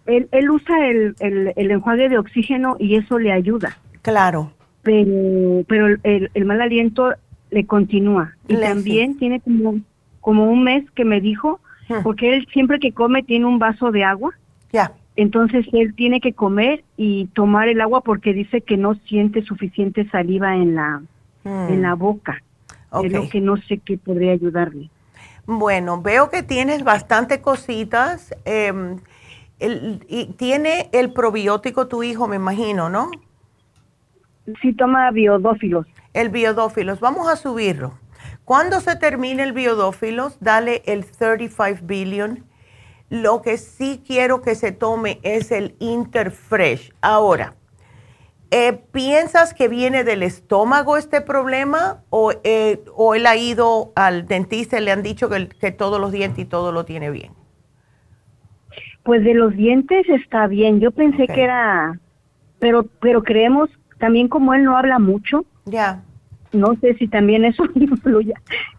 Él, 0.06 0.30
él 0.32 0.52
usa 0.52 0.88
el, 0.88 1.16
el, 1.20 1.54
el, 1.56 1.72
enjuague 1.72 2.10
de 2.10 2.20
oxígeno 2.20 2.76
y 2.80 2.96
eso 2.96 3.18
le 3.18 3.32
ayuda. 3.32 3.80
Claro. 4.04 4.52
Pero, 4.84 5.64
pero 5.68 5.88
el, 6.04 6.30
el 6.32 6.46
mal 6.46 6.62
aliento 6.62 7.16
le 7.50 7.66
continúa. 7.66 8.36
Y 8.48 8.56
también 8.56 9.18
tiene 9.18 9.40
como, 9.40 9.80
como 10.26 10.50
un 10.50 10.64
mes 10.64 10.84
que 10.96 11.06
me 11.06 11.22
dijo, 11.22 11.60
porque 12.02 12.36
él 12.36 12.48
siempre 12.52 12.80
que 12.80 12.94
come 12.94 13.22
tiene 13.22 13.46
un 13.46 13.60
vaso 13.60 13.92
de 13.92 14.04
agua. 14.04 14.32
Ya. 14.72 14.92
Entonces 15.16 15.68
él 15.72 15.94
tiene 15.94 16.20
que 16.20 16.34
comer 16.34 16.84
y 16.98 17.28
tomar 17.36 17.68
el 17.68 17.80
agua 17.80 18.02
porque 18.02 18.34
dice 18.34 18.62
que 18.62 18.76
no 18.76 18.96
siente 19.08 19.44
suficiente 19.44 20.10
saliva 20.10 20.56
en 20.56 20.74
la, 20.74 21.04
en 21.44 21.84
la 21.84 21.94
boca. 21.94 22.42
Okay. 22.90 23.30
que 23.30 23.40
no 23.40 23.58
sé 23.58 23.78
qué 23.78 24.00
podría 24.00 24.32
ayudarle. 24.32 24.90
Bueno, 25.46 26.02
veo 26.02 26.32
que 26.32 26.42
tienes 26.42 26.84
bastante 26.84 27.42
cositas. 27.42 28.34
Eh, 28.46 28.74
el, 29.60 30.04
y 30.10 30.34
tiene 30.38 30.90
el 30.92 31.14
probiótico 31.14 31.88
tu 31.88 32.02
hijo, 32.02 32.28
me 32.28 32.38
imagino, 32.38 32.90
¿no? 32.90 33.12
Sí, 34.60 34.74
toma 34.74 35.12
biodófilos. 35.12 35.86
El 36.14 36.30
biodófilos, 36.30 37.00
vamos 37.00 37.28
a 37.28 37.36
subirlo. 37.36 37.94
Cuando 38.46 38.80
se 38.80 38.96
termine 38.96 39.42
el 39.42 39.54
biodófilos, 39.54 40.38
dale 40.40 40.84
el 40.86 41.04
35 41.04 41.80
billion. 41.84 42.46
Lo 43.10 43.42
que 43.42 43.58
sí 43.58 44.04
quiero 44.06 44.42
que 44.42 44.54
se 44.54 44.72
tome 44.72 45.20
es 45.24 45.52
el 45.52 45.76
Interfresh. 45.80 46.94
Ahora, 47.02 47.56
eh, 48.52 48.74
¿piensas 48.92 49.56
que 49.56 49.68
viene 49.68 50.04
del 50.04 50.22
estómago 50.22 50.96
este 50.98 51.22
problema 51.22 52.04
o, 52.12 52.34
eh, 52.44 52.84
o, 52.96 53.16
él 53.16 53.26
ha 53.26 53.36
ido 53.36 53.92
al 53.96 54.28
dentista 54.28 54.80
y 54.80 54.84
le 54.84 54.92
han 54.92 55.02
dicho 55.02 55.28
que, 55.28 55.50
que 55.50 55.72
todos 55.72 56.00
los 56.00 56.12
dientes 56.12 56.40
y 56.40 56.46
todo 56.46 56.72
lo 56.72 56.86
tiene 56.86 57.10
bien? 57.10 57.34
Pues 59.02 59.24
de 59.24 59.34
los 59.34 59.56
dientes 59.56 60.08
está 60.08 60.46
bien. 60.46 60.80
Yo 60.80 60.92
pensé 60.92 61.24
okay. 61.24 61.36
que 61.36 61.44
era, 61.44 62.00
pero, 62.60 62.86
pero 63.02 63.24
creemos 63.24 63.70
también 64.00 64.28
como 64.28 64.54
él 64.54 64.64
no 64.64 64.78
habla 64.78 65.00
mucho. 65.00 65.46
Ya. 65.66 66.04
No 66.56 66.76
sé 66.82 66.96
si 66.96 67.08
también 67.08 67.46
eso 67.46 67.64
influye, 67.76 68.34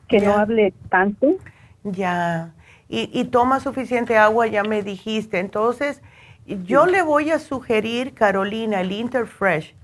que 0.09 0.21
ya. 0.21 0.29
no 0.29 0.37
hable 0.37 0.75
tanto. 0.89 1.37
Ya. 1.85 2.53
Y, 2.89 3.11
y, 3.13 3.25
toma 3.25 3.61
suficiente 3.61 4.17
agua, 4.17 4.47
ya 4.47 4.63
me 4.63 4.83
dijiste. 4.83 5.39
Entonces, 5.39 6.03
yo 6.47 6.85
sí. 6.85 6.93
le 6.93 7.03
voy 7.03 7.31
a 7.31 7.39
sugerir, 7.39 8.15
Carolina, 8.15 8.81
el 8.81 8.93
Interfresh. 8.93 9.75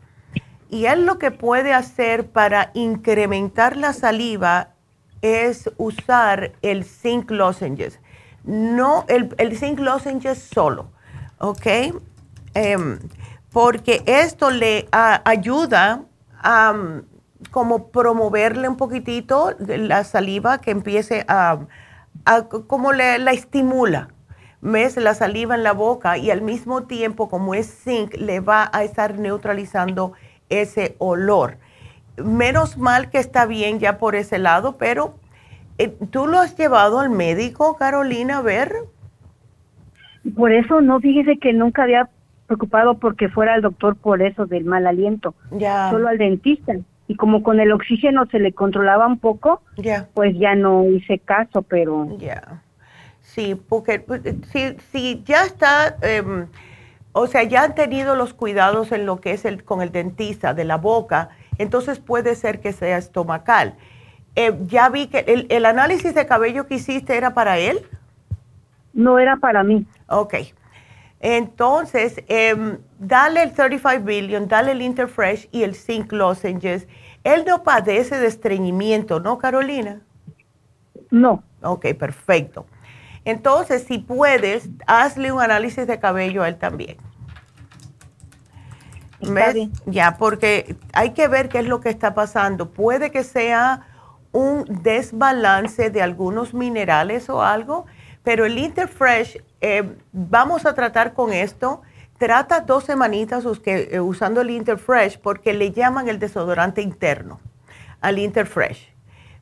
Y 0.70 0.86
él 0.86 1.04
lo 1.04 1.18
que 1.18 1.30
puede 1.30 1.72
hacer 1.72 2.28
para 2.28 2.70
incrementar 2.74 3.76
la 3.76 3.92
saliva 3.92 4.70
es 5.20 5.70
usar 5.76 6.52
el 6.62 6.84
zinc 6.84 7.30
lozenges 7.30 8.00
no 8.44 9.04
el, 9.08 9.34
el 9.38 9.56
zinc 9.56 9.78
lozenges 9.78 10.38
solo, 10.38 10.90
¿ok? 11.38 11.66
Eh, 12.54 12.98
porque 13.52 14.02
esto 14.06 14.50
le 14.50 14.88
a, 14.92 15.22
ayuda 15.28 16.02
a 16.42 16.72
um, 16.72 17.02
como 17.50 17.88
promoverle 17.88 18.68
un 18.68 18.76
poquitito 18.76 19.52
la 19.58 20.04
saliva 20.04 20.60
que 20.60 20.70
empiece 20.70 21.24
a, 21.28 21.60
a 22.24 22.42
como 22.44 22.92
le, 22.92 23.18
la 23.18 23.32
estimula. 23.32 24.08
¿Ves? 24.60 24.96
La 24.96 25.14
saliva 25.14 25.56
en 25.56 25.64
la 25.64 25.72
boca 25.72 26.18
y 26.18 26.30
al 26.30 26.40
mismo 26.40 26.84
tiempo, 26.84 27.28
como 27.28 27.54
es 27.54 27.82
zinc, 27.82 28.14
le 28.14 28.38
va 28.38 28.70
a 28.72 28.84
estar 28.84 29.18
neutralizando 29.18 30.12
ese 30.50 30.94
olor. 30.98 31.56
Menos 32.16 32.78
mal 32.78 33.10
que 33.10 33.18
está 33.18 33.44
bien 33.46 33.80
ya 33.80 33.98
por 33.98 34.14
ese 34.14 34.38
lado, 34.38 34.76
pero 34.78 35.16
eh, 35.78 35.92
¿Tú 36.10 36.26
lo 36.26 36.38
has 36.38 36.56
llevado 36.56 37.00
al 37.00 37.10
médico, 37.10 37.76
Carolina, 37.76 38.38
a 38.38 38.42
ver? 38.42 38.72
Por 40.36 40.52
eso 40.52 40.80
no, 40.80 41.00
fíjese 41.00 41.38
que 41.38 41.52
nunca 41.52 41.82
había 41.82 42.08
preocupado 42.46 42.98
porque 42.98 43.28
fuera 43.28 43.56
el 43.56 43.62
doctor 43.62 43.96
por 43.96 44.22
eso 44.22 44.46
del 44.46 44.64
mal 44.64 44.86
aliento. 44.86 45.34
Ya. 45.50 45.90
Solo 45.90 46.08
al 46.08 46.18
dentista. 46.18 46.74
Y 47.08 47.16
como 47.16 47.42
con 47.42 47.60
el 47.60 47.72
oxígeno 47.72 48.26
se 48.26 48.38
le 48.38 48.52
controlaba 48.52 49.06
un 49.06 49.18
poco, 49.18 49.62
ya. 49.76 50.08
pues 50.14 50.38
ya 50.38 50.54
no 50.54 50.84
hice 50.86 51.18
caso, 51.18 51.62
pero... 51.62 52.16
Ya. 52.18 52.62
Sí, 53.20 53.54
porque 53.68 54.04
si, 54.50 54.76
si 54.90 55.22
ya 55.24 55.44
está, 55.44 55.96
eh, 56.02 56.22
o 57.12 57.26
sea, 57.26 57.42
ya 57.44 57.64
han 57.64 57.74
tenido 57.74 58.14
los 58.14 58.34
cuidados 58.34 58.92
en 58.92 59.06
lo 59.06 59.20
que 59.20 59.32
es 59.32 59.44
el 59.44 59.64
con 59.64 59.80
el 59.82 59.92
dentista 59.92 60.54
de 60.54 60.64
la 60.64 60.76
boca, 60.76 61.30
entonces 61.58 61.98
puede 61.98 62.34
ser 62.34 62.60
que 62.60 62.72
sea 62.72 62.98
estomacal 62.98 63.74
eh, 64.34 64.58
ya 64.66 64.88
vi 64.88 65.08
que 65.08 65.24
el, 65.28 65.46
el, 65.50 65.66
análisis 65.66 66.14
de 66.14 66.26
cabello 66.26 66.66
que 66.66 66.76
hiciste 66.76 67.16
era 67.16 67.34
para 67.34 67.58
él. 67.58 67.80
No 68.94 69.18
era 69.18 69.36
para 69.36 69.62
mí. 69.62 69.86
Ok. 70.08 70.34
Entonces, 71.22 72.22
eh, 72.26 72.78
dale 72.98 73.44
el 73.44 73.52
35 73.52 74.04
billion, 74.04 74.48
dale 74.48 74.72
el 74.72 74.82
Interfresh 74.82 75.48
y 75.52 75.62
el 75.62 75.76
Zinc 75.76 76.12
Lozenges. 76.12 76.88
Él 77.22 77.44
no 77.46 77.62
padece 77.62 78.18
de 78.18 78.26
estreñimiento, 78.26 79.20
¿no, 79.20 79.38
Carolina? 79.38 80.00
No. 81.10 81.44
Ok, 81.62 81.94
perfecto. 81.94 82.66
Entonces, 83.24 83.84
si 83.84 83.98
puedes, 83.98 84.68
hazle 84.88 85.30
un 85.30 85.40
análisis 85.40 85.86
de 85.86 86.00
cabello 86.00 86.42
a 86.42 86.48
él 86.48 86.56
también. 86.56 86.96
¿Ves? 89.20 89.68
Ya, 89.86 90.16
porque 90.18 90.74
hay 90.92 91.10
que 91.10 91.28
ver 91.28 91.48
qué 91.48 91.60
es 91.60 91.66
lo 91.66 91.80
que 91.80 91.88
está 91.88 92.14
pasando. 92.14 92.70
Puede 92.70 93.12
que 93.12 93.22
sea 93.22 93.86
un 94.32 94.64
desbalance 94.82 95.90
de 95.90 96.02
algunos 96.02 96.52
minerales 96.52 97.30
o 97.30 97.42
algo, 97.42 97.86
pero 98.24 98.44
el 98.44 98.58
Interfresh, 98.58 99.40
eh, 99.62 99.96
vamos 100.12 100.66
a 100.66 100.74
tratar 100.74 101.14
con 101.14 101.32
esto. 101.32 101.82
Trata 102.18 102.60
dos 102.60 102.84
semanitas 102.84 103.44
eh, 103.64 104.00
usando 104.00 104.40
el 104.40 104.50
Interfresh 104.50 105.18
porque 105.18 105.54
le 105.54 105.70
llaman 105.70 106.08
el 106.08 106.18
desodorante 106.18 106.82
interno 106.82 107.40
al 108.00 108.18
Interfresh. 108.18 108.92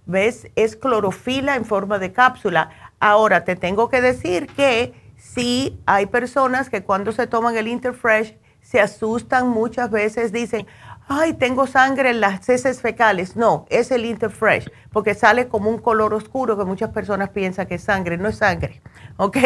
¿Ves? 0.04 0.48
Es 0.56 0.76
clorofila 0.76 1.56
en 1.56 1.64
forma 1.64 1.98
de 1.98 2.12
cápsula. 2.12 2.70
Ahora, 3.00 3.44
te 3.44 3.56
tengo 3.56 3.88
que 3.88 4.02
decir 4.02 4.46
que 4.48 4.94
sí 5.16 5.80
hay 5.86 6.06
personas 6.06 6.68
que 6.68 6.82
cuando 6.82 7.12
se 7.12 7.26
toman 7.26 7.56
el 7.56 7.68
Interfresh 7.68 8.36
se 8.60 8.80
asustan 8.80 9.48
muchas 9.48 9.90
veces, 9.90 10.32
dicen, 10.32 10.66
ay, 11.10 11.34
tengo 11.34 11.66
sangre 11.66 12.10
en 12.10 12.20
las 12.20 12.48
heces 12.48 12.80
fecales. 12.80 13.34
No, 13.34 13.66
es 13.68 13.90
el 13.90 14.04
Interfresh, 14.04 14.70
porque 14.92 15.14
sale 15.14 15.48
como 15.48 15.68
un 15.68 15.78
color 15.78 16.14
oscuro 16.14 16.56
que 16.56 16.64
muchas 16.64 16.90
personas 16.90 17.30
piensan 17.30 17.66
que 17.66 17.74
es 17.74 17.82
sangre. 17.82 18.16
No 18.16 18.28
es 18.28 18.36
sangre, 18.36 18.80
¿ok? 19.16 19.36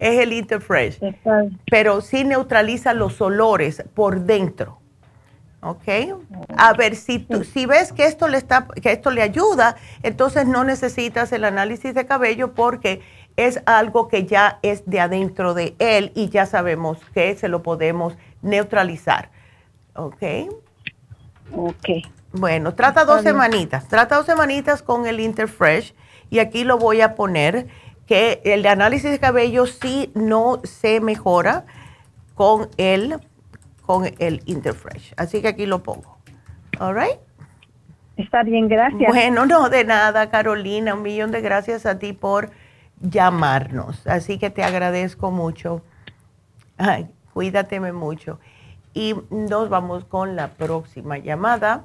Es 0.00 0.18
el 0.20 0.32
Interfresh. 0.32 0.98
Pero 1.70 2.00
sí 2.00 2.24
neutraliza 2.24 2.92
los 2.92 3.20
olores 3.20 3.84
por 3.94 4.20
dentro. 4.22 4.80
¿Ok? 5.60 5.88
A 6.56 6.74
ver, 6.74 6.94
si, 6.96 7.20
tú, 7.20 7.42
si 7.42 7.66
ves 7.66 7.92
que 7.92 8.04
esto, 8.04 8.28
le 8.28 8.38
está, 8.38 8.68
que 8.82 8.92
esto 8.92 9.10
le 9.10 9.22
ayuda, 9.22 9.76
entonces 10.02 10.46
no 10.46 10.64
necesitas 10.64 11.32
el 11.32 11.44
análisis 11.44 11.94
de 11.94 12.04
cabello 12.04 12.52
porque 12.52 13.00
es 13.36 13.60
algo 13.66 14.08
que 14.08 14.26
ya 14.26 14.58
es 14.62 14.84
de 14.86 15.00
adentro 15.00 15.54
de 15.54 15.74
él 15.78 16.12
y 16.14 16.28
ya 16.28 16.46
sabemos 16.46 16.98
que 17.14 17.34
se 17.36 17.48
lo 17.48 17.62
podemos 17.62 18.16
neutralizar. 18.42 19.30
¿Ok? 19.94 20.22
Ok. 21.52 21.88
Bueno, 22.32 22.74
trata 22.74 23.04
dos 23.04 23.22
semanitas. 23.22 23.88
Trata 23.88 24.16
dos 24.16 24.26
semanitas 24.26 24.82
con 24.82 25.06
el 25.06 25.20
Interfresh 25.20 25.94
y 26.30 26.38
aquí 26.40 26.64
lo 26.64 26.78
voy 26.78 27.00
a 27.00 27.14
poner 27.14 27.68
que 28.06 28.40
el 28.44 28.66
análisis 28.66 29.10
de 29.10 29.18
cabello 29.18 29.66
sí 29.66 30.10
no 30.14 30.60
se 30.64 31.00
mejora 31.00 31.64
con 32.34 32.68
el, 32.76 33.18
con 33.82 34.10
el 34.18 34.42
Interfresh. 34.46 35.14
Así 35.16 35.40
que 35.40 35.48
aquí 35.48 35.66
lo 35.66 35.82
pongo. 35.82 36.18
All 36.78 36.94
right? 36.94 37.18
Está 38.16 38.42
bien, 38.42 38.68
gracias. 38.68 39.08
Bueno, 39.08 39.46
no 39.46 39.68
de 39.68 39.84
nada, 39.84 40.30
Carolina. 40.30 40.94
Un 40.94 41.02
millón 41.02 41.30
de 41.32 41.40
gracias 41.40 41.84
a 41.86 41.98
ti 41.98 42.12
por 42.12 42.50
llamarnos. 43.00 44.06
Así 44.06 44.38
que 44.38 44.50
te 44.50 44.62
agradezco 44.62 45.30
mucho. 45.30 45.82
Ay, 46.78 47.08
cuídateme 47.34 47.92
mucho. 47.92 48.38
Y 48.96 49.14
nos 49.28 49.68
vamos 49.68 50.06
con 50.06 50.36
la 50.36 50.48
próxima 50.52 51.18
llamada, 51.18 51.84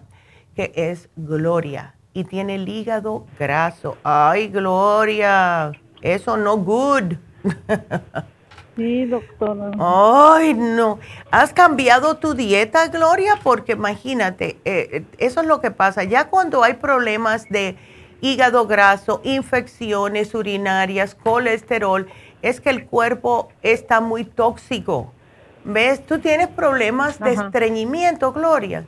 que 0.55 0.71
es 0.73 1.09
Gloria. 1.17 1.95
Y 2.13 2.23
tiene 2.23 2.55
el 2.55 2.69
hígado 2.69 3.25
graso. 3.37 3.97
Ay, 4.01 4.47
Gloria, 4.47 5.73
eso 6.01 6.37
no 6.37 6.55
good. 6.57 7.15
Sí, 8.77 9.05
doctora. 9.05 9.71
Ay, 9.77 10.53
no. 10.53 10.97
¿Has 11.29 11.51
cambiado 11.51 12.15
tu 12.15 12.33
dieta, 12.33 12.87
Gloria? 12.87 13.37
Porque 13.43 13.73
imagínate, 13.73 14.61
eh, 14.63 15.03
eso 15.17 15.41
es 15.41 15.47
lo 15.47 15.59
que 15.59 15.71
pasa. 15.71 16.05
Ya 16.05 16.29
cuando 16.29 16.63
hay 16.63 16.75
problemas 16.75 17.49
de 17.49 17.75
hígado 18.21 18.67
graso, 18.67 19.19
infecciones 19.25 20.33
urinarias, 20.33 21.15
colesterol, 21.15 22.07
es 22.41 22.61
que 22.61 22.69
el 22.69 22.85
cuerpo 22.85 23.49
está 23.61 23.99
muy 23.99 24.23
tóxico. 24.23 25.11
¿Ves? 25.63 26.05
¿Tú 26.05 26.19
tienes 26.19 26.47
problemas 26.47 27.19
de 27.19 27.33
estreñimiento, 27.33 28.33
Gloria? 28.33 28.85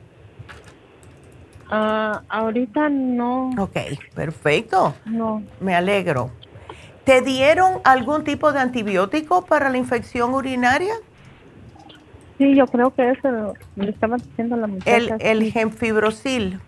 Ah, 1.70 2.22
ahorita 2.28 2.88
no. 2.88 3.50
Ok, 3.58 3.76
perfecto. 4.14 4.94
No. 5.04 5.42
Me 5.60 5.74
alegro. 5.74 6.30
¿Te 7.04 7.20
dieron 7.20 7.80
algún 7.84 8.24
tipo 8.24 8.52
de 8.52 8.60
antibiótico 8.60 9.44
para 9.44 9.68
la 9.70 9.78
infección 9.78 10.34
urinaria? 10.34 10.94
Sí, 12.38 12.54
yo 12.56 12.66
creo 12.66 12.92
que 12.94 13.10
eso 13.10 13.54
le 13.76 13.90
estaba 13.90 14.16
diciendo 14.16 14.56
la 14.56 14.66
muchacha. 14.66 14.96
El, 14.96 15.14
el 15.20 15.52
genfibrosil. 15.52 16.60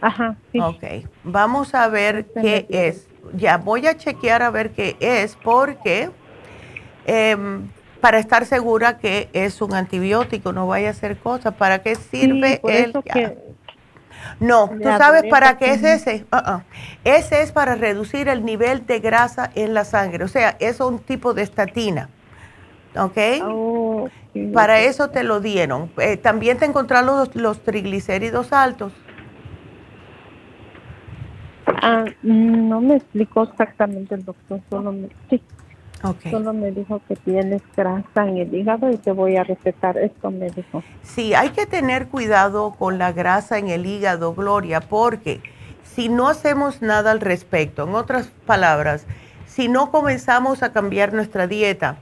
Ajá, 0.00 0.36
sí. 0.52 0.60
Ok, 0.60 0.84
vamos 1.22 1.74
a 1.74 1.88
ver 1.88 2.26
qué 2.26 2.66
es. 2.68 3.08
Ya 3.34 3.56
voy 3.56 3.86
a 3.86 3.96
chequear 3.96 4.42
a 4.42 4.50
ver 4.50 4.72
qué 4.72 4.96
es 5.00 5.36
porque 5.42 6.10
em, 7.06 7.68
para 8.04 8.18
estar 8.18 8.44
segura 8.44 8.98
que 8.98 9.30
es 9.32 9.62
un 9.62 9.72
antibiótico, 9.72 10.52
no 10.52 10.66
vaya 10.66 10.88
a 10.88 10.90
hacer 10.90 11.16
cosas. 11.16 11.54
¿Para 11.54 11.78
qué 11.78 11.94
sirve 11.94 12.60
el? 12.68 12.92
no, 14.40 14.68
¿tú 14.68 14.88
sabes 14.98 15.24
para 15.30 15.56
qué 15.56 15.70
es 15.70 15.82
ese? 15.82 16.26
Uh-uh. 16.30 16.60
Ese 17.02 17.40
es 17.40 17.50
para 17.50 17.76
reducir 17.76 18.28
el 18.28 18.44
nivel 18.44 18.84
de 18.84 19.00
grasa 19.00 19.50
en 19.54 19.72
la 19.72 19.86
sangre. 19.86 20.22
O 20.22 20.28
sea, 20.28 20.54
es 20.60 20.80
un 20.80 20.98
tipo 20.98 21.32
de 21.32 21.44
estatina. 21.44 22.10
¿Ok? 22.94 23.16
Oh, 23.42 24.10
para 24.52 24.80
eso 24.80 25.08
te 25.08 25.24
lo 25.24 25.40
dieron. 25.40 25.90
Eh, 25.96 26.18
también 26.18 26.58
te 26.58 26.66
encontraron 26.66 27.06
los, 27.06 27.34
los 27.34 27.64
triglicéridos 27.64 28.52
altos. 28.52 28.92
Ah, 31.66 32.04
no 32.22 32.82
me 32.82 32.96
explicó 32.96 33.44
exactamente 33.44 34.14
el 34.14 34.26
doctor, 34.26 34.60
solo 34.68 34.92
me, 34.92 35.08
sí, 35.30 35.40
solo 36.30 36.52
me 36.52 36.70
dijo 36.70 37.00
que 37.08 37.16
tienes 37.16 37.62
grasa 37.76 38.26
en 38.28 38.38
el 38.38 38.54
hígado 38.54 38.90
y 38.90 38.96
te 38.96 39.12
voy 39.12 39.36
a 39.36 39.44
recetar 39.44 39.96
esto, 39.98 40.30
me 40.30 40.50
dijo. 40.50 40.82
Sí, 41.02 41.34
hay 41.34 41.50
que 41.50 41.66
tener 41.66 42.08
cuidado 42.08 42.74
con 42.78 42.98
la 42.98 43.12
grasa 43.12 43.58
en 43.58 43.68
el 43.68 43.86
hígado, 43.86 44.34
Gloria, 44.34 44.80
porque 44.80 45.40
si 45.82 46.08
no 46.08 46.28
hacemos 46.28 46.82
nada 46.82 47.10
al 47.10 47.20
respecto, 47.20 47.84
en 47.84 47.94
otras 47.94 48.28
palabras, 48.46 49.06
si 49.46 49.68
no 49.68 49.90
comenzamos 49.90 50.62
a 50.62 50.72
cambiar 50.72 51.12
nuestra 51.12 51.46
dieta, 51.46 51.96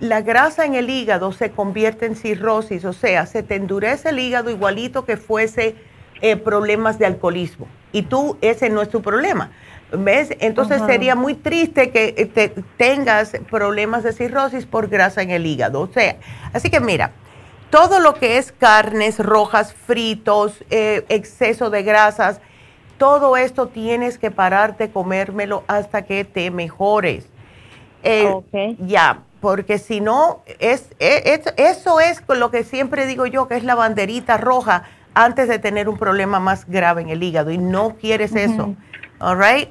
la 0.00 0.22
grasa 0.22 0.64
en 0.64 0.74
el 0.74 0.90
hígado 0.90 1.30
se 1.32 1.50
convierte 1.50 2.06
en 2.06 2.16
cirrosis, 2.16 2.84
o 2.84 2.92
sea, 2.92 3.26
se 3.26 3.42
te 3.42 3.54
endurece 3.54 4.08
el 4.08 4.18
hígado 4.18 4.50
igualito 4.50 5.04
que 5.04 5.16
fuese 5.16 5.76
eh, 6.22 6.36
problemas 6.36 6.98
de 6.98 7.06
alcoholismo 7.06 7.66
y 7.92 8.02
tú 8.02 8.36
ese 8.40 8.70
no 8.70 8.82
es 8.82 8.88
tu 8.88 9.02
problema. 9.02 9.50
¿Ves? 9.92 10.30
Entonces 10.40 10.82
sería 10.86 11.14
muy 11.14 11.34
triste 11.34 11.90
que 11.90 12.14
eh, 12.16 12.26
te, 12.26 12.48
tengas 12.76 13.32
problemas 13.50 14.02
de 14.02 14.12
cirrosis 14.12 14.66
por 14.66 14.88
grasa 14.88 15.22
en 15.22 15.30
el 15.30 15.46
hígado. 15.46 15.80
O 15.80 15.88
sea, 15.88 16.16
así 16.52 16.70
que 16.70 16.80
mira, 16.80 17.12
todo 17.70 18.00
lo 18.00 18.14
que 18.14 18.38
es 18.38 18.52
carnes 18.52 19.18
rojas, 19.18 19.74
fritos, 19.74 20.64
eh, 20.70 21.04
exceso 21.08 21.70
de 21.70 21.82
grasas, 21.82 22.40
todo 22.98 23.36
esto 23.36 23.68
tienes 23.68 24.18
que 24.18 24.30
parar 24.30 24.76
de 24.76 24.90
comérmelo 24.90 25.64
hasta 25.66 26.02
que 26.02 26.24
te 26.24 26.50
mejores. 26.50 27.26
Eh, 28.02 28.76
ya, 28.86 29.20
porque 29.40 29.78
si 29.78 30.00
no, 30.00 30.42
es, 30.58 30.84
es, 30.98 31.42
eso 31.56 32.00
es 32.00 32.22
lo 32.28 32.50
que 32.50 32.64
siempre 32.64 33.06
digo 33.06 33.26
yo, 33.26 33.48
que 33.48 33.56
es 33.56 33.64
la 33.64 33.74
banderita 33.74 34.36
roja 34.36 34.84
antes 35.14 35.48
de 35.48 35.58
tener 35.58 35.88
un 35.88 35.98
problema 35.98 36.40
más 36.40 36.66
grave 36.66 37.02
en 37.02 37.08
el 37.08 37.22
hígado 37.22 37.50
y 37.50 37.58
no 37.58 37.96
quieres 37.96 38.34
eso. 38.34 38.74
All 39.20 39.38
right? 39.38 39.68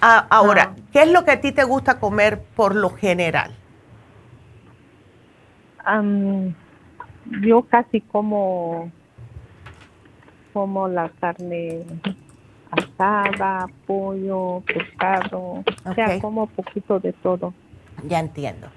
Ah, 0.00 0.26
ahora, 0.30 0.74
¿qué 0.92 1.02
es 1.02 1.12
lo 1.12 1.24
que 1.24 1.32
a 1.32 1.40
ti 1.40 1.52
te 1.52 1.64
gusta 1.64 1.98
comer 1.98 2.40
por 2.56 2.74
lo 2.74 2.90
general? 2.90 3.54
yo 7.40 7.62
casi 7.62 8.02
como 8.02 8.92
como 10.52 10.86
la 10.86 11.08
carne 11.18 11.82
asada, 12.70 13.66
pollo, 13.86 14.62
pescado, 14.66 15.64
o 15.84 15.94
sea, 15.94 16.20
como 16.20 16.46
poquito 16.46 17.00
de 17.00 17.14
todo. 17.14 17.54
Ya 18.06 18.18
entiendo. 18.18 18.68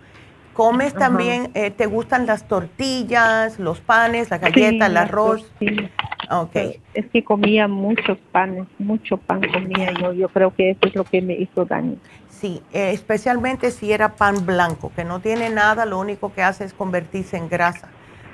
¿Comes 0.53 0.94
también, 0.94 1.52
eh, 1.53 1.72
te 1.72 1.86
gustan 1.86 2.26
las 2.26 2.48
tortillas, 2.48 3.57
los 3.57 3.80
panes, 3.80 4.30
la 4.30 4.38
galleta, 4.38 4.88
el 4.88 4.98
arroz? 4.98 5.49
Sí. 5.60 5.90
Okay. 6.30 6.82
Es 6.94 7.07
que 7.07 7.23
comía 7.23 7.68
muchos 7.68 8.18
panes, 8.32 8.65
mucho 8.80 9.18
pan 9.18 9.41
comía 9.53 9.91
yo. 9.99 10.14
Yo 10.14 10.30
creo 10.30 10.53
que 10.53 10.72
eso 10.72 10.80
es 10.84 10.95
lo 10.95 11.03
que 11.03 11.22
me 11.22 11.34
hizo 11.34 11.65
daño. 11.65 11.98
Sí, 12.30 12.61
eh, 12.72 12.91
especialmente 12.91 13.69
si 13.72 13.91
era 13.91 14.15
pan 14.15 14.45
blanco, 14.45 14.91
que 14.95 15.03
no 15.03 15.19
tiene 15.19 15.49
nada, 15.49 15.86
lo 15.86 15.99
único 15.99 16.34
que 16.34 16.41
hace 16.41 16.64
es 16.64 16.73
convertirse 16.73 17.38
en 17.38 17.49
grasa. 17.49 17.90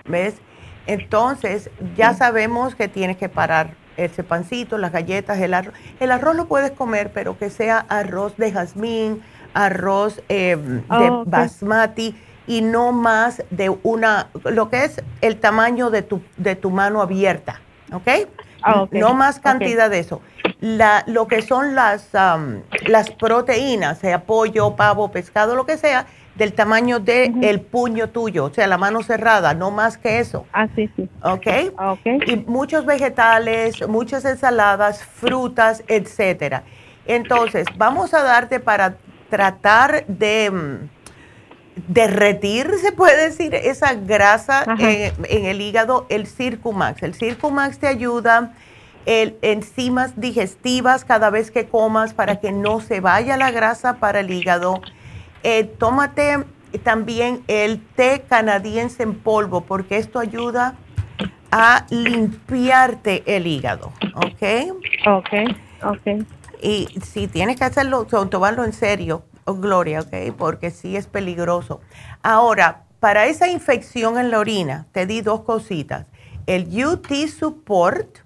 ¿Ves? 0.06 0.36
Entonces, 0.86 1.70
ya 1.96 2.14
sabemos 2.14 2.76
que 2.76 2.88
tienes 2.88 3.18
que 3.18 3.30
parar 3.30 3.72
ese 3.98 4.24
pancito, 4.24 4.78
las 4.78 4.92
galletas, 4.92 5.40
el 5.40 5.54
arroz. 5.54 5.74
El 6.00 6.12
arroz 6.12 6.36
lo 6.36 6.48
puedes 6.48 6.72
comer, 6.72 7.12
pero 7.14 7.38
que 7.38 7.50
sea 7.50 7.80
arroz 7.90 8.38
de 8.38 8.52
jazmín, 8.52 9.22
arroz 9.58 10.22
eh, 10.30 10.56
de 10.56 11.10
oh, 11.10 11.24
basmati 11.26 12.16
y 12.46 12.62
no 12.62 12.92
más 12.92 13.44
de 13.50 13.70
una, 13.84 14.28
lo 14.46 14.70
que 14.70 14.86
es 14.86 15.02
el 15.22 15.38
tamaño 15.40 15.90
de 15.90 16.04
tu, 16.04 16.22
de 16.38 16.56
tu 16.56 16.70
mano 16.70 17.02
abierta, 17.02 17.60
¿ok? 17.92 18.08
Ah, 18.64 18.86
no 18.92 19.14
más 19.14 19.40
cantidad 19.40 19.90
de 19.90 20.00
eso. 20.00 20.22
La, 20.60 21.04
lo 21.08 21.28
que 21.28 21.42
son 21.42 21.76
las, 21.76 22.10
las 22.86 23.10
proteínas, 23.12 24.00
sea 24.00 24.24
pollo, 24.24 24.76
pavo, 24.76 25.10
pescado, 25.12 25.56
lo 25.56 25.66
que 25.66 25.78
sea, 25.78 26.06
del 26.36 26.54
tamaño 26.54 27.00
del 27.00 27.44
el 27.44 27.62
puño 27.62 28.10
tuyo, 28.10 28.46
o 28.46 28.54
sea, 28.54 28.68
la 28.68 28.78
mano 28.78 29.02
cerrada, 29.02 29.56
no 29.56 29.72
más 29.72 29.98
que 29.98 30.20
eso. 30.20 30.46
Ah, 30.54 30.68
sí, 30.76 30.90
sí. 30.96 31.10
¿Ok? 31.24 31.48
Ah, 31.78 31.94
okay. 31.94 32.20
Y 32.28 32.38
muchos 32.48 32.86
vegetales, 32.86 33.88
muchas 33.88 34.24
ensaladas, 34.24 35.04
frutas, 35.04 35.84
etcétera. 35.88 36.64
Entonces, 37.08 37.66
vamos 37.78 38.14
a 38.14 38.22
darte 38.22 38.60
para 38.60 38.98
tratar 39.30 40.06
de 40.08 40.52
mm, 40.52 40.90
derretir, 41.88 42.72
se 42.82 42.92
puede 42.92 43.30
decir, 43.30 43.54
esa 43.56 43.94
grasa 43.94 44.64
en, 44.80 45.46
el 45.46 45.62
hígado, 45.62 46.06
el 46.10 46.28
Circumax. 46.28 47.04
El 47.04 47.14
Circumax 47.14 47.80
te 47.80 47.88
ayuda 47.88 48.54
el, 49.06 49.38
enzimas 49.42 50.20
digestivas 50.20 51.06
cada 51.06 51.30
vez 51.30 51.52
que 51.52 51.68
comas 51.68 52.14
para 52.14 52.40
que 52.40 52.52
no 52.52 52.82
se 52.82 53.00
vaya 53.00 53.38
la 53.38 53.52
grasa 53.52 53.98
para 53.98 54.20
el 54.22 54.32
hígado. 54.32 54.82
Eh, 55.44 55.64
tómate 55.64 56.44
también 56.84 57.44
el 57.48 57.80
té 57.96 58.24
canadiense 58.28 59.04
en 59.04 59.16
polvo 59.16 59.62
porque 59.62 59.98
esto 59.98 60.20
ayuda 60.20 60.76
a 61.52 61.86
limpiarte 61.90 63.24
el 63.26 63.48
hígado, 63.48 63.94
¿ok? 64.16 64.74
Ok, 65.06 65.30
ok. 65.84 66.37
Y 66.62 66.88
si 67.06 67.28
tienes 67.28 67.58
que 67.58 67.66
hacerlo, 67.66 68.06
tomarlo 68.06 68.64
en 68.64 68.74
serio, 68.74 69.24
oh, 69.46 69.56
Gloria, 69.56 70.02
¿ok? 70.02 70.36
Porque 70.38 70.72
sí 70.72 70.96
es 70.96 71.08
peligroso. 71.08 71.82
Ahora, 72.24 72.86
para 73.00 73.28
esa 73.28 73.48
infección 73.48 74.18
en 74.18 74.32
la 74.32 74.40
orina, 74.40 74.88
te 74.92 75.06
di 75.06 75.22
dos 75.22 75.42
cositas. 75.42 76.08
El 76.48 76.68
UT 76.86 77.12
Support, 77.28 78.20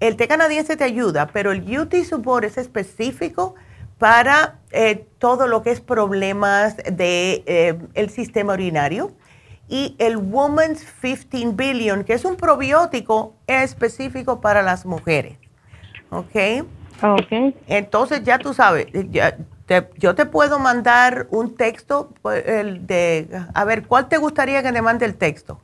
el 0.00 0.16
té 0.16 0.28
canadiense 0.28 0.76
te 0.76 0.84
ayuda, 0.84 1.26
pero 1.26 1.52
el 1.52 1.78
UT 1.78 1.94
Support 2.04 2.44
es 2.44 2.56
específico 2.56 3.54
para 3.98 4.60
eh, 4.70 5.06
todo 5.18 5.46
lo 5.46 5.62
que 5.62 5.70
es 5.70 5.80
problemas 5.80 6.76
del 6.76 6.96
de, 6.96 7.44
eh, 7.94 8.08
sistema 8.08 8.54
urinario. 8.54 9.12
Y 9.68 9.96
el 9.98 10.16
Woman's 10.16 10.84
15 11.00 11.52
Billion, 11.54 12.04
que 12.04 12.12
es 12.14 12.24
un 12.24 12.36
probiótico 12.36 13.34
específico 13.46 14.40
para 14.40 14.62
las 14.62 14.84
mujeres. 14.84 15.38
¿Ok? 16.10 16.66
Ok. 17.02 17.54
Entonces 17.66 18.22
ya 18.24 18.38
tú 18.38 18.54
sabes, 18.54 18.86
yo 19.96 20.14
te 20.14 20.26
puedo 20.26 20.58
mandar 20.58 21.26
un 21.30 21.56
texto 21.56 22.10
pues, 22.22 22.46
el 22.46 22.86
de, 22.86 23.28
a 23.52 23.64
ver, 23.64 23.86
¿cuál 23.86 24.08
te 24.08 24.16
gustaría 24.18 24.62
que 24.62 24.72
te 24.72 24.82
mande 24.82 25.06
el 25.06 25.16
texto? 25.16 25.60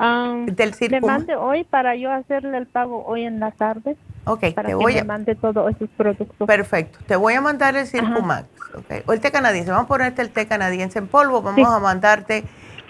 Um, 0.00 0.46
Del 0.46 0.74
mande 1.00 1.36
hoy 1.36 1.62
para 1.62 1.94
yo 1.94 2.10
hacerle 2.10 2.58
el 2.58 2.66
pago 2.66 3.04
hoy 3.06 3.24
en 3.24 3.38
la 3.38 3.52
tarde. 3.52 3.96
Ok, 4.24 4.52
para 4.52 4.68
te 4.68 4.74
voy 4.74 4.94
que 4.94 4.98
a... 4.98 5.02
me 5.02 5.08
mande 5.08 5.34
todos 5.36 5.72
esos 5.76 5.88
productos. 5.96 6.44
Perfecto. 6.46 6.98
Te 7.06 7.14
voy 7.14 7.34
a 7.34 7.40
mandar 7.40 7.76
el 7.76 7.86
Circumax. 7.86 8.48
Okay. 8.74 9.02
O 9.06 9.12
el 9.12 9.20
té 9.20 9.30
canadiense. 9.30 9.70
Vamos 9.70 9.84
a 9.84 9.88
ponerte 9.88 10.22
el 10.22 10.30
té 10.30 10.46
canadiense 10.46 10.98
en 10.98 11.06
polvo. 11.06 11.40
Vamos 11.42 11.68
a 11.68 11.78
mandarte 11.78 12.42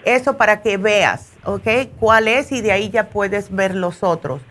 eso 0.05 0.37
para 0.37 0.61
que 0.61 0.77
veas, 0.77 1.33
¿ok? 1.43 1.67
¿Cuál 1.99 2.27
es? 2.27 2.51
Y 2.51 2.61
de 2.61 2.71
ahí 2.71 2.89
ya 2.89 3.09
puedes 3.09 3.53
ver 3.53 3.75
los 3.75 4.01
otros. 4.01 4.41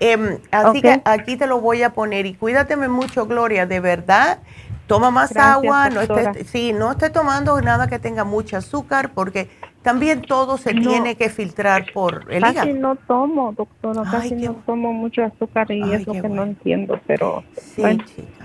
Em, 0.00 0.38
así 0.50 0.82
que 0.82 1.00
aquí 1.04 1.36
te 1.36 1.46
lo 1.46 1.60
voy 1.60 1.82
a 1.82 1.92
poner 1.92 2.26
y 2.26 2.34
cuídateme 2.34 2.88
mucho, 2.88 3.26
Gloria, 3.26 3.66
de 3.66 3.80
verdad. 3.80 4.38
Toma 4.86 5.10
más 5.10 5.34
agua, 5.36 5.88
no 5.88 6.02
esté, 6.02 6.44
sí, 6.44 6.74
no 6.74 6.92
esté 6.92 7.08
tomando 7.08 7.58
nada 7.62 7.86
que 7.86 7.98
tenga 7.98 8.24
mucho 8.24 8.58
azúcar 8.58 9.12
porque 9.14 9.48
también 9.80 10.22
todo 10.22 10.58
se 10.58 10.74
tiene 10.74 11.14
que 11.14 11.30
filtrar 11.30 11.86
por 11.92 12.26
el 12.30 12.42
casi 12.42 12.72
no 12.72 12.96
tomo, 12.96 13.52
doctora, 13.52 14.02
casi 14.10 14.34
no 14.34 14.54
tomo 14.66 14.92
mucho 14.92 15.24
azúcar 15.24 15.70
y 15.70 15.92
es 15.92 16.06
lo 16.06 16.12
que 16.12 16.28
no 16.28 16.42
entiendo, 16.42 17.00
pero 17.06 17.44
sí, 17.54 17.82
chica. 18.04 18.44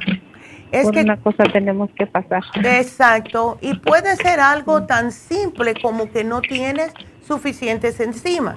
Es 0.71 0.84
por 0.84 0.93
que, 0.93 1.01
una 1.01 1.17
cosa 1.17 1.45
tenemos 1.45 1.89
que 1.97 2.05
pasar. 2.07 2.43
Exacto, 2.63 3.57
y 3.59 3.73
puede 3.73 4.15
ser 4.17 4.39
algo 4.39 4.84
tan 4.84 5.11
simple 5.11 5.73
como 5.81 6.11
que 6.11 6.23
no 6.23 6.41
tienes 6.41 6.93
suficientes 7.26 7.99
enzimas. 7.99 8.55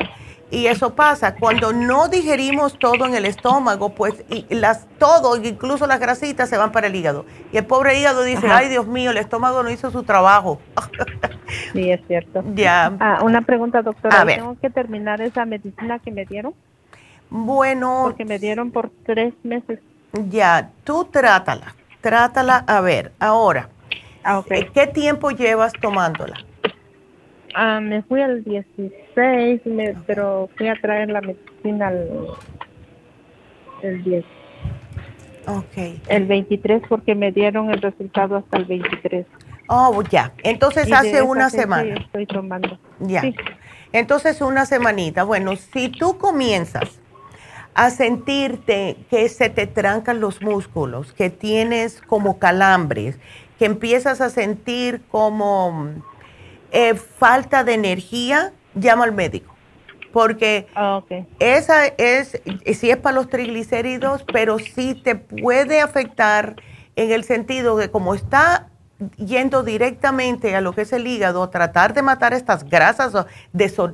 Y 0.53 0.66
eso 0.66 0.95
pasa 0.95 1.35
cuando 1.35 1.73
no 1.73 2.07
digerimos 2.07 2.79
todo 2.79 3.07
en 3.07 3.15
el 3.15 3.24
estómago, 3.24 3.89
pues 3.89 4.24
y 4.29 4.55
las 4.55 4.87
todo, 4.99 5.37
incluso 5.43 5.89
las 5.89 5.99
grasitas 5.99 6.49
se 6.49 6.57
van 6.57 6.70
para 6.70 6.87
el 6.87 6.95
hígado. 6.95 7.24
Y 7.53 7.57
el 7.57 7.65
pobre 7.65 7.99
hígado 7.99 8.23
dice, 8.23 8.47
"Ay, 8.49 8.69
Dios 8.69 8.87
mío, 8.87 9.11
el 9.11 9.16
estómago 9.16 9.65
no 9.65 9.70
hizo 9.70 9.91
su 9.91 10.05
trabajo." 10.05 10.61
sí, 11.73 11.91
es 11.91 12.01
cierto. 12.07 12.45
Ya. 12.55 12.93
Ah, 13.01 13.20
una 13.24 13.43
pregunta, 13.43 13.83
doctora, 13.83 14.24
¿tengo 14.27 14.57
que 14.61 14.70
terminar 14.70 15.20
esa 15.20 15.45
medicina 15.45 15.99
que 15.99 16.12
me 16.12 16.24
dieron? 16.27 16.55
Bueno, 17.31 18.03
porque 18.05 18.24
me 18.24 18.39
dieron 18.39 18.70
por 18.70 18.91
tres 19.05 19.35
meses. 19.43 19.81
Ya, 20.29 20.70
tú 20.85 21.07
trátala 21.07 21.74
trátala 22.03 22.65
a 22.66 22.83
ver. 22.83 23.12
Ahora, 23.19 23.70
ah, 24.24 24.43
¿qué 24.74 24.87
tiempo 24.87 25.31
llevas 25.31 25.73
tomándola? 25.81 26.37
Ah, 27.55 27.81
me 27.81 28.03
fui 28.03 28.20
al 28.20 28.45
16, 28.45 28.93
pero 29.15 30.49
fui 30.57 30.69
a 30.69 30.75
traer 30.81 31.11
la 31.11 31.21
medicina 31.21 31.93
el 33.83 34.03
10. 34.05 34.25
Ok. 35.47 36.01
El 36.09 36.27
23 36.27 36.83
porque 36.89 37.15
me 37.15 37.33
dieron 37.33 37.71
el 37.71 37.81
resultado 37.83 38.37
hasta 38.37 38.59
el 38.59 38.65
23. 38.65 39.27
Oh, 39.69 40.03
ya. 40.11 40.33
Entonces 40.43 40.93
hace 40.93 41.23
una 41.23 41.51
semana. 41.51 41.95
Estoy 41.95 42.27
tomando. 42.27 42.79
Ya. 43.01 43.23
Entonces 43.93 44.41
una 44.41 44.67
semanita. 44.67 45.25
Bueno, 45.25 45.57
si 45.57 45.89
tú 45.89 46.19
comienzas 46.19 47.01
a 47.75 47.91
sentirte 47.91 48.97
que 49.11 49.29
se 49.29 49.49
te 49.49 49.67
trancan 49.67 50.21
los 50.21 50.43
músculos, 50.43 51.13
que 51.13 51.31
tienes 51.31 52.01
como 52.03 52.39
calambres, 52.39 53.19
que 53.59 53.65
empiezas 53.65 54.21
a 54.21 54.31
sentir 54.31 55.03
como 55.11 55.91
eh, 56.71 56.95
falta 56.95 57.65
de 57.65 57.75
energía, 57.75 58.53
llama 58.74 59.05
al 59.05 59.12
médico. 59.12 59.55
Porque 60.12 60.66
ah, 60.74 61.03
esa 61.39 61.86
es, 61.86 62.40
sí 62.74 62.90
es 62.90 62.97
para 62.99 63.16
los 63.16 63.28
triglicéridos, 63.28 64.24
pero 64.31 64.59
sí 64.59 64.94
te 64.94 65.15
puede 65.15 65.81
afectar 65.81 66.57
en 66.97 67.12
el 67.12 67.24
sentido 67.24 67.77
de 67.77 67.90
como 67.90 68.15
está 68.15 68.69
yendo 69.16 69.62
directamente 69.62 70.55
a 70.55 70.61
lo 70.61 70.74
que 70.74 70.82
es 70.82 70.93
el 70.93 71.07
hígado, 71.07 71.49
tratar 71.49 71.94
de 71.94 72.03
matar 72.03 72.35
estas 72.35 72.65
grasas 72.65 73.15
o 73.15 73.27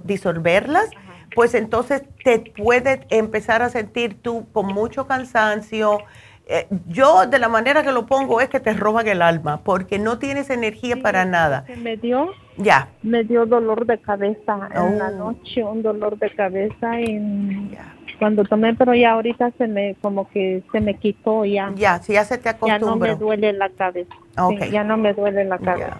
disolverlas 0.02 0.90
pues 1.34 1.54
entonces 1.54 2.02
te 2.24 2.40
puedes 2.56 3.00
empezar 3.10 3.62
a 3.62 3.68
sentir 3.68 4.20
tú 4.20 4.48
con 4.52 4.66
mucho 4.66 5.06
cansancio. 5.06 5.98
Eh, 6.46 6.66
yo 6.86 7.26
de 7.26 7.38
la 7.38 7.48
manera 7.48 7.82
que 7.82 7.92
lo 7.92 8.06
pongo 8.06 8.40
es 8.40 8.48
que 8.48 8.60
te 8.60 8.72
roban 8.72 9.06
el 9.06 9.20
alma 9.22 9.60
porque 9.62 9.98
no 9.98 10.18
tienes 10.18 10.50
energía 10.50 10.96
para 11.00 11.24
nada. 11.24 11.64
Me 11.76 11.96
dio, 11.96 12.32
ya. 12.58 12.88
Me 13.02 13.24
dio 13.24 13.46
dolor 13.46 13.86
de 13.86 13.98
cabeza 13.98 14.68
en 14.74 14.98
la 14.98 15.08
oh. 15.08 15.32
noche, 15.32 15.64
un 15.64 15.82
dolor 15.82 16.18
de 16.18 16.30
cabeza 16.30 17.00
y 17.00 17.76
cuando 18.18 18.44
tomé, 18.44 18.74
pero 18.74 18.94
ya 18.94 19.12
ahorita 19.12 19.52
se 19.56 19.68
me 19.68 19.94
como 20.02 20.28
que 20.28 20.62
se 20.72 20.80
me 20.80 20.94
quitó 20.94 21.44
ya. 21.44 21.72
Ya, 21.76 22.00
si 22.00 22.14
ya 22.14 22.24
se 22.24 22.38
te 22.38 22.48
acostumbró. 22.48 22.78
Ya 22.78 22.90
no 22.90 22.96
me 22.96 23.14
duele 23.14 23.52
la 23.52 23.70
cabeza. 23.70 24.14
ya 24.70 24.84
no 24.84 24.96
me 24.96 25.14
duele 25.14 25.44
la 25.44 25.58
cabeza. 25.58 25.98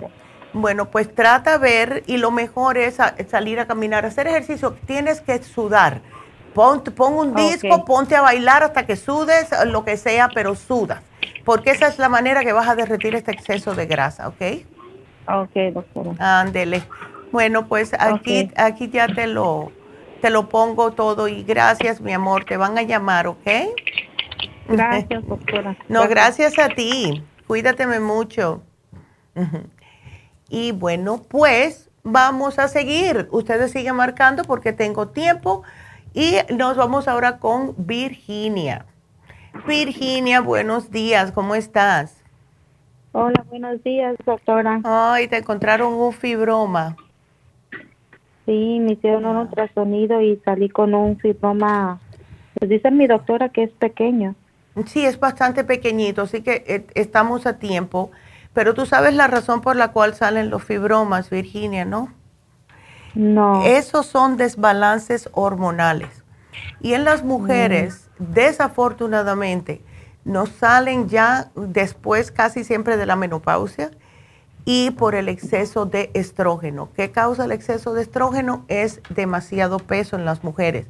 Bueno, 0.52 0.90
pues 0.90 1.14
trata 1.14 1.58
de 1.58 1.58
ver 1.58 2.02
y 2.06 2.16
lo 2.16 2.30
mejor 2.30 2.78
es 2.78 2.98
salir 3.28 3.60
a 3.60 3.66
caminar, 3.66 4.04
hacer 4.04 4.26
ejercicio. 4.26 4.76
Tienes 4.86 5.20
que 5.20 5.42
sudar. 5.42 6.00
Pon, 6.54 6.82
pon 6.82 7.12
un 7.14 7.34
disco, 7.34 7.84
ponte 7.84 8.16
a 8.16 8.22
bailar 8.22 8.64
hasta 8.64 8.84
que 8.84 8.96
sudes, 8.96 9.50
lo 9.66 9.84
que 9.84 9.96
sea, 9.96 10.28
pero 10.34 10.56
sudas. 10.56 11.02
Porque 11.44 11.70
esa 11.70 11.86
es 11.86 11.98
la 11.98 12.08
manera 12.08 12.42
que 12.42 12.52
vas 12.52 12.68
a 12.68 12.74
derretir 12.74 13.14
este 13.14 13.30
exceso 13.30 13.74
de 13.74 13.86
grasa, 13.86 14.28
¿ok? 14.28 14.42
Ok, 15.28 15.74
doctora. 15.74 16.40
Ándele. 16.40 16.82
Bueno, 17.30 17.66
pues 17.68 17.94
aquí, 17.98 18.50
aquí 18.56 18.88
ya 18.88 19.06
te 19.06 19.26
lo, 19.26 19.70
te 20.22 20.30
lo 20.30 20.48
pongo 20.48 20.92
todo 20.92 21.28
y 21.28 21.42
gracias, 21.42 22.00
mi 22.00 22.12
amor. 22.12 22.44
Te 22.44 22.56
van 22.56 22.78
a 22.78 22.82
llamar, 22.82 23.26
¿ok? 23.26 23.46
Gracias, 24.68 25.26
doctora. 25.28 25.76
no, 25.88 26.08
gracias 26.08 26.58
a 26.58 26.68
ti. 26.68 27.22
Cuídateme 27.46 28.00
mucho. 28.00 28.62
Y 30.50 30.72
bueno, 30.72 31.22
pues 31.28 31.90
vamos 32.02 32.58
a 32.58 32.68
seguir. 32.68 33.28
Ustedes 33.30 33.70
siguen 33.70 33.96
marcando 33.96 34.44
porque 34.44 34.72
tengo 34.72 35.08
tiempo. 35.08 35.62
Y 36.14 36.36
nos 36.54 36.76
vamos 36.76 37.06
ahora 37.06 37.38
con 37.38 37.74
Virginia. 37.76 38.86
Virginia, 39.66 40.40
buenos 40.40 40.90
días, 40.90 41.32
¿cómo 41.32 41.54
estás? 41.54 42.17
Hola, 43.12 43.44
buenos 43.48 43.82
días, 43.82 44.16
doctora. 44.26 44.80
Ay, 44.84 45.28
te 45.28 45.38
encontraron 45.38 45.94
un 45.94 46.12
fibroma. 46.12 46.96
Sí, 48.44 48.80
me 48.80 48.92
hicieron 48.92 49.24
un 49.24 49.36
ultrasonido 49.36 50.20
y 50.20 50.36
salí 50.44 50.68
con 50.68 50.94
un 50.94 51.18
fibroma. 51.18 52.00
Pues 52.54 52.70
dice 52.70 52.90
mi 52.90 53.06
doctora 53.06 53.48
que 53.48 53.64
es 53.64 53.70
pequeño. 53.72 54.34
Sí, 54.86 55.04
es 55.04 55.18
bastante 55.18 55.64
pequeñito, 55.64 56.22
así 56.22 56.42
que 56.42 56.64
eh, 56.66 56.86
estamos 56.94 57.46
a 57.46 57.58
tiempo. 57.58 58.10
Pero 58.52 58.74
tú 58.74 58.86
sabes 58.86 59.14
la 59.14 59.26
razón 59.26 59.60
por 59.60 59.76
la 59.76 59.92
cual 59.92 60.14
salen 60.14 60.50
los 60.50 60.64
fibromas, 60.64 61.30
Virginia, 61.30 61.84
¿no? 61.84 62.12
No. 63.14 63.64
Esos 63.64 64.06
son 64.06 64.36
desbalances 64.36 65.28
hormonales. 65.32 66.24
Y 66.80 66.92
en 66.92 67.04
las 67.04 67.24
mujeres, 67.24 68.10
mm. 68.18 68.32
desafortunadamente, 68.32 69.82
nos 70.24 70.50
salen 70.50 71.08
ya 71.08 71.50
después 71.54 72.30
casi 72.30 72.64
siempre 72.64 72.96
de 72.96 73.06
la 73.06 73.16
menopausia 73.16 73.90
y 74.64 74.90
por 74.90 75.14
el 75.14 75.28
exceso 75.28 75.86
de 75.86 76.10
estrógeno. 76.12 76.90
¿Qué 76.94 77.10
causa 77.10 77.46
el 77.46 77.52
exceso 77.52 77.94
de 77.94 78.02
estrógeno? 78.02 78.64
Es 78.68 79.00
demasiado 79.08 79.78
peso 79.78 80.16
en 80.16 80.24
las 80.24 80.44
mujeres. 80.44 80.86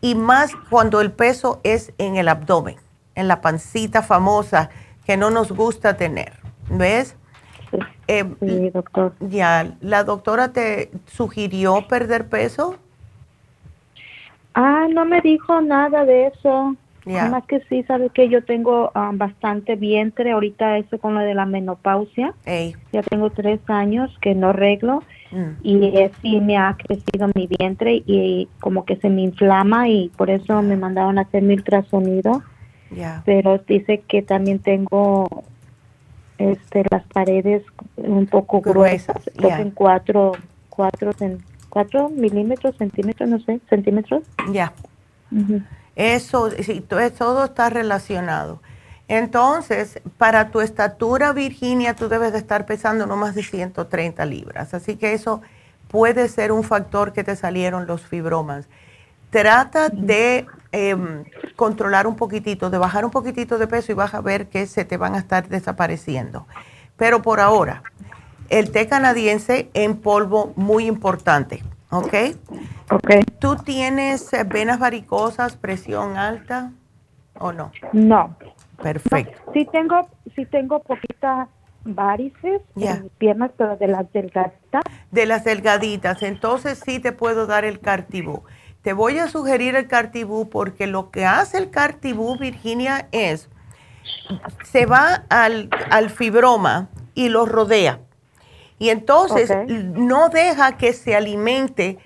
Y 0.00 0.14
más 0.14 0.52
cuando 0.70 1.00
el 1.00 1.10
peso 1.10 1.60
es 1.64 1.92
en 1.98 2.16
el 2.16 2.28
abdomen, 2.28 2.76
en 3.14 3.26
la 3.26 3.40
pancita 3.40 4.02
famosa 4.02 4.70
que 5.04 5.16
no 5.16 5.30
nos 5.30 5.50
gusta 5.50 5.96
tener. 5.96 6.34
¿Ves? 6.68 7.16
Eh, 8.08 8.24
sí, 8.40 8.70
doctor. 8.70 9.14
Ya, 9.20 9.74
¿la 9.80 10.04
doctora 10.04 10.52
te 10.52 10.90
sugirió 11.06 11.86
perder 11.88 12.28
peso? 12.28 12.76
Ah, 14.54 14.86
no 14.88 15.04
me 15.04 15.20
dijo 15.20 15.60
nada 15.60 16.04
de 16.04 16.28
eso. 16.28 16.76
Nada 17.06 17.30
más 17.30 17.44
que 17.44 17.60
sí, 17.68 17.84
sabe 17.84 18.10
que 18.10 18.28
yo 18.28 18.42
tengo 18.42 18.90
ah, 18.94 19.12
bastante 19.14 19.76
vientre, 19.76 20.32
ahorita 20.32 20.78
eso 20.78 20.98
con 20.98 21.14
lo 21.14 21.20
de 21.20 21.34
la 21.34 21.46
menopausia. 21.46 22.34
Ya 22.92 23.02
tengo 23.02 23.30
tres 23.30 23.60
años 23.68 24.10
que 24.20 24.34
no 24.34 24.48
arreglo 24.48 25.04
mm. 25.30 25.50
y 25.62 25.92
sí 26.20 26.40
me 26.40 26.56
ha 26.56 26.76
crecido 26.76 27.28
mi 27.34 27.46
vientre 27.46 28.02
y 28.06 28.48
como 28.60 28.84
que 28.84 28.96
se 28.96 29.08
me 29.08 29.22
inflama 29.22 29.88
y 29.88 30.08
por 30.16 30.30
eso 30.30 30.62
me 30.62 30.76
mandaron 30.76 31.18
a 31.18 31.22
hacer 31.22 31.42
mi 31.42 31.54
ultrasonido. 31.54 32.42
Pero 33.24 33.58
dice 33.58 34.02
que 34.08 34.22
también 34.22 34.58
tengo 34.58 35.44
este, 36.38 36.84
las 36.90 37.04
paredes 37.06 37.62
un 37.96 38.26
poco 38.26 38.60
gruesas, 38.60 39.30
en 39.36 39.70
cuatro, 39.70 40.32
cuatro, 40.70 41.10
cuatro 41.68 42.08
milímetros, 42.10 42.76
centímetros, 42.76 43.28
no 43.28 43.38
sé, 43.40 43.60
centímetros. 43.68 44.24
Ya. 44.50 44.72
Eso, 45.96 46.50
todo 47.18 47.44
está 47.44 47.70
relacionado. 47.70 48.60
Entonces, 49.08 50.00
para 50.18 50.50
tu 50.50 50.60
estatura, 50.60 51.32
Virginia, 51.32 51.94
tú 51.94 52.08
debes 52.08 52.32
de 52.32 52.38
estar 52.38 52.66
pesando 52.66 53.06
no 53.06 53.16
más 53.16 53.34
de 53.34 53.42
130 53.42 54.24
libras. 54.26 54.74
Así 54.74 54.96
que 54.96 55.14
eso 55.14 55.40
puede 55.88 56.28
ser 56.28 56.52
un 56.52 56.64
factor 56.64 57.12
que 57.12 57.24
te 57.24 57.36
salieron 57.36 57.86
los 57.86 58.02
fibromas. 58.02 58.66
Trata 59.30 59.88
de 59.88 60.46
em, 60.72 61.24
controlar 61.54 62.06
un 62.06 62.16
poquitito, 62.16 62.68
de 62.68 62.78
bajar 62.78 63.04
un 63.04 63.10
poquitito 63.10 63.58
de 63.58 63.66
peso 63.66 63.92
y 63.92 63.94
vas 63.94 64.14
a 64.14 64.20
ver 64.20 64.48
que 64.48 64.66
se 64.66 64.84
te 64.84 64.96
van 64.96 65.14
a 65.14 65.18
estar 65.18 65.48
desapareciendo. 65.48 66.46
Pero 66.96 67.22
por 67.22 67.40
ahora, 67.40 67.82
el 68.48 68.70
té 68.70 68.88
canadiense 68.88 69.70
en 69.74 69.96
polvo 69.96 70.52
muy 70.56 70.86
importante, 70.86 71.62
¿ok? 71.98 72.14
Ok. 72.90 73.10
¿Tú 73.38 73.56
tienes 73.56 74.32
eh, 74.32 74.44
venas 74.44 74.78
varicosas, 74.78 75.56
presión 75.56 76.16
alta? 76.16 76.72
¿o 77.38 77.52
no? 77.52 77.72
No. 77.92 78.36
Perfecto. 78.82 79.52
sí 79.54 79.66
tengo, 79.72 80.06
sí 80.34 80.44
tengo 80.46 80.80
poquitas 80.80 81.48
varices 81.84 82.60
en 82.76 83.02
mis 83.04 83.12
piernas, 83.12 83.50
pero 83.56 83.76
de 83.76 83.88
las 83.88 84.12
delgaditas. 84.12 84.82
De 85.10 85.24
las 85.24 85.44
delgaditas, 85.44 86.22
entonces 86.22 86.82
sí 86.84 86.98
te 86.98 87.12
puedo 87.12 87.46
dar 87.46 87.64
el 87.64 87.80
cartibú. 87.80 88.42
Te 88.82 88.92
voy 88.92 89.18
a 89.18 89.28
sugerir 89.28 89.76
el 89.76 89.88
cartibú 89.88 90.50
porque 90.50 90.86
lo 90.86 91.10
que 91.10 91.24
hace 91.24 91.58
el 91.58 91.70
cartibú, 91.70 92.36
Virginia, 92.38 93.08
es, 93.12 93.48
se 94.64 94.84
va 94.84 95.24
al, 95.30 95.70
al 95.90 96.10
fibroma 96.10 96.88
y 97.14 97.30
lo 97.30 97.46
rodea. 97.46 98.00
Y 98.78 98.90
entonces 98.90 99.50
no 99.68 100.28
deja 100.28 100.76
que 100.76 100.92
se 100.92 101.16
alimente. 101.16 101.98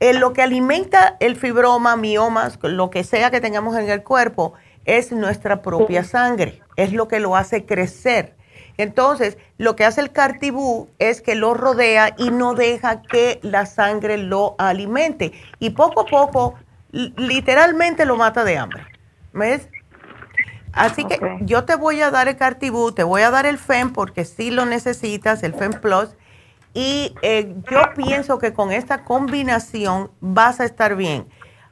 Eh, 0.00 0.12
lo 0.12 0.32
que 0.32 0.42
alimenta 0.42 1.16
el 1.20 1.36
fibroma, 1.36 1.96
miomas, 1.96 2.58
lo 2.62 2.90
que 2.90 3.02
sea 3.02 3.30
que 3.30 3.40
tengamos 3.40 3.76
en 3.76 3.88
el 3.88 4.02
cuerpo, 4.02 4.54
es 4.84 5.12
nuestra 5.12 5.62
propia 5.62 6.04
sangre. 6.04 6.62
Es 6.76 6.92
lo 6.92 7.08
que 7.08 7.20
lo 7.20 7.36
hace 7.36 7.64
crecer. 7.64 8.36
Entonces, 8.76 9.36
lo 9.58 9.74
que 9.74 9.84
hace 9.84 10.00
el 10.00 10.12
cartibú 10.12 10.88
es 11.00 11.20
que 11.20 11.34
lo 11.34 11.52
rodea 11.52 12.14
y 12.16 12.30
no 12.30 12.54
deja 12.54 13.02
que 13.02 13.40
la 13.42 13.66
sangre 13.66 14.18
lo 14.18 14.54
alimente. 14.58 15.32
Y 15.58 15.70
poco 15.70 16.02
a 16.02 16.06
poco, 16.06 16.54
literalmente 16.92 18.04
lo 18.04 18.16
mata 18.16 18.44
de 18.44 18.56
hambre. 18.56 18.86
¿Ves? 19.32 19.68
Así 20.78 21.04
que 21.04 21.18
yo 21.40 21.64
te 21.64 21.74
voy 21.74 22.00
a 22.00 22.10
dar 22.12 22.28
el 22.28 22.36
Cartibú, 22.36 22.92
te 22.92 23.02
voy 23.02 23.22
a 23.22 23.30
dar 23.30 23.46
el 23.46 23.58
FEM 23.58 23.92
porque 23.92 24.24
sí 24.24 24.52
lo 24.52 24.64
necesitas, 24.64 25.42
el 25.42 25.52
FEM 25.52 25.72
Plus. 25.72 26.10
Y 26.72 27.14
eh, 27.22 27.56
yo 27.68 27.80
pienso 27.96 28.38
que 28.38 28.52
con 28.52 28.70
esta 28.70 29.02
combinación 29.04 30.12
vas 30.20 30.60
a 30.60 30.64
estar 30.64 30.94
bien. 30.94 31.26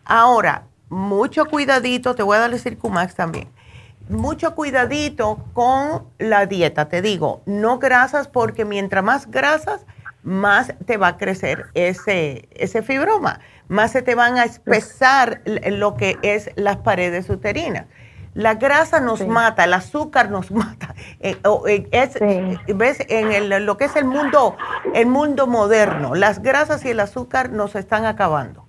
Ahora, 0.05 0.65
mucho 0.89 1.45
cuidadito, 1.47 2.17
te 2.17 2.25
voy 2.25 2.37
a 2.37 2.41
dar 2.41 2.53
el 2.53 2.59
Circumax 2.59 3.15
también. 3.15 3.49
Mucho 4.09 4.57
cuidadito 4.57 5.45
con 5.53 6.05
la 6.19 6.47
dieta, 6.47 6.89
te 6.89 7.01
digo, 7.01 7.43
no 7.47 7.79
grasas 7.79 8.27
porque 8.27 8.65
mientras 8.65 9.05
más 9.05 9.31
grasas, 9.31 9.87
más 10.25 10.75
te 10.85 10.97
va 10.97 11.09
a 11.09 11.17
crecer 11.17 11.67
ese, 11.75 12.49
ese 12.53 12.83
fibroma, 12.83 13.39
más 13.69 13.93
se 13.93 14.03
te 14.03 14.17
van 14.17 14.39
a 14.39 14.45
espesar 14.45 15.43
lo 15.45 15.97
que 15.97 16.19
es 16.23 16.51
las 16.57 16.79
paredes 16.79 17.31
uterinas. 17.31 17.87
La 18.37 18.57
grasa 18.57 19.01
nos 19.01 19.27
mata, 19.27 19.65
el 19.65 19.73
azúcar 19.73 20.31
nos 20.31 20.51
mata. 20.53 20.95
Eh, 21.21 21.39
eh, 21.67 21.89
es, 21.91 22.17
eh, 22.17 22.59
¿Ves? 22.69 22.99
En 23.09 23.33
el, 23.33 23.65
lo 23.65 23.79
que 23.79 23.87
es 23.87 23.97
el 23.97 24.05
mundo, 24.05 24.57
el 24.93 25.07
mundo 25.07 25.47
moderno, 25.47 26.15
las 26.15 26.43
grasas 26.43 26.85
y 26.85 26.91
el 26.91 27.01
azúcar 27.01 27.51
nos 27.51 27.75
están 27.75 28.05
acabando. 28.05 28.67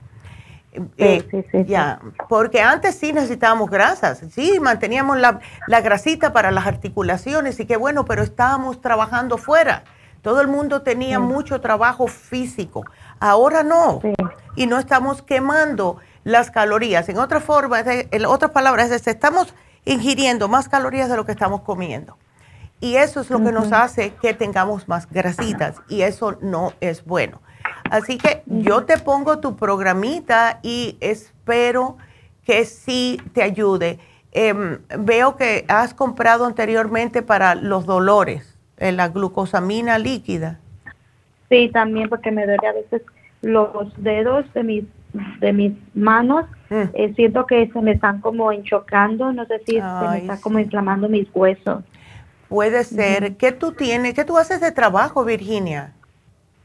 ya, 1.66 2.00
porque 2.30 2.62
antes 2.62 2.96
sí 2.96 3.12
necesitábamos 3.12 3.70
grasas, 3.70 4.24
sí, 4.32 4.60
manteníamos 4.62 5.18
la, 5.18 5.40
la, 5.68 5.82
grasita 5.82 6.32
para 6.32 6.52
las 6.52 6.66
articulaciones 6.66 7.60
y 7.60 7.66
qué 7.66 7.76
bueno, 7.78 8.06
pero 8.06 8.24
estábamos 8.24 8.80
trabajando 8.80 9.38
fuera. 9.38 9.84
Todo 10.22 10.40
el 10.40 10.48
mundo 10.48 10.82
tenía 10.82 11.20
mucho 11.20 11.60
trabajo 11.62 12.08
físico. 12.08 12.86
Ahora 13.20 13.64
no. 13.64 14.00
Y 14.56 14.66
no 14.66 14.80
estamos 14.80 15.22
quemando 15.22 15.98
las 16.28 16.52
calorías. 16.52 17.08
En 17.08 17.20
otra 17.20 17.40
forma, 17.40 17.80
en 17.86 18.26
otras 18.26 18.52
palabras, 18.52 18.92
estamos 19.08 19.54
ingiriendo 19.86 20.50
más 20.50 20.68
calorías 20.68 21.10
de 21.10 21.16
lo 21.16 21.26
que 21.26 21.32
estamos 21.32 21.62
comiendo. 21.62 22.18
Y 22.82 22.98
eso 22.98 23.22
es 23.22 23.30
lo 23.30 23.42
que 23.42 23.54
nos 23.54 23.72
hace 23.72 24.14
que 24.22 24.34
tengamos 24.34 24.90
más 24.90 25.10
grasitas 25.10 25.82
y 25.88 26.02
eso 26.02 26.38
no 26.42 26.74
es 26.82 27.06
bueno. 27.06 27.42
Así 27.90 28.18
que 28.18 28.44
yo 28.46 28.84
te 28.84 28.98
pongo 28.98 29.40
tu 29.40 29.56
programita 29.56 30.60
y 30.62 30.98
espero 31.00 31.98
que 32.46 32.66
sí 32.66 33.22
te 33.34 33.42
ayude. 33.42 33.98
Em, 34.34 34.80
veo 35.00 35.38
que 35.38 35.64
has 35.70 35.94
comprado 35.94 36.46
anteriormente 36.46 37.22
para 37.22 37.56
los 37.56 37.86
dolores, 37.86 38.60
eh, 38.78 38.92
la 38.92 39.08
glucosamina 39.08 39.98
líquida. 39.98 40.60
Sí, 41.50 41.70
también 41.74 42.10
porque 42.10 42.32
me 42.32 42.46
duele 42.46 42.68
a 42.68 42.74
veces 42.74 43.02
los 43.42 43.92
dedos 44.04 44.46
de 44.54 44.64
mis 44.64 44.84
de 45.40 45.54
mis 45.54 45.74
manos, 45.94 46.46
mm. 46.70 46.82
eh, 46.94 47.14
siento 47.16 47.46
que 47.46 47.70
se 47.72 47.82
me 47.82 47.92
están 47.92 48.22
como 48.22 48.52
enchocando, 48.52 49.32
no 49.34 49.46
sé 49.46 49.60
si 49.66 49.74
se 49.74 50.10
me 50.10 50.18
está 50.20 50.40
como 50.40 50.60
inflamando 50.60 51.10
mis 51.10 51.28
huesos. 51.34 51.84
Puede 52.50 52.84
ser. 52.84 53.36
¿Qué 53.36 53.52
tú 53.52 53.74
tienes? 53.74 54.14
¿Qué 54.14 54.24
tú 54.24 54.38
haces 54.38 54.62
de 54.62 54.72
trabajo, 54.72 55.26
Virginia? 55.26 55.94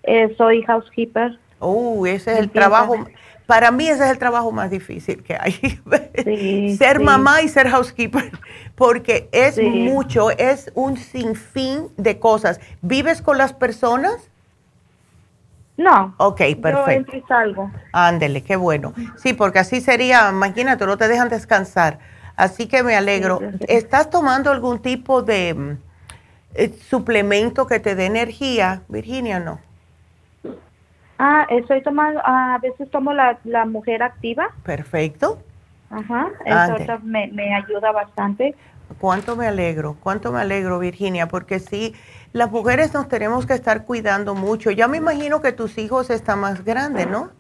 Eh, 0.04 0.34
soy 0.36 0.62
housekeeper. 0.62 1.38
Oh, 1.58 2.06
ese 2.06 2.32
es 2.32 2.38
el 2.38 2.50
trabajo. 2.50 3.06
Para 3.46 3.70
mí 3.70 3.88
ese 3.88 4.04
es 4.04 4.10
el 4.10 4.18
trabajo 4.18 4.52
más 4.52 4.70
difícil 4.70 5.22
que 5.22 5.36
hay. 5.38 5.52
ser 6.76 7.00
mamá 7.00 7.42
y 7.42 7.48
ser 7.48 7.68
housekeeper, 7.68 8.30
porque 8.74 9.28
es 9.32 9.60
mucho, 9.60 10.30
es 10.30 10.70
un 10.74 10.96
sinfín 10.96 11.88
de 11.96 12.18
cosas. 12.18 12.60
¿Vives 12.80 13.20
con 13.20 13.38
las 13.38 13.52
personas? 13.52 14.30
No. 15.76 16.14
Ok, 16.18 16.40
perfecto. 16.60 17.12
Yo 17.12 17.26
salgo. 17.26 17.70
Ándele, 17.92 18.42
qué 18.42 18.56
bueno. 18.56 18.92
Sí, 19.16 19.32
porque 19.32 19.58
así 19.58 19.80
sería, 19.80 20.28
imagínate, 20.30 20.86
no 20.86 20.96
te 20.96 21.08
dejan 21.08 21.28
descansar. 21.28 21.98
Así 22.36 22.66
que 22.66 22.82
me 22.82 22.94
alegro. 22.96 23.40
¿Estás 23.68 24.10
tomando 24.10 24.50
algún 24.50 24.80
tipo 24.80 25.22
de 25.22 25.54
mm, 25.54 25.78
eh, 26.54 26.68
suplemento 26.88 27.66
que 27.66 27.80
te 27.80 27.94
dé 27.94 28.06
energía, 28.06 28.82
Virginia, 28.88 29.40
no? 29.40 29.60
Ah, 31.18 31.46
estoy 31.50 31.82
tomando, 31.82 32.20
a 32.24 32.58
veces 32.60 32.90
tomo 32.90 33.12
la, 33.12 33.38
la 33.44 33.64
mujer 33.64 34.02
activa. 34.02 34.48
Perfecto. 34.64 35.38
Ajá, 35.90 36.28
eso 36.46 36.98
me, 37.02 37.28
me 37.28 37.54
ayuda 37.54 37.92
bastante. 37.92 38.56
Cuánto 38.98 39.36
me 39.36 39.46
alegro, 39.46 39.96
cuánto 40.00 40.32
me 40.32 40.40
alegro, 40.40 40.78
Virginia, 40.78 41.28
porque 41.28 41.60
sí, 41.60 41.94
las 42.32 42.50
mujeres 42.50 42.94
nos 42.94 43.08
tenemos 43.08 43.46
que 43.46 43.54
estar 43.54 43.84
cuidando 43.84 44.34
mucho. 44.34 44.70
Ya 44.70 44.88
me 44.88 44.96
imagino 44.96 45.42
que 45.42 45.52
tus 45.52 45.78
hijos 45.78 46.10
están 46.10 46.40
más 46.40 46.64
grandes, 46.64 47.08
¿no? 47.08 47.30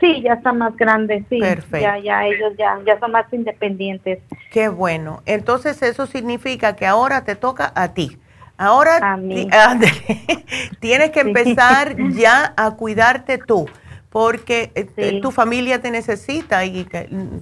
Sí, 0.00 0.22
ya 0.22 0.34
están 0.34 0.58
más 0.58 0.76
grandes, 0.76 1.24
sí. 1.28 1.38
Perfecto. 1.38 1.78
Ya, 1.78 1.98
ya 1.98 2.26
ellos 2.26 2.54
ya, 2.58 2.78
ya 2.84 2.98
son 2.98 3.12
más 3.12 3.32
independientes. 3.32 4.20
Qué 4.50 4.68
bueno. 4.68 5.22
Entonces 5.26 5.80
eso 5.82 6.06
significa 6.06 6.74
que 6.74 6.86
ahora 6.86 7.24
te 7.24 7.36
toca 7.36 7.72
a 7.74 7.94
ti. 7.94 8.18
Ahora 8.56 9.18
tienes 10.80 11.10
que 11.10 11.20
empezar 11.20 11.96
ya 12.12 12.54
a 12.56 12.72
cuidarte 12.72 13.38
tú, 13.38 13.66
porque 14.10 14.72
eh, 14.74 15.20
tu 15.20 15.30
familia 15.30 15.80
te 15.80 15.90
necesita 15.90 16.64
y 16.64 16.86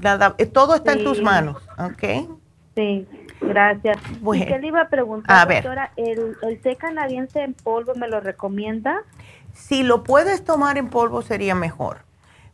nada, 0.00 0.36
todo 0.52 0.74
está 0.74 0.92
en 0.92 1.04
tus 1.04 1.22
manos, 1.22 1.56
¿ok? 1.78 2.28
Sí. 2.74 3.06
Gracias. 3.40 3.98
¿Y 4.34 4.46
qué 4.46 4.58
le 4.58 4.66
iba 4.68 4.82
a 4.82 4.88
preguntar, 4.88 5.48
doctora? 5.48 5.92
¿El, 5.96 6.36
¿El 6.42 6.60
té 6.60 6.76
canadiense 6.76 7.42
en 7.42 7.54
polvo 7.54 7.94
me 7.94 8.08
lo 8.08 8.20
recomienda? 8.20 9.02
Si 9.52 9.82
lo 9.82 10.04
puedes 10.04 10.44
tomar 10.44 10.78
en 10.78 10.88
polvo 10.88 11.22
sería 11.22 11.54
mejor. 11.54 11.98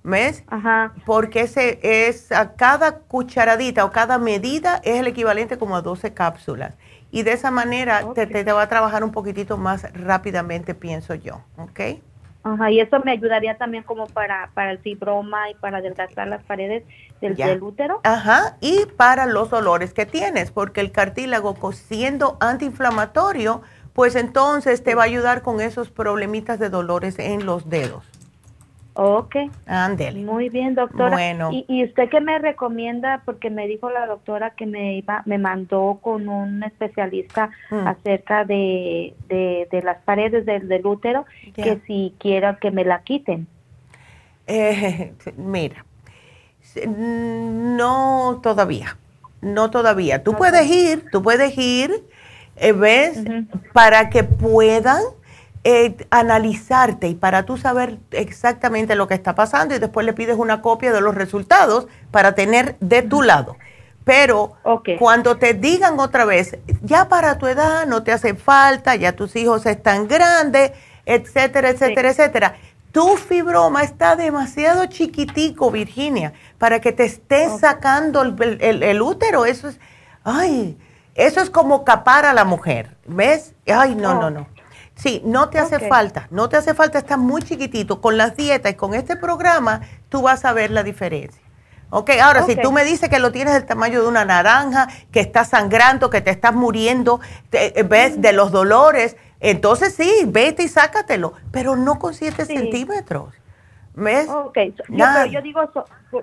¿Ves? 0.03 0.45
Ajá. 0.47 0.93
Porque 1.05 1.41
ese 1.41 1.81
es 1.83 2.31
a 2.31 2.55
cada 2.55 2.99
cucharadita 2.99 3.85
o 3.85 3.91
cada 3.91 4.19
medida 4.19 4.81
es 4.85 5.01
el 5.01 5.09
equivalente 5.09 5.59
como 5.59 5.77
a 5.77 5.83
12 5.83 6.15
cápsulas. 6.15 6.75
Y 7.11 7.25
de 7.25 7.33
esa 7.33 7.51
manera 7.51 8.03
te, 8.15 8.27
te, 8.27 8.53
va 8.53 8.63
a 8.63 8.69
trabajar 8.69 9.03
un 9.03 9.11
poquitito 9.11 9.57
más 9.57 9.93
rápidamente, 9.95 10.75
pienso 10.75 11.15
yo. 11.15 11.41
¿Ok? 11.57 11.81
Ajá, 12.45 12.71
y 12.71 12.79
eso 12.79 13.01
me 13.01 13.11
ayudaría 13.11 13.59
también 13.59 13.83
como 13.83 14.07
para, 14.07 14.51
para 14.55 14.71
el 14.71 14.79
fibroma 14.79 15.51
y 15.51 15.55
para 15.55 15.79
adelgazar 15.79 16.29
las 16.29 16.45
paredes 16.45 16.85
del, 17.21 17.63
útero. 17.63 18.01
Ajá, 18.05 18.57
y 18.61 18.87
para 18.97 19.27
los 19.27 19.51
dolores 19.51 19.93
que 19.93 20.07
tienes, 20.07 20.51
porque 20.51 20.81
el 20.81 20.93
cartílago 20.93 21.57
siendo 21.73 22.37
antiinflamatorio, 22.41 23.63
pues 23.93 24.15
entonces 24.17 24.83
te 24.83 24.95
va 24.95 25.03
a 25.03 25.07
ayudar 25.07 25.43
con 25.43 25.61
esos 25.61 25.91
problemitas 25.91 26.59
de 26.59 26.69
dolores 26.69 27.19
en 27.19 27.47
los 27.47 27.69
dedos. 27.69 28.05
Ok. 28.99 29.37
Ándele. 29.67 30.25
Muy 30.25 30.49
bien, 30.49 30.75
doctora. 30.75 31.11
Bueno. 31.11 31.51
¿Y, 31.53 31.85
usted 31.85 32.09
qué 32.09 32.23
me 32.23 32.39
recomienda? 32.39 33.21
Porque 33.27 33.51
me 33.51 33.67
dijo 33.67 33.91
la 33.91 34.07
doctora 34.07 34.51
que 34.51 34.65
me 34.65 34.97
iba, 34.97 35.23
me 35.27 35.37
mandó 35.37 35.99
con 36.01 36.31
un 36.31 36.63
especialista 36.63 37.51
mm. 37.71 37.87
acerca 37.87 38.47
de, 38.47 39.15
de, 39.29 39.83
las 39.83 39.99
paredes 40.03 40.47
del, 40.47 40.87
útero, 40.87 41.27
que 41.55 41.79
si 41.87 42.15
quiero 42.19 42.59
que 42.59 42.71
me 42.71 42.87
la 42.87 43.03
quiten. 43.03 43.47
Eh, 44.47 45.13
mira, 45.37 45.85
no 46.87 48.41
todavía, 48.43 48.97
no 49.41 49.71
todavía. 49.71 50.23
Tú 50.23 50.35
puedes 50.35 50.67
ir, 50.67 51.07
tú 51.11 51.23
puedes 51.23 51.57
ir, 51.57 52.05
eh, 52.57 52.73
¿ves? 52.73 53.19
Para 53.73 54.11
que 54.11 54.25
puedan 54.25 55.03
eh, 55.65 55.97
analizarte 56.11 57.09
y 57.09 57.15
para 57.15 57.45
tú 57.45 57.57
saber 57.57 57.99
exactamente 58.13 58.95
lo 58.95 59.09
que 59.09 59.15
está 59.15 59.35
pasando 59.35 59.75
y 59.75 59.79
después 59.79 60.07
le 60.07 60.13
pides 60.13 60.37
una 60.37 60.63
copia 60.63 60.93
de 60.93 61.01
los 61.01 61.15
resultados 61.15 61.89
para 62.11 62.35
tener 62.35 62.77
de 62.81 63.03
tu 63.03 63.23
lado. 63.23 63.57
Pero 64.05 64.53
cuando 65.01 65.37
te 65.37 65.55
digan 65.55 65.99
otra 65.99 66.25
vez, 66.25 66.57
ya 66.83 67.09
para 67.09 67.39
tu 67.39 67.49
edad 67.49 67.85
no 67.89 68.05
te 68.05 68.13
hace 68.13 68.35
falta, 68.37 68.95
ya 68.95 69.17
tus 69.17 69.35
hijos 69.35 69.67
están 69.67 70.07
grandes, 70.07 70.71
etcétera, 71.05 71.71
etcétera, 71.71 72.11
etcétera, 72.11 72.57
tu 72.97 73.19
fibroma 73.19 73.83
está 73.83 74.17
demasiado 74.17 74.87
chiquitico, 74.87 75.71
Virginia, 75.71 76.33
para 76.57 76.81
que 76.81 76.93
te 76.93 77.05
estés 77.05 77.61
sacando 77.61 78.23
el, 78.23 79.03
útero. 79.03 79.45
Eso 79.45 79.69
es, 79.69 79.79
ay, 80.25 80.79
eso 81.15 81.43
es 81.43 81.51
como 81.51 81.85
capar 81.85 82.25
a 82.25 82.33
la 82.33 82.47
mujer, 82.47 82.97
¿ves? 83.05 83.53
Ay, 83.67 83.95
no, 83.95 84.19
no, 84.19 84.31
no. 84.31 84.47
Sí, 84.95 85.21
no 85.27 85.51
te 85.51 85.59
hace 85.59 85.79
falta, 85.91 86.27
no 86.31 86.49
te 86.49 86.57
hace 86.57 86.73
falta, 86.73 86.97
está 86.99 87.19
muy 87.19 87.43
chiquitito. 87.43 88.01
Con 88.01 88.17
las 88.17 88.35
dietas 88.35 88.73
y 88.73 88.77
con 88.77 88.95
este 88.95 89.17
programa, 89.17 89.83
tú 90.09 90.23
vas 90.23 90.47
a 90.47 90.55
ver 90.55 90.71
la 90.71 90.83
diferencia. 90.83 91.43
Ok, 91.91 92.13
ahora 92.23 92.47
si 92.47 92.57
tú 92.57 92.73
me 92.73 92.83
dices 92.83 93.11
que 93.11 93.19
lo 93.19 93.31
tienes 93.31 93.53
del 93.53 93.67
tamaño 93.67 94.01
de 94.01 94.09
una 94.09 94.25
naranja, 94.25 94.89
que 95.13 95.21
estás 95.21 95.51
sangrando, 95.51 96.09
que 96.09 96.23
te 96.23 96.31
estás 96.31 96.55
muriendo, 96.55 97.21
ves 97.51 98.23
de 98.23 98.33
los 98.33 98.53
dolores, 98.53 99.17
entonces 99.41 99.95
sí, 99.95 100.25
vete 100.27 100.63
y 100.63 100.69
sácatelo, 100.69 101.35
pero 101.51 101.77
no 101.77 101.99
con 101.99 102.15
7 102.15 102.45
centímetros. 102.45 103.35
¿Ves? 103.97 104.29
Ok, 104.29 104.59
yo, 104.89 105.07
pero 105.07 105.27
yo 105.27 105.41
digo 105.41 105.63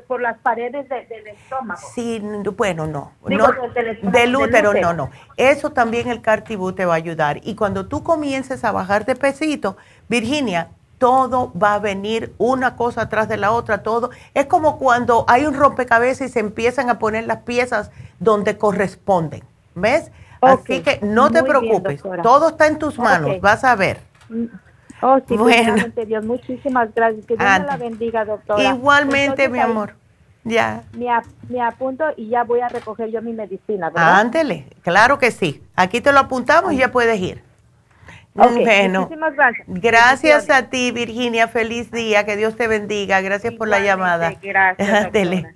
por, 0.08 0.22
las 0.22 0.38
paredes 0.38 0.88
del 0.88 1.28
estómago. 1.28 1.82
Sí, 1.96 2.22
bueno, 2.56 2.86
no. 2.86 3.14
del, 3.24 4.36
útero, 4.36 4.76
no, 4.76 4.94
no. 4.94 5.10
Eso 5.38 5.72
también 5.72 6.08
el 6.08 6.22
cartibú 6.22 6.74
te 6.74 6.86
va 6.86 6.94
a 6.94 6.98
ayudar. 6.98 7.40
Y 7.42 7.56
cuando 7.56 7.88
tú 7.88 8.04
comiences 8.04 8.64
a 8.64 8.72
bajar 8.72 9.06
de 9.06 9.16
pesito, 9.16 9.76
Virginia, 10.08 10.70
todo 11.00 11.52
va 11.60 11.74
a 11.74 11.80
venir 11.80 12.36
una 12.38 12.76
cosa 12.76 13.02
atrás 13.02 13.28
de 13.28 13.38
la 13.38 13.52
otra, 13.52 13.82
todo. 13.82 14.12
Es 14.36 14.46
como 14.46 14.78
cuando 14.78 15.26
hay 15.28 15.48
un 15.48 15.56
rompecabezas 15.56 16.30
y 16.30 16.32
se 16.32 16.42
empiezan 16.42 16.92
a 16.92 17.00
poner 17.00 17.26
las 17.26 17.40
piezas 17.40 17.90
donde 18.20 18.56
corresponden. 18.56 19.44
¿Ves? 19.74 20.12
Así 20.46 20.82
que 20.82 21.00
no 21.02 21.32
te 21.32 21.44
preocupes, 21.44 22.02
todo 22.22 22.50
está 22.50 22.68
en 22.68 22.80
tus 22.80 22.98
manos, 23.00 23.40
vas 23.42 23.64
a 23.64 23.76
ver. 23.76 24.00
Mm. 24.30 24.46
Oh, 25.02 25.20
sí, 25.28 25.36
bueno. 25.36 25.76
Dios, 26.08 26.24
muchísimas 26.24 26.94
gracias. 26.96 27.26
Que 27.26 27.36
Dios 27.36 27.60
me 27.60 27.66
la 27.66 27.76
bendiga, 27.76 28.24
doctora. 28.24 28.64
Igualmente, 28.64 29.50
mi 29.50 29.60
amor. 29.60 29.96
Ya. 30.46 30.84
Me, 30.94 31.62
apunto 31.62 32.06
y 32.18 32.30
ya 32.30 32.44
voy 32.44 32.60
a 32.62 32.70
recoger 32.70 33.10
yo 33.10 33.22
mi 33.22 33.34
medicina, 33.34 33.90
¿verdad? 33.90 34.20
Ándele, 34.20 34.68
claro 34.82 35.18
que 35.18 35.32
sí. 35.32 35.62
Aquí 35.76 36.02
te 36.02 36.12
lo 36.12 36.20
apuntamos 36.20 36.74
y 36.74 36.78
ya 36.78 36.92
puedes 36.92 37.20
ir. 37.20 37.42
bueno, 38.34 39.02
muchísimas 39.02 39.36
gracias. 39.36 39.66
Gracias 39.68 40.50
a 40.50 40.70
ti, 40.70 40.92
Virginia. 40.92 41.48
Feliz 41.48 41.92
día. 41.92 42.26
Que 42.26 42.36
Dios 42.36 42.56
te 42.56 42.68
bendiga. 42.68 43.22
Gracias 43.22 43.54
por 43.54 43.68
la 43.68 43.80
llamada. 43.80 44.34
Gracias. 44.42 44.90
Ándele. 45.06 45.54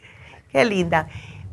Qué 0.52 0.64
linda. 0.66 1.08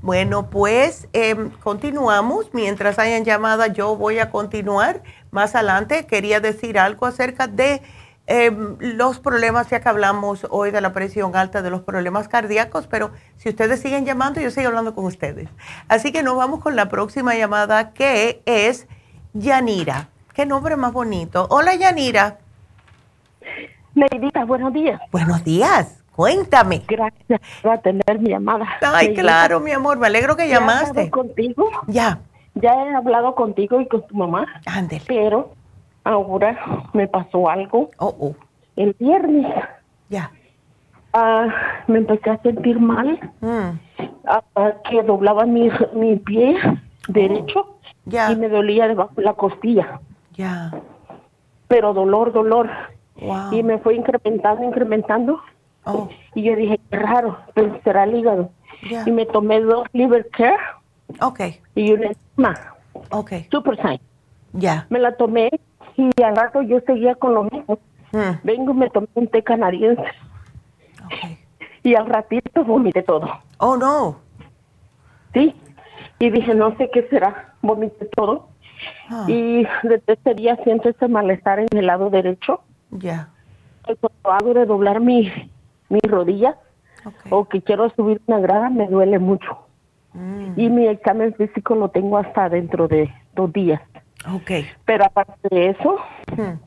Bueno, 0.04 0.50
pues 0.50 1.08
em, 1.14 1.48
continuamos. 1.48 2.52
Mientras 2.52 2.98
hayan 2.98 3.24
llamada, 3.24 3.68
yo 3.68 3.96
voy 3.96 4.18
a 4.18 4.30
continuar. 4.30 5.02
Más 5.30 5.54
adelante 5.54 6.04
quería 6.04 6.40
decir 6.40 6.78
algo 6.78 7.06
acerca 7.06 7.46
de 7.46 7.80
em, 8.26 8.76
los 8.80 9.18
problemas, 9.18 9.70
ya 9.70 9.80
que 9.80 9.88
hablamos 9.88 10.46
hoy 10.50 10.72
de 10.72 10.82
la 10.82 10.92
presión 10.92 11.34
alta, 11.36 11.62
de 11.62 11.70
los 11.70 11.80
problemas 11.80 12.28
cardíacos, 12.28 12.86
pero 12.86 13.12
si 13.38 13.48
ustedes 13.48 13.80
siguen 13.80 14.04
llamando, 14.04 14.42
yo 14.42 14.50
sigo 14.50 14.68
hablando 14.68 14.94
con 14.94 15.06
ustedes. 15.06 15.48
Así 15.88 16.12
que 16.12 16.22
nos 16.22 16.36
vamos 16.36 16.60
con 16.60 16.76
la 16.76 16.90
próxima 16.90 17.34
llamada, 17.34 17.94
que 17.94 18.42
es 18.44 18.86
Yanira. 19.32 20.10
Qué 20.34 20.44
nombre 20.44 20.76
más 20.76 20.92
bonito. 20.92 21.46
Hola, 21.48 21.76
Yanira. 21.76 22.40
Neidita, 23.94 24.44
buenos 24.44 24.74
días. 24.74 25.00
Buenos 25.10 25.42
días. 25.44 26.03
Cuéntame. 26.16 26.82
Gracias 26.86 27.40
por 27.62 27.72
atender 27.72 28.18
mi 28.20 28.30
llamada. 28.30 28.66
Ay, 28.80 29.14
claro, 29.14 29.60
mi 29.60 29.72
amor, 29.72 29.98
me 29.98 30.06
alegro 30.06 30.36
que 30.36 30.48
llamaste. 30.48 31.10
contigo? 31.10 31.68
Ya. 31.88 32.20
Ya 32.54 32.72
he 32.72 32.94
hablado 32.94 33.34
contigo 33.34 33.80
y 33.80 33.88
con 33.88 34.06
tu 34.06 34.14
mamá. 34.14 34.46
Ándale. 34.66 35.02
Pero 35.08 35.54
ahora 36.04 36.56
me 36.92 37.08
pasó 37.08 37.48
algo. 37.48 37.90
Oh, 37.98 38.14
oh. 38.20 38.34
El 38.76 38.94
viernes. 38.98 39.52
Ya. 40.08 40.30
Ah, 41.12 41.48
me 41.88 41.98
empecé 41.98 42.30
a 42.30 42.40
sentir 42.42 42.78
mal. 42.78 43.18
Mm. 43.40 43.78
Ah, 44.26 44.72
que 44.88 45.02
doblaba 45.02 45.46
mi, 45.46 45.68
mi 45.94 46.16
pie 46.16 46.56
derecho. 47.08 47.76
Ya. 48.04 48.30
Y 48.30 48.36
me 48.36 48.48
dolía 48.48 48.86
debajo 48.86 49.14
de 49.16 49.22
la 49.22 49.34
costilla. 49.34 50.00
Ya. 50.34 50.72
Pero 51.66 51.92
dolor, 51.92 52.32
dolor. 52.32 52.70
Wow. 53.20 53.52
Y 53.52 53.62
me 53.62 53.78
fue 53.78 53.94
incrementando, 53.94 54.64
incrementando 54.64 55.40
Oh. 55.84 56.08
Y 56.34 56.42
yo 56.42 56.56
dije, 56.56 56.80
qué 56.90 56.96
raro, 56.96 57.38
pero 57.54 57.78
será 57.84 58.04
el 58.04 58.16
hígado. 58.16 58.50
Y 59.06 59.10
me 59.10 59.26
tomé 59.26 59.60
dos 59.60 59.86
Liver 59.92 60.28
Care. 60.30 60.56
Y 61.74 61.92
una. 62.36 62.74
Ok. 63.10 63.32
Super 63.50 63.76
Sign. 63.80 64.00
Ya. 64.52 64.86
Me 64.90 64.98
la 64.98 65.16
tomé 65.16 65.50
y 65.96 66.22
al 66.22 66.36
rato 66.36 66.62
yo 66.62 66.80
seguía 66.86 67.14
con 67.14 67.34
lo 67.34 67.44
mismo. 67.44 67.78
Hmm. 68.12 68.38
Vengo 68.42 68.72
y 68.72 68.76
me 68.76 68.90
tomé 68.90 69.08
un 69.14 69.26
té 69.26 69.42
canadiense. 69.42 70.04
Okay. 71.06 71.38
Y 71.82 71.94
al 71.94 72.06
ratito 72.06 72.64
vomité 72.64 73.02
todo. 73.02 73.28
Oh, 73.58 73.76
no. 73.76 74.20
Sí. 75.32 75.54
Y 76.18 76.30
dije, 76.30 76.54
no 76.54 76.76
sé 76.76 76.90
qué 76.92 77.06
será. 77.08 77.54
Vomité 77.62 78.06
todo. 78.06 78.48
Ah. 79.10 79.26
Y 79.28 79.66
desde 79.82 80.12
ese 80.12 80.34
día 80.34 80.56
siento 80.64 80.88
ese 80.88 81.08
malestar 81.08 81.58
en 81.58 81.68
el 81.72 81.86
lado 81.86 82.10
derecho. 82.10 82.60
Ya. 82.90 83.28
Cuando 83.82 84.32
hago 84.32 84.54
de 84.54 84.66
doblar 84.66 85.00
mi, 85.00 85.30
mi 85.88 86.00
rodilla 86.00 86.56
o 87.30 87.44
que 87.46 87.62
quiero 87.62 87.90
subir 87.90 88.20
una 88.26 88.38
grada, 88.40 88.70
me 88.70 88.86
duele 88.86 89.18
mucho. 89.18 89.58
Mm. 90.12 90.58
Y 90.58 90.68
mi 90.70 90.86
examen 90.86 91.34
físico 91.34 91.74
lo 91.74 91.88
tengo 91.90 92.18
hasta 92.18 92.48
dentro 92.48 92.88
de 92.88 93.12
dos 93.34 93.52
días. 93.52 93.80
Ok. 94.32 94.50
Pero 94.84 95.04
aparte 95.04 95.48
de 95.50 95.70
eso, 95.70 95.96
hmm. 96.36 96.58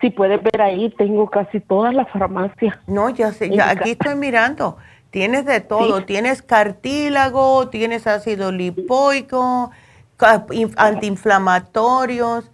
si 0.00 0.10
puedes 0.10 0.42
ver 0.42 0.60
ahí, 0.60 0.90
tengo 0.90 1.30
casi 1.30 1.60
toda 1.60 1.92
la 1.92 2.04
farmacia. 2.06 2.80
No, 2.86 3.10
ya 3.10 3.32
sé, 3.32 3.50
ya 3.50 3.70
aquí 3.70 3.92
estoy 3.92 4.16
mirando. 4.16 4.76
Tienes 5.10 5.44
de 5.44 5.60
todo, 5.60 6.04
tienes 6.04 6.42
cartílago, 6.42 7.68
tienes 7.68 8.08
ácido 8.08 8.50
lipoico, 8.50 9.70
antiinflamatorios. 10.76 12.50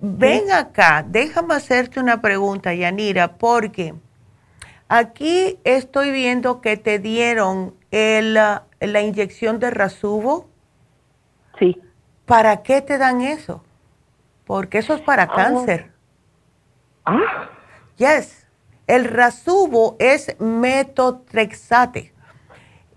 Ven 0.00 0.50
acá, 0.50 1.04
déjame 1.06 1.54
hacerte 1.54 2.00
una 2.00 2.22
pregunta, 2.22 2.72
Yanira, 2.72 3.36
porque 3.36 3.94
aquí 4.90 5.58
estoy 5.64 6.10
viendo 6.10 6.60
que 6.60 6.76
te 6.76 6.98
dieron 6.98 7.74
el, 7.90 8.34
la 8.34 9.00
inyección 9.00 9.58
de 9.58 9.70
rasubo. 9.70 10.50
Sí. 11.58 11.80
¿Para 12.26 12.62
qué 12.62 12.82
te 12.82 12.98
dan 12.98 13.22
eso? 13.22 13.64
Porque 14.44 14.78
eso 14.78 14.94
es 14.94 15.00
para 15.00 15.28
cáncer. 15.28 15.92
Ah. 17.06 17.48
Yes. 17.96 18.46
El 18.86 19.04
rasubo 19.04 19.96
es 20.00 20.36
metotrexate. 20.40 22.12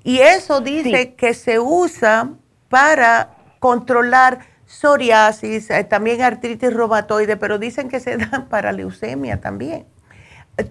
Y 0.04 0.20
eso 0.20 0.60
dice 0.60 1.14
que 1.14 1.34
se 1.34 1.60
usa 1.60 2.32
para 2.70 3.38
controlar 3.60 4.40
psoriasis, 4.66 5.70
eh, 5.70 5.84
también 5.84 6.24
artritis 6.24 6.74
reumatoide, 6.74 7.38
pero 7.38 7.60
dicen 7.60 7.88
que 7.88 8.00
se 8.00 8.18
dan 8.32 8.50
para 8.50 8.72
leucemia 8.72 9.40
también. 9.40 9.86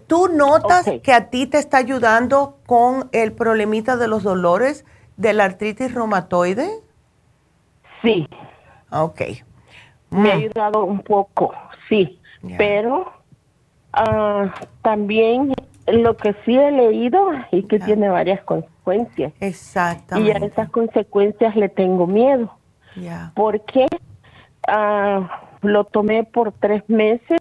¿Tú 0.07 0.29
notas 0.29 0.89
que 1.03 1.13
a 1.13 1.29
ti 1.29 1.47
te 1.47 1.59
está 1.59 1.79
ayudando 1.79 2.59
con 2.67 3.09
el 3.13 3.33
problemita 3.33 3.97
de 3.97 4.07
los 4.07 4.23
dolores 4.23 4.85
de 5.17 5.33
la 5.33 5.45
artritis 5.45 5.93
reumatoide? 5.93 6.71
Sí. 8.01 8.29
Ok. 8.91 9.23
Me 10.11 10.31
ha 10.31 10.35
mm. 10.37 10.39
ayudado 10.39 10.85
un 10.85 11.01
poco, 11.01 11.53
sí. 11.89 12.21
Pero 12.59 13.13
ah, 13.93 14.53
también 14.83 15.53
lo 15.87 16.17
que 16.17 16.35
sí 16.45 16.57
he 16.57 16.71
leído 16.71 17.31
y 17.51 17.65
que 17.65 17.81
tiene 17.81 18.09
varias 18.09 18.43
consecuencias. 18.43 19.33
Exactamente. 19.41 20.31
Y 20.31 20.43
a 20.43 20.47
esas 20.47 20.71
consecuencias 20.71 21.57
le 21.57 21.69
tengo 21.69 22.07
miedo. 22.07 22.53
Porque 23.35 23.87
ah, 24.69 25.49
lo 25.63 25.85
tomé 25.85 26.25
por 26.25 26.53
tres 26.53 26.83
meses 26.89 27.39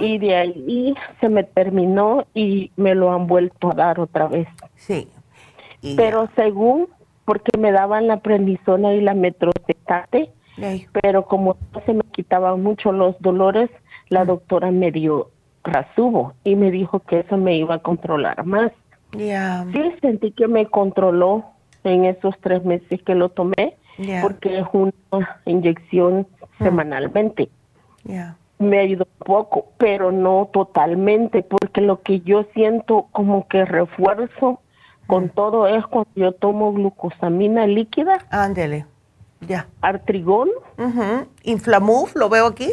y 0.00 0.18
de 0.18 0.36
ahí 0.36 0.94
se 1.20 1.28
me 1.28 1.44
terminó 1.44 2.24
y 2.34 2.70
me 2.76 2.94
lo 2.94 3.12
han 3.12 3.26
vuelto 3.26 3.70
a 3.70 3.74
dar 3.74 4.00
otra 4.00 4.26
vez. 4.26 4.48
Sí. 4.76 5.08
pero 5.96 6.28
según, 6.34 6.88
porque 7.24 7.58
me 7.58 7.70
daban 7.70 8.06
la 8.06 8.20
prendizona 8.20 8.94
y 8.94 9.00
la 9.00 9.14
metrotestate, 9.14 10.30
pero 11.02 11.26
como 11.26 11.56
se 11.84 11.92
me 11.92 12.02
quitaban 12.12 12.62
mucho 12.62 12.92
los 12.92 13.20
dolores, 13.20 13.70
la 14.08 14.24
doctora 14.24 14.70
me 14.70 14.90
dio 14.90 15.30
rasubo 15.62 16.34
y 16.44 16.56
me 16.56 16.70
dijo 16.70 17.00
que 17.00 17.20
eso 17.20 17.36
me 17.36 17.56
iba 17.56 17.76
a 17.76 17.78
controlar 17.80 18.44
más. 18.46 18.72
Sí, 19.72 19.82
sentí 20.00 20.32
que 20.32 20.48
me 20.48 20.66
controló 20.66 21.44
en 21.84 22.04
esos 22.04 22.34
tres 22.40 22.64
meses 22.64 23.02
que 23.02 23.14
lo 23.14 23.28
tomé, 23.28 23.76
porque 24.22 24.58
es 24.58 24.66
una 24.72 24.92
inyección 25.44 26.26
semanalmente. 26.58 27.48
Me 28.58 28.78
ayudó 28.78 29.06
poco, 29.18 29.66
pero 29.78 30.12
no 30.12 30.48
totalmente, 30.52 31.42
porque 31.42 31.80
lo 31.80 32.02
que 32.02 32.20
yo 32.20 32.44
siento 32.54 33.08
como 33.12 33.48
que 33.48 33.64
refuerzo 33.64 34.60
con 35.06 35.28
todo 35.28 35.66
es 35.66 35.86
cuando 35.86 36.10
yo 36.14 36.32
tomo 36.32 36.72
glucosamina 36.72 37.66
líquida. 37.66 38.18
Ándele, 38.30 38.86
ya. 39.40 39.66
Artrigón. 39.80 40.48
Inflamuf, 41.42 42.14
lo 42.14 42.28
veo 42.28 42.46
aquí. 42.46 42.70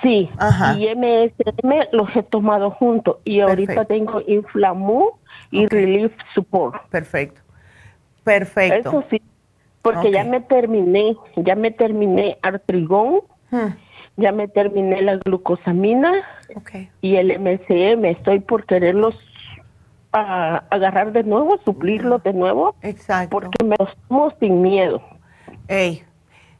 Sí, 0.00 0.30
y 0.78 0.86
MSM 0.96 1.88
los 1.92 2.14
he 2.16 2.22
tomado 2.22 2.70
juntos 2.70 3.18
y 3.24 3.40
ahorita 3.40 3.84
tengo 3.84 4.22
Inflamu 4.26 5.10
y 5.50 5.66
Relief 5.66 6.12
Support. 6.34 6.88
Perfecto. 6.88 7.40
Perfecto. 8.24 8.88
Eso 8.88 9.04
sí, 9.10 9.22
porque 9.82 10.10
ya 10.10 10.24
me 10.24 10.40
terminé, 10.40 11.16
ya 11.36 11.56
me 11.56 11.70
terminé 11.70 12.38
Artrigón, 12.42 13.20
hmm. 13.50 13.66
Ya 14.16 14.32
me 14.32 14.48
terminé 14.48 15.02
la 15.02 15.16
glucosamina 15.16 16.12
y 17.00 17.16
el 17.16 17.38
MSM. 17.38 18.04
Estoy 18.04 18.40
por 18.40 18.66
quererlos 18.66 19.14
ah, 20.12 20.64
agarrar 20.70 21.12
de 21.12 21.24
nuevo, 21.24 21.58
suplirlos 21.64 22.22
de 22.22 22.32
nuevo. 22.32 22.74
Exacto. 22.82 23.30
Porque 23.30 23.64
me 23.64 23.76
los 23.78 23.96
tomo 24.08 24.32
sin 24.38 24.62
miedo. 24.62 25.02
Ey, 25.68 26.04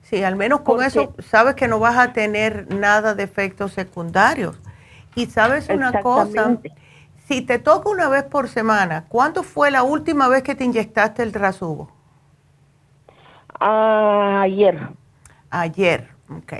Sí, 0.02 0.22
al 0.24 0.36
menos 0.36 0.60
con 0.60 0.82
eso 0.82 1.14
sabes 1.20 1.54
que 1.54 1.68
no 1.68 1.78
vas 1.78 1.96
a 1.96 2.12
tener 2.12 2.74
nada 2.74 3.14
de 3.14 3.22
efectos 3.22 3.72
secundarios. 3.72 4.60
Y 5.14 5.26
sabes 5.26 5.68
una 5.68 6.00
cosa, 6.00 6.58
si 7.26 7.42
te 7.42 7.58
toca 7.58 7.88
una 7.88 8.08
vez 8.08 8.24
por 8.24 8.48
semana, 8.48 9.04
¿cuándo 9.08 9.42
fue 9.42 9.70
la 9.70 9.84
última 9.84 10.28
vez 10.28 10.42
que 10.42 10.54
te 10.54 10.64
inyectaste 10.64 11.22
el 11.22 11.32
rasubo? 11.32 11.90
ayer. 13.60 14.88
Ayer, 15.50 16.08
ok. 16.28 16.52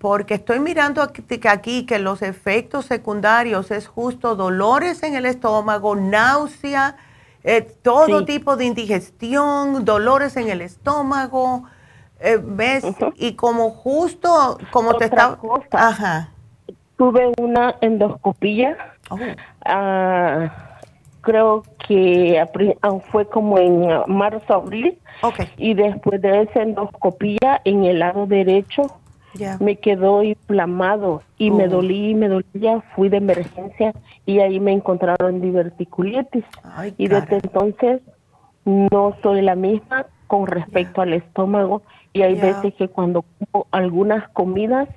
Porque 0.00 0.34
estoy 0.34 0.60
mirando 0.60 1.02
aquí 1.02 1.84
que 1.84 1.98
los 1.98 2.22
efectos 2.22 2.86
secundarios 2.86 3.70
es 3.70 3.86
justo 3.86 4.34
dolores 4.34 5.02
en 5.02 5.14
el 5.14 5.26
estómago, 5.26 5.94
náusea, 5.94 6.96
eh, 7.44 7.60
todo 7.82 8.24
tipo 8.24 8.56
de 8.56 8.64
indigestión, 8.64 9.84
dolores 9.84 10.36
en 10.38 10.48
el 10.48 10.62
estómago, 10.62 11.64
eh, 12.20 12.38
¿Ves? 12.42 12.84
Y 13.16 13.32
como 13.34 13.70
justo, 13.70 14.58
como 14.70 14.94
te 14.94 15.06
estaba... 15.06 15.38
Ajá. 15.72 16.28
Tuve 16.96 17.32
una 17.38 17.76
endoscopía. 17.80 18.76
Oh. 19.08 19.18
Ah, 19.64 20.78
creo 21.22 21.62
que 21.86 22.38
ah, 22.38 22.90
fue 23.10 23.26
como 23.26 23.58
en 23.58 23.88
marzo, 24.06 24.54
abril. 24.54 24.98
Okay. 25.22 25.50
Y 25.56 25.72
después 25.72 26.20
de 26.20 26.42
esa 26.42 26.62
endoscopía, 26.62 27.62
en 27.64 27.84
el 27.84 28.00
lado 28.00 28.26
derecho, 28.26 28.82
me 29.60 29.76
quedó 29.76 30.22
inflamado 30.22 31.22
y 31.38 31.50
me 31.50 31.66
oh. 31.66 31.68
dolí, 31.68 32.14
me 32.14 32.28
dolía, 32.28 32.80
fui 32.94 33.08
de 33.08 33.18
emergencia 33.18 33.94
y 34.26 34.40
ahí 34.40 34.60
me 34.60 34.72
encontraron 34.72 35.40
diverticulitis. 35.40 36.44
y 36.96 37.08
desde 37.08 37.36
entonces 37.36 38.02
no 38.64 39.16
soy 39.22 39.42
la 39.42 39.54
misma 39.54 40.06
con 40.26 40.46
respecto 40.46 41.00
al 41.00 41.12
estómago 41.12 41.82
y 42.12 42.22
hay 42.22 42.34
veces 42.34 42.74
que 42.74 42.88
cuando 42.88 43.24
como 43.50 43.66
algunas 43.70 44.28
comidas 44.30 44.88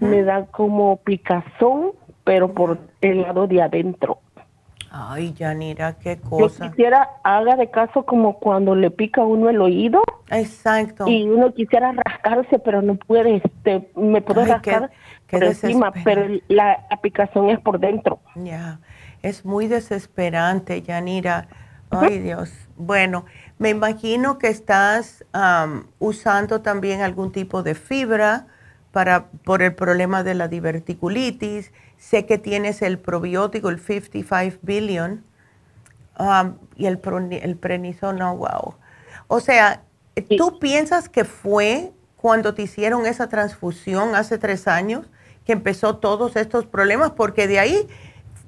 me 0.00 0.22
da 0.22 0.46
como 0.46 0.96
picazón, 0.98 1.92
pero 2.24 2.52
por 2.52 2.78
el 3.00 3.22
lado 3.22 3.46
de 3.46 3.62
adentro. 3.62 4.18
Ay, 4.90 5.32
Yanira, 5.34 5.94
qué 5.94 6.18
cosa. 6.18 6.64
Yo 6.66 6.70
quisiera, 6.70 7.10
haga 7.22 7.56
de 7.56 7.70
caso 7.70 8.04
como 8.04 8.38
cuando 8.38 8.74
le 8.74 8.90
pica 8.90 9.22
uno 9.22 9.50
el 9.50 9.60
oído. 9.60 10.02
Exacto. 10.30 11.06
Y 11.08 11.24
uno 11.24 11.52
quisiera 11.52 11.92
rascarse, 11.92 12.58
pero 12.58 12.82
no 12.82 12.96
puede, 12.96 13.36
este, 13.36 13.90
me 13.96 14.22
puedo 14.22 14.44
rascar 14.44 14.90
por 15.30 15.44
encima, 15.44 15.92
pero 16.04 16.26
la, 16.48 16.78
picazón 17.02 17.50
es 17.50 17.60
por 17.60 17.78
dentro. 17.78 18.20
Ya, 18.36 18.80
es 19.22 19.44
muy 19.44 19.66
desesperante, 19.66 20.82
Yanira. 20.82 21.48
Ay, 21.90 22.18
Dios. 22.18 22.52
Bueno, 22.76 23.24
me 23.58 23.70
imagino 23.70 24.38
que 24.38 24.48
estás 24.48 25.24
usando 25.98 26.62
también 26.62 27.00
algún 27.00 27.32
tipo 27.32 27.62
de 27.62 27.74
fibra 27.74 28.46
para, 28.92 29.26
por 29.44 29.62
el 29.62 29.74
problema 29.74 30.22
de 30.22 30.34
la 30.34 30.48
diverticulitis. 30.48 31.72
Sé 31.98 32.26
que 32.26 32.38
tienes 32.38 32.82
el 32.82 32.98
probiótico, 32.98 33.68
el 33.68 33.80
55 33.80 34.58
billion, 34.62 35.24
y 36.76 36.86
el, 36.86 37.00
el 37.30 37.56
prenizono, 37.56 38.36
wow. 38.36 38.74
O 39.28 39.40
sea, 39.40 39.82
¿tú 40.36 40.58
piensas 40.58 41.08
que 41.08 41.24
fue 41.24 41.92
cuando 42.16 42.54
te 42.54 42.62
hicieron 42.62 43.06
esa 43.06 43.28
transfusión 43.28 44.14
hace 44.14 44.38
tres 44.38 44.66
años 44.68 45.06
que 45.44 45.52
empezó 45.52 45.96
todos 45.96 46.36
estos 46.36 46.66
problemas? 46.66 47.10
Porque 47.12 47.46
de 47.46 47.58
ahí 47.58 47.88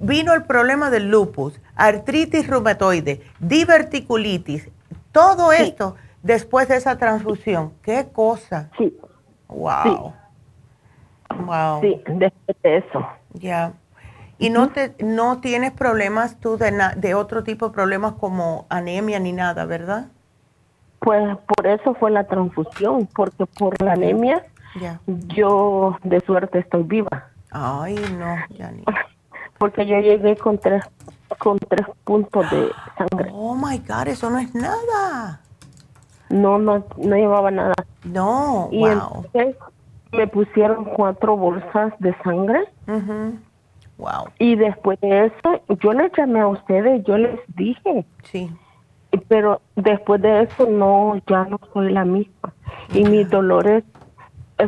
vino 0.00 0.32
el 0.34 0.44
problema 0.44 0.90
del 0.90 1.10
lupus, 1.10 1.60
artritis 1.74 2.46
reumatoide, 2.46 3.22
diverticulitis, 3.40 4.68
todo 5.12 5.52
esto 5.52 5.96
después 6.22 6.68
de 6.68 6.76
esa 6.76 6.96
transfusión. 6.96 7.72
¿Qué 7.82 8.08
cosa? 8.12 8.70
Sí. 8.78 8.96
Wow. 9.48 10.14
Wow. 11.44 11.80
Sí, 11.80 12.00
después 12.06 12.56
de 12.62 12.78
eso. 12.78 13.06
Ya. 13.34 13.72
Y 14.38 14.50
no 14.50 14.68
te 14.68 14.94
no 15.00 15.40
tienes 15.40 15.72
problemas 15.72 16.38
tú 16.38 16.56
de, 16.56 16.72
de 16.96 17.14
otro 17.14 17.42
tipo 17.42 17.68
de 17.68 17.74
problemas 17.74 18.14
como 18.14 18.66
anemia 18.68 19.18
ni 19.18 19.32
nada, 19.32 19.64
¿verdad? 19.64 20.06
Pues 21.00 21.36
por 21.46 21.66
eso 21.66 21.94
fue 21.94 22.10
la 22.10 22.24
transfusión, 22.24 23.08
porque 23.14 23.46
por 23.46 23.80
la 23.82 23.92
anemia 23.92 24.44
yo 25.28 25.96
de 26.02 26.20
suerte 26.20 26.60
estoy 26.60 26.82
viva. 26.82 27.28
Ay, 27.50 27.96
no, 28.18 28.36
ya 28.56 28.70
ni. 28.70 28.84
Porque 29.58 29.86
yo 29.86 29.98
llegué 29.98 30.36
con 30.36 30.58
tres 30.58 30.84
con 31.38 31.58
tres 31.58 31.86
puntos 32.04 32.48
de 32.50 32.70
sangre. 32.96 33.30
Oh 33.32 33.54
my 33.54 33.78
God, 33.78 34.08
eso 34.08 34.30
no 34.30 34.38
es 34.38 34.54
nada. 34.54 35.40
No, 36.30 36.58
no, 36.58 36.84
no 36.96 37.16
llevaba 37.16 37.50
nada. 37.50 37.74
No, 38.04 38.68
y 38.70 38.80
wow. 38.80 38.88
entonces 38.88 39.56
me 40.12 40.26
pusieron 40.26 40.84
cuatro 40.84 41.36
bolsas 41.36 41.92
de 41.98 42.14
sangre. 42.22 42.64
Wow. 43.98 44.28
Y 44.38 44.56
después 44.56 45.00
de 45.00 45.26
eso, 45.26 45.62
yo 45.80 45.92
les 45.92 46.12
llamé 46.16 46.40
a 46.40 46.48
ustedes, 46.48 47.04
yo 47.04 47.18
les 47.18 47.40
dije. 47.48 48.04
Sí. 48.22 48.50
Pero 49.28 49.60
después 49.74 50.22
de 50.22 50.42
eso, 50.42 50.66
no, 50.66 51.20
ya 51.26 51.44
no 51.44 51.58
soy 51.72 51.92
la 51.92 52.04
misma. 52.04 52.52
Y 52.92 53.04
mis 53.04 53.28
dolores 53.28 53.84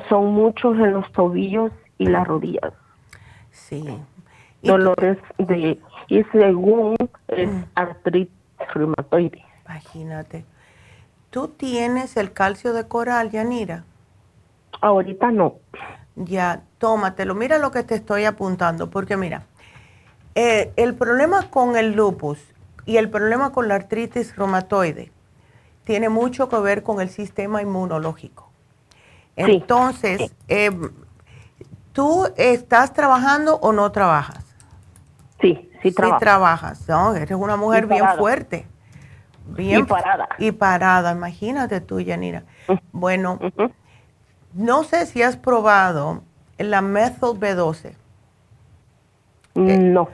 son 0.08 0.32
muchos 0.32 0.76
en 0.76 0.92
los 0.92 1.10
tobillos 1.12 1.72
y 1.98 2.06
las 2.06 2.26
rodillas. 2.26 2.72
Sí. 3.50 3.84
Dolores 4.62 5.18
de 5.38 5.78
y 6.08 6.24
según 6.32 6.96
es 7.28 7.50
mm. 7.50 7.64
artritis 7.76 8.34
reumatoide. 8.74 9.44
Imagínate. 9.64 10.44
¿Tú 11.30 11.48
tienes 11.48 12.16
el 12.16 12.32
calcio 12.32 12.72
de 12.72 12.88
coral, 12.88 13.30
Yanira? 13.30 13.84
Ahorita 14.80 15.30
no. 15.30 15.56
Ya, 16.16 16.62
tómatelo. 16.78 17.34
Mira 17.34 17.58
lo 17.58 17.70
que 17.70 17.82
te 17.82 17.94
estoy 17.94 18.24
apuntando, 18.24 18.90
porque 18.90 19.16
mira, 19.16 19.44
eh, 20.34 20.72
el 20.76 20.94
problema 20.94 21.50
con 21.50 21.76
el 21.76 21.92
lupus 21.92 22.38
y 22.86 22.96
el 22.96 23.10
problema 23.10 23.52
con 23.52 23.68
la 23.68 23.74
artritis 23.74 24.36
reumatoide 24.36 25.12
tiene 25.84 26.08
mucho 26.08 26.48
que 26.48 26.58
ver 26.58 26.82
con 26.82 27.00
el 27.00 27.08
sistema 27.08 27.62
inmunológico. 27.62 28.50
Entonces, 29.36 30.34
em, 30.48 30.90
¿tú 31.92 32.26
estás 32.36 32.92
trabajando 32.92 33.56
o 33.56 33.72
no 33.72 33.90
trabajas? 33.90 34.44
Sí 35.40 35.70
sí, 35.82 35.92
trabajas, 36.18 36.88
¿no? 36.88 37.14
Eres 37.14 37.36
una 37.38 37.56
mujer 37.56 37.86
bien 37.86 38.06
fuerte. 38.16 38.66
Bien 39.46 39.80
y 39.80 39.82
parada. 39.82 40.28
Y 40.38 40.52
parada, 40.52 41.12
imagínate 41.12 41.80
tú, 41.80 42.00
Yanira. 42.00 42.44
Bueno, 42.92 43.38
no 44.54 44.84
sé 44.84 45.06
si 45.06 45.22
has 45.22 45.36
probado 45.36 46.22
la 46.58 46.82
methyl 46.82 47.38
B12. 47.38 47.94
Eh, 49.54 49.78
no. 49.78 50.08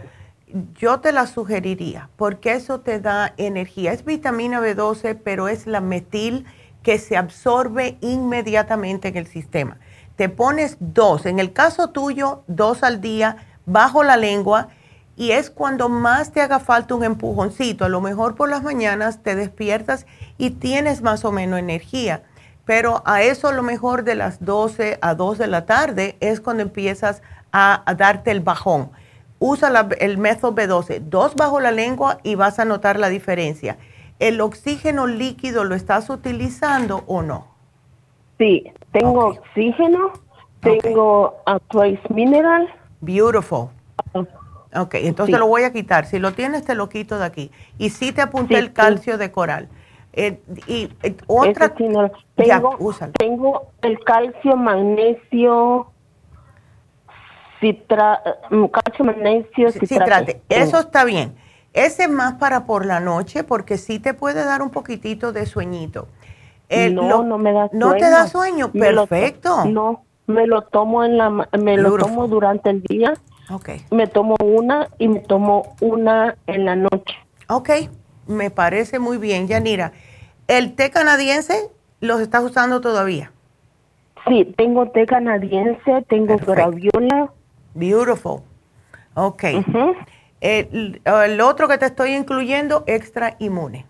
Yo 0.75 1.01
te 1.01 1.13
la 1.13 1.27
sugeriría 1.27 2.09
porque 2.17 2.53
eso 2.53 2.81
te 2.81 3.01
da 3.01 3.35
energía. 3.37 3.93
Es 3.93 4.05
vitamina 4.05 4.61
B12, 4.61 5.19
pero 5.23 5.49
es 5.49 5.67
la 5.67 5.81
metil 5.81 6.47
que 6.83 6.99
se 6.99 7.17
absorbe 7.17 7.99
inmediatamente 8.01 9.09
en 9.09 9.17
el 9.17 9.27
sistema. 9.27 9.79
Te 10.15 10.29
pones 10.29 10.77
dos, 10.81 11.27
en 11.27 11.41
el 11.41 11.53
caso 11.53 11.89
tuyo, 11.89 12.45
dos 12.47 12.83
al 12.83 13.01
día, 13.01 13.37
bajo 13.67 14.03
la 14.05 14.17
lengua 14.17 14.69
y 15.17 15.33
es 15.33 15.51
cuando 15.51 15.89
más 15.89 16.31
te 16.31 16.41
haga 16.41 16.61
falta 16.61 16.95
un 16.95 17.03
empujoncito. 17.03 17.85
A 17.85 17.89
lo 17.89 18.01
mejor 18.01 18.35
por 18.35 18.49
las 18.49 18.63
mañanas 18.63 19.23
te 19.23 19.35
despiertas 19.35 20.07
y 20.39 20.51
tienes 20.51 21.03
más 21.03 21.25
o 21.25 21.33
menos 21.33 21.59
energía, 21.59 22.23
pero 22.67 23.01
a 23.07 23.23
eso 23.23 23.49
a 23.49 23.53
lo 23.53 23.63
mejor 23.63 24.03
de 24.03 24.17
las 24.17 24.45
12 24.45 24.99
a 25.01 25.15
2 25.15 25.39
de 25.39 25.47
la 25.47 25.65
tarde 25.65 26.17
es 26.21 26.41
cuando 26.41 26.65
empiezas 26.65 27.23
a, 27.53 27.83
darte 27.97 28.33
el 28.33 28.41
bajón. 28.41 28.91
Usa 29.39 29.89
el 30.01 30.19
método 30.19 30.55
B12, 30.55 31.01
dos 31.01 31.37
bajo 31.37 31.61
la 31.61 31.71
lengua 31.71 32.19
y 32.23 32.35
vas 32.35 32.59
a 32.59 32.65
notar 32.65 32.99
la 32.99 33.09
diferencia. 33.09 33.79
¿El 34.19 34.41
oxígeno 34.41 35.07
líquido 35.07 35.65
lo 35.65 35.75
estás 35.75 36.11
utilizando 36.11 37.05
o 37.07 37.23
no? 37.23 37.47
Sí, 38.39 38.65
tengo 38.93 39.29
oxígeno, 39.29 40.13
tengo 40.61 41.37
a 41.47 41.59
Trace 41.71 42.01
Mineral. 42.09 42.69
Beautiful. 43.01 43.69
Ok, 44.75 44.95
entonces 44.95 45.39
lo 45.39 45.47
voy 45.47 45.63
a 45.63 45.73
quitar. 45.73 46.07
Si 46.07 46.19
lo 46.19 46.33
tienes, 46.33 46.65
te 46.65 46.75
lo 46.75 46.89
quito 46.89 47.19
de 47.19 47.27
aquí. 47.27 47.51
Y 47.79 47.91
sí 47.91 48.13
te 48.13 48.23
apunté 48.23 48.59
el 48.59 48.73
calcio 48.73 49.19
de 49.19 49.31
coral. 49.31 49.69
Eh, 50.19 50.41
y 50.67 50.89
eh, 51.03 51.15
otra... 51.27 51.75
tengo, 51.75 52.11
tengo 53.19 53.71
el 53.83 54.01
calcio, 54.01 54.57
magnesio, 54.57 55.93
Citra, 57.61 58.23
mm, 58.51 58.65
calcio, 58.67 59.05
magnesio, 59.05 59.71
citrate. 59.73 60.41
Eso 60.49 60.81
está 60.81 61.05
bien. 61.05 61.37
Ese 61.75 62.05
es 62.05 62.11
más 62.11 62.35
para 62.35 62.65
por 62.65 62.87
la 62.87 63.01
noche 63.01 63.45
porque 63.45 63.77
sí 63.77 63.99
te 63.99 64.15
puede 64.15 64.43
dar 64.43 64.63
un 64.63 64.71
poquitito 64.71 65.33
de 65.33 65.45
sueñito. 65.45 66.09
no, 66.71 67.23
no 67.23 67.37
me 67.37 67.53
da 67.53 67.69
sueño. 67.69 67.87
¿No 67.87 67.95
te 67.95 68.11
da 68.11 68.27
sueño? 68.27 68.73
Perfecto. 68.73 69.67
no, 69.67 70.03
me 70.27 70.47
lo 70.47 70.63
tomo 70.63 71.05
en 71.05 71.19
la 71.19 71.29
me 71.31 71.77
lo 71.77 71.99
tomo 71.99 72.27
durante 72.27 72.71
el 72.71 72.83
día. 72.83 73.13
Okay. 73.51 73.85
Me 73.91 74.07
tomo 74.07 74.35
una 74.43 74.89
y 74.99 75.09
me 75.09 75.21
tomo 75.21 75.77
una 75.81 76.37
en 76.47 76.65
la 76.65 76.75
noche. 76.75 77.15
Ok, 77.49 77.71
me 78.27 78.51
parece 78.51 78.99
muy 78.99 79.19
bien, 79.19 79.47
Yanira. 79.47 79.93
¿El 80.49 80.75
té 80.75 80.91
canadiense 80.91 81.71
los 82.01 82.21
estás 82.21 82.43
usando 82.43 82.81
todavía? 82.81 83.33
Sí, 84.29 84.53
tengo 84.57 84.89
té 84.91 85.07
canadiense, 85.07 86.05
tengo 86.09 86.37
graviola. 86.37 87.33
Beautiful. 87.75 88.43
Ok. 89.15 89.45
el, 90.41 91.41
otro 91.41 91.69
que 91.69 91.79
te 91.79 91.87
estoy 91.87 92.15
incluyendo, 92.15 92.85
extra 92.87 93.37
inmune. 93.39 93.87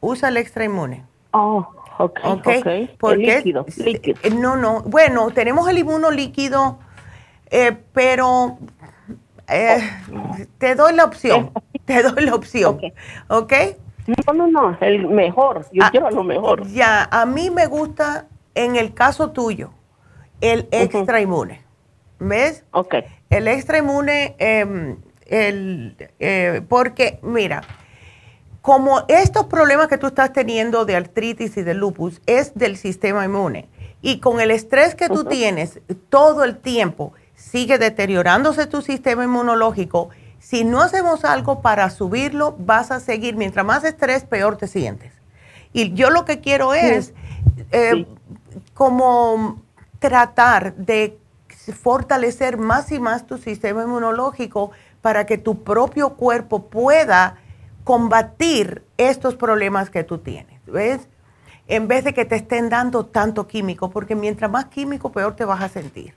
Usa 0.00 0.28
el 0.28 0.36
extra 0.36 0.64
inmune. 0.64 1.04
Oh, 1.32 1.66
ok. 1.98 2.20
okay. 2.24 2.94
Porque, 2.98 3.36
líquido, 3.36 3.66
líquido. 3.76 4.18
Eh, 4.22 4.30
no, 4.30 4.56
no. 4.56 4.82
Bueno, 4.82 5.30
tenemos 5.30 5.68
el 5.68 5.78
inmuno 5.78 6.10
líquido, 6.10 6.78
eh, 7.50 7.76
pero 7.92 8.58
eh, 9.48 9.80
te 10.58 10.74
doy 10.74 10.94
la 10.94 11.04
opción. 11.04 11.50
Te 11.84 12.02
doy 12.02 12.26
la 12.26 12.34
opción. 12.34 12.78
¿Ok? 13.28 13.52
No, 14.08 14.32
no, 14.32 14.46
no, 14.46 14.78
el 14.80 15.06
mejor. 15.06 15.66
Yo 15.70 15.84
ah, 15.84 15.90
quiero 15.90 16.10
lo 16.10 16.24
mejor. 16.24 16.66
Ya, 16.68 17.06
a 17.10 17.26
mí 17.26 17.50
me 17.50 17.66
gusta, 17.66 18.26
en 18.54 18.76
el 18.76 18.94
caso 18.94 19.32
tuyo, 19.32 19.70
el 20.40 20.66
extra 20.70 21.20
inmune. 21.20 21.62
¿Ves? 22.18 22.64
Ok. 22.70 22.94
El 23.28 23.48
extra 23.48 23.78
inmune, 23.78 24.34
em, 24.38 24.96
el, 25.26 25.94
eh, 26.18 26.62
porque, 26.68 27.18
mira, 27.22 27.62
como 28.62 29.02
estos 29.08 29.44
problemas 29.44 29.88
que 29.88 29.98
tú 29.98 30.06
estás 30.06 30.32
teniendo 30.32 30.86
de 30.86 30.96
artritis 30.96 31.58
y 31.58 31.62
de 31.62 31.74
lupus 31.74 32.22
es 32.24 32.54
del 32.54 32.78
sistema 32.78 33.26
inmune, 33.26 33.68
y 34.00 34.20
con 34.20 34.40
el 34.40 34.50
estrés 34.50 34.94
que 34.94 35.08
tú 35.08 35.24
tienes 35.24 35.80
todo 36.08 36.44
el 36.44 36.56
tiempo, 36.56 37.12
sigue 37.34 37.76
deteriorándose 37.76 38.66
tu 38.66 38.80
sistema 38.80 39.24
inmunológico. 39.24 40.08
Si 40.38 40.64
no 40.64 40.80
hacemos 40.80 41.24
algo 41.24 41.60
para 41.60 41.90
subirlo, 41.90 42.54
vas 42.58 42.90
a 42.90 43.00
seguir, 43.00 43.36
mientras 43.36 43.66
más 43.66 43.84
estrés, 43.84 44.24
peor 44.24 44.56
te 44.56 44.66
sientes. 44.66 45.12
Y 45.72 45.92
yo 45.92 46.10
lo 46.10 46.24
que 46.24 46.40
quiero 46.40 46.74
es 46.74 47.12
eh, 47.72 48.06
como 48.74 49.62
tratar 49.98 50.74
de 50.76 51.18
fortalecer 51.48 52.56
más 52.56 52.90
y 52.92 53.00
más 53.00 53.26
tu 53.26 53.36
sistema 53.38 53.82
inmunológico 53.82 54.70
para 55.02 55.26
que 55.26 55.38
tu 55.38 55.62
propio 55.62 56.10
cuerpo 56.10 56.66
pueda 56.66 57.36
combatir 57.84 58.82
estos 58.96 59.34
problemas 59.36 59.90
que 59.90 60.04
tú 60.04 60.18
tienes, 60.18 60.60
¿ves? 60.66 61.08
En 61.66 61.88
vez 61.88 62.04
de 62.04 62.14
que 62.14 62.24
te 62.24 62.36
estén 62.36 62.68
dando 62.68 63.06
tanto 63.06 63.46
químico, 63.46 63.90
porque 63.90 64.14
mientras 64.14 64.50
más 64.50 64.66
químico, 64.66 65.12
peor 65.12 65.36
te 65.36 65.44
vas 65.44 65.62
a 65.62 65.68
sentir. 65.68 66.14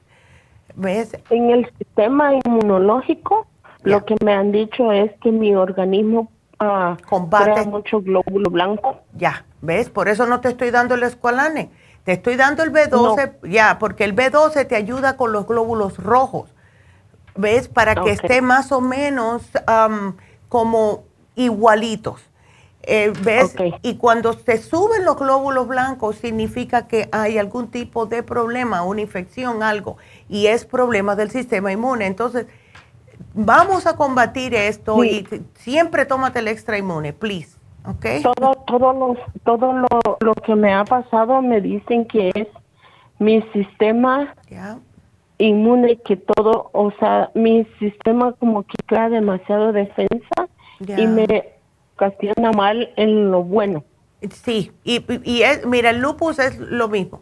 ¿Ves? 0.76 1.18
En 1.30 1.50
el 1.50 1.70
sistema 1.78 2.34
inmunológico, 2.34 3.46
lo 3.84 4.06
que 4.06 4.16
me 4.24 4.34
han 4.34 4.52
dicho 4.52 4.92
es 4.92 5.12
que 5.22 5.32
mi 5.32 5.56
organismo 5.56 6.32
uh, 6.60 6.96
combate 7.08 7.66
mucho 7.66 8.02
glóbulo 8.02 8.50
blanco. 8.50 9.00
Ya, 9.18 9.46
¿ves? 9.62 9.90
Por 9.90 10.08
eso 10.08 10.26
no 10.26 10.42
te 10.42 10.50
estoy 10.50 10.72
dando 10.72 10.96
el 10.96 11.04
escualane 11.04 11.70
te 12.04 12.14
estoy 12.14 12.36
dando 12.36 12.64
el 12.64 12.72
B12, 12.72 13.48
ya, 13.50 13.78
porque 13.80 14.04
el 14.04 14.16
B12 14.16 14.68
te 14.68 14.76
ayuda 14.76 15.18
con 15.18 15.32
los 15.32 15.48
glóbulos 15.48 15.98
rojos, 15.98 16.50
¿ves? 17.36 17.68
Para 17.68 17.96
que 17.96 18.12
esté 18.12 18.42
más 18.42 18.72
o 18.72 18.82
menos 18.82 19.44
como 20.50 21.04
igualitos. 21.36 22.22
Eh, 22.84 23.14
¿Ves? 23.22 23.56
Y 23.84 23.98
cuando 23.98 24.34
se 24.34 24.58
suben 24.58 25.06
los 25.06 25.16
glóbulos 25.16 25.68
blancos 25.68 26.16
significa 26.16 26.88
que 26.88 27.10
hay 27.12 27.38
algún 27.38 27.70
tipo 27.70 28.08
de 28.08 28.24
problema, 28.24 28.82
una 28.82 29.02
infección, 29.02 29.62
algo, 29.62 29.98
y 30.28 30.48
es 30.48 30.66
problema 30.66 31.16
del 31.16 31.30
sistema 31.30 31.72
inmune. 31.72 32.08
Entonces, 32.08 32.48
vamos 33.34 33.88
a 33.88 33.96
combatir 33.96 34.54
esto 34.54 35.04
y 35.04 35.26
siempre 35.56 36.06
tómate 36.06 36.40
el 36.40 36.48
extra 36.48 36.78
inmune, 36.78 37.14
please. 37.14 37.58
Okay. 37.84 38.22
Todo, 38.22 38.54
todo, 38.68 38.94
lo, 38.94 39.18
todo 39.44 39.74
lo, 39.74 39.88
lo, 40.20 40.34
que 40.36 40.56
me 40.56 40.72
ha 40.72 40.86
pasado 40.86 41.42
me 41.42 41.62
dicen 41.62 42.06
que 42.06 42.30
es 42.36 42.48
mi 43.18 43.42
sistema 43.54 44.36
inmune, 45.40 45.98
que 45.98 46.16
todo, 46.16 46.70
o 46.74 46.92
sea, 47.00 47.32
mi 47.34 47.66
sistema 47.80 48.34
como 48.34 48.64
que 48.64 48.78
crea 48.86 49.10
demasiado 49.10 49.72
defensa 49.72 50.48
y 50.80 51.08
me 51.08 51.56
ocasiona 51.96 52.52
mal 52.52 52.92
en 52.98 53.32
lo 53.32 53.44
bueno. 53.44 53.84
Sí, 54.32 54.72
y, 54.84 55.04
y 55.24 55.42
es, 55.42 55.66
mira, 55.66 55.90
el 55.90 56.00
lupus 56.00 56.38
es 56.38 56.60
lo 56.60 56.88
mismo. 56.88 57.22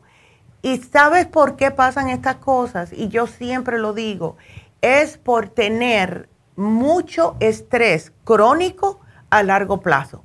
¿Y 0.62 0.78
sabes 0.78 1.26
por 1.26 1.56
qué 1.56 1.72
pasan 1.72 2.10
estas 2.10 2.36
cosas? 2.36 2.92
Y 2.92 3.08
yo 3.08 3.28
siempre 3.28 3.80
lo 3.80 3.94
digo, 3.94 4.36
es 4.82 5.18
por 5.18 5.50
tener 5.50 6.30
mucho 6.56 7.36
estrés 7.40 8.12
crónico 8.24 9.00
a 9.30 9.44
largo 9.44 9.82
plazo 9.82 10.24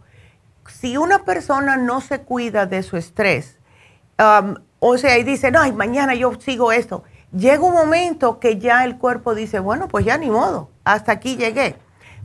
si 0.71 0.97
una 0.97 1.25
persona 1.25 1.77
no 1.77 2.01
se 2.01 2.21
cuida 2.21 2.67
de 2.67 2.83
su 2.83 2.97
estrés, 2.97 3.59
um, 4.19 4.55
o 4.81 4.99
sea, 4.99 5.19
y 5.19 5.25
dice, 5.25 5.51
no, 5.51 5.71
mañana 5.73 6.15
yo 6.15 6.33
sigo 6.41 6.73
esto, 6.73 7.05
llega 7.33 7.63
un 7.63 7.75
momento 7.75 8.39
que 8.39 8.59
ya 8.59 8.85
el 8.85 8.99
cuerpo 8.99 9.35
dice, 9.35 9.59
bueno, 9.59 9.89
pues 9.89 10.05
ya 10.05 10.19
ni 10.19 10.31
modo, 10.31 10.71
hasta 10.85 11.13
aquí 11.13 11.37
llegué, 11.37 11.77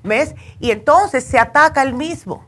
¿ves? 0.03 0.35
Y 0.59 0.71
entonces 0.71 1.23
se 1.23 1.39
ataca 1.39 1.81
el 1.81 1.93
mismo. 1.93 2.45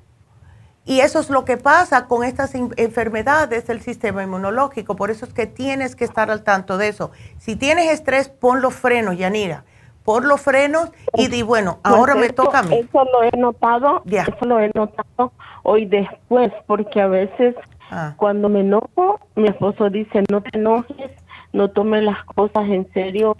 Y 0.83 1.01
eso 1.01 1.19
es 1.19 1.29
lo 1.29 1.45
que 1.45 1.57
pasa 1.57 2.07
con 2.07 2.23
estas 2.23 2.55
enfermedades 2.55 3.67
del 3.67 3.81
sistema 3.81 4.23
inmunológico. 4.23 4.95
Por 4.95 5.11
eso 5.11 5.25
es 5.25 5.33
que 5.33 5.45
tienes 5.45 5.95
que 5.95 6.05
estar 6.05 6.31
al 6.31 6.43
tanto 6.43 6.79
de 6.79 6.87
eso. 6.87 7.11
Si 7.37 7.55
tienes 7.55 7.91
estrés, 7.91 8.29
pon 8.29 8.61
los 8.61 8.73
frenos, 8.73 9.15
Yanira 9.15 9.63
por 10.03 10.25
los 10.25 10.41
frenos 10.41 10.89
y 11.15 11.27
di, 11.27 11.41
bueno, 11.41 11.79
pues 11.81 11.93
ahora 11.93 12.15
me 12.15 12.29
toca 12.29 12.59
a 12.59 12.63
mí. 12.63 12.75
Eso 12.75 13.03
lo 13.05 13.23
he 13.23 13.37
notado, 13.37 14.03
eso 14.05 14.45
lo 14.45 14.59
he 14.59 14.71
notado 14.73 15.31
hoy 15.63 15.85
después, 15.85 16.51
porque 16.65 17.01
a 17.01 17.07
veces 17.07 17.55
ah. 17.91 18.13
cuando 18.17 18.49
me 18.49 18.61
enojo, 18.61 19.19
mi 19.35 19.47
esposo 19.47 19.89
dice, 19.89 20.23
no 20.29 20.41
te 20.41 20.57
enojes, 20.57 21.11
no 21.53 21.69
tomes 21.69 22.03
las 22.03 22.23
cosas 22.25 22.63
en 22.69 22.91
serio, 22.93 23.35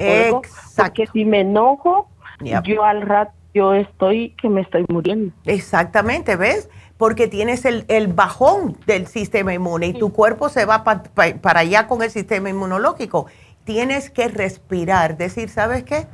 porque 0.77 1.07
si 1.07 1.25
me 1.25 1.41
enojo, 1.41 2.09
yo 2.63 2.83
al 2.83 3.01
rato 3.01 3.33
yo 3.53 3.73
estoy 3.73 4.29
que 4.41 4.49
me 4.49 4.61
estoy 4.61 4.85
muriendo. 4.87 5.33
Exactamente, 5.45 6.35
¿ves? 6.35 6.69
Porque 6.97 7.27
tienes 7.27 7.65
el, 7.65 7.85
el 7.89 8.07
bajón 8.07 8.77
del 8.85 9.07
sistema 9.07 9.53
inmune 9.53 9.87
y 9.87 9.93
tu 9.93 10.13
cuerpo 10.13 10.49
se 10.49 10.65
va 10.65 10.83
para 10.83 11.59
allá 11.59 11.87
con 11.87 12.01
el 12.01 12.11
sistema 12.11 12.49
inmunológico 12.49 13.25
tienes 13.63 14.09
que 14.09 14.27
respirar, 14.27 15.17
decir, 15.17 15.49
¿sabes 15.49 15.83
qué? 15.83 16.07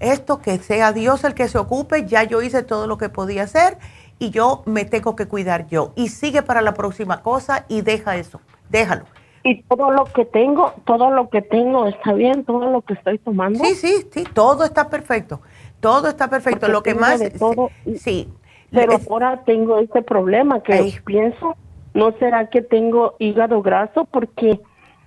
Esto 0.00 0.40
que 0.40 0.58
sea 0.58 0.92
Dios 0.92 1.24
el 1.24 1.34
que 1.34 1.48
se 1.48 1.58
ocupe, 1.58 2.06
ya 2.06 2.24
yo 2.24 2.42
hice 2.42 2.62
todo 2.62 2.86
lo 2.86 2.98
que 2.98 3.08
podía 3.08 3.44
hacer 3.44 3.78
y 4.18 4.30
yo 4.30 4.62
me 4.66 4.84
tengo 4.84 5.16
que 5.16 5.26
cuidar 5.26 5.66
yo. 5.66 5.92
Y 5.96 6.08
sigue 6.08 6.42
para 6.42 6.60
la 6.60 6.74
próxima 6.74 7.22
cosa 7.22 7.64
y 7.68 7.82
deja 7.82 8.16
eso, 8.16 8.40
déjalo. 8.68 9.04
Y 9.42 9.62
todo 9.62 9.90
lo 9.90 10.04
que 10.04 10.26
tengo, 10.26 10.74
todo 10.84 11.10
lo 11.10 11.30
que 11.30 11.40
tengo 11.40 11.86
está 11.86 12.12
bien, 12.12 12.44
todo 12.44 12.70
lo 12.70 12.82
que 12.82 12.92
estoy 12.92 13.18
tomando. 13.18 13.64
Sí, 13.64 13.74
sí, 13.74 14.06
sí, 14.12 14.24
todo 14.34 14.64
está 14.64 14.90
perfecto. 14.90 15.40
Todo 15.80 16.08
está 16.08 16.28
perfecto. 16.28 16.68
lo 16.68 16.82
que 16.82 16.94
más... 16.94 17.20
todo, 17.38 17.70
sí. 17.96 18.28
Pero 18.70 19.00
ahora 19.08 19.42
tengo 19.44 19.78
este 19.78 20.02
problema 20.02 20.62
que 20.62 21.00
pienso, 21.04 21.56
¿no 21.94 22.12
será 22.18 22.50
que 22.50 22.60
tengo 22.60 23.16
hígado 23.18 23.62
graso? 23.62 24.04
Porque 24.04 24.60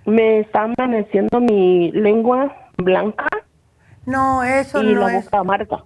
me 0.06 0.40
está 0.40 0.62
amaneciendo 0.62 1.40
mi 1.40 1.90
lengua 1.92 2.54
blanca. 2.76 3.26
No, 4.06 4.42
eso 4.42 4.82
y 4.82 4.94
no 4.94 5.08
la 5.08 5.20
boca 5.20 5.38
amarga. 5.38 5.84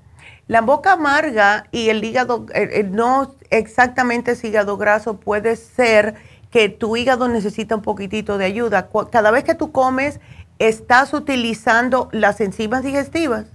La 0.49 0.63
boca 0.63 0.93
amarga 0.93 1.67
y 1.71 1.91
el 1.91 2.03
hígado, 2.03 2.47
eh, 2.55 2.69
eh, 2.73 2.83
no 2.85 3.35
exactamente 3.51 4.33
es 4.33 4.45
hígado 4.45 4.77
graso, 4.77 5.21
puede 5.21 5.57
ser 5.57 6.15
que 6.51 6.69
tu 6.71 6.97
hígado 6.97 7.29
necesita 7.29 7.77
un 7.77 7.83
poquitito 7.83 8.39
de 8.39 8.47
ayuda. 8.47 8.89
Cada 9.11 9.31
vez 9.31 9.45
que 9.45 9.55
tú 9.55 9.73
comes, 9.73 10.21
¿estás 10.59 11.13
utilizando 11.13 12.09
las 12.13 12.41
enzimas 12.41 12.83
digestivas? 12.83 13.53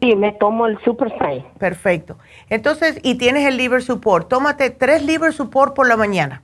Sí, 0.00 0.16
me 0.16 0.32
tomo 0.32 0.66
el 0.66 0.78
Super 0.82 1.12
Perfecto. 1.58 2.16
Entonces, 2.48 2.98
y 3.02 3.16
tienes 3.16 3.46
el 3.46 3.58
liver 3.58 3.82
support. 3.82 4.28
Tómate 4.28 4.70
tres 4.70 5.04
liver 5.04 5.34
support 5.34 5.74
por 5.74 5.86
la 5.86 5.98
mañana, 5.98 6.42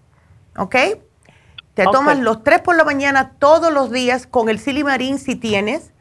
¿ok? 0.56 0.76
Te 1.78 1.84
tomas 1.84 2.18
los 2.18 2.42
tres 2.42 2.60
por 2.60 2.76
la 2.76 2.82
mañana 2.82 3.34
todos 3.38 3.72
los 3.72 3.92
días 3.92 4.26
con 4.26 4.48
el 4.48 4.58
silimarín 4.58 5.16
si 5.16 5.36
tienes. 5.36 5.92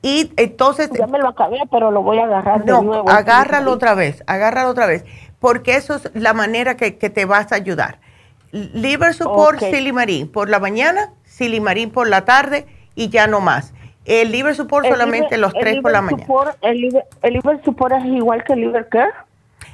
Y 0.00 0.30
entonces... 0.36 0.88
Ya 0.96 1.08
me 1.08 1.18
lo 1.18 1.26
acabé, 1.26 1.62
pero 1.68 1.90
lo 1.90 2.00
voy 2.02 2.20
a 2.20 2.26
agarrar 2.26 2.64
de 2.64 2.70
nuevo. 2.70 3.10
agárralo 3.10 3.72
otra 3.72 3.94
vez, 3.94 4.22
agárralo 4.28 4.68
otra 4.68 4.86
vez. 4.86 5.04
Porque 5.40 5.74
eso 5.74 5.96
es 5.96 6.12
la 6.14 6.32
manera 6.32 6.76
que, 6.76 6.92
te 6.92 7.24
vas 7.24 7.50
a 7.50 7.56
ayudar. 7.56 7.98
Liver 8.52 9.14
Support, 9.14 9.58
Silimarín 9.58 10.30
por 10.30 10.48
la 10.48 10.60
mañana, 10.60 11.12
Silimarín 11.24 11.90
por 11.90 12.08
la 12.08 12.24
tarde 12.24 12.66
y 12.94 13.08
ya 13.08 13.26
no 13.26 13.40
más. 13.40 13.74
El 14.04 14.30
liver 14.30 14.54
support 14.54 14.86
solamente 14.86 15.36
los 15.36 15.52
tres 15.52 15.80
por 15.82 15.90
la 15.90 16.00
mañana. 16.00 16.24
el, 16.62 16.80
liver, 16.80 17.60
support 17.64 17.92
es 17.96 18.04
igual 18.04 18.44
que 18.44 18.52
el 18.52 18.60
liver 18.60 18.88
care. 18.88 19.10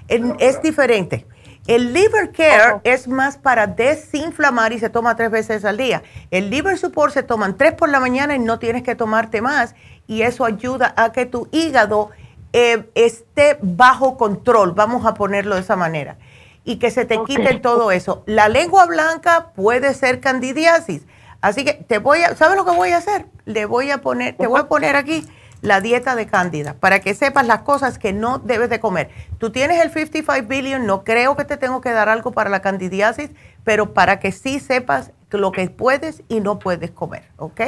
es 0.08 0.62
diferente. 0.62 1.26
El 1.66 1.93
liver 1.93 2.32
care 2.32 2.80
es 2.84 3.06
más 3.06 3.36
para 3.36 3.66
desinflamar 3.66 4.72
y 4.72 4.78
se 4.78 4.90
toma 4.90 5.14
tres 5.14 5.30
veces 5.30 5.64
al 5.64 5.76
día. 5.76 6.02
El 6.30 6.51
liver 6.51 6.76
support 6.76 7.12
se 7.12 7.22
toman 7.22 7.56
tres 7.56 7.74
por 7.74 7.89
la 7.89 8.01
mañana 8.01 8.34
y 8.34 8.39
no 8.39 8.59
tienes 8.59 8.82
que 8.82 8.94
tomarte 8.94 9.40
más 9.40 9.74
y 10.06 10.22
eso 10.22 10.44
ayuda 10.44 10.93
a 10.97 11.12
que 11.12 11.26
tu 11.26 11.48
hígado 11.52 12.10
eh, 12.52 12.90
esté 12.94 13.59
bajo 13.62 14.16
control, 14.16 14.72
vamos 14.72 15.06
a 15.06 15.14
ponerlo 15.14 15.55
de 15.55 15.62
esa 15.62 15.76
manera, 15.76 16.18
y 16.64 16.76
que 16.76 16.90
se 16.90 17.06
te 17.06 17.22
quite 17.24 17.55
todo 17.60 17.93
eso. 17.93 18.24
La 18.26 18.48
lengua 18.48 18.84
blanca 18.84 19.52
puede 19.55 19.94
ser 19.94 20.20
candidiasis 20.20 21.06
Así 21.43 21.64
que 21.64 21.74
te 21.74 21.98
voy 21.98 22.22
a, 22.22 22.36
¿sabes 22.36 22.56
lo 22.56 22.64
que 22.64 22.70
voy 22.70 22.93
a 22.93 22.98
hacer? 22.98 23.26
Le 23.47 23.66
voy 23.66 23.90
a 23.90 23.98
poner, 23.98 24.36
te 24.36 24.47
voy 24.47 24.60
a 24.60 24.68
poner 24.68 24.94
aquí 24.94 25.26
la 25.62 25.80
dieta 25.80 26.14
de 26.14 26.26
cándida 26.26 26.74
para 26.74 27.01
que 27.01 27.14
sepas 27.14 27.47
las 27.47 27.62
cosas 27.62 27.98
que 27.98 28.12
no 28.12 28.39
debes 28.39 28.68
de 28.68 28.80
comer. 28.80 29.10
Tú 29.39 29.51
tienes 29.51 29.82
el 29.82 29.90
55 29.90 30.47
billion, 30.47 30.86
no 30.86 31.05
creo 31.05 31.36
que 31.36 31.44
te 31.44 31.56
tengo 31.56 31.80
que 31.80 31.93
dar 31.93 32.09
algo 32.09 32.32
para 32.32 32.51
la 32.51 32.60
candidiasis, 32.60 33.30
pero 33.64 33.94
para 33.94 34.20
que 34.20 34.32
sí 34.32 34.60
sepas 34.60 35.12
lo 35.30 35.52
que 35.52 35.70
puedes 35.70 36.22
y 36.28 36.40
no 36.40 36.59
puedes 36.59 36.90
comer, 36.90 37.22
¿ok? 37.39 37.60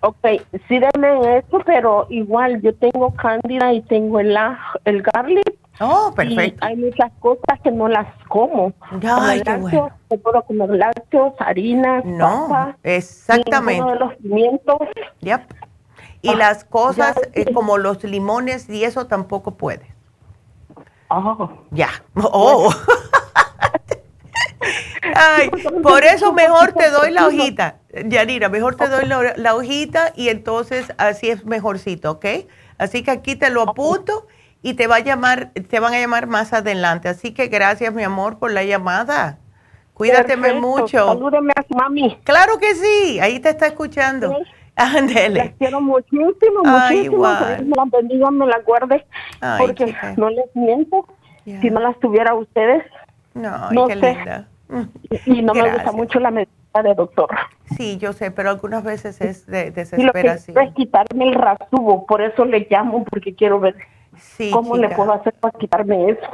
Ok, 0.00 0.26
sí 0.68 0.78
denme 0.78 1.38
eso, 1.38 1.60
pero 1.64 2.06
igual 2.08 2.60
yo 2.62 2.74
tengo 2.74 3.14
cándida 3.14 3.72
y 3.72 3.82
tengo 3.82 4.20
el, 4.20 4.36
el 4.84 5.02
garlic 5.02 5.58
Oh, 5.80 6.12
perfecto. 6.14 6.66
hay 6.66 6.76
muchas 6.76 7.12
cosas 7.20 7.60
que 7.62 7.70
no 7.70 7.88
las 7.88 8.06
como. 8.26 8.72
Ay, 9.02 9.42
qué 9.42 9.56
bueno. 9.56 9.90
puedo 10.22 10.42
comer 10.42 10.70
lácteos, 10.70 11.34
harinas, 11.38 12.04
no, 12.04 12.74
exactamente. 12.82 13.88
de 13.92 13.98
los 13.98 14.14
pimientos. 14.16 14.78
Yep. 15.20 15.40
Y 16.20 16.30
ah, 16.30 16.36
las 16.36 16.64
cosas 16.64 17.16
eh, 17.32 17.52
como 17.52 17.78
los 17.78 18.02
limones 18.04 18.68
y 18.68 18.84
eso 18.84 19.06
tampoco 19.06 19.56
puede. 19.56 19.94
Oh. 21.10 21.48
Ya. 21.70 21.88
Oh. 22.16 22.70
Ay, 25.14 25.50
por 25.82 26.04
eso 26.04 26.32
mejor 26.32 26.72
te 26.72 26.90
doy 26.90 27.10
la 27.10 27.26
hojita, 27.26 27.78
Yanira, 28.04 28.48
mejor 28.50 28.76
te 28.76 28.88
doy 28.88 29.06
la, 29.06 29.34
la, 29.36 29.54
hojita 29.54 30.12
y 30.14 30.28
entonces 30.28 30.92
así 30.98 31.30
es 31.30 31.46
mejorcito, 31.46 32.12
¿ok? 32.12 32.26
Así 32.76 33.02
que 33.02 33.10
aquí 33.10 33.34
te 33.36 33.50
lo 33.50 33.62
apunto 33.62 34.26
y 34.62 34.74
te 34.74 34.86
va 34.86 34.96
a 34.96 35.00
llamar, 35.00 35.50
te 35.68 35.80
van 35.80 35.94
a 35.94 35.98
llamar 35.98 36.26
más 36.26 36.52
adelante. 36.52 37.08
Así 37.08 37.32
que 37.32 37.48
gracias, 37.48 37.92
mi 37.94 38.02
amor, 38.02 38.38
por 38.38 38.52
la 38.52 38.64
llamada. 38.64 39.38
Cuídateme 39.94 40.54
mucho. 40.54 41.06
Salúdeme 41.06 41.52
a 41.56 41.62
su 41.66 41.74
mami. 41.74 42.18
Claro 42.22 42.58
que 42.58 42.74
sí, 42.74 43.18
ahí 43.20 43.40
te 43.40 43.50
está 43.50 43.66
escuchando. 43.66 44.36
Ándele. 44.78 45.54
quiero 45.58 45.80
muchísimo, 45.80 46.62
muchísimo. 46.64 47.18
Me 47.18 47.76
la 47.76 47.84
bendiga, 47.90 48.30
me 48.30 48.46
la 48.46 48.60
guarde. 48.60 49.04
porque 49.58 49.94
no 50.16 50.30
les 50.30 50.54
miento. 50.54 51.06
Si 51.44 51.70
no 51.70 51.80
las 51.80 51.98
tuviera 51.98 52.34
ustedes, 52.34 52.84
no, 53.34 53.70
no 53.70 53.86
qué 53.88 53.96
Linda. 53.96 54.48
Y 55.24 55.40
no 55.40 55.54
me 55.54 55.72
gusta 55.72 55.92
mucho 55.92 56.20
la 56.20 56.30
medicina 56.30 56.82
de 56.82 56.94
doctor. 56.94 57.30
Sí, 57.76 57.96
yo 57.96 58.12
sé, 58.12 58.30
pero 58.30 58.50
algunas 58.50 58.84
veces 58.84 59.18
es 59.22 59.46
de 59.46 59.70
desesperación. 59.70 60.54
Y 60.54 60.58
lo 60.58 60.60
que 60.60 60.68
es 60.68 60.74
quitarme 60.74 61.28
el 61.28 61.34
rasubo, 61.34 62.04
por 62.04 62.20
eso 62.20 62.44
le 62.44 62.66
llamo, 62.70 63.04
porque 63.04 63.34
quiero 63.34 63.60
ver 63.60 63.76
¿Cómo 64.52 64.76
le 64.76 64.88
puedo 64.90 65.12
hacer 65.12 65.34
para 65.34 65.56
quitarme 65.58 66.10
eso? 66.10 66.26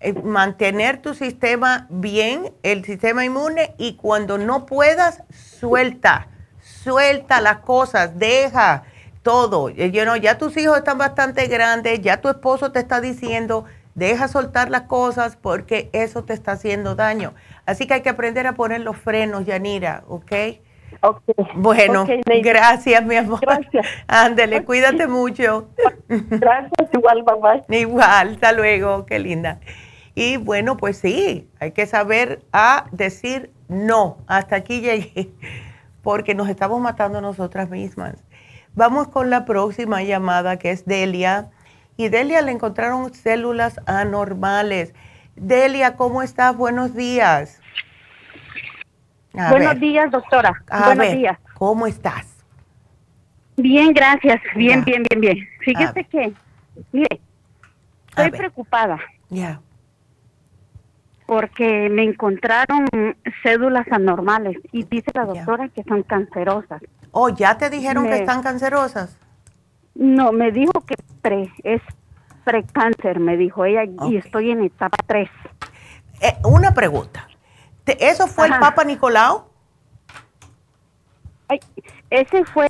Eh, 0.00 0.14
mantener 0.22 1.00
tu 1.00 1.14
sistema 1.14 1.86
bien, 1.90 2.52
el 2.62 2.84
sistema 2.84 3.24
inmune, 3.24 3.74
y 3.78 3.96
cuando 3.96 4.38
no 4.38 4.66
puedas, 4.66 5.22
suelta, 5.30 6.28
suelta 6.82 7.40
las 7.40 7.58
cosas, 7.58 8.18
deja 8.18 8.84
todo. 9.22 9.68
Eh, 9.70 9.90
ya 9.90 10.38
tus 10.38 10.56
hijos 10.56 10.78
están 10.78 10.98
bastante 10.98 11.46
grandes, 11.46 12.00
ya 12.00 12.20
tu 12.20 12.28
esposo 12.28 12.72
te 12.72 12.80
está 12.80 13.00
diciendo, 13.00 13.64
deja 13.94 14.28
soltar 14.28 14.70
las 14.70 14.82
cosas 14.82 15.36
porque 15.36 15.90
eso 15.92 16.24
te 16.24 16.32
está 16.34 16.52
haciendo 16.52 16.94
daño. 16.94 17.34
Así 17.66 17.86
que 17.86 17.94
hay 17.94 18.00
que 18.02 18.08
aprender 18.08 18.46
a 18.46 18.54
poner 18.54 18.80
los 18.80 18.96
frenos, 18.96 19.46
Yanira, 19.46 20.04
¿ok? 20.08 20.32
Bueno, 21.54 22.06
gracias, 22.42 23.04
mi 23.04 23.16
amor. 23.16 23.40
Gracias. 23.40 23.86
Ándele, 24.06 24.64
cuídate 24.64 25.06
mucho. 25.06 25.68
Gracias, 26.08 26.88
igual, 26.92 27.24
mamá. 27.24 27.62
Igual, 27.68 28.34
hasta 28.34 28.52
luego, 28.52 29.06
qué 29.06 29.18
linda. 29.18 29.58
Y 30.14 30.36
bueno, 30.36 30.76
pues 30.76 30.98
sí, 30.98 31.48
hay 31.58 31.72
que 31.72 31.86
saber 31.86 32.42
a 32.52 32.84
decir 32.92 33.50
no, 33.68 34.18
hasta 34.26 34.56
aquí 34.56 34.82
llegué, 34.82 35.30
porque 36.02 36.34
nos 36.34 36.48
estamos 36.48 36.80
matando 36.80 37.20
nosotras 37.20 37.70
mismas. 37.70 38.16
Vamos 38.74 39.08
con 39.08 39.30
la 39.30 39.44
próxima 39.44 40.02
llamada 40.02 40.58
que 40.58 40.70
es 40.70 40.84
Delia. 40.84 41.50
Y 41.96 42.08
Delia 42.08 42.42
le 42.42 42.52
encontraron 42.52 43.12
células 43.14 43.80
anormales. 43.86 44.94
Delia, 45.36 45.96
¿cómo 45.96 46.22
estás? 46.22 46.56
Buenos 46.56 46.94
días. 46.94 47.60
Buenos 49.32 49.78
días, 49.80 50.10
doctora. 50.10 50.62
Buenos 50.84 51.12
días. 51.12 51.38
¿Cómo 51.54 51.86
estás? 51.86 52.26
Bien, 53.56 53.92
gracias. 53.92 54.40
Bien, 54.56 54.84
bien, 54.84 55.02
bien, 55.08 55.20
bien. 55.20 55.48
Fíjese 55.60 56.04
que, 56.04 56.32
mire, 56.90 57.20
estoy 58.08 58.30
preocupada. 58.30 58.98
Ya. 59.28 59.60
Porque 61.32 61.88
me 61.88 62.02
encontraron 62.02 62.84
cédulas 63.42 63.86
anormales 63.90 64.58
y 64.70 64.82
dice 64.82 65.10
la 65.14 65.24
doctora 65.24 65.70
que 65.70 65.82
son 65.84 66.02
cancerosas. 66.02 66.82
Oh, 67.10 67.30
¿ya 67.30 67.56
te 67.56 67.70
dijeron 67.70 68.04
que 68.04 68.16
están 68.16 68.42
cancerosas? 68.42 69.16
No, 69.94 70.30
me 70.30 70.52
dijo 70.52 70.72
que 70.86 70.94
pre, 71.22 71.50
es 71.64 71.80
precáncer, 72.44 73.18
me 73.18 73.38
dijo 73.38 73.64
ella, 73.64 73.84
y 74.10 74.18
estoy 74.18 74.50
en 74.50 74.64
etapa 74.64 74.98
3. 75.06 75.30
Eh, 76.20 76.36
una 76.44 76.74
pregunta. 76.74 77.26
¿Eso 77.86 78.26
fue 78.26 78.48
el 78.48 78.58
Papa 78.58 78.84
Nicolau? 78.84 79.46
Ay, 81.48 81.60
ese 82.10 82.44
fue, 82.44 82.68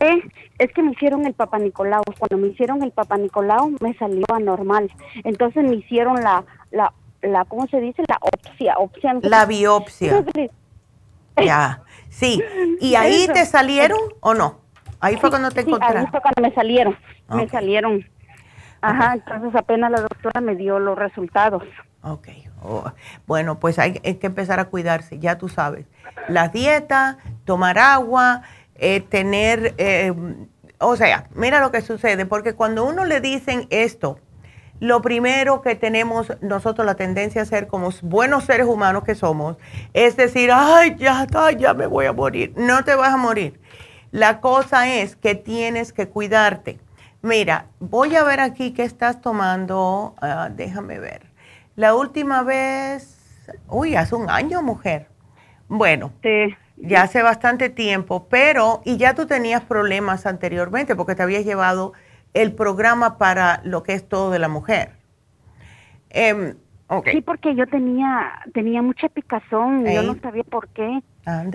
es 0.58 0.72
que 0.72 0.84
me 0.84 0.92
hicieron 0.92 1.26
el 1.26 1.34
Papa 1.34 1.58
Nicolau. 1.58 2.04
Cuando 2.16 2.38
me 2.38 2.52
hicieron 2.52 2.80
el 2.84 2.92
Papa 2.92 3.16
Nicolau 3.16 3.72
me 3.80 3.92
salió 3.94 4.24
anormal. 4.32 4.88
Entonces 5.24 5.64
me 5.64 5.74
hicieron 5.74 6.22
la, 6.22 6.44
la, 6.70 6.92
la 7.22 7.44
¿cómo 7.44 7.66
se 7.68 7.80
dice? 7.80 8.02
La 8.08 8.18
opsia. 8.20 8.76
la 9.22 9.46
biopsia. 9.46 10.24
ya, 11.36 11.82
sí. 12.10 12.42
¿Y 12.80 12.94
ahí 12.94 13.26
te 13.32 13.46
salieron 13.46 13.98
o 14.20 14.34
no? 14.34 14.60
Ahí 15.00 15.16
fue 15.16 15.30
cuando 15.30 15.50
te 15.50 15.62
encontraron. 15.62 15.98
ahí 15.98 16.06
fue 16.10 16.20
cuando 16.20 16.42
me 16.42 16.54
salieron. 16.54 16.96
Me 17.28 17.48
salieron. 17.48 18.04
Ajá, 18.80 19.14
entonces 19.14 19.54
apenas 19.54 19.90
la 19.90 20.00
doctora 20.00 20.40
me 20.40 20.56
dio 20.56 20.78
los 20.78 20.98
resultados. 20.98 21.62
Ok, 22.02 22.28
oh, 22.62 22.90
bueno, 23.26 23.60
pues 23.60 23.78
hay, 23.78 23.92
que 23.92 24.26
empezar 24.26 24.58
a 24.58 24.64
cuidarse, 24.64 25.20
ya 25.20 25.38
tú 25.38 25.48
sabes. 25.48 25.86
La 26.28 26.48
dieta, 26.48 27.18
tomar 27.44 27.78
agua, 27.78 28.42
eh, 28.74 29.00
tener, 29.00 29.74
eh, 29.78 30.12
o 30.78 30.96
sea, 30.96 31.28
mira 31.34 31.60
lo 31.60 31.70
que 31.70 31.80
sucede, 31.80 32.26
porque 32.26 32.54
cuando 32.54 32.84
uno 32.84 33.04
le 33.04 33.20
dicen 33.20 33.68
esto, 33.70 34.18
lo 34.82 35.00
primero 35.00 35.62
que 35.62 35.76
tenemos 35.76 36.32
nosotros 36.40 36.84
la 36.84 36.96
tendencia 36.96 37.40
a 37.40 37.44
hacer 37.44 37.68
como 37.68 37.90
buenos 38.02 38.46
seres 38.46 38.66
humanos 38.66 39.04
que 39.04 39.14
somos, 39.14 39.56
es 39.92 40.16
decir, 40.16 40.50
ay, 40.52 40.96
ya 40.98 41.22
está, 41.22 41.52
ya 41.52 41.72
me 41.72 41.86
voy 41.86 42.06
a 42.06 42.12
morir. 42.12 42.52
No 42.56 42.82
te 42.82 42.96
vas 42.96 43.14
a 43.14 43.16
morir. 43.16 43.60
La 44.10 44.40
cosa 44.40 44.92
es 44.92 45.14
que 45.14 45.36
tienes 45.36 45.92
que 45.92 46.08
cuidarte. 46.08 46.80
Mira, 47.22 47.66
voy 47.78 48.16
a 48.16 48.24
ver 48.24 48.40
aquí 48.40 48.72
qué 48.72 48.82
estás 48.82 49.20
tomando, 49.20 50.16
ah, 50.20 50.48
déjame 50.50 50.98
ver. 50.98 51.30
La 51.76 51.94
última 51.94 52.42
vez, 52.42 53.38
uy, 53.68 53.94
hace 53.94 54.16
un 54.16 54.28
año, 54.28 54.62
mujer. 54.62 55.06
Bueno, 55.68 56.10
ya 56.76 57.02
hace 57.02 57.22
bastante 57.22 57.68
tiempo, 57.68 58.26
pero, 58.28 58.82
y 58.84 58.96
ya 58.96 59.14
tú 59.14 59.26
tenías 59.26 59.62
problemas 59.62 60.26
anteriormente 60.26 60.96
porque 60.96 61.14
te 61.14 61.22
habías 61.22 61.44
llevado 61.44 61.92
el 62.34 62.52
programa 62.52 63.18
para 63.18 63.60
lo 63.64 63.82
que 63.82 63.94
es 63.94 64.08
todo 64.08 64.30
de 64.30 64.38
la 64.38 64.48
mujer. 64.48 64.92
Em, 66.10 66.54
sí, 67.10 67.20
porque 67.22 67.54
yo 67.54 67.66
tenía, 67.66 68.32
tenía 68.52 68.82
mucha 68.82 69.08
picazón, 69.08 69.86
yo 69.86 70.02
no 70.02 70.14
sabía 70.20 70.44
por 70.44 70.68
qué. 70.68 71.02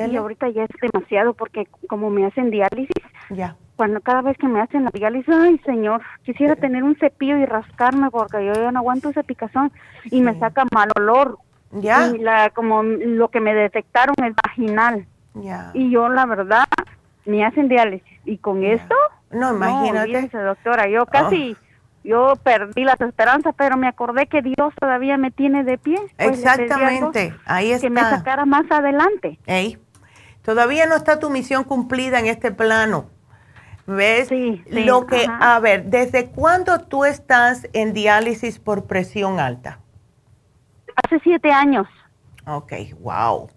Y 0.09 0.15
ahorita 0.15 0.49
ya 0.49 0.63
es 0.63 0.69
demasiado 0.81 1.33
porque 1.33 1.67
como 1.89 2.09
me 2.09 2.25
hacen 2.25 2.51
diálisis, 2.51 3.03
ya 3.29 3.55
cuando 3.77 4.01
cada 4.01 4.21
vez 4.23 4.35
que 4.37 4.47
me 4.47 4.59
hacen 4.59 4.83
la 4.83 4.89
diálisis, 4.91 5.33
ay 5.33 5.61
señor, 5.63 6.01
quisiera 6.23 6.55
tener 6.55 6.83
un 6.83 6.97
cepillo 6.97 7.37
y 7.37 7.45
rascarme 7.45 8.09
porque 8.09 8.43
yo 8.43 8.53
ya 8.53 8.71
no 8.71 8.79
aguanto 8.79 9.09
ese 9.09 9.23
picazón 9.23 9.71
y 10.05 10.19
me 10.19 10.37
saca 10.39 10.65
mal 10.73 10.89
olor. 10.97 11.37
Ya. 11.71 12.07
Y 12.07 12.17
la, 12.17 12.49
como 12.49 12.81
lo 12.81 13.29
que 13.29 13.39
me 13.39 13.53
detectaron 13.53 14.15
es 14.25 14.33
vaginal. 14.43 15.05
Ya. 15.35 15.69
Y 15.75 15.91
yo 15.91 16.09
la 16.09 16.25
verdad, 16.25 16.65
me 17.25 17.45
hacen 17.45 17.69
diálisis. 17.69 18.19
Y 18.25 18.39
con 18.39 18.63
esto, 18.63 18.95
no, 19.31 19.55
imagínate. 19.55 20.29
No, 20.33 20.43
doctora, 20.43 20.87
yo 20.87 21.05
casi... 21.05 21.55
Oh. 21.59 21.67
Yo 22.03 22.35
perdí 22.41 22.85
las 22.85 23.01
esperanzas, 23.01 23.53
pero 23.57 23.75
me 23.75 23.85
acordé 23.85 24.27
que 24.27 24.41
Dios 24.41 24.73
todavía 24.79 25.17
me 25.17 25.29
tiene 25.29 25.65
de 25.65 25.77
pie. 25.77 25.99
Pues 26.15 26.39
Exactamente, 26.39 27.35
ahí 27.45 27.73
está. 27.73 27.85
Que 27.85 27.89
me 27.89 27.99
sacara 27.99 28.45
más 28.45 28.63
adelante. 28.71 29.37
Ey. 29.45 29.77
Todavía 30.41 30.85
no 30.85 30.95
está 30.95 31.19
tu 31.19 31.29
misión 31.29 31.65
cumplida 31.65 32.19
en 32.19 32.27
este 32.27 32.51
plano 32.51 33.09
¿Ves? 33.87 34.27
Sí, 34.27 34.61
Lo 34.67 35.07
que, 35.07 35.25
a 35.27 35.59
ver, 35.59 35.85
¿desde 35.85 36.27
cuándo 36.27 36.79
tú 36.79 37.05
estás 37.05 37.67
en 37.71 37.93
diálisis 37.93 38.59
por 38.59 38.85
presión 38.85 39.39
alta? 39.39 39.79
Hace 41.05 41.19
siete 41.23 41.49
años. 41.51 41.87
Ok, 42.45 42.73
wow. 42.99 43.49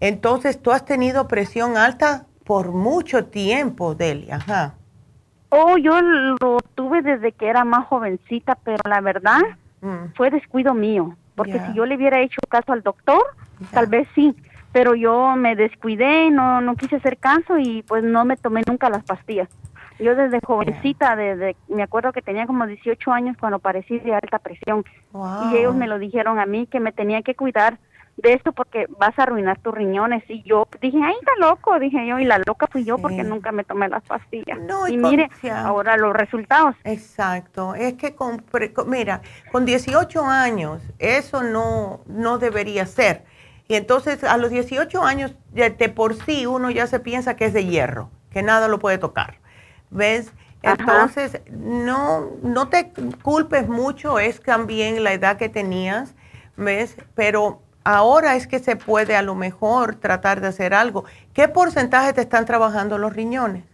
Entonces, 0.00 0.60
tú 0.60 0.70
has 0.70 0.84
tenido 0.84 1.26
presión 1.28 1.78
alta 1.78 2.26
por 2.44 2.72
mucho 2.72 3.24
tiempo, 3.24 3.94
Delia. 3.94 4.36
Ajá. 4.36 4.74
Oh, 5.56 5.78
yo 5.78 6.00
lo 6.00 6.58
tuve 6.74 7.00
desde 7.00 7.30
que 7.30 7.46
era 7.46 7.64
más 7.64 7.86
jovencita, 7.86 8.56
pero 8.64 8.82
la 8.88 9.00
verdad 9.00 9.40
mm. 9.82 10.14
fue 10.16 10.30
descuido 10.30 10.74
mío. 10.74 11.16
Porque 11.36 11.60
si 11.60 11.74
yo 11.74 11.86
le 11.86 11.96
hubiera 11.96 12.20
hecho 12.20 12.40
caso 12.48 12.72
al 12.72 12.82
doctor, 12.82 13.22
tal 13.72 13.86
vez 13.86 14.08
sí. 14.16 14.34
Pero 14.72 14.96
yo 14.96 15.36
me 15.36 15.54
descuidé, 15.54 16.30
no, 16.32 16.60
no 16.60 16.74
quise 16.74 16.96
hacer 16.96 17.18
caso 17.18 17.58
y 17.58 17.82
pues 17.82 18.02
no 18.02 18.24
me 18.24 18.36
tomé 18.36 18.62
nunca 18.66 18.90
las 18.90 19.04
pastillas. 19.04 19.48
Yo 20.00 20.16
desde 20.16 20.40
jovencita, 20.44 21.14
desde, 21.14 21.54
me 21.68 21.84
acuerdo 21.84 22.12
que 22.12 22.22
tenía 22.22 22.46
como 22.46 22.66
18 22.66 23.12
años 23.12 23.36
cuando 23.38 23.60
parecí 23.60 24.00
de 24.00 24.12
alta 24.12 24.40
presión. 24.40 24.84
Y 25.52 25.56
ellos 25.56 25.76
me 25.76 25.86
lo 25.86 26.00
dijeron 26.00 26.40
a 26.40 26.46
mí 26.46 26.66
que 26.66 26.80
me 26.80 26.90
tenía 26.90 27.22
que 27.22 27.36
cuidar 27.36 27.78
de 28.16 28.32
esto 28.32 28.52
porque 28.52 28.86
vas 28.98 29.18
a 29.18 29.24
arruinar 29.24 29.58
tus 29.58 29.74
riñones. 29.74 30.22
Y 30.28 30.42
yo 30.42 30.66
dije, 30.80 30.98
ay, 31.02 31.14
está 31.20 31.32
loco, 31.38 31.78
dije 31.78 32.06
yo, 32.06 32.18
y 32.18 32.24
la 32.24 32.38
loca 32.38 32.66
fui 32.70 32.84
yo 32.84 32.98
porque 32.98 33.22
nunca 33.24 33.52
me 33.52 33.64
tomé 33.64 33.88
las 33.88 34.02
pastillas. 34.04 34.58
y, 34.88 34.96
mire, 34.96 35.28
ahora 35.50 35.96
los 35.96 36.14
resultados. 36.14 36.76
Exacto, 36.84 37.74
es 37.74 37.94
que, 37.94 38.14
con, 38.14 38.44
mira, 38.86 39.20
con 39.50 39.64
18 39.64 40.24
años 40.24 40.82
eso 40.98 41.42
no, 41.42 42.00
no 42.06 42.38
debería 42.38 42.86
ser. 42.86 43.24
Y 43.66 43.76
entonces 43.76 44.22
a 44.24 44.36
los 44.36 44.50
18 44.50 45.02
años 45.02 45.34
de, 45.52 45.70
por 45.88 46.14
sí 46.14 46.46
uno 46.46 46.70
ya 46.70 46.86
se 46.86 47.00
piensa 47.00 47.36
que 47.36 47.46
es 47.46 47.52
de 47.52 47.64
hierro, 47.64 48.10
que 48.30 48.42
nada 48.42 48.68
lo 48.68 48.78
puede 48.78 48.98
tocar. 48.98 49.38
¿Ves? 49.90 50.32
Entonces, 50.62 51.40
no, 51.50 52.30
no 52.42 52.68
te 52.68 52.90
culpes 53.22 53.68
mucho, 53.68 54.18
es 54.18 54.40
también 54.40 55.04
la 55.04 55.12
edad 55.12 55.36
que 55.36 55.50
tenías, 55.50 56.14
¿ves? 56.56 56.96
Pero 57.14 57.60
ahora 57.84 58.36
es 58.36 58.46
que 58.46 58.58
se 58.58 58.76
puede 58.76 59.14
a 59.14 59.22
lo 59.22 59.34
mejor 59.34 59.96
tratar 59.96 60.40
de 60.40 60.48
hacer 60.48 60.74
algo. 60.74 61.04
¿Qué 61.32 61.48
porcentaje 61.48 62.12
te 62.12 62.22
están 62.22 62.46
trabajando 62.46 62.98
los 62.98 63.12
riñones? 63.12 63.64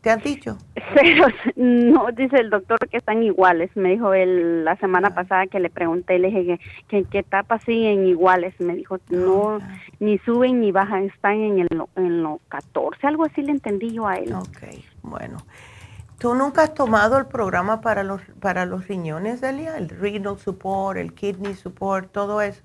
¿Te 0.00 0.10
han 0.10 0.20
dicho? 0.20 0.56
Pero 0.94 1.26
no, 1.56 2.12
dice 2.12 2.36
el 2.36 2.48
doctor 2.48 2.78
que 2.88 2.96
están 2.96 3.24
iguales. 3.24 3.70
Me 3.74 3.90
dijo 3.90 4.14
él 4.14 4.64
la 4.64 4.76
semana 4.76 5.08
ah. 5.08 5.14
pasada 5.16 5.46
que 5.48 5.58
le 5.58 5.68
pregunté, 5.68 6.18
le 6.20 6.28
dije 6.28 6.60
que, 6.86 7.04
qué 7.04 7.18
etapa 7.18 7.58
siguen 7.58 8.06
iguales. 8.06 8.54
Me 8.60 8.76
dijo, 8.76 8.98
no, 9.10 9.58
ah, 9.60 9.78
ni 9.98 10.18
suben 10.18 10.60
ni 10.60 10.70
bajan, 10.70 11.06
están 11.06 11.40
en, 11.40 11.58
el, 11.58 11.68
en 11.96 12.22
lo 12.22 12.40
14. 12.48 13.04
Algo 13.04 13.24
así 13.24 13.42
le 13.42 13.50
entendí 13.50 13.92
yo 13.92 14.06
a 14.06 14.14
él. 14.14 14.32
Ok, 14.32 14.62
bueno. 15.02 15.38
¿Tú 16.18 16.34
nunca 16.36 16.62
has 16.62 16.74
tomado 16.74 17.18
el 17.18 17.26
programa 17.26 17.80
para 17.80 18.04
los, 18.04 18.22
para 18.40 18.64
los 18.64 18.86
riñones, 18.86 19.40
Delia? 19.40 19.76
El 19.76 19.88
renal 19.88 20.38
support, 20.38 20.98
el 20.98 21.12
kidney 21.14 21.54
support, 21.54 22.12
todo 22.12 22.40
eso. 22.40 22.62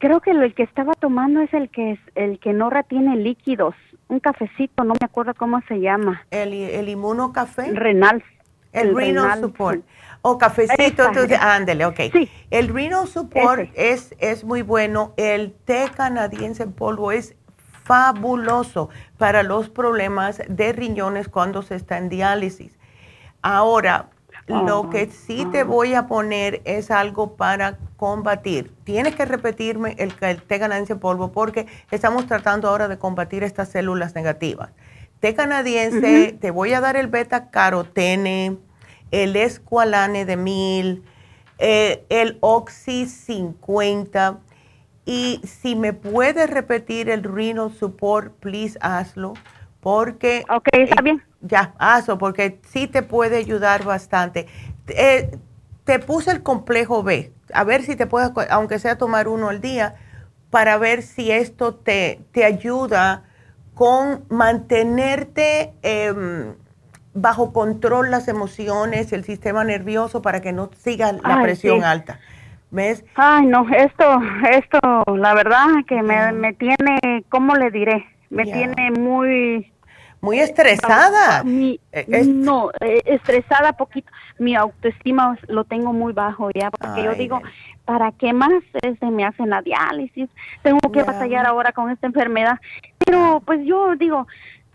Creo 0.00 0.20
que 0.20 0.30
el 0.30 0.54
que 0.54 0.62
estaba 0.62 0.94
tomando 0.94 1.40
es 1.42 1.52
el 1.52 1.68
que 1.68 1.92
es 1.92 1.98
el 2.14 2.40
que 2.40 2.54
no 2.54 2.70
retiene 2.70 3.16
líquidos, 3.16 3.74
un 4.08 4.18
cafecito, 4.18 4.82
no 4.82 4.94
me 4.94 5.04
acuerdo 5.04 5.34
cómo 5.34 5.60
se 5.68 5.78
llama. 5.78 6.24
El, 6.30 6.54
el 6.54 6.88
inmunocafé. 6.88 7.70
Renal. 7.72 8.24
El, 8.72 8.96
renal, 8.96 9.40
support. 9.40 9.82
O 10.22 10.38
cafecito, 10.38 11.04
entonces, 11.04 11.38
ándele, 11.38 11.84
ok. 11.84 12.00
Sí. 12.12 12.30
El 12.50 12.68
renal 12.68 13.08
support 13.08 13.68
es, 13.74 14.14
es 14.20 14.42
muy 14.42 14.62
bueno. 14.62 15.12
El 15.18 15.52
té 15.52 15.90
canadiense 15.94 16.62
en 16.62 16.72
polvo 16.72 17.12
es 17.12 17.36
fabuloso 17.84 18.88
para 19.18 19.42
los 19.42 19.68
problemas 19.68 20.40
de 20.48 20.72
riñones 20.72 21.28
cuando 21.28 21.60
se 21.60 21.74
está 21.74 21.98
en 21.98 22.08
diálisis. 22.08 22.78
Ahora, 23.42 24.08
lo 24.50 24.90
que 24.90 25.06
sí 25.06 25.46
te 25.50 25.64
voy 25.64 25.94
a 25.94 26.06
poner 26.06 26.60
es 26.64 26.90
algo 26.90 27.36
para 27.36 27.78
combatir. 27.96 28.72
Tienes 28.84 29.14
que 29.14 29.24
repetirme 29.24 29.94
el, 29.98 30.12
el 30.20 30.42
té 30.42 30.58
canadiense 30.58 30.96
polvo 30.96 31.32
porque 31.32 31.66
estamos 31.90 32.26
tratando 32.26 32.68
ahora 32.68 32.88
de 32.88 32.98
combatir 32.98 33.44
estas 33.44 33.68
células 33.68 34.14
negativas. 34.14 34.70
Té 35.20 35.34
canadiense, 35.34 36.36
te 36.40 36.50
voy 36.50 36.72
a 36.72 36.80
dar 36.80 36.96
el 36.96 37.06
beta 37.06 37.50
carotene, 37.50 38.56
el 39.10 39.36
escualane 39.36 40.24
de 40.24 40.36
mil, 40.36 41.04
eh, 41.58 42.04
el 42.08 42.38
oxy 42.40 43.06
50. 43.06 44.38
Y 45.04 45.40
si 45.44 45.76
me 45.76 45.92
puedes 45.92 46.48
repetir 46.48 47.10
el 47.10 47.22
renal 47.22 47.70
support, 47.72 48.32
please 48.40 48.78
hazlo. 48.80 49.34
Porque. 49.80 50.44
Ok, 50.48 50.68
está 50.72 51.02
bien 51.02 51.22
ya, 51.40 51.74
hazlo, 51.78 52.18
porque 52.18 52.60
sí 52.68 52.86
te 52.86 53.02
puede 53.02 53.38
ayudar 53.38 53.84
bastante. 53.84 54.46
Eh, 54.88 55.30
te 55.84 55.98
puse 55.98 56.30
el 56.30 56.42
complejo 56.42 57.02
B, 57.02 57.32
a 57.52 57.64
ver 57.64 57.82
si 57.82 57.96
te 57.96 58.06
puedes, 58.06 58.30
aunque 58.50 58.78
sea 58.78 58.98
tomar 58.98 59.28
uno 59.28 59.48
al 59.48 59.60
día, 59.60 59.94
para 60.50 60.78
ver 60.78 61.02
si 61.02 61.30
esto 61.30 61.74
te, 61.74 62.20
te 62.32 62.44
ayuda 62.44 63.24
con 63.74 64.24
mantenerte 64.28 65.72
em, 65.82 66.54
bajo 67.14 67.52
control 67.52 68.10
las 68.10 68.28
emociones, 68.28 69.12
el 69.12 69.24
sistema 69.24 69.64
nervioso, 69.64 70.22
para 70.22 70.40
que 70.40 70.52
no 70.52 70.70
siga 70.76 71.12
la 71.12 71.40
presión 71.42 71.82
alta. 71.84 72.20
¿Ves? 72.72 73.04
Ay, 73.16 73.46
no, 73.46 73.66
esto, 73.74 74.20
esto, 74.48 74.80
la 75.16 75.34
verdad 75.34 75.66
que 75.88 76.02
me, 76.02 76.30
me 76.32 76.52
tiene, 76.52 77.24
¿cómo 77.28 77.56
le 77.56 77.70
diré? 77.70 78.06
Me 78.30 78.44
tiene 78.44 78.90
muy 78.92 79.70
muy 80.20 80.38
estresada. 80.38 81.42
Eh, 81.46 82.24
no, 82.26 82.70
eh, 82.80 83.02
estresada 83.06 83.72
poquito. 83.72 84.10
Mi 84.38 84.54
autoestima 84.54 85.38
lo 85.48 85.64
tengo 85.64 85.92
muy 85.92 86.12
bajo 86.12 86.50
ya, 86.50 86.70
porque 86.70 87.04
yo 87.04 87.14
digo, 87.14 87.40
¿para 87.84 88.12
qué 88.12 88.32
más 88.32 88.50
se 88.82 89.06
me 89.06 89.24
hacen 89.24 89.50
la 89.50 89.62
diálisis? 89.62 90.28
Tengo 90.62 90.78
que 90.92 91.02
batallar 91.02 91.46
ahora 91.46 91.72
con 91.72 91.90
esta 91.90 92.06
enfermedad. 92.06 92.58
Pero 92.98 93.42
pues 93.46 93.64
yo 93.64 93.96
digo, 93.96 94.26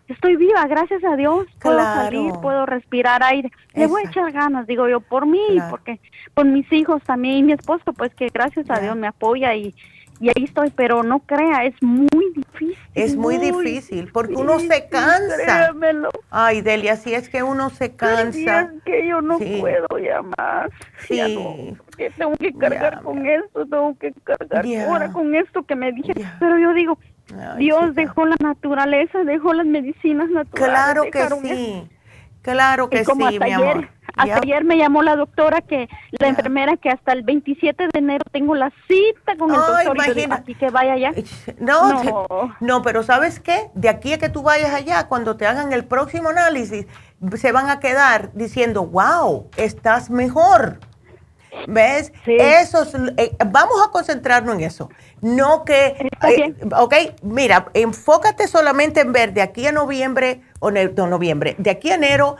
estoy 0.07 0.36
viva, 0.36 0.65
gracias 0.65 1.03
a 1.03 1.15
Dios, 1.15 1.45
puedo 1.61 1.80
salir, 1.80 2.34
puedo 2.41 2.65
respirar 2.65 3.23
aire. 3.23 3.52
Le 3.76 3.86
voy 3.86 4.03
a 4.03 4.10
echar 4.10 4.32
ganas, 4.32 4.65
digo 4.65 4.90
yo, 4.90 4.99
por 4.99 5.27
mí, 5.27 5.60
porque 5.69 5.99
por 6.34 6.45
mis 6.45 6.72
hijos 6.73 7.03
también 7.03 7.36
y 7.38 7.44
mi 7.44 7.53
esposo, 7.53 7.94
pues 7.94 8.14
que 8.15 8.30
gracias 8.34 8.69
a 8.72 8.80
Dios 8.80 8.95
me 8.95 9.07
apoya 9.07 9.53
y 9.53 9.76
y 10.20 10.30
ahí 10.30 10.46
estoy, 10.46 10.70
pero 10.70 11.04
no 11.04 11.20
crea, 11.20 11.66
es 11.66 11.82
muy 11.82 12.08
difícil. 12.34 12.78
Es 12.94 13.16
muy, 13.16 13.38
difícil, 13.38 14.10
porque 14.12 14.34
uno 14.36 14.60
se 14.60 14.88
cansa. 14.88 15.36
Créamelo. 15.44 16.10
Ay, 16.30 16.62
Delia, 16.62 16.94
así 16.94 17.14
es 17.14 17.28
que 17.28 17.44
uno 17.44 17.70
se 17.70 17.96
cansa. 17.96 18.62
Es 18.62 18.84
que 18.84 19.08
yo 19.08 19.22
no 19.22 19.38
puedo 19.38 19.88
ya 20.00 20.22
más. 20.38 20.70
Sí. 21.08 21.76
tengo 22.18 22.36
que 22.38 22.54
cargar 22.54 23.02
con 23.02 23.26
esto, 23.26 23.66
tengo 23.66 23.98
que 24.00 24.14
cargar 24.24 24.66
ahora 24.88 25.12
con 25.12 25.36
esto 25.36 25.64
que 25.64 25.76
me 25.76 25.92
dije. 25.92 26.14
Pero 26.40 26.58
yo 26.60 26.74
digo, 26.74 26.98
Dios 27.58 27.96
dejó 27.96 28.26
la 28.26 28.38
naturaleza, 28.40 29.24
dejó 29.24 29.54
las 29.54 29.66
medicinas 29.66 30.30
naturales. 30.30 31.04
Claro 31.12 31.12
que 31.12 31.48
sí. 31.48 31.90
Claro 32.42 32.90
que 32.90 33.04
sí, 33.04 33.12
mi 33.16 33.52
amor. 33.52 33.90
Hasta 34.16 34.38
ayer 34.38 34.64
me 34.64 34.78
llamó 34.78 35.04
la 35.04 35.16
doctora 35.16 35.62
que 35.62 35.90
la 36.12 36.28
enfermera 36.28 36.78
que 36.78 36.90
hasta 36.90 37.12
el 37.14 37.24
27 37.24 37.90
de 37.92 38.00
enero 38.00 38.24
tengo 38.32 38.56
la 38.56 38.72
cita 38.88 39.36
con 39.38 39.52
el 39.52 39.58
doctor 39.58 39.98
que 40.58 40.70
vaya 40.70 40.94
allá. 40.94 41.12
No, 41.60 42.52
no. 42.60 42.82
pero 42.82 43.04
¿sabes 43.04 43.40
qué? 43.40 43.70
De 43.74 43.90
aquí 43.90 44.14
a 44.14 44.18
que 44.18 44.30
tú 44.30 44.44
vayas 44.44 44.74
allá, 44.74 45.08
cuando 45.08 45.36
te 45.36 45.46
hagan 45.46 45.74
el 45.74 45.86
próximo 45.86 46.30
análisis, 46.30 46.86
se 47.36 47.52
van 47.52 47.70
a 47.70 47.80
quedar 47.80 48.32
diciendo, 48.34 48.86
wow, 48.86 49.50
estás 49.58 50.10
mejor. 50.10 50.80
¿Ves? 51.68 52.12
Eso 52.26 52.84
eh, 53.18 53.36
vamos 53.48 53.78
a 53.86 53.92
concentrarnos 53.92 54.56
en 54.56 54.62
eso. 54.62 54.90
No 55.22 55.64
que, 55.64 56.10
eh, 56.28 56.56
ok, 56.78 56.94
mira, 57.24 57.68
enfócate 57.74 58.48
solamente 58.48 59.02
en 59.02 59.14
ver 59.14 59.34
de 59.34 59.42
aquí 59.42 59.66
a 59.66 59.72
noviembre, 59.72 60.42
o 60.60 60.70
no, 60.70 61.08
noviembre, 61.08 61.56
de 61.58 61.70
aquí 61.70 61.92
a 61.92 61.96
enero, 61.96 62.36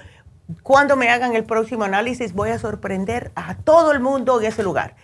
cuando 0.64 0.96
me 0.96 1.10
hagan 1.10 1.36
el 1.36 1.44
próximo 1.44 1.84
análisis, 1.84 2.34
voy 2.34 2.50
a 2.50 2.60
sorprender 2.60 3.32
a 3.36 3.56
todo 3.56 3.92
el 3.92 4.00
mundo 4.00 4.40
en 4.40 4.48
ese 4.48 4.64
lugar. 4.64 4.96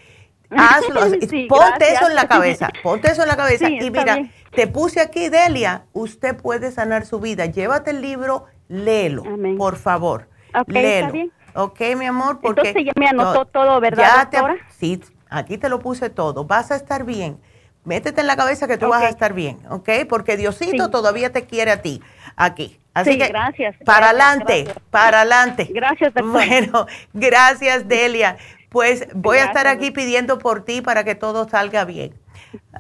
Hazlo, 0.50 1.00
ponte 1.50 1.94
eso 1.94 2.10
en 2.10 2.16
la 2.16 2.28
cabeza, 2.28 2.70
ponte 2.84 3.12
eso 3.12 3.22
en 3.22 3.28
la 3.28 3.38
cabeza. 3.38 3.70
y 3.70 3.90
mira, 3.90 4.30
te 4.54 4.68
puse 4.68 5.00
aquí, 5.00 5.30
Delia, 5.30 5.86
usted 5.94 6.36
puede 6.36 6.72
sanar 6.72 7.06
su 7.06 7.20
vida. 7.20 7.46
Llévate 7.46 7.92
el 7.92 8.02
libro, 8.02 8.46
léelo, 8.68 9.24
por 9.58 9.78
favor. 9.78 10.28
léelo. 10.68 11.14
Ok, 11.54 11.82
mi 11.98 12.06
amor, 12.06 12.40
porque... 12.42 12.62
Entonces 12.62 12.86
ya 12.86 12.94
me 12.96 13.08
anotó 13.08 13.46
todo, 13.46 13.80
¿verdad, 13.80 14.30
ya 14.32 14.56
Sí, 14.70 15.02
aquí 15.30 15.58
te 15.58 15.70
lo 15.70 15.80
puse 15.80 16.10
todo. 16.10 16.46
Vas 16.46 16.72
a 16.72 16.76
estar 16.76 17.04
bien. 17.04 17.40
Métete 17.84 18.22
en 18.22 18.28
la 18.28 18.36
cabeza 18.36 18.68
que 18.68 18.78
tú 18.78 18.90
vas 18.90 19.04
a 19.04 19.10
estar 19.10 19.34
bien, 19.34 19.60
¿ok? 19.70 19.90
Porque 20.08 20.38
Diosito 20.38 20.90
todavía 20.90 21.32
te 21.32 21.46
quiere 21.46 21.72
a 21.72 21.82
ti, 21.82 22.02
aquí. 22.36 22.81
Así 22.94 23.18
que, 23.18 23.28
gracias. 23.28 23.76
Para 23.86 24.10
adelante, 24.10 24.74
para 24.90 25.22
adelante. 25.22 25.70
Gracias, 25.72 26.14
doctor. 26.14 26.32
Bueno, 26.32 26.86
gracias, 27.14 27.88
Delia. 27.88 28.38
Pues 28.70 29.08
voy 29.14 29.38
a 29.38 29.46
estar 29.46 29.68
aquí 29.68 29.92
pidiendo 29.92 30.40
por 30.40 30.64
ti 30.64 30.82
para 30.82 31.04
que 31.04 31.16
todo 31.16 31.48
salga 31.50 31.84
bien. 31.84 32.14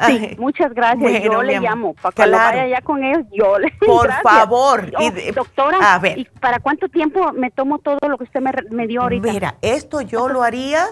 Sí, 0.05 0.35
muchas 0.37 0.73
gracias. 0.73 1.23
yo 1.23 1.43
le 1.43 1.59
llamo. 1.59 1.93
Para 1.95 2.13
cuando 2.13 2.37
vaya 2.37 2.61
allá 2.63 2.81
con 2.81 3.03
ellos, 3.03 3.25
yo 3.31 3.59
le 3.59 3.71
Por 3.85 4.11
favor. 4.21 4.89
doctora, 5.33 6.01
¿y 6.15 6.25
para 6.39 6.59
cuánto 6.59 6.89
tiempo 6.89 7.31
me 7.33 7.51
tomo 7.51 7.79
todo 7.79 7.99
lo 8.07 8.17
que 8.17 8.25
usted 8.25 8.41
me, 8.69 8.87
dio 8.87 9.01
ahorita? 9.01 9.31
Mira, 9.31 9.55
esto 9.61 10.01
yo 10.01 10.29
lo 10.29 10.43
haría 10.43 10.85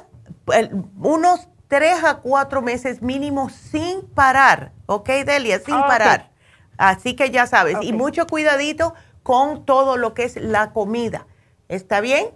unos 0.98 1.48
tres 1.68 2.04
a 2.04 2.16
cuatro 2.18 2.62
meses 2.62 3.02
mínimo 3.02 3.50
sin 3.50 4.02
parar. 4.14 4.72
¿Ok, 4.86 5.10
Delia? 5.26 5.60
Sin 5.60 5.76
parar. 5.76 6.30
Así 6.78 7.16
que 7.16 7.30
ya 7.30 7.46
sabes. 7.48 7.78
Y 7.82 7.94
mucho 7.94 8.28
cuidadito 8.28 8.94
con 9.24 9.66
todo 9.66 9.98
lo 9.98 10.14
que 10.14 10.24
es 10.24 10.36
la 10.36 10.72
comida. 10.72 11.28
¿Está 11.68 12.02
bien? 12.02 12.28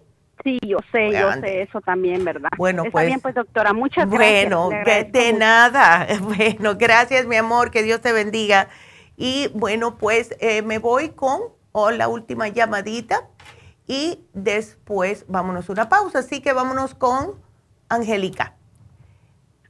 Sí, 0.44 0.60
yo 0.62 0.78
sé, 0.92 1.12
yo 1.12 1.32
sé 1.34 1.62
eso 1.62 1.80
también, 1.82 2.26
¿verdad? 2.26 2.50
Bueno, 2.58 2.84
Está 2.84 2.92
pues. 2.92 3.06
bien, 3.08 3.20
pues, 3.22 3.36
doctora, 3.36 3.72
muchas 3.72 4.10
gracias. 4.10 4.50
Bueno, 4.50 4.70
de 5.12 5.34
nada. 5.34 6.08
Bueno, 6.22 6.76
gracias, 6.78 7.26
mi 7.26 7.38
amor, 7.38 7.72
que 7.72 7.84
Dios 7.84 8.02
te 8.02 8.12
bendiga. 8.12 8.68
Y 9.16 9.50
bueno, 9.54 9.98
pues 9.98 10.36
eh, 10.40 10.62
me 10.62 10.80
voy 10.80 11.10
con 11.10 11.42
la 11.74 12.08
última 12.08 12.48
llamadita 12.50 13.28
y 13.88 14.20
después 14.34 15.26
vámonos 15.28 15.70
a 15.70 15.72
una 15.72 15.90
pausa. 15.90 16.20
Así 16.20 16.42
que 16.42 16.52
vámonos 16.52 16.94
con 16.94 17.36
Angélica. 17.90 18.56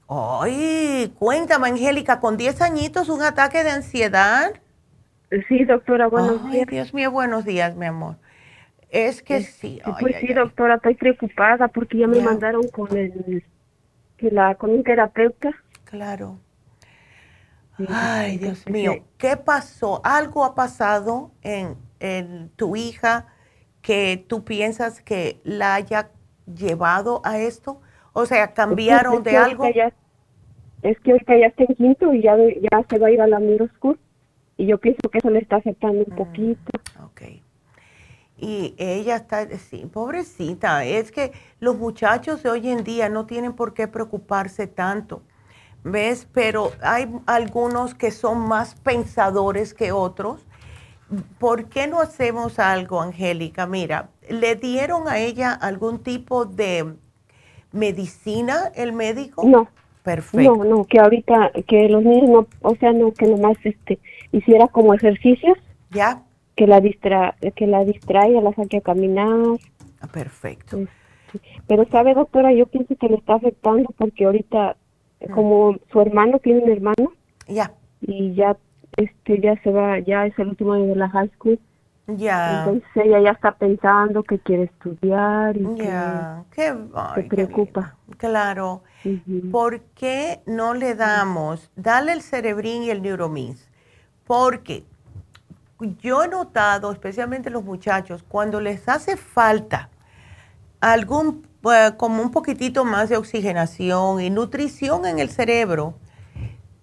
Ay, 0.08 1.14
cuéntame, 1.18 1.70
Angélica, 1.70 2.20
con 2.20 2.38
10 2.38 2.62
añitos, 2.62 3.10
un 3.10 3.22
ataque 3.22 3.64
de 3.64 3.72
ansiedad. 3.72 4.54
Sí, 5.48 5.66
doctora, 5.66 6.08
buenos 6.08 6.52
días. 6.52 6.68
Dios 6.68 6.94
mío, 6.94 7.12
buenos 7.12 7.46
días, 7.46 7.76
mi 7.76 7.86
amor. 7.86 8.18
Es 8.90 9.24
que 9.24 9.42
sí. 9.42 9.82
pues 10.00 10.18
sí, 10.18 10.34
doctora, 10.34 10.76
estoy 10.76 10.94
preocupada 10.96 11.68
porque 11.68 11.98
ya 11.98 12.08
me 12.08 12.22
mandaron 12.22 12.68
con 12.68 12.96
el, 12.96 13.44
que 14.18 14.30
la, 14.30 14.54
con 14.56 14.70
un 14.70 14.84
terapeuta. 14.84 15.52
Claro. 15.86 16.38
Ay, 17.90 18.38
Dios 18.38 18.70
mío, 18.70 19.04
¿qué 19.18 19.36
pasó? 19.36 20.02
¿Algo 20.04 20.46
ha 20.46 20.54
pasado 20.54 21.32
en, 21.42 21.76
en 22.00 22.50
tu 22.50 22.76
hija 22.76 23.26
que 23.82 24.24
tú 24.28 24.44
piensas 24.44 25.02
que 25.02 25.42
la 25.44 25.74
haya 25.74 26.12
llevado 26.46 27.22
a 27.26 27.40
esto? 27.40 27.82
O 28.14 28.28
sea, 28.28 28.54
¿cambiaron 28.54 29.24
de 29.24 29.38
algo? 29.38 29.66
es 30.84 31.00
que 31.00 31.12
ahorita 31.14 31.38
ya 31.38 31.48
está 31.48 31.64
en 31.64 31.76
quinto 31.76 32.14
y 32.14 32.22
ya, 32.22 32.36
ya 32.38 32.86
se 32.88 33.00
va 33.00 33.08
a 33.08 33.12
ir 33.12 33.22
a 33.22 33.28
la 33.28 33.40
middle 33.40 33.70
school 33.78 33.98
y 34.64 34.68
yo 34.68 34.78
pienso 34.78 35.10
que 35.10 35.18
eso 35.18 35.30
le 35.30 35.40
está 35.40 35.58
afectando 35.58 36.06
un 36.08 36.14
mm, 36.14 36.16
poquito. 36.16 36.72
Ok. 37.04 37.22
Y 38.38 38.74
ella 38.78 39.18
está, 39.18 39.46
sí, 39.58 39.86
pobrecita, 39.92 40.86
es 40.86 41.12
que 41.12 41.34
los 41.60 41.78
muchachos 41.78 42.42
de 42.44 42.50
hoy 42.50 42.70
en 42.70 42.84
día 42.84 43.10
no 43.10 43.26
tienen 43.26 43.54
por 43.54 43.74
qué 43.74 43.88
preocuparse 43.88 44.68
tanto, 44.68 45.22
¿ves? 45.84 46.28
Pero 46.34 46.72
hay 46.82 47.10
algunos 47.26 47.94
que 47.94 48.12
son 48.12 48.40
más 48.40 48.76
pensadores 48.76 49.74
que 49.74 49.92
otros. 49.92 50.46
¿Por 51.40 51.66
qué 51.66 51.88
no 51.88 52.00
hacemos 52.00 52.58
algo, 52.58 53.02
Angélica? 53.02 53.68
Mira, 53.68 54.10
¿le 54.30 54.56
dieron 54.56 55.08
a 55.08 55.20
ella 55.20 55.54
algún 55.54 56.00
tipo 56.00 56.46
de 56.46 56.96
medicina 57.72 58.72
el 58.76 58.94
médico? 58.94 59.44
No. 59.46 59.68
Perfecto. 60.04 60.58
No, 60.58 60.64
no, 60.66 60.84
que 60.84 61.00
ahorita, 61.00 61.52
que 61.66 61.88
los 61.88 62.04
niños 62.04 62.30
no, 62.30 62.48
o 62.62 62.76
sea, 62.76 62.92
no, 62.92 63.14
que 63.14 63.26
nomás 63.26 63.56
este, 63.64 64.00
hiciera 64.34 64.68
como 64.68 64.94
ejercicios. 64.94 65.58
Ya. 65.92 66.24
Que 66.56 66.68
la 66.68 66.82
distra, 66.82 67.36
que 67.56 67.66
la 67.66 67.86
distraiga, 67.86 68.42
la 68.42 68.54
saque 68.54 68.78
a 68.78 68.82
caminar. 68.82 69.58
Ah, 70.02 70.08
perfecto. 70.08 70.80
Pero 71.68 71.88
sabe, 71.90 72.14
doctora, 72.14 72.52
yo 72.52 72.66
pienso 72.66 72.96
que 72.96 73.08
le 73.08 73.16
está 73.16 73.36
afectando 73.36 73.90
porque 73.98 74.26
ahorita, 74.26 74.76
mm. 75.22 75.32
como 75.34 75.78
su 75.92 76.02
hermano 76.02 76.40
tiene 76.40 76.62
un 76.64 76.72
hermano. 76.72 77.14
Ya. 77.48 77.72
Y 78.02 78.34
ya, 78.34 78.58
este, 78.98 79.40
ya 79.40 79.56
se 79.64 79.72
va, 79.72 80.00
ya 80.00 80.26
es 80.26 80.38
el 80.38 80.50
último 80.50 80.74
año 80.74 80.88
de 80.88 80.96
la 80.96 81.10
high 81.10 81.30
school. 81.36 81.60
Ya. 82.08 82.60
Entonces 82.60 82.90
ella 82.96 83.22
ya 83.22 83.32
está 83.32 83.54
pensando 83.54 84.24
que 84.24 84.38
quiere 84.38 84.64
estudiar 84.64 85.56
y 85.56 85.78
ya. 85.78 86.44
que 86.54 86.74
se 87.16 87.24
preocupa. 87.24 87.96
Claro. 88.18 88.84
¿Por 89.52 89.82
qué 89.96 90.42
no 90.46 90.74
le 90.74 90.96
damos, 90.96 91.72
dale 91.76 92.12
el 92.12 92.22
cerebrín 92.22 92.84
y 92.84 92.90
el 92.90 93.02
neuromins? 93.02 93.70
Porque 94.26 94.86
yo 96.02 96.24
he 96.24 96.28
notado, 96.28 96.92
especialmente 96.92 97.50
los 97.50 97.64
muchachos, 97.64 98.24
cuando 98.28 98.62
les 98.62 98.88
hace 98.88 99.18
falta 99.18 99.90
algún, 100.80 101.48
eh, 101.72 101.92
como 101.98 102.22
un 102.22 102.32
poquitito 102.32 102.86
más 102.86 103.10
de 103.10 103.18
oxigenación 103.18 104.22
y 104.22 104.30
nutrición 104.30 105.06
en 105.06 105.20
el 105.20 105.30
cerebro, 105.30 105.96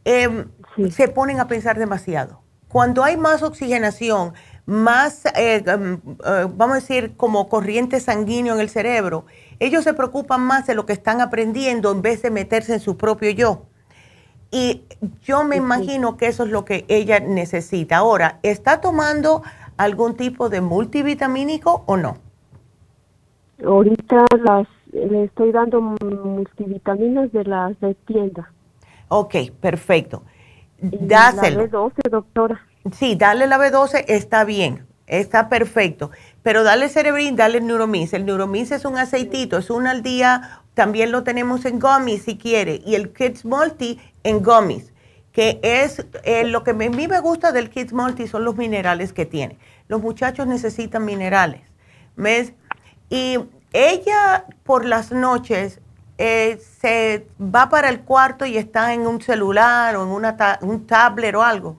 em, 0.04 0.48
se 0.90 1.08
ponen 1.08 1.40
a 1.40 1.48
pensar 1.48 1.78
demasiado. 1.78 2.42
Cuando 2.68 3.02
hay 3.02 3.16
más 3.16 3.42
oxigenación, 3.42 4.32
más, 4.66 5.26
eh, 5.34 5.64
em, 5.66 6.00
eh, 6.24 6.46
vamos 6.54 6.76
a 6.76 6.80
decir, 6.80 7.16
como 7.16 7.48
corriente 7.48 8.00
sanguíneo 8.00 8.54
en 8.54 8.60
el 8.60 8.70
cerebro, 8.70 9.26
ellos 9.58 9.84
se 9.84 9.94
preocupan 9.94 10.40
más 10.42 10.66
de 10.66 10.74
lo 10.74 10.86
que 10.86 10.92
están 10.92 11.20
aprendiendo 11.20 11.90
en 11.90 12.02
vez 12.02 12.22
de 12.22 12.30
meterse 12.30 12.74
en 12.74 12.80
su 12.80 12.96
propio 12.96 13.30
yo. 13.30 13.66
Y 14.50 14.82
yo 15.22 15.44
me 15.44 15.56
imagino 15.56 16.16
que 16.16 16.26
eso 16.26 16.44
es 16.44 16.50
lo 16.50 16.64
que 16.64 16.84
ella 16.88 17.20
necesita. 17.20 17.98
Ahora, 17.98 18.40
¿está 18.42 18.80
tomando 18.80 19.42
algún 19.76 20.16
tipo 20.16 20.48
de 20.48 20.60
multivitamínico 20.60 21.84
o 21.86 21.96
no? 21.96 22.18
Ahorita 23.64 24.24
las, 24.44 24.66
le 24.92 25.24
estoy 25.24 25.52
dando 25.52 25.80
multivitaminas 25.80 27.30
de 27.32 27.44
las 27.44 27.78
de 27.80 27.94
tienda. 27.94 28.52
Ok, 29.08 29.34
perfecto. 29.60 30.22
Dáselo. 30.80 31.62
La 31.62 31.68
B12, 31.68 32.10
doctora. 32.10 32.66
Sí, 32.92 33.14
dale 33.14 33.46
la 33.46 33.58
B12, 33.58 34.04
está 34.08 34.44
bien, 34.44 34.86
está 35.06 35.48
perfecto. 35.48 36.10
Pero 36.42 36.62
dale 36.64 36.88
cerebrin, 36.88 37.36
dale 37.36 37.58
el 37.58 37.66
Neuromins. 37.66 38.12
El 38.14 38.24
Neuromins 38.24 38.72
es 38.72 38.84
un 38.84 38.96
aceitito, 38.96 39.58
es 39.58 39.68
uno 39.68 39.90
al 39.90 40.02
día. 40.02 40.62
También 40.74 41.12
lo 41.12 41.22
tenemos 41.22 41.66
en 41.66 41.78
gummies 41.78 42.22
si 42.22 42.38
quiere. 42.38 42.80
Y 42.86 42.94
el 42.94 43.12
Kids 43.12 43.44
Multi 43.44 44.00
en 44.24 44.42
gummies, 44.42 44.92
que 45.32 45.60
es 45.62 46.06
eh, 46.24 46.44
lo 46.44 46.64
que 46.64 46.72
a 46.72 46.74
mí 46.74 46.88
me 46.88 47.20
gusta 47.20 47.52
del 47.52 47.70
Kids 47.70 47.92
Multi 47.92 48.26
son 48.26 48.44
los 48.44 48.56
minerales 48.56 49.12
que 49.12 49.26
tiene. 49.26 49.58
Los 49.88 50.00
muchachos 50.00 50.46
necesitan 50.46 51.04
minerales. 51.04 51.62
¿Ves? 52.16 52.52
Y 53.08 53.38
ella 53.72 54.44
por 54.64 54.84
las 54.84 55.12
noches 55.12 55.80
eh, 56.18 56.58
se 56.58 57.26
va 57.40 57.68
para 57.68 57.88
el 57.88 58.00
cuarto 58.00 58.44
y 58.44 58.58
está 58.58 58.92
en 58.92 59.06
un 59.06 59.22
celular 59.22 59.96
o 59.96 60.02
en 60.02 60.08
una 60.08 60.58
un 60.62 60.86
tablet 60.86 61.34
o 61.34 61.42
algo. 61.42 61.78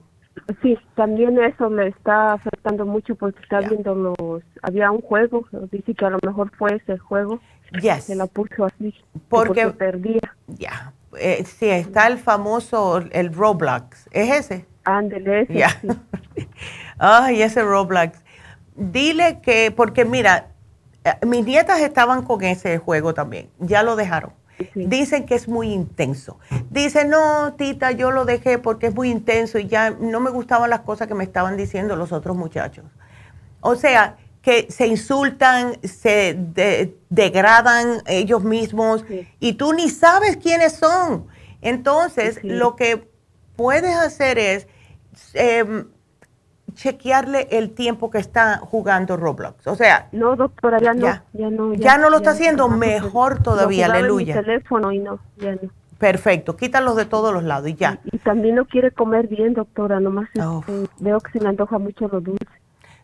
Sí, 0.62 0.76
también 0.96 1.40
eso 1.40 1.70
le 1.70 1.88
está 1.88 2.32
afectando 2.32 2.84
mucho 2.84 3.14
porque 3.14 3.40
está 3.40 3.60
viendo 3.60 3.94
los... 3.94 4.42
Había 4.62 4.90
un 4.90 5.00
juego, 5.00 5.46
dice 5.70 5.94
que 5.94 6.04
a 6.04 6.10
lo 6.10 6.18
mejor 6.24 6.50
fue 6.56 6.74
ese 6.74 6.98
juego. 6.98 7.40
Yes. 7.80 8.04
Se 8.04 8.16
la 8.16 8.26
puso 8.26 8.64
así. 8.64 8.94
Porque, 9.28 9.68
perdía. 9.68 10.20
Ya. 10.48 10.92
Eh, 11.18 11.44
sí, 11.44 11.68
está 11.68 12.06
el 12.06 12.18
famoso, 12.18 12.98
el 13.10 13.34
Roblox. 13.34 14.08
¿Es 14.10 14.30
ese? 14.30 14.66
Ándele, 14.84 15.42
ese. 15.42 15.64
Ay, 16.98 17.42
ese 17.42 17.62
Roblox. 17.62 18.18
Dile 18.74 19.40
que, 19.40 19.70
porque 19.70 20.04
mira, 20.04 20.48
eh, 21.04 21.14
mis 21.26 21.44
nietas 21.44 21.80
estaban 21.80 22.22
con 22.22 22.42
ese 22.42 22.78
juego 22.78 23.14
también. 23.14 23.50
Ya 23.58 23.82
lo 23.82 23.96
dejaron. 23.96 24.32
Dicen 24.74 25.26
que 25.26 25.34
es 25.34 25.48
muy 25.48 25.72
intenso. 25.72 26.38
Dicen, 26.70 27.10
no, 27.10 27.54
tita, 27.54 27.90
yo 27.90 28.10
lo 28.10 28.24
dejé 28.24 28.58
porque 28.58 28.88
es 28.88 28.94
muy 28.94 29.10
intenso 29.10 29.58
y 29.58 29.66
ya 29.66 29.90
no 29.90 30.20
me 30.20 30.30
gustaban 30.30 30.70
las 30.70 30.80
cosas 30.80 31.08
que 31.08 31.14
me 31.14 31.24
estaban 31.24 31.56
diciendo 31.56 31.96
los 31.96 32.12
otros 32.12 32.36
muchachos. 32.36 32.84
O 33.60 33.74
sea, 33.74 34.16
que 34.42 34.70
se 34.70 34.88
insultan, 34.88 35.78
se 35.82 36.36
degradan 37.08 38.02
ellos 38.06 38.42
mismos 38.42 39.04
y 39.38 39.52
tú 39.54 39.72
ni 39.72 39.88
sabes 39.88 40.36
quiénes 40.36 40.74
son. 40.74 41.28
Entonces, 41.60 42.40
lo 42.42 42.74
que 42.74 43.08
puedes 43.54 43.96
hacer 43.96 44.38
es 44.38 44.66
em, 45.34 45.86
chequearle 46.74 47.46
el 47.52 47.70
tiempo 47.70 48.10
que 48.10 48.18
está 48.18 48.58
jugando 48.58 49.16
Roblox. 49.16 49.66
O 49.68 49.76
sea, 49.76 50.08
no, 50.10 50.34
doctora, 50.34 50.80
ya 50.80 50.92
no, 50.92 51.06
ya, 51.32 51.50
no, 51.50 51.74
ya, 51.74 51.98
no 51.98 52.10
lo 52.10 52.16
está 52.16 52.30
haciendo 52.30 52.68
mejor 52.68 53.42
todavía, 53.42 53.86
aleluya. 53.86 54.34
teléfono 54.34 54.90
y 54.90 54.98
no, 54.98 55.20
ya 55.36 55.52
no. 55.52 55.70
Perfecto, 55.98 56.56
quítalos 56.56 56.96
de 56.96 57.04
todos 57.04 57.32
los 57.32 57.44
lados 57.44 57.68
y 57.68 57.74
ya. 57.74 58.00
Y, 58.10 58.18
también 58.18 58.56
no 58.56 58.64
quiere 58.64 58.90
comer 58.90 59.28
bien, 59.28 59.54
doctora, 59.54 60.00
nomás 60.00 60.28
este, 60.34 60.88
veo 60.98 61.20
que 61.20 61.30
se 61.30 61.38
le 61.38 61.48
antoja 61.48 61.78
mucho 61.78 62.08
lo 62.08 62.20
dulce. 62.20 62.61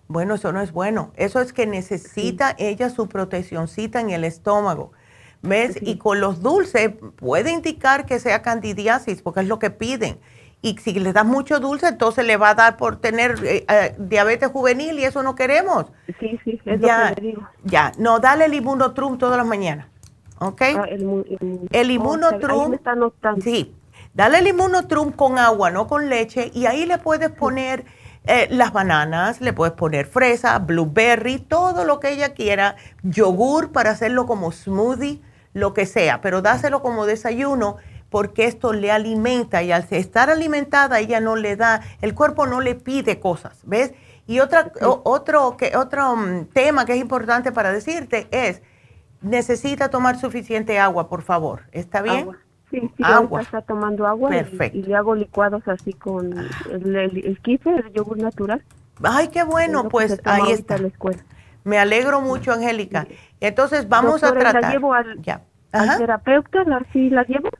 Bueno, 0.08 0.34
eso 0.34 0.52
no 0.52 0.60
es 0.60 0.72
bueno. 0.72 1.12
Eso 1.16 1.40
es 1.40 1.52
que 1.52 1.66
necesita 1.66 2.54
ella 2.58 2.90
su 2.90 3.08
proteccióncita 3.08 4.00
en 4.00 4.10
el 4.10 4.24
estómago. 4.24 4.92
¿Ves? 5.40 5.78
Y 5.80 5.98
con 5.98 6.20
los 6.20 6.42
dulces 6.42 6.94
puede 7.14 7.52
indicar 7.52 8.06
que 8.06 8.18
sea 8.18 8.42
candidiasis, 8.42 9.22
porque 9.22 9.40
es 9.40 9.46
lo 9.46 9.60
que 9.60 9.70
piden 9.70 10.18
y 10.60 10.76
si 10.78 10.92
le 10.98 11.12
das 11.12 11.24
mucho 11.24 11.60
dulce, 11.60 11.88
entonces 11.88 12.26
le 12.26 12.36
va 12.36 12.50
a 12.50 12.54
dar 12.54 12.76
por 12.76 12.96
tener 12.96 13.36
eh, 13.44 13.64
eh, 13.68 13.94
diabetes 13.98 14.48
juvenil 14.50 14.98
y 14.98 15.04
eso 15.04 15.22
no 15.22 15.34
queremos. 15.34 15.86
Sí, 16.18 16.38
sí, 16.44 16.60
es 16.64 16.80
ya, 16.80 17.10
lo 17.10 17.14
que 17.14 17.20
digo. 17.20 17.48
Ya, 17.64 17.92
no, 17.98 18.18
dale 18.18 18.46
el 18.46 18.54
inmunotrum 18.54 19.18
todas 19.18 19.36
las 19.36 19.46
mañanas, 19.46 19.86
¿ok? 20.40 20.62
Ah, 20.62 20.84
el, 20.88 21.02
el, 21.40 21.68
el 21.70 21.90
inmunotrum, 21.90 22.74
está 22.74 22.94
sí, 23.40 23.74
Dale 24.14 24.38
el 24.38 24.48
inmunotrum 24.48 25.12
con 25.12 25.38
agua, 25.38 25.70
no 25.70 25.86
con 25.86 26.08
leche, 26.08 26.50
y 26.52 26.66
ahí 26.66 26.86
le 26.86 26.98
puedes 26.98 27.30
poner 27.30 27.84
eh, 28.28 28.46
las 28.50 28.72
bananas, 28.72 29.40
le 29.40 29.52
puedes 29.52 29.74
poner 29.74 30.06
fresa, 30.06 30.58
blueberry, 30.58 31.38
todo 31.38 31.84
lo 31.84 31.98
que 31.98 32.10
ella 32.10 32.34
quiera, 32.34 32.76
yogur 33.02 33.72
para 33.72 33.90
hacerlo 33.90 34.26
como 34.26 34.52
smoothie, 34.52 35.22
lo 35.54 35.72
que 35.72 35.86
sea, 35.86 36.20
pero 36.20 36.42
dáselo 36.42 36.82
como 36.82 37.06
desayuno 37.06 37.78
porque 38.10 38.44
esto 38.44 38.72
le 38.72 38.90
alimenta 38.90 39.62
y 39.62 39.72
al 39.72 39.86
estar 39.90 40.30
alimentada 40.30 41.00
ella 41.00 41.20
no 41.20 41.36
le 41.36 41.56
da, 41.56 41.80
el 42.00 42.14
cuerpo 42.14 42.46
no 42.46 42.60
le 42.60 42.74
pide 42.74 43.18
cosas, 43.18 43.60
¿ves? 43.64 43.92
Y 44.26 44.40
otra, 44.40 44.72
otro, 44.82 45.56
que, 45.56 45.74
otro 45.76 46.16
mm, 46.16 46.46
tema 46.52 46.84
que 46.84 46.92
es 46.92 47.00
importante 47.00 47.50
para 47.50 47.72
decirte 47.72 48.28
es, 48.30 48.60
necesita 49.22 49.88
tomar 49.88 50.20
suficiente 50.20 50.78
agua, 50.78 51.08
por 51.08 51.22
favor, 51.22 51.62
¿está 51.72 52.02
bien? 52.02 52.36
Sí, 52.70 52.80
sí, 52.96 53.02
agua. 53.02 53.40
está 53.40 53.62
tomando 53.62 54.06
agua 54.06 54.30
Y, 54.72 54.82
le 54.82 54.94
hago 54.94 55.14
licuados 55.14 55.66
así 55.68 55.94
con 55.94 56.32
el, 56.70 56.96
el, 56.96 57.38
el 57.44 57.92
yogur 57.94 58.18
natural. 58.18 58.62
Ay, 59.02 59.28
qué 59.28 59.42
bueno, 59.42 59.88
pues 59.88 60.20
ahí 60.24 60.52
está. 60.52 60.78
La 60.78 60.88
escuela. 60.88 61.22
Me 61.64 61.78
alegro 61.78 62.20
mucho, 62.20 62.52
Angélica. 62.52 63.06
Entonces 63.40 63.88
vamos 63.88 64.22
a 64.24 64.32
tratar. 64.32 64.62
¿La 64.62 64.72
llevo 64.72 64.94
al, 64.94 65.20
terapeuta? 65.98 66.64
¿La, 66.64 66.82
¿Sí 66.92 67.10
la 67.10 67.24
llevo? 67.24 67.50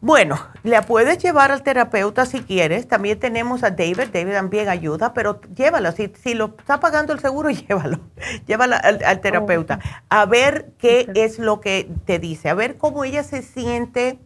Bueno, 0.00 0.38
la 0.62 0.82
puedes 0.82 1.18
llevar 1.18 1.50
al 1.50 1.62
terapeuta 1.62 2.26
si 2.26 2.40
quieres. 2.40 2.86
También 2.86 3.18
tenemos 3.18 3.64
a 3.64 3.70
David. 3.70 4.08
David 4.12 4.32
también 4.32 4.68
ayuda, 4.68 5.14
pero 5.14 5.40
llévalo. 5.54 5.90
Si, 5.92 6.12
si 6.14 6.34
lo 6.34 6.54
está 6.58 6.80
pagando 6.80 7.12
el 7.12 7.18
seguro, 7.18 7.50
llévalo. 7.68 8.00
Llévala 8.46 8.76
al, 8.76 9.20
terapeuta. 9.20 9.80
A 10.08 10.26
ver 10.26 10.72
qué 10.78 11.10
es 11.14 11.38
lo 11.38 11.60
que 11.60 11.88
te 12.04 12.18
dice. 12.18 12.50
A 12.50 12.54
ver 12.54 12.76
cómo 12.76 13.04
ella 13.04 13.22
se 13.22 13.42
siente 13.42 14.18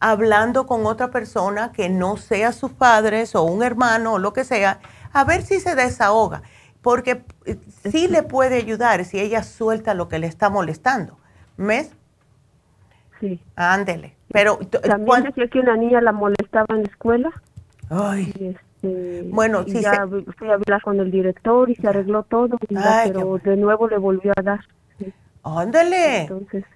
hablando 0.00 0.66
con 0.66 0.86
otra 0.86 1.10
persona 1.10 1.72
que 1.72 1.88
no 1.88 2.16
sea 2.16 2.52
sus 2.52 2.72
padres 2.72 3.34
o 3.34 3.42
un 3.42 3.62
hermano 3.62 4.14
o 4.14 4.18
lo 4.18 4.32
que 4.32 4.44
sea. 4.44 4.80
A 5.12 5.24
ver 5.24 5.42
si 5.42 5.60
se 5.60 5.74
desahoga. 5.74 6.42
Porque 6.82 7.24
eh, 7.44 7.58
sí 7.90 8.08
le 8.08 8.22
puede 8.22 8.56
ayudar 8.56 9.04
si 9.04 9.18
ella 9.18 9.42
suelta 9.42 9.94
lo 9.94 10.08
que 10.08 10.18
le 10.18 10.26
está 10.26 10.48
molestando. 10.48 11.18
¿Ves? 11.56 11.92
Sí. 13.20 13.40
Ándele. 13.56 14.14
Pero 14.30 14.58
también 14.58 15.24
decía 15.24 15.48
que 15.48 15.58
una 15.58 15.76
niña 15.76 16.00
la 16.00 16.12
molestaba 16.12 16.66
en 16.70 16.82
la 16.82 16.88
escuela. 16.88 17.30
Ay. 17.90 18.32
este, 18.38 19.24
bueno, 19.30 19.64
sí. 19.64 19.80
Ya 19.80 20.06
fui 20.36 20.48
a 20.48 20.54
hablar 20.54 20.82
con 20.82 21.00
el 21.00 21.10
director 21.10 21.68
y 21.70 21.74
se 21.74 21.88
arregló 21.88 22.22
todo, 22.22 22.56
pero 22.68 23.38
de 23.38 23.56
nuevo 23.56 23.88
le 23.88 23.98
volvió 23.98 24.32
a 24.36 24.42
dar. 24.42 24.60
Ándale. 25.56 26.28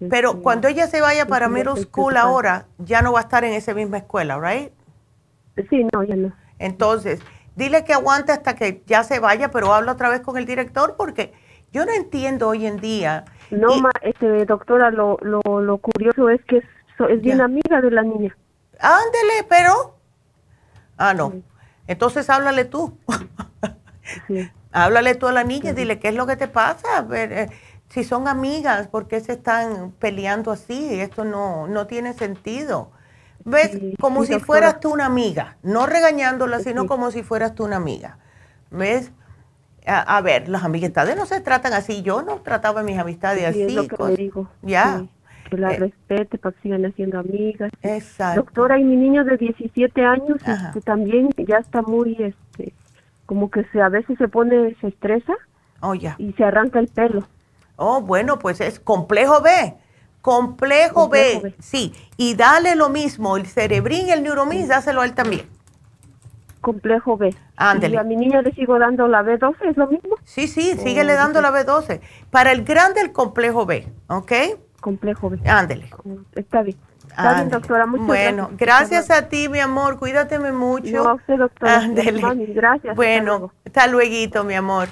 pero 0.09 0.31
este, 0.31 0.43
cuando 0.43 0.69
ella 0.69 0.87
se 0.87 1.01
vaya 1.01 1.27
para 1.27 1.49
middle 1.49 1.77
school 1.83 2.17
ahora, 2.17 2.67
ya 2.79 3.03
no 3.03 3.13
va 3.13 3.21
a 3.21 3.23
estar 3.23 3.45
en 3.45 3.53
esa 3.53 3.75
misma 3.75 3.99
escuela, 3.99 4.39
¿right? 4.39 4.73
Sí, 5.69 5.87
no, 5.93 6.03
ya 6.03 6.17
no. 6.17 6.33
Entonces, 6.59 7.21
dile 7.57 7.85
que 7.85 7.93
aguante 7.93 8.33
hasta 8.33 8.55
que 8.55 8.83
ya 8.87 9.05
se 9.05 9.19
vaya, 9.19 9.51
pero 9.51 9.75
habla 9.75 9.93
otra 9.93 10.09
vez 10.09 10.21
con 10.21 10.39
el 10.39 10.47
director 10.47 10.95
porque 10.97 11.33
yo 11.73 11.85
no 11.85 11.93
entiendo 11.93 12.49
hoy 12.49 12.67
en 12.67 12.79
día. 12.79 13.25
No, 13.51 13.69
este, 14.03 14.47
doctora, 14.47 14.91
lo, 14.91 15.19
lo, 15.21 15.43
lo 15.61 15.79
curioso 15.79 16.29
es 16.31 16.43
que 16.45 16.59
es 16.59 16.65
es 17.09 17.21
bien 17.21 17.41
amiga 17.41 17.81
de 17.81 17.91
la 17.91 18.03
niña. 18.03 18.37
Ándele, 18.79 19.47
pero. 19.49 19.97
Ah, 20.97 21.15
no. 21.15 21.33
Entonces 21.87 22.29
háblale 22.31 22.65
tú. 22.65 22.97
Háblale 24.75 25.15
tú 25.15 25.27
a 25.27 25.33
la 25.33 25.45
niña 25.45 25.71
y 25.71 25.75
dile 25.75 25.99
qué 25.99 26.09
es 26.09 26.15
lo 26.15 26.27
que 26.27 26.37
te 26.37 26.49
pasa. 26.49 26.97
A 26.97 27.03
ver, 27.03 27.33
eh, 27.33 27.49
si 27.93 28.05
son 28.05 28.27
amigas, 28.27 28.89
¿por 28.89 29.07
qué 29.07 29.21
se 29.21 29.33
están 29.33 29.93
peleando 29.99 30.51
así? 30.51 30.99
Esto 30.99 31.27
no, 31.27 31.69
no 31.69 31.87
tiene 31.87 32.15
sentido. 32.15 32.91
¿Ves? 33.45 33.77
como 34.01 34.25
si 34.25 34.39
fueras 34.39 34.81
tú 34.81 34.95
una 34.95 35.05
amiga. 35.05 35.57
No 35.63 35.85
regañándola, 35.85 36.61
sino 36.61 36.87
como 36.87 37.11
si 37.11 37.23
fueras 37.23 37.55
tú 37.55 37.65
una 37.65 37.77
amiga. 37.77 38.17
¿Ves? 38.71 39.13
A, 39.85 40.21
ver, 40.23 40.49
las 40.49 40.65
amistades 40.65 41.17
no 41.17 41.27
se 41.27 41.43
tratan 41.43 41.75
así. 41.75 42.01
Yo 42.01 42.23
no 42.23 42.37
trataba 42.37 42.83
mis 42.83 42.99
amistades 42.99 43.45
así. 43.45 43.77
Ya 44.63 45.05
que 45.51 45.59
la 45.59 45.75
eh, 45.75 45.81
respete 45.81 46.39
para 46.39 46.55
que 46.55 46.63
sigan 46.63 46.87
haciendo 46.87 47.19
amigas. 47.19 47.71
Exacto. 47.83 48.41
Doctora, 48.41 48.79
y 48.79 48.85
mi 48.85 48.97
niño 48.97 49.23
de 49.25 49.37
17 49.37 50.03
años 50.03 50.39
este, 50.47 50.81
también 50.81 51.29
ya 51.37 51.59
está 51.59 51.83
muy, 51.83 52.17
este, 52.19 52.73
como 53.27 53.51
que 53.51 53.65
se, 53.65 53.83
a 53.83 53.91
veces 53.91 54.17
se 54.17 54.29
pone, 54.29 54.75
se 54.81 54.87
estresa 54.87 55.35
oh, 55.81 55.93
ya. 55.95 56.15
y 56.19 56.33
se 56.33 56.45
arranca 56.45 56.79
el 56.79 56.89
pelo. 56.89 57.27
Oh, 57.83 58.01
bueno, 58.01 58.39
pues 58.39 58.61
es 58.61 58.79
complejo 58.79 59.41
B. 59.41 59.75
Complejo, 60.21 61.09
B. 61.09 61.55
sí. 61.59 61.93
Y 62.17 62.37
dale 62.37 62.77
lo 62.77 62.89
mismo, 62.89 63.37
el 63.37 63.47
cerebrín 63.47 64.07
y 64.07 64.13
el 64.13 64.23
neuromins, 64.23 64.69
dáselo 64.69 65.01
a 65.01 65.05
él 65.05 65.15
también. 65.15 65.49
Complejo 66.61 67.17
B. 67.17 67.35
Ándale. 67.57 67.97
¿Y 67.97 67.99
a 67.99 68.05
mi 68.05 68.15
niño 68.15 68.41
le 68.41 68.53
sigo 68.53 68.79
dando 68.79 69.09
la 69.09 69.23
B12? 69.23 69.57
¿Es 69.69 69.77
lo 69.77 69.89
mismo? 69.89 70.15
Sí, 70.23 70.47
sí, 70.47 70.77
síguele 70.77 71.15
dando 71.15 71.41
la 71.41 71.51
B12. 71.51 72.01
Para 72.31 72.53
el 72.53 72.63
grande, 72.63 73.01
el 73.01 73.11
complejo 73.13 73.67
B, 73.67 73.89
¿ok? 74.07 74.33
complejo. 74.83 75.33
Ándele. 75.47 75.89
Está 76.35 76.63
bien. 76.63 76.77
Está 77.09 77.35
bien, 77.35 77.49
doctora. 77.49 77.87
Muchas 77.87 78.07
bueno, 78.07 78.51
gracias. 78.53 79.11
a 79.11 79.29
ti, 79.29 79.49
mi 79.49 79.61
amor. 79.61 79.99
Cuídateme 79.99 80.53
mucho. 80.53 80.93
No, 80.93 81.09
a 81.09 81.15
usted, 81.15 81.39
doctora. 81.39 81.79
Ándele. 81.79 82.23
Gracias. 82.53 82.95
Bueno, 82.95 83.53
hasta 83.65 83.87
luego, 83.87 84.45
mi 84.45 84.55
amor. 84.55 84.89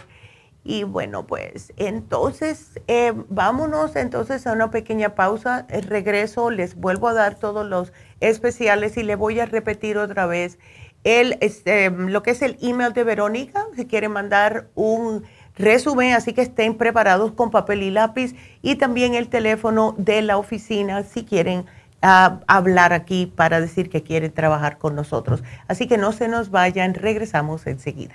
Y 0.63 0.85
bueno, 0.85 1.27
pues 1.27 1.73
entonces 1.77 2.79
eh, 2.87 3.13
vámonos 3.29 3.97
entonces 3.97 4.47
a 4.47 4.53
una 4.53 4.71
pequeña 4.71 5.15
pausa. 5.15 5.67
El 5.71 5.85
regreso, 5.85 6.51
les 6.51 6.75
vuelvo 6.75 7.09
a 7.09 7.15
dar 7.15 7.37
todos 7.37 7.67
los 7.67 7.93
especiales 8.21 8.97
y 8.97 9.03
le 9.03 9.17
voy 9.17 9.41
a 9.41 9.47
repetir 9.47 9.97
otra 9.97 10.27
vez 10.27 10.59
el, 11.05 11.39
este, 11.41 11.91
lo 11.91 12.23
que 12.23 12.33
es 12.33 12.43
el 12.43 12.59
email 12.61 12.93
de 12.93 13.05
Verónica, 13.05 13.67
si 13.75 13.87
quieren 13.87 14.13
mandar 14.13 14.69
un 14.75 15.25
resumen, 15.57 16.13
así 16.15 16.33
que 16.33 16.43
estén 16.43 16.77
preparados 16.77 17.33
con 17.33 17.51
papel 17.51 17.83
y 17.83 17.91
lápiz 17.91 18.35
y 18.63 18.77
también 18.77 19.15
el 19.15 19.29
teléfono 19.29 19.95
de 19.99 20.23
la 20.23 20.37
oficina 20.39 21.03
si 21.03 21.25
quieren 21.25 21.67
ah, 22.03 22.41
hablar 22.47 22.93
aquí 22.93 23.27
para 23.27 23.61
decir 23.61 23.91
que 23.91 24.03
quieren 24.03 24.33
trabajar 24.33 24.79
con 24.79 24.95
nosotros. 24.95 25.43
Así 25.69 25.87
que 25.87 25.99
no 25.99 26.13
se 26.13 26.29
nos 26.29 26.51
vayan, 26.51 26.95
regresamos 26.95 27.67
enseguida. 27.67 28.15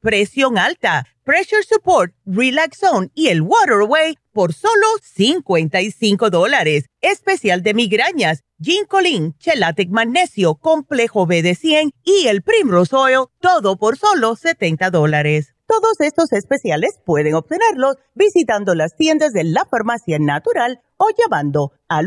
presión 0.00 0.58
alta, 0.58 1.06
pressure 1.24 1.62
support, 1.62 2.14
relax 2.24 2.78
zone 2.78 3.10
y 3.14 3.28
el 3.28 3.42
waterway 3.42 4.16
por 4.32 4.52
solo 4.52 4.86
55 5.02 6.30
dólares. 6.30 6.86
Especial 7.00 7.62
de 7.62 7.74
migrañas 7.74 8.44
Ginkolin, 8.60 9.34
Chelatic 9.38 9.90
Magnesio, 9.90 10.54
Complejo 10.54 11.26
B 11.26 11.42
de 11.42 11.54
100 11.54 11.92
y 12.04 12.28
el 12.28 12.42
Primrose 12.42 12.96
Oil, 12.96 13.26
todo 13.40 13.76
por 13.76 13.98
solo 13.98 14.36
70 14.36 14.90
dólares. 14.90 15.54
Todos 15.66 16.00
estos 16.00 16.32
especiales 16.32 17.00
pueden 17.04 17.34
obtenerlos 17.34 17.96
visitando 18.14 18.74
las 18.74 18.94
tiendas 18.94 19.32
de 19.32 19.44
la 19.44 19.64
farmacia 19.64 20.18
natural 20.18 20.80
o 20.96 21.08
llamando 21.18 21.72
al 21.88 22.06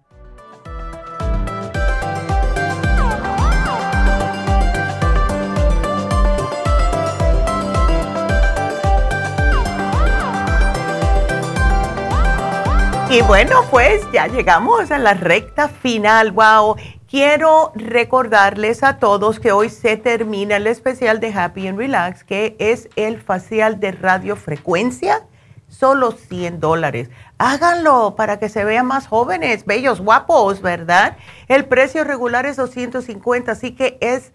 Y 13.11 13.21
bueno, 13.23 13.65
pues 13.69 14.09
ya 14.13 14.27
llegamos 14.27 14.89
a 14.89 14.97
la 14.97 15.13
recta 15.13 15.67
final. 15.67 16.31
Wow. 16.31 16.77
Quiero 17.09 17.73
recordarles 17.75 18.83
a 18.83 18.99
todos 18.99 19.41
que 19.41 19.51
hoy 19.51 19.67
se 19.67 19.97
termina 19.97 20.55
el 20.55 20.65
especial 20.65 21.19
de 21.19 21.33
Happy 21.33 21.67
and 21.67 21.77
Relax, 21.77 22.23
que 22.23 22.55
es 22.57 22.87
el 22.95 23.19
facial 23.21 23.81
de 23.81 23.91
radiofrecuencia 23.91 25.27
solo 25.67 26.11
100 26.11 26.61
dólares. 26.61 27.09
Háganlo 27.37 28.15
para 28.15 28.39
que 28.39 28.47
se 28.47 28.63
vean 28.63 28.85
más 28.85 29.07
jóvenes, 29.07 29.65
bellos, 29.65 29.99
guapos, 29.99 30.61
¿verdad? 30.61 31.17
El 31.49 31.65
precio 31.65 32.05
regular 32.05 32.45
es 32.45 32.55
250, 32.55 33.51
así 33.51 33.75
que 33.75 33.97
es, 33.99 34.31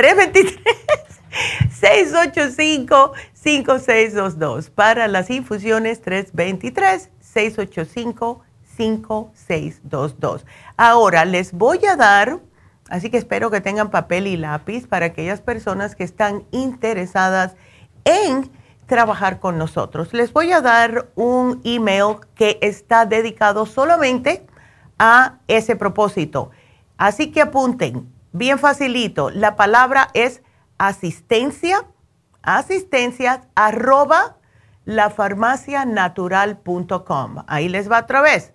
323-685-5622. 1.80 4.70
Para 4.70 5.08
las 5.08 5.30
infusiones, 5.30 6.04
323-685-5622. 6.04 8.46
5622. 8.76 10.46
Ahora 10.76 11.24
les 11.24 11.52
voy 11.52 11.84
a 11.86 11.96
dar, 11.96 12.40
así 12.88 13.10
que 13.10 13.18
espero 13.18 13.50
que 13.50 13.60
tengan 13.60 13.90
papel 13.90 14.26
y 14.26 14.36
lápiz 14.36 14.86
para 14.86 15.06
aquellas 15.06 15.40
personas 15.40 15.96
que 15.96 16.04
están 16.04 16.44
interesadas 16.50 17.56
en 18.04 18.50
trabajar 18.86 19.40
con 19.40 19.58
nosotros. 19.58 20.12
Les 20.12 20.32
voy 20.32 20.52
a 20.52 20.60
dar 20.60 21.08
un 21.16 21.60
email 21.64 22.18
que 22.34 22.58
está 22.62 23.04
dedicado 23.04 23.66
solamente 23.66 24.46
a 24.98 25.38
ese 25.48 25.76
propósito. 25.76 26.50
Así 26.96 27.32
que 27.32 27.42
apunten, 27.42 28.12
bien 28.32 28.58
facilito, 28.58 29.30
la 29.30 29.56
palabra 29.56 30.08
es 30.14 30.42
asistencia, 30.78 31.84
asistencia 32.42 33.42
arroba 33.54 34.38
lafarmacianatural.com. 34.84 37.44
Ahí 37.46 37.68
les 37.68 37.88
va 37.90 38.00
otra 38.00 38.22
vez. 38.22 38.52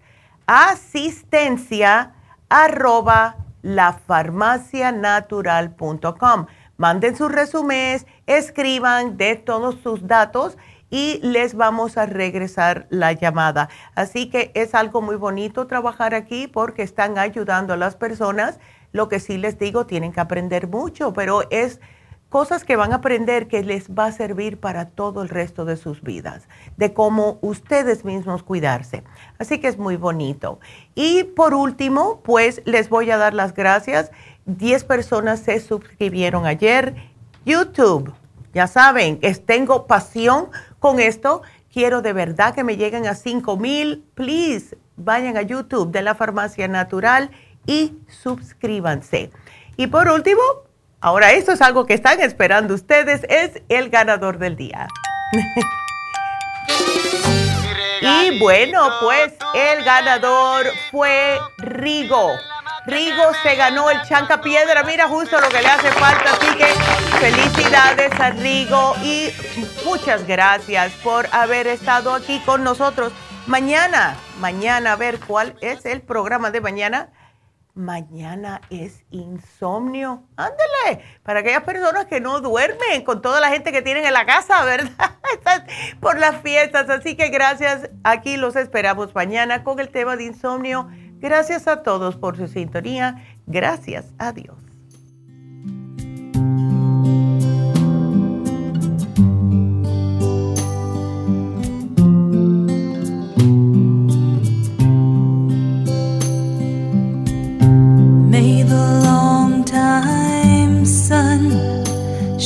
Asistencia 0.48 2.14
arroba 2.50 3.38
lafarmacianatural.com. 3.62 6.46
Manden 6.78 7.16
sus 7.16 7.32
resúmenes, 7.32 8.08
escriban 8.26 9.18
de 9.18 9.36
todos 9.36 9.76
sus 9.82 10.08
datos 10.08 10.58
y 10.90 11.20
les 11.22 11.54
vamos 11.56 11.98
a 11.98 12.06
regresar 12.06 12.88
la 12.90 13.14
llamada. 13.14 13.70
Así 13.96 14.30
que 14.30 14.52
es 14.56 14.76
algo 14.76 15.02
muy 15.02 15.16
bonito 15.16 15.68
trabajar 15.68 16.14
aquí 16.16 16.48
porque 16.48 16.84
están 16.84 17.18
ayudando 17.18 17.74
a 17.74 17.78
las 17.78 17.96
personas. 17.96 18.60
Lo 18.92 19.10
que 19.10 19.20
sí 19.20 19.38
les 19.38 19.58
digo, 19.58 19.86
tienen 19.86 20.12
que 20.12 20.20
aprender 20.20 20.68
mucho, 20.68 21.14
pero 21.14 21.44
es 21.50 21.80
cosas 22.32 22.64
que 22.64 22.78
van 22.78 22.94
a 22.94 22.96
aprender 22.96 23.50
que 23.50 23.62
les 23.62 23.90
va 23.90 24.06
a 24.06 24.12
servir 24.14 24.58
para 24.58 24.86
todo 24.86 25.22
el 25.22 25.28
resto 25.28 25.66
de 25.66 25.76
sus 25.76 26.02
vidas, 26.02 26.48
de 26.78 26.94
cómo 26.94 27.38
ustedes 27.42 28.06
mismos 28.06 28.42
cuidarse. 28.42 29.04
Así 29.38 29.60
que 29.60 29.68
es 29.68 29.78
muy 29.78 29.98
bonito. 29.98 30.58
Y 30.96 31.26
por 31.26 31.54
último, 31.54 32.22
pues 32.24 32.62
les 32.64 32.88
voy 32.88 33.12
a 33.12 33.18
dar 33.18 33.34
las 33.34 33.54
gracias. 33.54 34.12
Diez 34.46 34.86
personas 34.86 35.42
se 35.42 35.60
suscribieron 35.60 36.46
ayer. 36.46 36.96
YouTube, 37.46 38.14
ya 38.54 38.68
saben, 38.68 39.20
es, 39.22 39.46
tengo 39.46 39.86
pasión 39.86 40.48
con 40.80 41.02
esto. 41.02 41.42
Quiero 41.70 42.02
de 42.02 42.14
verdad 42.14 42.56
que 42.56 42.64
me 42.64 42.78
lleguen 42.78 43.08
a 43.08 43.16
5 43.16 43.58
mil. 43.58 44.06
Please, 44.16 44.78
vayan 44.96 45.36
a 45.36 45.42
YouTube 45.42 45.92
de 45.92 46.02
la 46.02 46.16
Farmacia 46.16 46.70
Natural 46.70 47.30
y 47.66 47.98
suscríbanse. 48.08 49.32
Y 49.76 49.88
por 49.88 50.08
último, 50.08 50.42
Ahora, 51.04 51.32
esto 51.32 51.52
es 51.52 51.64
algo 51.64 51.88
que 51.88 51.96
están 51.96 52.22
esperando 52.22 52.76
ustedes, 52.76 53.26
es 53.28 53.64
el 53.70 53.90
ganador 53.90 54.38
del 54.38 54.56
día. 54.56 54.88
y 58.02 58.38
bueno, 58.38 58.88
pues 59.02 59.34
el 59.56 59.84
ganador 59.84 60.68
fue 60.92 61.40
Rigo. 61.58 62.30
Rigo 62.86 63.24
se 63.42 63.56
ganó 63.56 63.90
el 63.90 64.00
chanca 64.04 64.42
piedra, 64.42 64.84
mira 64.84 65.08
justo 65.08 65.42
lo 65.42 65.50
que 65.50 65.64
le 65.64 65.70
hace 65.70 65.92
falta, 65.94 66.34
así 66.34 66.56
que 66.56 66.68
felicidades 67.20 68.12
a 68.20 68.30
Rigo 68.30 68.94
y 69.04 69.32
muchas 69.84 70.28
gracias 70.28 70.92
por 71.04 71.26
haber 71.32 71.66
estado 71.66 72.14
aquí 72.14 72.40
con 72.46 72.64
nosotros. 72.64 73.12
Mañana, 73.48 74.18
mañana 74.40 74.94
a 74.94 74.98
ver 74.98 75.20
cuál 75.20 75.56
es 75.62 75.84
el 75.88 76.02
programa 76.02 76.52
de 76.52 76.62
mañana 76.62 77.10
mañana 77.74 78.62
es 78.70 79.04
insomnio. 79.12 80.24
Ándale, 80.36 81.04
para 81.24 81.40
aquellas 81.40 81.64
personas 81.64 82.06
que 82.06 82.20
no 82.20 82.40
duermen, 82.42 83.04
con 83.04 83.22
toda 83.22 83.40
la 83.40 83.50
gente 83.50 83.72
que 83.72 83.82
tienen 83.82 84.06
en 84.06 84.14
la 84.14 84.26
casa, 84.26 84.64
¿verdad? 84.64 85.18
Por 86.00 86.20
las 86.20 86.42
fiestas. 86.42 86.90
Así 86.90 87.16
que 87.16 87.30
gracias. 87.30 87.90
Aquí 88.04 88.38
los 88.38 88.56
esperamos 88.56 89.14
mañana 89.16 89.64
con 89.64 89.80
el 89.80 89.90
tema 89.90 90.16
de 90.16 90.26
insomnio. 90.26 90.90
Gracias 91.20 91.68
a 91.68 91.84
todos 91.84 92.18
por 92.18 92.36
su 92.36 92.48
sintonía. 92.48 93.24
Gracias 93.46 94.14
a 94.18 94.32
Dios. 94.32 94.61